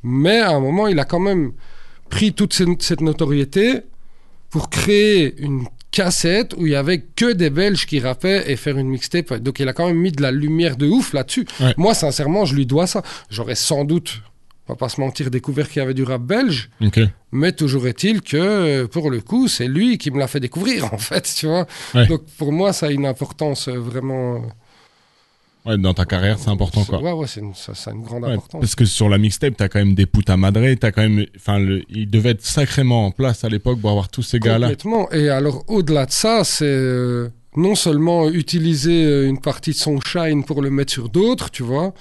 Mais 0.03 0.39
à 0.39 0.51
un 0.55 0.59
moment, 0.59 0.87
il 0.87 0.97
a 0.99 1.05
quand 1.05 1.19
même 1.19 1.51
pris 2.09 2.33
toute 2.33 2.53
cette 2.53 2.81
cette 2.81 3.01
notoriété 3.01 3.81
pour 4.49 4.69
créer 4.69 5.35
une 5.41 5.65
cassette 5.91 6.53
où 6.57 6.65
il 6.65 6.73
y 6.73 6.75
avait 6.75 6.99
que 7.01 7.31
des 7.33 7.49
Belges 7.49 7.85
qui 7.85 7.99
rappaient 7.99 8.51
et 8.51 8.55
faire 8.55 8.77
une 8.77 8.87
mixtape. 8.89 9.33
Donc 9.35 9.59
il 9.59 9.67
a 9.69 9.73
quand 9.73 9.87
même 9.87 9.97
mis 9.97 10.11
de 10.11 10.21
la 10.21 10.31
lumière 10.31 10.77
de 10.77 10.87
ouf 10.87 11.13
là-dessus. 11.13 11.45
Ouais. 11.59 11.73
Moi, 11.77 11.93
sincèrement, 11.93 12.45
je 12.45 12.55
lui 12.55 12.65
dois 12.65 12.85
ça. 12.87 13.01
J'aurais 13.29 13.55
sans 13.55 13.85
doute, 13.85 14.21
on 14.67 14.73
va 14.73 14.77
pas 14.77 14.89
se 14.89 14.99
mentir, 14.99 15.29
découvert 15.29 15.69
qu'il 15.69 15.79
y 15.79 15.83
avait 15.83 15.93
du 15.93 16.03
rap 16.03 16.21
belge. 16.21 16.69
Mais 17.31 17.51
toujours 17.51 17.85
est-il 17.87 18.21
que, 18.21 18.37
euh, 18.37 18.87
pour 18.87 19.09
le 19.11 19.21
coup, 19.21 19.47
c'est 19.47 19.67
lui 19.67 19.97
qui 19.97 20.09
me 20.11 20.17
l'a 20.19 20.27
fait 20.27 20.39
découvrir, 20.39 20.85
en 20.93 20.97
fait, 20.97 21.31
tu 21.35 21.45
vois. 21.47 21.67
Ouais. 21.93 22.07
Donc, 22.07 22.23
pour 22.37 22.51
moi, 22.51 22.73
ça 22.73 22.87
a 22.87 22.91
une 22.91 23.05
importance 23.05 23.67
euh, 23.67 23.77
vraiment... 23.77 24.41
Ouais, 25.65 25.77
dans 25.79 25.95
ta 25.95 26.05
carrière, 26.05 26.37
c'est 26.37 26.49
important, 26.51 26.83
quoi. 26.83 27.01
Ouais, 27.01 27.11
ouais, 27.11 27.25
c'est 27.25 27.39
une- 27.39 27.55
ça, 27.55 27.73
ça 27.73 27.89
a 27.89 27.93
une 27.95 28.03
grande 28.03 28.23
Ouais, 28.23 28.33
importance. 28.33 28.61
parce 28.61 28.75
que 28.75 28.85
sur 28.85 29.09
la 29.09 29.17
mixtape, 29.17 29.55
t'as 29.57 29.67
quand 29.67 29.79
même 29.79 29.95
des 29.95 30.05
putas 30.05 30.37
madrées, 30.37 30.77
t'as 30.77 30.91
quand 30.91 31.01
même, 31.01 31.25
enfin, 31.35 31.57
il 31.89 32.07
devait 32.07 32.29
être 32.31 32.45
sacrément 32.45 33.07
en 33.07 33.11
place 33.11 33.43
à 33.43 33.49
l'époque 33.49 33.79
pour 33.81 33.89
avoir 33.89 34.09
tous 34.09 34.21
ces 34.21 34.37
gars-là. 34.39 34.67
Complètement. 34.67 35.11
Et 35.11 35.29
alors, 35.29 35.63
au-delà 35.67 36.05
de 36.05 36.11
ça, 36.11 36.43
c'est 36.43 36.65
euh, 36.65 37.29
non 37.55 37.73
seulement 37.73 38.29
utiliser 38.29 39.05
euh, 39.05 39.27
une 39.27 39.41
partie 39.41 39.71
de 39.71 39.75
son 39.77 39.99
shine 40.01 40.43
pour 40.43 40.61
le 40.61 40.69
mettre 40.69 40.93
sur 40.93 41.09
d'autres, 41.09 41.49
tu 41.49 41.63
vois, 41.63 41.95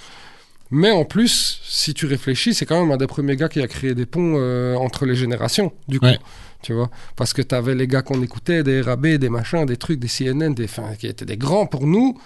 mais 0.71 0.91
en 0.91 1.05
plus, 1.05 1.59
si 1.63 1.93
tu 1.93 2.05
réfléchis, 2.05 2.53
c'est 2.53 2.65
quand 2.65 2.79
même 2.81 2.91
un 2.91 2.97
des 2.97 3.07
premiers 3.07 3.35
gars 3.35 3.49
qui 3.49 3.61
a 3.61 3.67
créé 3.67 3.93
des 3.95 4.05
ponts 4.05 4.35
euh, 4.37 4.75
entre 4.75 5.05
les 5.05 5.15
générations, 5.15 5.73
du 5.87 5.99
coup. 5.99 6.05
Ouais. 6.07 6.19
Tu 6.61 6.73
vois, 6.73 6.89
parce 7.15 7.33
que 7.33 7.43
tu 7.43 7.53
avais 7.53 7.75
les 7.75 7.85
gars 7.87 8.01
qu'on 8.01 8.21
écoutait, 8.23 8.63
des 8.63 8.81
RAB, 8.81 9.05
des 9.05 9.29
machins, 9.29 9.65
des 9.67 9.77
trucs, 9.77 9.99
des 9.99 10.07
CNN, 10.07 10.49
des, 10.55 10.63
enfin, 10.65 10.95
qui 10.97 11.05
étaient 11.05 11.25
des 11.25 11.37
grands 11.37 11.67
pour 11.67 11.85
nous. 11.85 12.19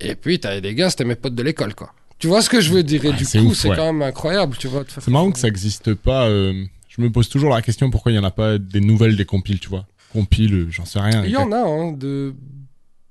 Et 0.00 0.14
puis, 0.14 0.40
tu 0.40 0.46
avais 0.48 0.62
des 0.62 0.74
gars, 0.74 0.88
c'était 0.88 1.04
mes 1.04 1.16
potes 1.16 1.34
de 1.34 1.42
l'école, 1.42 1.74
quoi. 1.74 1.92
Tu 2.18 2.28
vois 2.28 2.40
ce 2.40 2.48
que 2.48 2.60
je 2.60 2.72
veux 2.72 2.82
dire? 2.82 3.04
Et 3.04 3.08
Ouais, 3.10 3.14
du 3.16 3.24
coup, 3.24 3.54
c'est 3.54 3.68
ouais. 3.68 3.76
quand 3.76 3.92
même 3.92 4.00
incroyable, 4.02 4.56
tu 4.58 4.68
vois. 4.68 4.84
C'est 4.88 5.08
marrant 5.08 5.30
que 5.30 5.38
ça 5.38 5.48
n'existe 5.48 5.92
pas. 5.94 6.26
euh, 6.28 6.64
je 6.88 7.02
me 7.02 7.10
pose 7.10 7.28
toujours 7.28 7.50
la 7.50 7.60
question 7.62 7.90
pourquoi 7.90 8.10
il 8.10 8.14
y 8.14 8.18
en 8.18 8.24
a 8.24 8.30
pas 8.30 8.56
des 8.58 8.80
nouvelles 8.80 9.16
des 9.16 9.24
compiles, 9.26 9.60
tu 9.60 9.68
vois. 9.68 9.86
Compiles, 10.12 10.54
euh, 10.54 10.66
j'en 10.70 10.84
sais 10.86 10.98
rien. 11.00 11.22
Il 11.24 11.30
y 11.30 11.36
en 11.36 11.52
a, 11.52 11.58
hein, 11.60 11.92
de... 11.92 12.34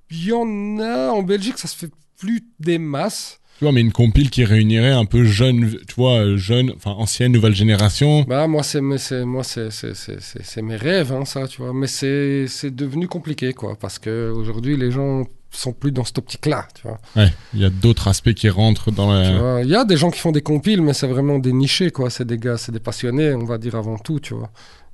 Il 0.09 0.25
y 0.25 0.33
en 0.33 0.79
a 0.79 1.09
en 1.11 1.21
Belgique, 1.21 1.57
ça 1.59 1.67
se 1.67 1.75
fait 1.75 1.91
plus 2.17 2.43
des 2.59 2.79
masses. 2.79 3.39
Tu 3.57 3.65
vois, 3.65 3.71
mais 3.71 3.81
une 3.81 3.91
compile 3.91 4.29
qui 4.29 4.45
réunirait 4.45 4.91
un 4.91 5.05
peu 5.05 5.23
jeune, 5.23 5.77
tu 5.87 5.95
vois, 5.95 6.19
euh, 6.19 6.37
jeune, 6.37 6.71
enfin 6.75 6.91
ancienne, 6.91 7.31
nouvelle 7.31 7.55
génération. 7.55 8.21
Bah, 8.27 8.47
moi, 8.47 8.61
c'est 8.61 8.81
mes, 8.81 8.97
moi, 9.25 9.43
c'est, 9.43 9.69
c'est, 9.71 10.61
mes 10.61 10.75
rêves, 10.75 11.11
hein, 11.11 11.25
ça, 11.25 11.47
tu 11.47 11.61
vois. 11.61 11.73
Mais 11.73 11.87
c'est, 11.87 12.45
c'est 12.47 12.75
devenu 12.75 13.07
compliqué, 13.07 13.53
quoi, 13.53 13.75
parce 13.79 13.97
que 13.97 14.31
aujourd'hui, 14.31 14.77
les 14.77 14.91
gens 14.91 15.23
sont 15.49 15.73
plus 15.73 15.91
dans 15.91 16.03
cette 16.03 16.19
optique-là, 16.19 16.67
tu 16.75 16.83
vois. 16.83 16.99
Ouais, 17.15 17.31
il 17.53 17.61
y 17.61 17.65
a 17.65 17.69
d'autres 17.69 18.07
aspects 18.07 18.33
qui 18.33 18.49
rentrent 18.49 18.91
dans 18.91 19.11
la. 19.11 19.61
Il 19.63 19.69
y 19.69 19.75
a 19.75 19.85
des 19.85 19.97
gens 19.97 20.11
qui 20.11 20.19
font 20.19 20.31
des 20.31 20.41
compiles, 20.41 20.81
mais 20.81 20.93
c'est 20.93 21.07
vraiment 21.07 21.39
des 21.39 21.53
nichés, 21.53 21.89
quoi. 21.89 22.09
C'est 22.09 22.25
des 22.25 22.37
gars, 22.37 22.57
c'est 22.57 22.71
des 22.71 22.79
passionnés, 22.79 23.33
on 23.33 23.45
va 23.45 23.57
dire 23.57 23.75
avant 23.75 23.97
tout, 23.97 24.19
tu 24.19 24.33
vois. 24.33 24.51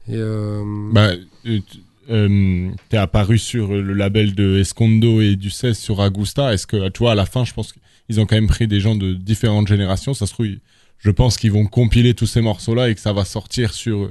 Et 0.07 0.15
euh, 0.15 0.63
Bah, 0.91 1.11
euh, 1.47 1.59
euh, 2.09 2.69
t'es 2.89 2.97
apparu 2.97 3.37
sur 3.37 3.69
le 3.69 3.93
label 3.93 4.35
de 4.35 4.59
Escondo 4.59 5.21
et 5.21 5.35
du 5.35 5.49
16 5.49 5.77
sur 5.77 6.01
Agusta. 6.01 6.53
Est-ce 6.53 6.67
que, 6.67 6.89
tu 6.89 6.99
vois, 6.99 7.13
à 7.13 7.15
la 7.15 7.25
fin, 7.25 7.45
je 7.45 7.53
pense 7.53 7.73
qu'ils 8.07 8.19
ont 8.19 8.25
quand 8.25 8.35
même 8.35 8.47
pris 8.47 8.67
des 8.67 8.79
gens 8.79 8.95
de 8.95 9.13
différentes 9.13 9.67
générations. 9.67 10.13
Ça 10.13 10.25
se 10.27 10.33
trouve, 10.33 10.47
ils- 10.47 10.59
je 10.99 11.11
pense 11.11 11.37
qu'ils 11.37 11.51
vont 11.51 11.65
compiler 11.65 12.13
tous 12.13 12.25
ces 12.27 12.41
morceaux-là 12.41 12.89
et 12.89 12.95
que 12.95 13.01
ça 13.01 13.13
va 13.13 13.25
sortir 13.25 13.73
sur, 13.73 14.09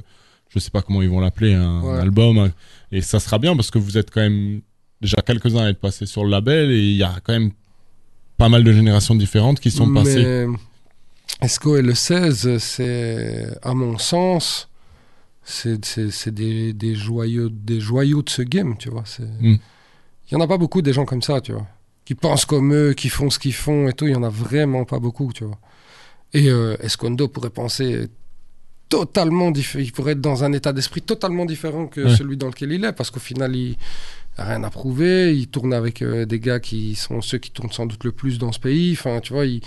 je 0.50 0.58
sais 0.58 0.70
pas 0.70 0.82
comment 0.82 1.02
ils 1.02 1.08
vont 1.08 1.20
l'appeler, 1.20 1.54
un 1.54 1.80
Ouais. 1.82 1.98
album. 2.00 2.50
Et 2.90 3.00
ça 3.00 3.18
sera 3.20 3.38
bien 3.38 3.56
parce 3.56 3.70
que 3.70 3.78
vous 3.78 3.96
êtes 3.98 4.10
quand 4.10 4.20
même 4.20 4.60
déjà 5.00 5.16
quelques-uns 5.24 5.64
à 5.64 5.68
être 5.70 5.80
passés 5.80 6.06
sur 6.06 6.24
le 6.24 6.30
label 6.30 6.70
et 6.70 6.78
il 6.90 6.96
y 6.96 7.02
a 7.02 7.14
quand 7.24 7.32
même 7.32 7.50
pas 8.36 8.48
mal 8.48 8.62
de 8.64 8.72
générations 8.72 9.14
différentes 9.14 9.60
qui 9.60 9.70
sont 9.70 9.92
passées. 9.92 10.24
Mais 10.24 10.46
Esco 11.40 11.76
et 11.76 11.82
le 11.82 11.94
16, 11.94 12.58
c'est, 12.58 13.46
à 13.62 13.72
mon 13.74 13.98
sens, 13.98 14.68
c'est, 15.42 15.84
c'est, 15.84 16.10
c'est 16.10 16.32
des, 16.32 16.72
des, 16.72 16.94
joyaux, 16.94 17.48
des 17.48 17.80
joyaux 17.80 18.22
de 18.22 18.30
ce 18.30 18.42
game, 18.42 18.76
tu 18.78 18.90
vois. 18.90 19.02
C'est... 19.06 19.24
Mm. 19.40 19.58
Il 20.30 20.34
y 20.34 20.36
en 20.36 20.40
a 20.40 20.46
pas 20.46 20.56
beaucoup 20.58 20.82
des 20.82 20.92
gens 20.92 21.04
comme 21.04 21.22
ça, 21.22 21.40
tu 21.40 21.52
vois. 21.52 21.66
Qui 22.04 22.14
pensent 22.14 22.44
comme 22.44 22.74
eux, 22.74 22.92
qui 22.94 23.08
font 23.08 23.30
ce 23.30 23.38
qu'ils 23.38 23.54
font 23.54 23.88
et 23.88 23.92
tout. 23.92 24.06
Il 24.06 24.12
y 24.12 24.16
en 24.16 24.22
a 24.24 24.28
vraiment 24.28 24.84
pas 24.84 24.98
beaucoup, 24.98 25.30
tu 25.32 25.44
vois. 25.44 25.58
Et 26.32 26.48
euh, 26.50 26.76
Escondo 26.80 27.28
pourrait 27.28 27.50
penser 27.50 28.08
totalement 28.88 29.50
différent. 29.50 29.82
Il 29.84 29.92
pourrait 29.92 30.12
être 30.12 30.20
dans 30.20 30.44
un 30.44 30.52
état 30.52 30.72
d'esprit 30.72 31.02
totalement 31.02 31.44
différent 31.44 31.86
que 31.86 32.00
Ouais. 32.02 32.16
celui 32.16 32.36
dans 32.36 32.48
lequel 32.48 32.72
il 32.72 32.84
est, 32.84 32.92
parce 32.92 33.10
qu'au 33.10 33.20
final, 33.20 33.54
il 33.54 33.76
a 34.36 34.44
rien 34.44 34.64
à 34.64 34.70
prouver. 34.70 35.36
Il 35.36 35.46
tourne 35.48 35.72
avec 35.72 36.02
euh, 36.02 36.24
des 36.26 36.40
gars 36.40 36.60
qui 36.60 36.94
sont 36.94 37.20
ceux 37.20 37.38
qui 37.38 37.50
tournent 37.50 37.72
sans 37.72 37.86
doute 37.86 38.04
le 38.04 38.12
plus 38.12 38.38
dans 38.38 38.52
ce 38.52 38.58
pays. 38.60 38.92
Enfin, 38.98 39.20
tu 39.20 39.32
vois, 39.32 39.46
il... 39.46 39.60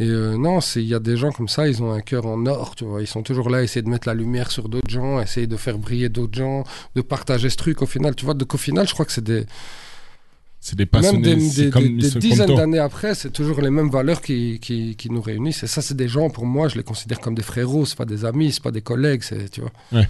Et 0.00 0.06
euh, 0.08 0.38
non, 0.38 0.60
il 0.76 0.82
y 0.84 0.94
a 0.94 1.00
des 1.00 1.16
gens 1.16 1.32
comme 1.32 1.48
ça, 1.48 1.66
ils 1.66 1.82
ont 1.82 1.90
un 1.92 2.00
cœur 2.00 2.24
en 2.26 2.46
or, 2.46 2.76
tu 2.76 2.84
vois. 2.84 3.00
Ils 3.00 3.08
sont 3.08 3.24
toujours 3.24 3.50
là 3.50 3.58
à 3.58 3.62
essayer 3.62 3.82
de 3.82 3.88
mettre 3.88 4.06
la 4.06 4.14
lumière 4.14 4.52
sur 4.52 4.68
d'autres 4.68 4.88
gens, 4.88 5.20
essayer 5.20 5.48
de 5.48 5.56
faire 5.56 5.76
briller 5.76 6.08
d'autres 6.08 6.38
gens, 6.38 6.62
de 6.94 7.00
partager 7.02 7.50
ce 7.50 7.56
truc 7.56 7.82
au 7.82 7.86
final. 7.86 8.14
Tu 8.14 8.24
vois, 8.24 8.34
donc 8.34 8.54
au 8.54 8.58
final, 8.58 8.86
je 8.86 8.92
crois 8.94 9.04
que 9.04 9.10
c'est 9.12 9.24
des. 9.24 9.44
C'est 10.68 10.76
des 10.76 10.84
Même 10.84 10.88
passionnés. 10.90 11.34
des, 11.36 11.40
c'est 11.40 11.64
des- 11.64 11.70
comme 11.70 11.96
dizaines 11.96 12.54
d'années 12.54 12.78
après, 12.78 13.14
c'est 13.14 13.30
toujours 13.32 13.60
les 13.62 13.70
mêmes 13.70 13.88
valeurs 13.90 14.20
qui, 14.20 14.58
qui, 14.60 14.96
qui 14.96 15.10
nous 15.10 15.22
réunissent. 15.22 15.62
Et 15.62 15.66
ça, 15.66 15.80
c'est 15.80 15.96
des 15.96 16.08
gens, 16.08 16.28
pour 16.30 16.44
moi, 16.46 16.68
je 16.68 16.76
les 16.76 16.82
considère 16.82 17.20
comme 17.20 17.34
des 17.34 17.42
frérots, 17.42 17.86
c'est 17.86 17.96
pas 17.96 18.04
des 18.04 18.24
amis, 18.24 18.52
c'est 18.52 18.62
pas 18.62 18.70
des 18.70 18.82
collègues, 18.82 19.22
c'est, 19.22 19.48
tu 19.50 19.62
vois. 19.62 19.72
Ouais. 19.92 20.08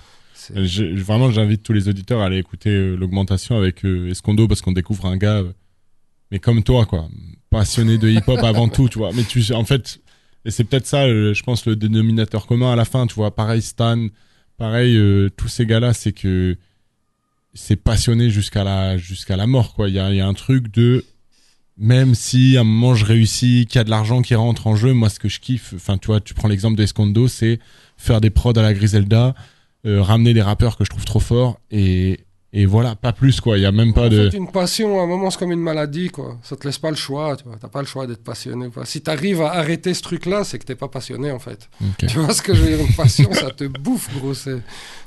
Euh, 0.57 0.65
je- 0.67 1.01
vraiment, 1.01 1.31
j'invite 1.31 1.63
tous 1.63 1.73
les 1.73 1.89
auditeurs 1.89 2.21
à 2.21 2.27
aller 2.27 2.39
écouter 2.39 2.71
euh, 2.71 2.97
l'augmentation 2.97 3.57
avec 3.57 3.85
euh, 3.85 4.11
Escondo 4.11 4.49
parce 4.49 4.61
qu'on 4.63 4.73
découvre 4.73 5.07
un 5.07 5.17
gars, 5.17 5.39
euh, 5.39 5.53
mais 6.31 6.39
comme 6.41 6.63
toi, 6.63 6.87
quoi, 6.87 7.09
passionné 7.51 7.97
de 7.99 8.09
hip-hop 8.09 8.39
avant 8.43 8.69
tout, 8.69 8.89
tu 8.89 8.99
vois. 8.99 9.11
Mais 9.15 9.23
tu 9.25 9.41
en 9.53 9.65
fait, 9.65 10.01
et 10.45 10.51
c'est 10.51 10.65
peut-être 10.65 10.87
ça, 10.87 11.07
je 11.09 11.43
pense, 11.43 11.67
le 11.67 11.77
dénominateur 11.77 12.47
commun 12.47 12.73
à 12.73 12.77
la 12.77 12.85
fin, 12.85 13.07
tu 13.07 13.15
vois. 13.15 13.35
Pareil, 13.35 13.63
Stan, 13.63 14.09
pareil, 14.57 14.99
tous 15.37 15.49
ces 15.49 15.67
gars-là, 15.67 15.93
c'est 15.93 16.13
que 16.13 16.57
c'est 17.55 17.77
passionné 17.77 18.31
jusqu'à 18.31 18.65
la 18.65 18.97
jusqu'à 18.99 19.37
la 19.37 19.47
mort, 19.47 19.75
quoi. 19.75 19.89
Il 19.89 19.95
y 19.95 19.99
a, 19.99 20.13
y 20.13 20.21
a 20.21 20.27
un 20.27 20.35
truc 20.35 20.73
de 20.73 21.05
même 21.79 22.15
si 22.15 22.57
à 22.57 22.61
un 22.61 22.65
moment 22.65 22.95
je 22.95 23.05
réussis, 23.05 23.67
qu'il 23.69 23.79
y 23.79 23.81
a 23.81 23.85
de 23.85 23.91
l'argent 23.91 24.21
qui 24.21 24.35
rentre 24.35 24.67
en 24.67 24.77
jeu, 24.77 24.93
moi 24.93 25.09
ce 25.09 25.21
que 25.21 25.29
je 25.29 25.39
kiffe, 25.41 25.73
enfin 25.77 25.97
tu 25.97 26.09
vois, 26.09 26.21
tu 26.21 26.35
prends 26.35 26.49
l'exemple 26.49 26.77
de 26.77 26.83
Escondo, 26.83 27.29
c'est 27.29 27.61
faire 27.97 28.21
des 28.21 28.31
prods 28.31 28.59
à 28.59 28.63
la 28.63 28.75
Griselda, 28.75 29.35
euh, 29.87 30.03
ramener 30.03 30.35
des 30.35 30.43
rappeurs 30.43 30.77
que 30.77 30.85
je 30.85 30.91
trouve 30.91 31.05
trop 31.05 31.21
forts 31.21 31.61
et 31.71 32.21
et 32.53 32.65
voilà, 32.65 32.97
pas 32.97 33.13
plus 33.13 33.41
quoi. 33.41 33.59
Il 33.59 33.63
y 33.63 33.67
a 33.67 33.73
même 33.73 33.93
pas 33.93 34.07
en 34.07 34.09
de. 34.09 34.31
fait, 34.31 34.37
une 34.37 34.51
passion, 34.51 34.99
à 35.01 35.03
un 35.03 35.07
moment, 35.07 35.31
c'est 35.31 35.39
comme 35.39 35.53
une 35.53 35.61
maladie, 35.61 36.09
quoi. 36.09 36.39
Ça 36.43 36.57
te 36.57 36.67
laisse 36.67 36.79
pas 36.79 36.89
le 36.89 36.97
choix, 36.97 37.37
tu 37.37 37.45
vois. 37.45 37.57
T'as 37.61 37.69
pas 37.69 37.81
le 37.81 37.87
choix 37.87 38.07
d'être 38.07 38.25
passionné. 38.25 38.71
Quoi. 38.71 38.87
Si 38.87 39.03
t'arrives 39.03 39.43
à 39.43 39.53
arrêter 39.53 39.93
ce 39.93 40.01
truc-là, 40.01 40.45
c'est 40.45 40.59
que 40.59 40.65
t'es 40.65 40.75
pas 40.75 40.89
passionné, 40.89 41.31
en 41.31 41.39
fait. 41.39 41.69
Tu 41.99 42.19
vois 42.19 42.33
ce 42.33 42.41
que 42.41 42.55
je 42.55 42.63
veux 42.63 42.69
dire? 42.77 42.87
Une 42.87 42.95
passion, 42.95 43.31
ça 43.35 43.51
te 43.51 43.65
bouffe, 43.65 44.09
gros. 44.19 44.33
C'est, 44.33 44.63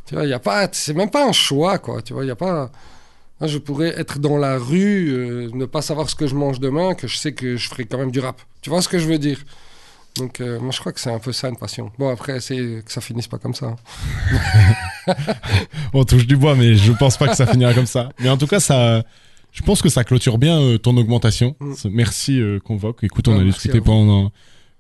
tu 0.05 0.13
vois, 0.13 0.25
y 0.25 0.33
a 0.33 0.39
pas, 0.39 0.69
c'est 0.71 0.93
même 0.93 1.09
pas 1.09 1.27
un 1.27 1.31
choix, 1.31 1.79
quoi. 1.79 2.03
Tu 2.03 2.13
vois, 2.13 2.25
y 2.25 2.31
a 2.31 2.35
pas. 2.35 2.71
Je 3.41 3.57
pourrais 3.57 3.99
être 3.99 4.19
dans 4.19 4.37
la 4.37 4.59
rue, 4.59 5.09
euh, 5.09 5.49
ne 5.51 5.65
pas 5.65 5.81
savoir 5.81 6.11
ce 6.11 6.15
que 6.15 6.27
je 6.27 6.35
mange 6.35 6.59
demain, 6.59 6.93
que 6.93 7.07
je 7.07 7.17
sais 7.17 7.33
que 7.33 7.57
je 7.57 7.69
ferai 7.69 7.85
quand 7.85 7.97
même 7.97 8.11
du 8.11 8.19
rap. 8.19 8.39
Tu 8.61 8.69
vois 8.69 8.83
ce 8.83 8.87
que 8.87 8.99
je 8.99 9.07
veux 9.07 9.17
dire? 9.17 9.39
Donc, 10.17 10.41
euh, 10.41 10.59
moi, 10.59 10.71
je 10.71 10.79
crois 10.79 10.91
que 10.91 10.99
c'est 10.99 11.11
un 11.11 11.19
peu 11.19 11.31
ça, 11.31 11.47
une 11.49 11.55
passion. 11.57 11.91
Bon, 11.97 12.09
après, 12.09 12.39
c'est 12.41 12.57
que 12.85 12.91
ça 12.91 12.99
finisse 13.01 13.27
pas 13.27 13.37
comme 13.37 13.53
ça. 13.53 13.75
hein. 15.07 15.13
On 15.93 16.03
touche 16.03 16.27
du 16.27 16.35
bois, 16.37 16.55
mais 16.55 16.75
je 16.75 16.91
pense 16.91 17.17
pas 17.17 17.27
que 17.27 17.35
ça 17.35 17.45
finira 17.47 17.73
comme 17.73 17.85
ça. 17.85 18.09
Mais 18.19 18.29
en 18.29 18.37
tout 18.37 18.47
cas, 18.47 18.59
ça, 18.59 19.03
je 19.51 19.61
pense 19.63 19.81
que 19.81 19.89
ça 19.89 20.03
clôture 20.03 20.37
bien 20.37 20.59
euh, 20.59 20.77
ton 20.77 20.95
augmentation. 20.97 21.55
Mm. 21.59 21.73
Merci 21.91 22.39
euh, 22.39 22.59
Convoque. 22.59 23.03
Écoute, 23.03 23.27
on 23.27 23.37
Ah, 23.37 23.41
a 23.41 23.43
discuté 23.43 23.79
pendant 23.81 24.31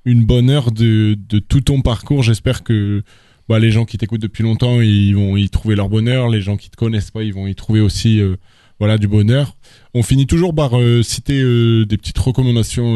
une 0.05 0.25
bonne 0.25 0.49
heure 0.49 0.71
de, 0.71 1.17
de 1.29 1.39
tout 1.39 1.61
ton 1.61 1.81
parcours. 1.81 2.23
J'espère 2.23 2.63
que 2.63 3.03
bah, 3.47 3.59
les 3.59 3.71
gens 3.71 3.85
qui 3.85 3.97
t'écoutent 3.97 4.21
depuis 4.21 4.43
longtemps, 4.43 4.81
ils 4.81 5.15
vont 5.15 5.37
y 5.37 5.49
trouver 5.49 5.75
leur 5.75 5.89
bonheur. 5.89 6.29
Les 6.29 6.41
gens 6.41 6.57
qui 6.57 6.69
te 6.69 6.75
connaissent 6.75 7.11
pas, 7.11 7.23
ils 7.23 7.33
vont 7.33 7.47
y 7.47 7.55
trouver 7.55 7.79
aussi 7.81 8.19
euh, 8.19 8.35
voilà 8.79 8.97
du 8.97 9.07
bonheur. 9.07 9.55
On 9.93 10.03
finit 10.03 10.27
toujours 10.27 10.53
par 10.55 10.77
euh, 10.79 11.03
citer 11.03 11.41
euh, 11.41 11.85
des 11.85 11.97
petites 11.97 12.17
recommandations 12.17 12.95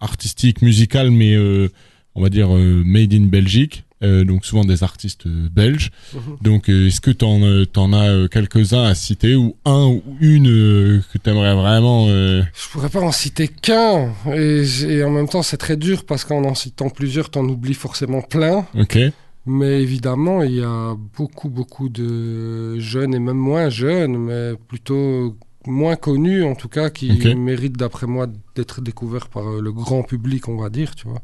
artistiques, 0.00 0.62
musicales, 0.62 1.10
mais 1.10 1.34
euh, 1.34 1.68
on 2.14 2.22
va 2.22 2.28
dire 2.28 2.54
euh, 2.54 2.82
made 2.84 3.14
in 3.14 3.26
Belgique. 3.26 3.84
Euh, 4.00 4.22
donc 4.22 4.44
souvent 4.44 4.64
des 4.64 4.84
artistes 4.84 5.26
euh, 5.26 5.48
belges. 5.50 5.90
Mhm. 6.14 6.20
Donc, 6.40 6.70
euh, 6.70 6.86
est-ce 6.86 7.00
que 7.00 7.10
t'en 7.10 7.40
t'en 7.72 7.92
as 7.92 8.28
quelques-uns 8.28 8.84
à 8.84 8.94
citer 8.94 9.34
ou 9.34 9.56
un 9.64 9.86
ou 9.86 10.02
une 10.20 11.02
que 11.12 11.18
t'aimerais 11.18 11.54
vraiment 11.54 12.06
Je 12.06 12.68
pourrais 12.70 12.90
pas 12.90 13.00
en 13.00 13.10
citer 13.10 13.48
qu'un. 13.48 14.12
Et, 14.32 14.64
et 14.84 15.02
en 15.02 15.10
même 15.10 15.28
temps, 15.28 15.42
c'est 15.42 15.56
très 15.56 15.76
dur 15.76 16.04
parce 16.04 16.24
qu'en 16.24 16.44
en 16.44 16.54
citant 16.54 16.90
plusieurs, 16.90 17.30
t'en 17.30 17.44
oublies 17.44 17.74
forcément 17.74 18.22
plein. 18.22 18.66
Ok. 18.78 18.98
Mais 19.46 19.82
évidemment, 19.82 20.42
il 20.42 20.56
y 20.56 20.62
a 20.62 20.94
beaucoup, 21.16 21.48
beaucoup 21.48 21.88
de 21.88 22.78
jeunes 22.78 23.14
et 23.14 23.18
même 23.18 23.38
moins 23.38 23.70
jeunes, 23.70 24.16
mais 24.16 24.52
plutôt 24.68 25.36
moins 25.66 25.96
connus 25.96 26.44
en 26.44 26.54
tout 26.54 26.68
cas, 26.68 26.90
qui 26.90 27.10
Ok. 27.12 27.34
méritent 27.36 27.76
d'après 27.76 28.06
moi 28.06 28.26
d'être 28.54 28.80
découverts 28.80 29.28
par 29.28 29.48
euh, 29.48 29.60
le 29.60 29.72
grand 29.72 30.02
public, 30.02 30.48
on 30.48 30.56
va 30.56 30.68
dire, 30.70 30.94
tu 30.94 31.08
vois. 31.08 31.20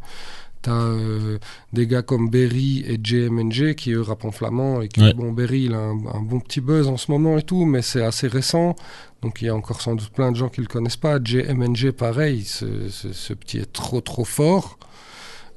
T'as 0.62 0.72
euh, 0.72 1.38
des 1.74 1.86
gars 1.86 2.00
comme 2.00 2.30
Berry 2.30 2.82
et 2.88 2.98
JMNG 3.02 3.74
qui 3.74 3.92
eux 3.92 4.00
rappent 4.00 4.24
en 4.24 4.30
flamand 4.30 4.80
et 4.80 4.88
qui, 4.88 5.02
Ouais. 5.02 5.12
bon, 5.12 5.30
Berry 5.30 5.64
il 5.64 5.74
a 5.74 5.78
un, 5.78 5.98
un 6.14 6.22
bon 6.22 6.40
petit 6.40 6.62
buzz 6.62 6.88
en 6.88 6.96
ce 6.96 7.10
moment 7.10 7.36
et 7.36 7.42
tout, 7.42 7.66
mais 7.66 7.82
c'est 7.82 8.02
assez 8.02 8.28
récent. 8.28 8.74
Donc 9.22 9.42
il 9.42 9.46
y 9.46 9.48
a 9.50 9.54
encore 9.54 9.82
sans 9.82 9.94
doute 9.94 10.08
plein 10.10 10.32
de 10.32 10.36
gens 10.36 10.48
qui 10.48 10.62
le 10.62 10.66
connaissent 10.66 10.96
pas. 10.96 11.18
JMNG 11.22 11.90
pareil, 11.92 12.44
ce, 12.44 12.88
ce, 12.88 13.12
ce 13.12 13.34
petit 13.34 13.58
est 13.58 13.70
trop 13.72 14.00
trop 14.00 14.24
fort. 14.24 14.78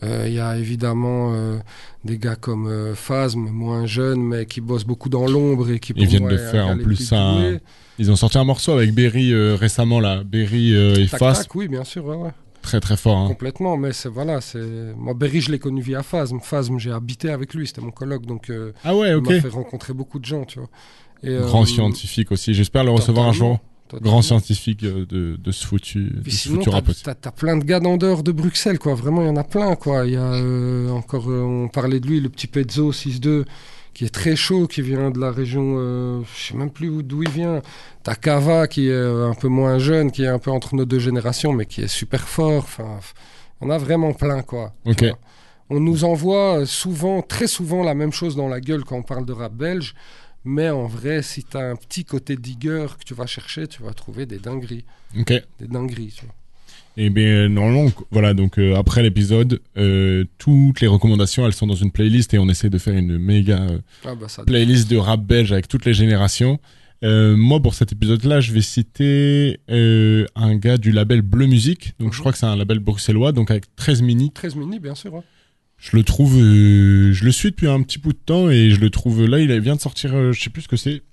Euh, 0.03 0.25
Il 0.27 0.33
y 0.33 0.39
a 0.41 0.57
évidemment 0.57 1.33
euh, 1.33 1.57
des 2.03 2.17
gars 2.17 2.35
comme 2.35 2.67
euh, 2.67 2.93
Phasm, 2.93 3.39
moins 3.49 3.85
jeunes, 3.85 4.21
mais 4.21 4.45
qui 4.45 4.59
bossent 4.61 4.85
beaucoup 4.85 5.09
dans 5.09 5.25
l'ombre 5.25 5.71
et 5.71 5.79
qui 5.79 5.93
Ils 5.95 6.05
viennent 6.05 6.23
moi, 6.23 6.31
de 6.33 6.37
faire 6.37 6.67
en 6.67 6.77
plus 6.77 7.11
un-. 7.13 7.59
Ils 7.99 8.11
ont 8.11 8.15
sorti 8.15 8.37
un 8.37 8.43
morceau 8.43 8.73
avec 8.73 8.93
Berry 8.93 9.33
euh, 9.33 9.55
récemment 9.55 9.99
là, 9.99 10.23
Berry 10.23 10.75
euh, 10.75 10.95
et 10.95 11.07
Tac, 11.07 11.19
Fast, 11.19 11.43
tac, 11.43 11.55
oui, 11.55 11.67
bien 11.67 11.83
sûr, 11.83 12.05
ouais, 12.05 12.15
ouais. 12.15 12.29
très 12.61 12.79
très 12.79 12.95
fort. 12.97 13.17
Hein. 13.17 13.27
complètement. 13.27 13.75
Mais 13.77 13.91
c'est 13.93 14.09
voilà, 14.09 14.39
c'est 14.41 14.93
moi 14.95 15.13
Berry, 15.13 15.41
je 15.41 15.51
l'ai 15.51 15.59
connu 15.59 15.81
via 15.81 16.03
Phasm. 16.03 16.39
Phasm, 16.41 16.77
j'ai 16.77 16.91
habité 16.91 17.29
avec 17.29 17.53
lui, 17.53 17.65
c'était 17.67 17.81
mon 17.81 17.91
coloc, 17.91 18.25
donc 18.25 18.49
euh, 18.49 18.71
Ah 18.83 18.95
ouais, 18.95 19.09
il 19.09 19.15
ok. 19.15 19.29
m'a 19.29 19.41
fait 19.41 19.49
rencontrer 19.49 19.93
beaucoup 19.93 20.19
de 20.19 20.25
gens, 20.25 20.45
tu 20.45 20.59
vois. 20.59 20.69
Et, 21.23 21.29
euh, 21.29 21.45
Grand 21.45 21.65
scientifique 21.65 22.31
aussi. 22.31 22.53
J'espère 22.53 22.83
le 22.83 22.91
recevoir 22.91 23.27
un 23.27 23.33
jour. 23.33 23.59
totalement. 23.87 24.11
Grand 24.11 24.21
scientifique 24.21 24.83
euh, 24.83 25.05
de, 25.07 25.35
de 25.43 25.51
ce 25.51 25.65
foutu, 25.65 26.11
de 26.23 26.29
ce 26.29 26.37
sinon, 26.37 26.61
foutu 26.61 27.01
t'as, 27.03 27.15
t'as- 27.15 27.31
plein 27.31 27.57
de 27.57 27.63
gars 27.63 27.79
d'en 27.79 27.97
dehors 27.97 28.21
de 28.21 28.31
Bruxelles, 28.31 28.77
quoi. 28.77 28.93
Vraiment, 28.93 29.23
il 29.23 29.27
y 29.27 29.29
en 29.31 29.35
a 29.37 29.43
plein, 29.43 29.75
quoi. 29.75 30.05
Il 30.05 30.13
y 30.13 30.15
a 30.17 30.33
euh, 30.33 30.89
encore, 30.91 31.31
euh, 31.31 31.41
on 31.41 31.67
parlait 31.69 31.99
de 31.99 32.05
lui, 32.07 32.19
le 32.21 32.29
petit 32.29 32.45
Pezzo 32.45 32.91
6-2, 32.91 33.45
qui 33.97 34.05
est 34.05 34.09
très 34.13 34.35
chaud, 34.35 34.67
qui 34.67 34.83
vient 34.83 35.09
de 35.09 35.19
la 35.19 35.31
région, 35.31 35.73
euh, 35.79 36.21
je 36.35 36.47
sais 36.49 36.53
même 36.55 36.69
plus 36.69 36.87
où- 36.87 37.01
d'où 37.01 37.23
il 37.23 37.29
vient. 37.31 37.63
T'as 38.03 38.13
Kava, 38.13 38.67
qui 38.67 38.89
est 38.89 38.91
euh, 38.91 39.27
un 39.27 39.33
peu 39.33 39.47
moins 39.47 39.79
jeune, 39.79 40.11
qui 40.11 40.21
est 40.23 40.27
un 40.27 40.37
peu 40.37 40.51
entre 40.51 40.75
nos 40.75 40.85
deux 40.85 40.99
générations, 40.99 41.51
mais 41.51 41.65
qui 41.65 41.81
est 41.81 41.87
super 41.87 42.27
fort. 42.27 42.63
Enfin, 42.63 42.99
on 43.59 43.71
a 43.71 43.77
vraiment 43.79 44.13
plein, 44.13 44.43
quoi. 44.43 44.71
Ok. 44.85 45.03
On 45.71 45.79
nous 45.79 46.03
envoie 46.03 46.59
euh, 46.59 46.65
souvent, 46.67 47.23
très 47.23 47.47
souvent, 47.47 47.81
la 47.83 47.95
même 47.95 48.11
chose 48.13 48.35
dans 48.35 48.47
la 48.47 48.61
gueule 48.61 48.83
quand 48.83 48.97
on 48.97 49.01
parle 49.03 49.25
de 49.25 49.33
rap 49.33 49.53
belge. 49.53 49.95
Mais 50.45 50.69
en 50.69 50.85
vrai, 50.85 51.23
si 51.23 51.43
t'as 51.43 51.63
un 51.71 51.75
petit 51.75 52.05
côté 52.05 52.35
digger 52.37 52.85
que 52.99 53.03
tu 53.03 53.15
vas 53.15 53.25
chercher, 53.25 53.67
tu 53.67 53.81
vas 53.81 53.93
trouver 53.93 54.27
des 54.27 54.37
dingueries. 54.37 54.85
Ok. 55.19 55.33
Des 55.59 55.67
dingueries, 55.67 56.13
tu 56.15 56.25
vois. 56.25 56.35
Et 56.99 57.09
bien 57.11 57.47
normalement, 57.47 57.91
voilà. 58.11 58.33
Donc 58.33 58.57
euh, 58.57 58.75
après 58.75 59.03
l'épisode, 59.03 59.61
euh, 59.77 60.25
toutes 60.39 60.81
les 60.81 60.87
recommandations, 60.87 61.45
elles 61.45 61.53
sont 61.53 61.67
dans 61.67 61.75
une 61.75 61.91
playlist 61.91 62.33
et 62.33 62.39
on 62.39 62.49
essaie 62.49 62.69
de 62.71 62.77
faire 62.79 62.95
une 62.97 63.17
méga 63.19 63.59
euh, 63.69 63.77
Ah 64.03 64.15
bah 64.15 64.27
ça, 64.27 64.43
playlist 64.43 64.89
de 64.89 64.97
rap 64.97 65.23
belge 65.23 65.51
avec 65.51 65.67
toutes 65.67 65.85
les 65.85 65.93
générations. 65.93 66.59
Moi, 67.03 67.59
pour 67.61 67.75
cet 67.75 67.91
épisode-là, 67.91 68.39
je 68.41 68.51
vais 68.51 68.61
citer 68.61 69.59
un 69.69 70.55
gars 70.55 70.77
du 70.79 70.91
label 70.91 71.21
Bleu 71.21 71.45
Musique. 71.45 71.93
Donc, 71.99 72.13
je 72.13 72.17
Mhm. 72.17 72.21
crois 72.21 72.31
que 72.31 72.39
c'est 72.39 72.47
un 72.47 72.55
label 72.55 72.79
bruxellois, 72.79 73.31
donc 73.31 73.51
avec 73.51 73.65
13 73.75 74.01
mini. 74.01 74.31
13 74.33 74.55
mini, 74.55 74.79
bien 74.79 74.95
sûr. 74.95 75.15
hein. 75.15 75.23
Je 75.77 75.95
le 75.95 76.01
trouve, 76.03 76.33
je 76.39 77.23
le 77.23 77.31
suis 77.31 77.51
depuis 77.51 77.67
un 77.67 77.83
petit 77.83 77.99
bout 77.99 78.13
de 78.13 78.17
temps 78.25 78.49
et 78.49 78.71
je 78.71 78.79
le 78.81 78.89
trouve 78.89 79.23
là. 79.27 79.39
Il 79.39 79.51
vient 79.59 79.75
de 79.75 79.79
sortir, 79.79 80.33
je 80.33 80.41
sais 80.41 80.49
plus 80.49 80.63
ce 80.63 80.67
que 80.67 80.75
c'est, 80.75 81.03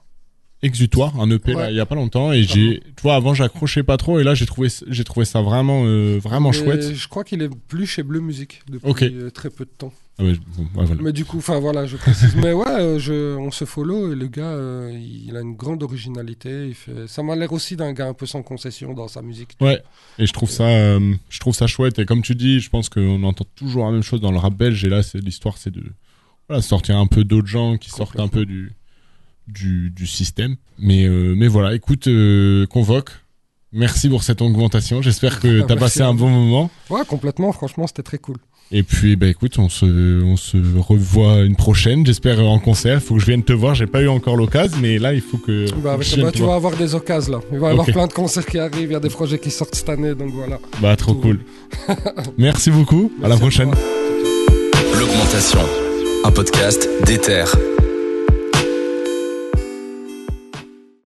Exutoire, 0.65 1.21
un 1.21 1.31
EP 1.31 1.53
là, 1.53 1.71
il 1.71 1.77
y 1.77 1.81
a 1.81 1.87
pas 1.87 1.95
longtemps. 1.95 2.33
Et 2.33 2.43
j'ai, 2.43 2.81
tu 2.97 3.03
vois, 3.03 3.15
avant 3.15 3.35
j'accrochais 3.35 3.83
pas 3.83 3.97
trop 3.97 4.19
et 4.19 4.25
là 4.25 4.35
j'ai 4.35 4.47
trouvé, 4.47 4.69
j'ai 4.89 5.05
trouvé 5.05 5.27
ça 5.27 5.43
vraiment, 5.43 5.85
euh, 5.85 6.19
vraiment 6.19 6.51
Mais 6.51 6.57
chouette. 6.57 6.95
Je 6.95 7.09
crois 7.09 7.23
qu'il 7.23 7.43
est 7.43 7.51
plus 7.69 7.87
chez 7.87 8.03
Bleu 8.03 8.21
Musique 8.21 8.63
depuis 8.69 9.15
euh, 9.15 9.31
très 9.31 9.51
peu 9.51 9.65
de 9.65 9.71
temps. 9.71 9.93
Ah 10.17 10.23
ouais, 10.23 10.35
bon, 10.57 10.63
ouais, 10.63 10.87
voilà. 10.87 11.03
Mais 11.03 11.13
du 11.13 11.25
coup, 11.25 11.39
enfin 11.39 11.59
voilà, 11.59 11.87
je 11.87 11.97
précise. 11.97 12.37
Mais 12.37 12.53
ouais, 12.53 12.69
euh, 12.69 12.99
je, 13.01 13.37
on 13.37 13.51
se 13.51 13.65
follow 13.65 14.13
et 14.13 14.15
le 14.15 14.29
gars, 14.29 14.53
euh, 14.53 14.97
il 14.97 15.37
a 15.37 15.41
une 15.41 15.57
grande 15.57 15.83
originalité. 15.83 16.69
Il 16.69 16.75
fait... 16.75 17.09
Ça 17.09 17.25
m'a 17.25 17.35
l'air 17.35 17.53
aussi 17.53 17.75
d'un 17.75 17.93
gars 17.93 18.07
un 18.07 18.15
peu 18.15 18.27
sans 18.27 18.43
concession 18.43 18.95
dans 18.95 19.09
sa 19.09 19.23
musique. 19.23 19.57
Ouais. 19.61 19.83
Et 20.19 20.27
je 20.27 20.33
trouve 20.33 20.51
ça, 20.51 20.69
euh, 20.69 21.15
je 21.31 21.41
trouve 21.41 21.55
ça 21.55 21.67
chouette. 21.67 21.99
Et 21.99 22.07
comme 22.07 22.23
tu 22.23 22.37
dis, 22.37 22.61
je 22.61 22.71
pense 22.71 22.89
qu'on 22.89 23.25
entend 23.25 23.45
toujours 23.57 23.87
la 23.87 23.91
même 23.91 24.03
chose 24.03 24.21
dans 24.21 24.31
le 24.31 24.39
rap 24.39 24.55
belge. 24.55 24.85
Et 24.85 24.89
là, 24.89 25.03
c'est 25.03 25.19
l'histoire, 25.19 25.59
c'est 25.59 25.73
de 25.73 25.83
voilà, 26.49 26.63
sortir 26.63 26.97
un 26.97 27.09
peu 27.09 27.25
d'autres 27.25 27.49
gens 27.49 27.77
qui 27.77 27.91
sortent 27.91 28.21
un 28.21 28.29
peu 28.29 28.47
du 28.47 28.73
du, 29.49 29.91
du 29.91 30.07
système. 30.07 30.57
Mais 30.79 31.05
euh, 31.05 31.35
mais 31.37 31.49
voilà, 31.49 31.75
écoute, 31.75 32.07
euh, 32.09 32.67
convoque. 32.67 33.11
Merci 33.73 34.09
pour 34.09 34.23
cette 34.23 34.41
augmentation. 34.41 35.03
J'espère 35.03 35.41
que 35.41 35.61
t'as 35.67 35.75
Merci 35.75 35.79
passé 35.81 36.01
un 36.03 36.15
bon 36.15 36.29
moment. 36.31 36.71
Ouais, 36.91 37.03
complètement. 37.07 37.53
Franchement, 37.53 37.87
c'était 37.87 38.03
très 38.05 38.19
cool. 38.19 38.37
Et 38.73 38.83
puis, 38.83 39.15
bah 39.15 39.27
écoute, 39.27 39.59
on 39.59 39.69
se, 39.69 40.23
on 40.25 40.37
se 40.37 40.57
revoit 40.79 41.41
une 41.43 41.55
prochaine. 41.55 42.05
J'espère 42.07 42.41
en 42.41 42.59
concert. 42.59 43.03
Faut 43.03 43.15
que 43.15 43.21
je 43.21 43.27
vienne 43.27 43.43
te 43.43 43.53
voir. 43.53 43.75
J'ai 43.75 43.87
pas 43.87 44.01
eu 44.01 44.09
encore 44.09 44.37
l'occasion, 44.37 44.79
mais 44.81 44.99
là, 44.99 45.13
il 45.13 45.21
faut 45.21 45.37
que. 45.39 45.67
Bah, 45.83 45.93
avec- 45.95 46.07
je 46.09 46.15
vienne 46.15 46.27
bah, 46.27 46.33
te 46.33 46.37
tu 46.37 46.41
vas 46.43 46.47
voir. 46.47 46.57
avoir 46.57 46.77
des 46.77 46.95
occasions 46.95 47.33
là. 47.33 47.41
Il 47.53 47.59
va 47.59 47.69
y 47.69 47.71
avoir 47.73 47.87
plein 47.87 48.07
de 48.07 48.13
concerts 48.13 48.47
qui 48.47 48.59
arrivent. 48.59 48.91
Il 48.91 48.93
y 48.93 48.97
a 48.97 49.01
des 49.01 49.11
projets 49.11 49.39
qui 49.39 49.51
sortent 49.51 49.75
cette 49.75 49.89
année. 49.91 50.15
Donc 50.15 50.33
voilà. 50.33 50.59
Bah, 50.81 50.97
trop 50.97 51.13
Tout 51.13 51.21
cool. 51.21 51.41
Merci 52.39 52.71
beaucoup. 52.71 53.13
à 53.23 53.29
la 53.29 53.37
prochaine. 53.37 53.71
L'augmentation. 54.99 55.61
Un 56.25 56.31
podcast 56.31 56.89
d'Ether. 57.07 57.45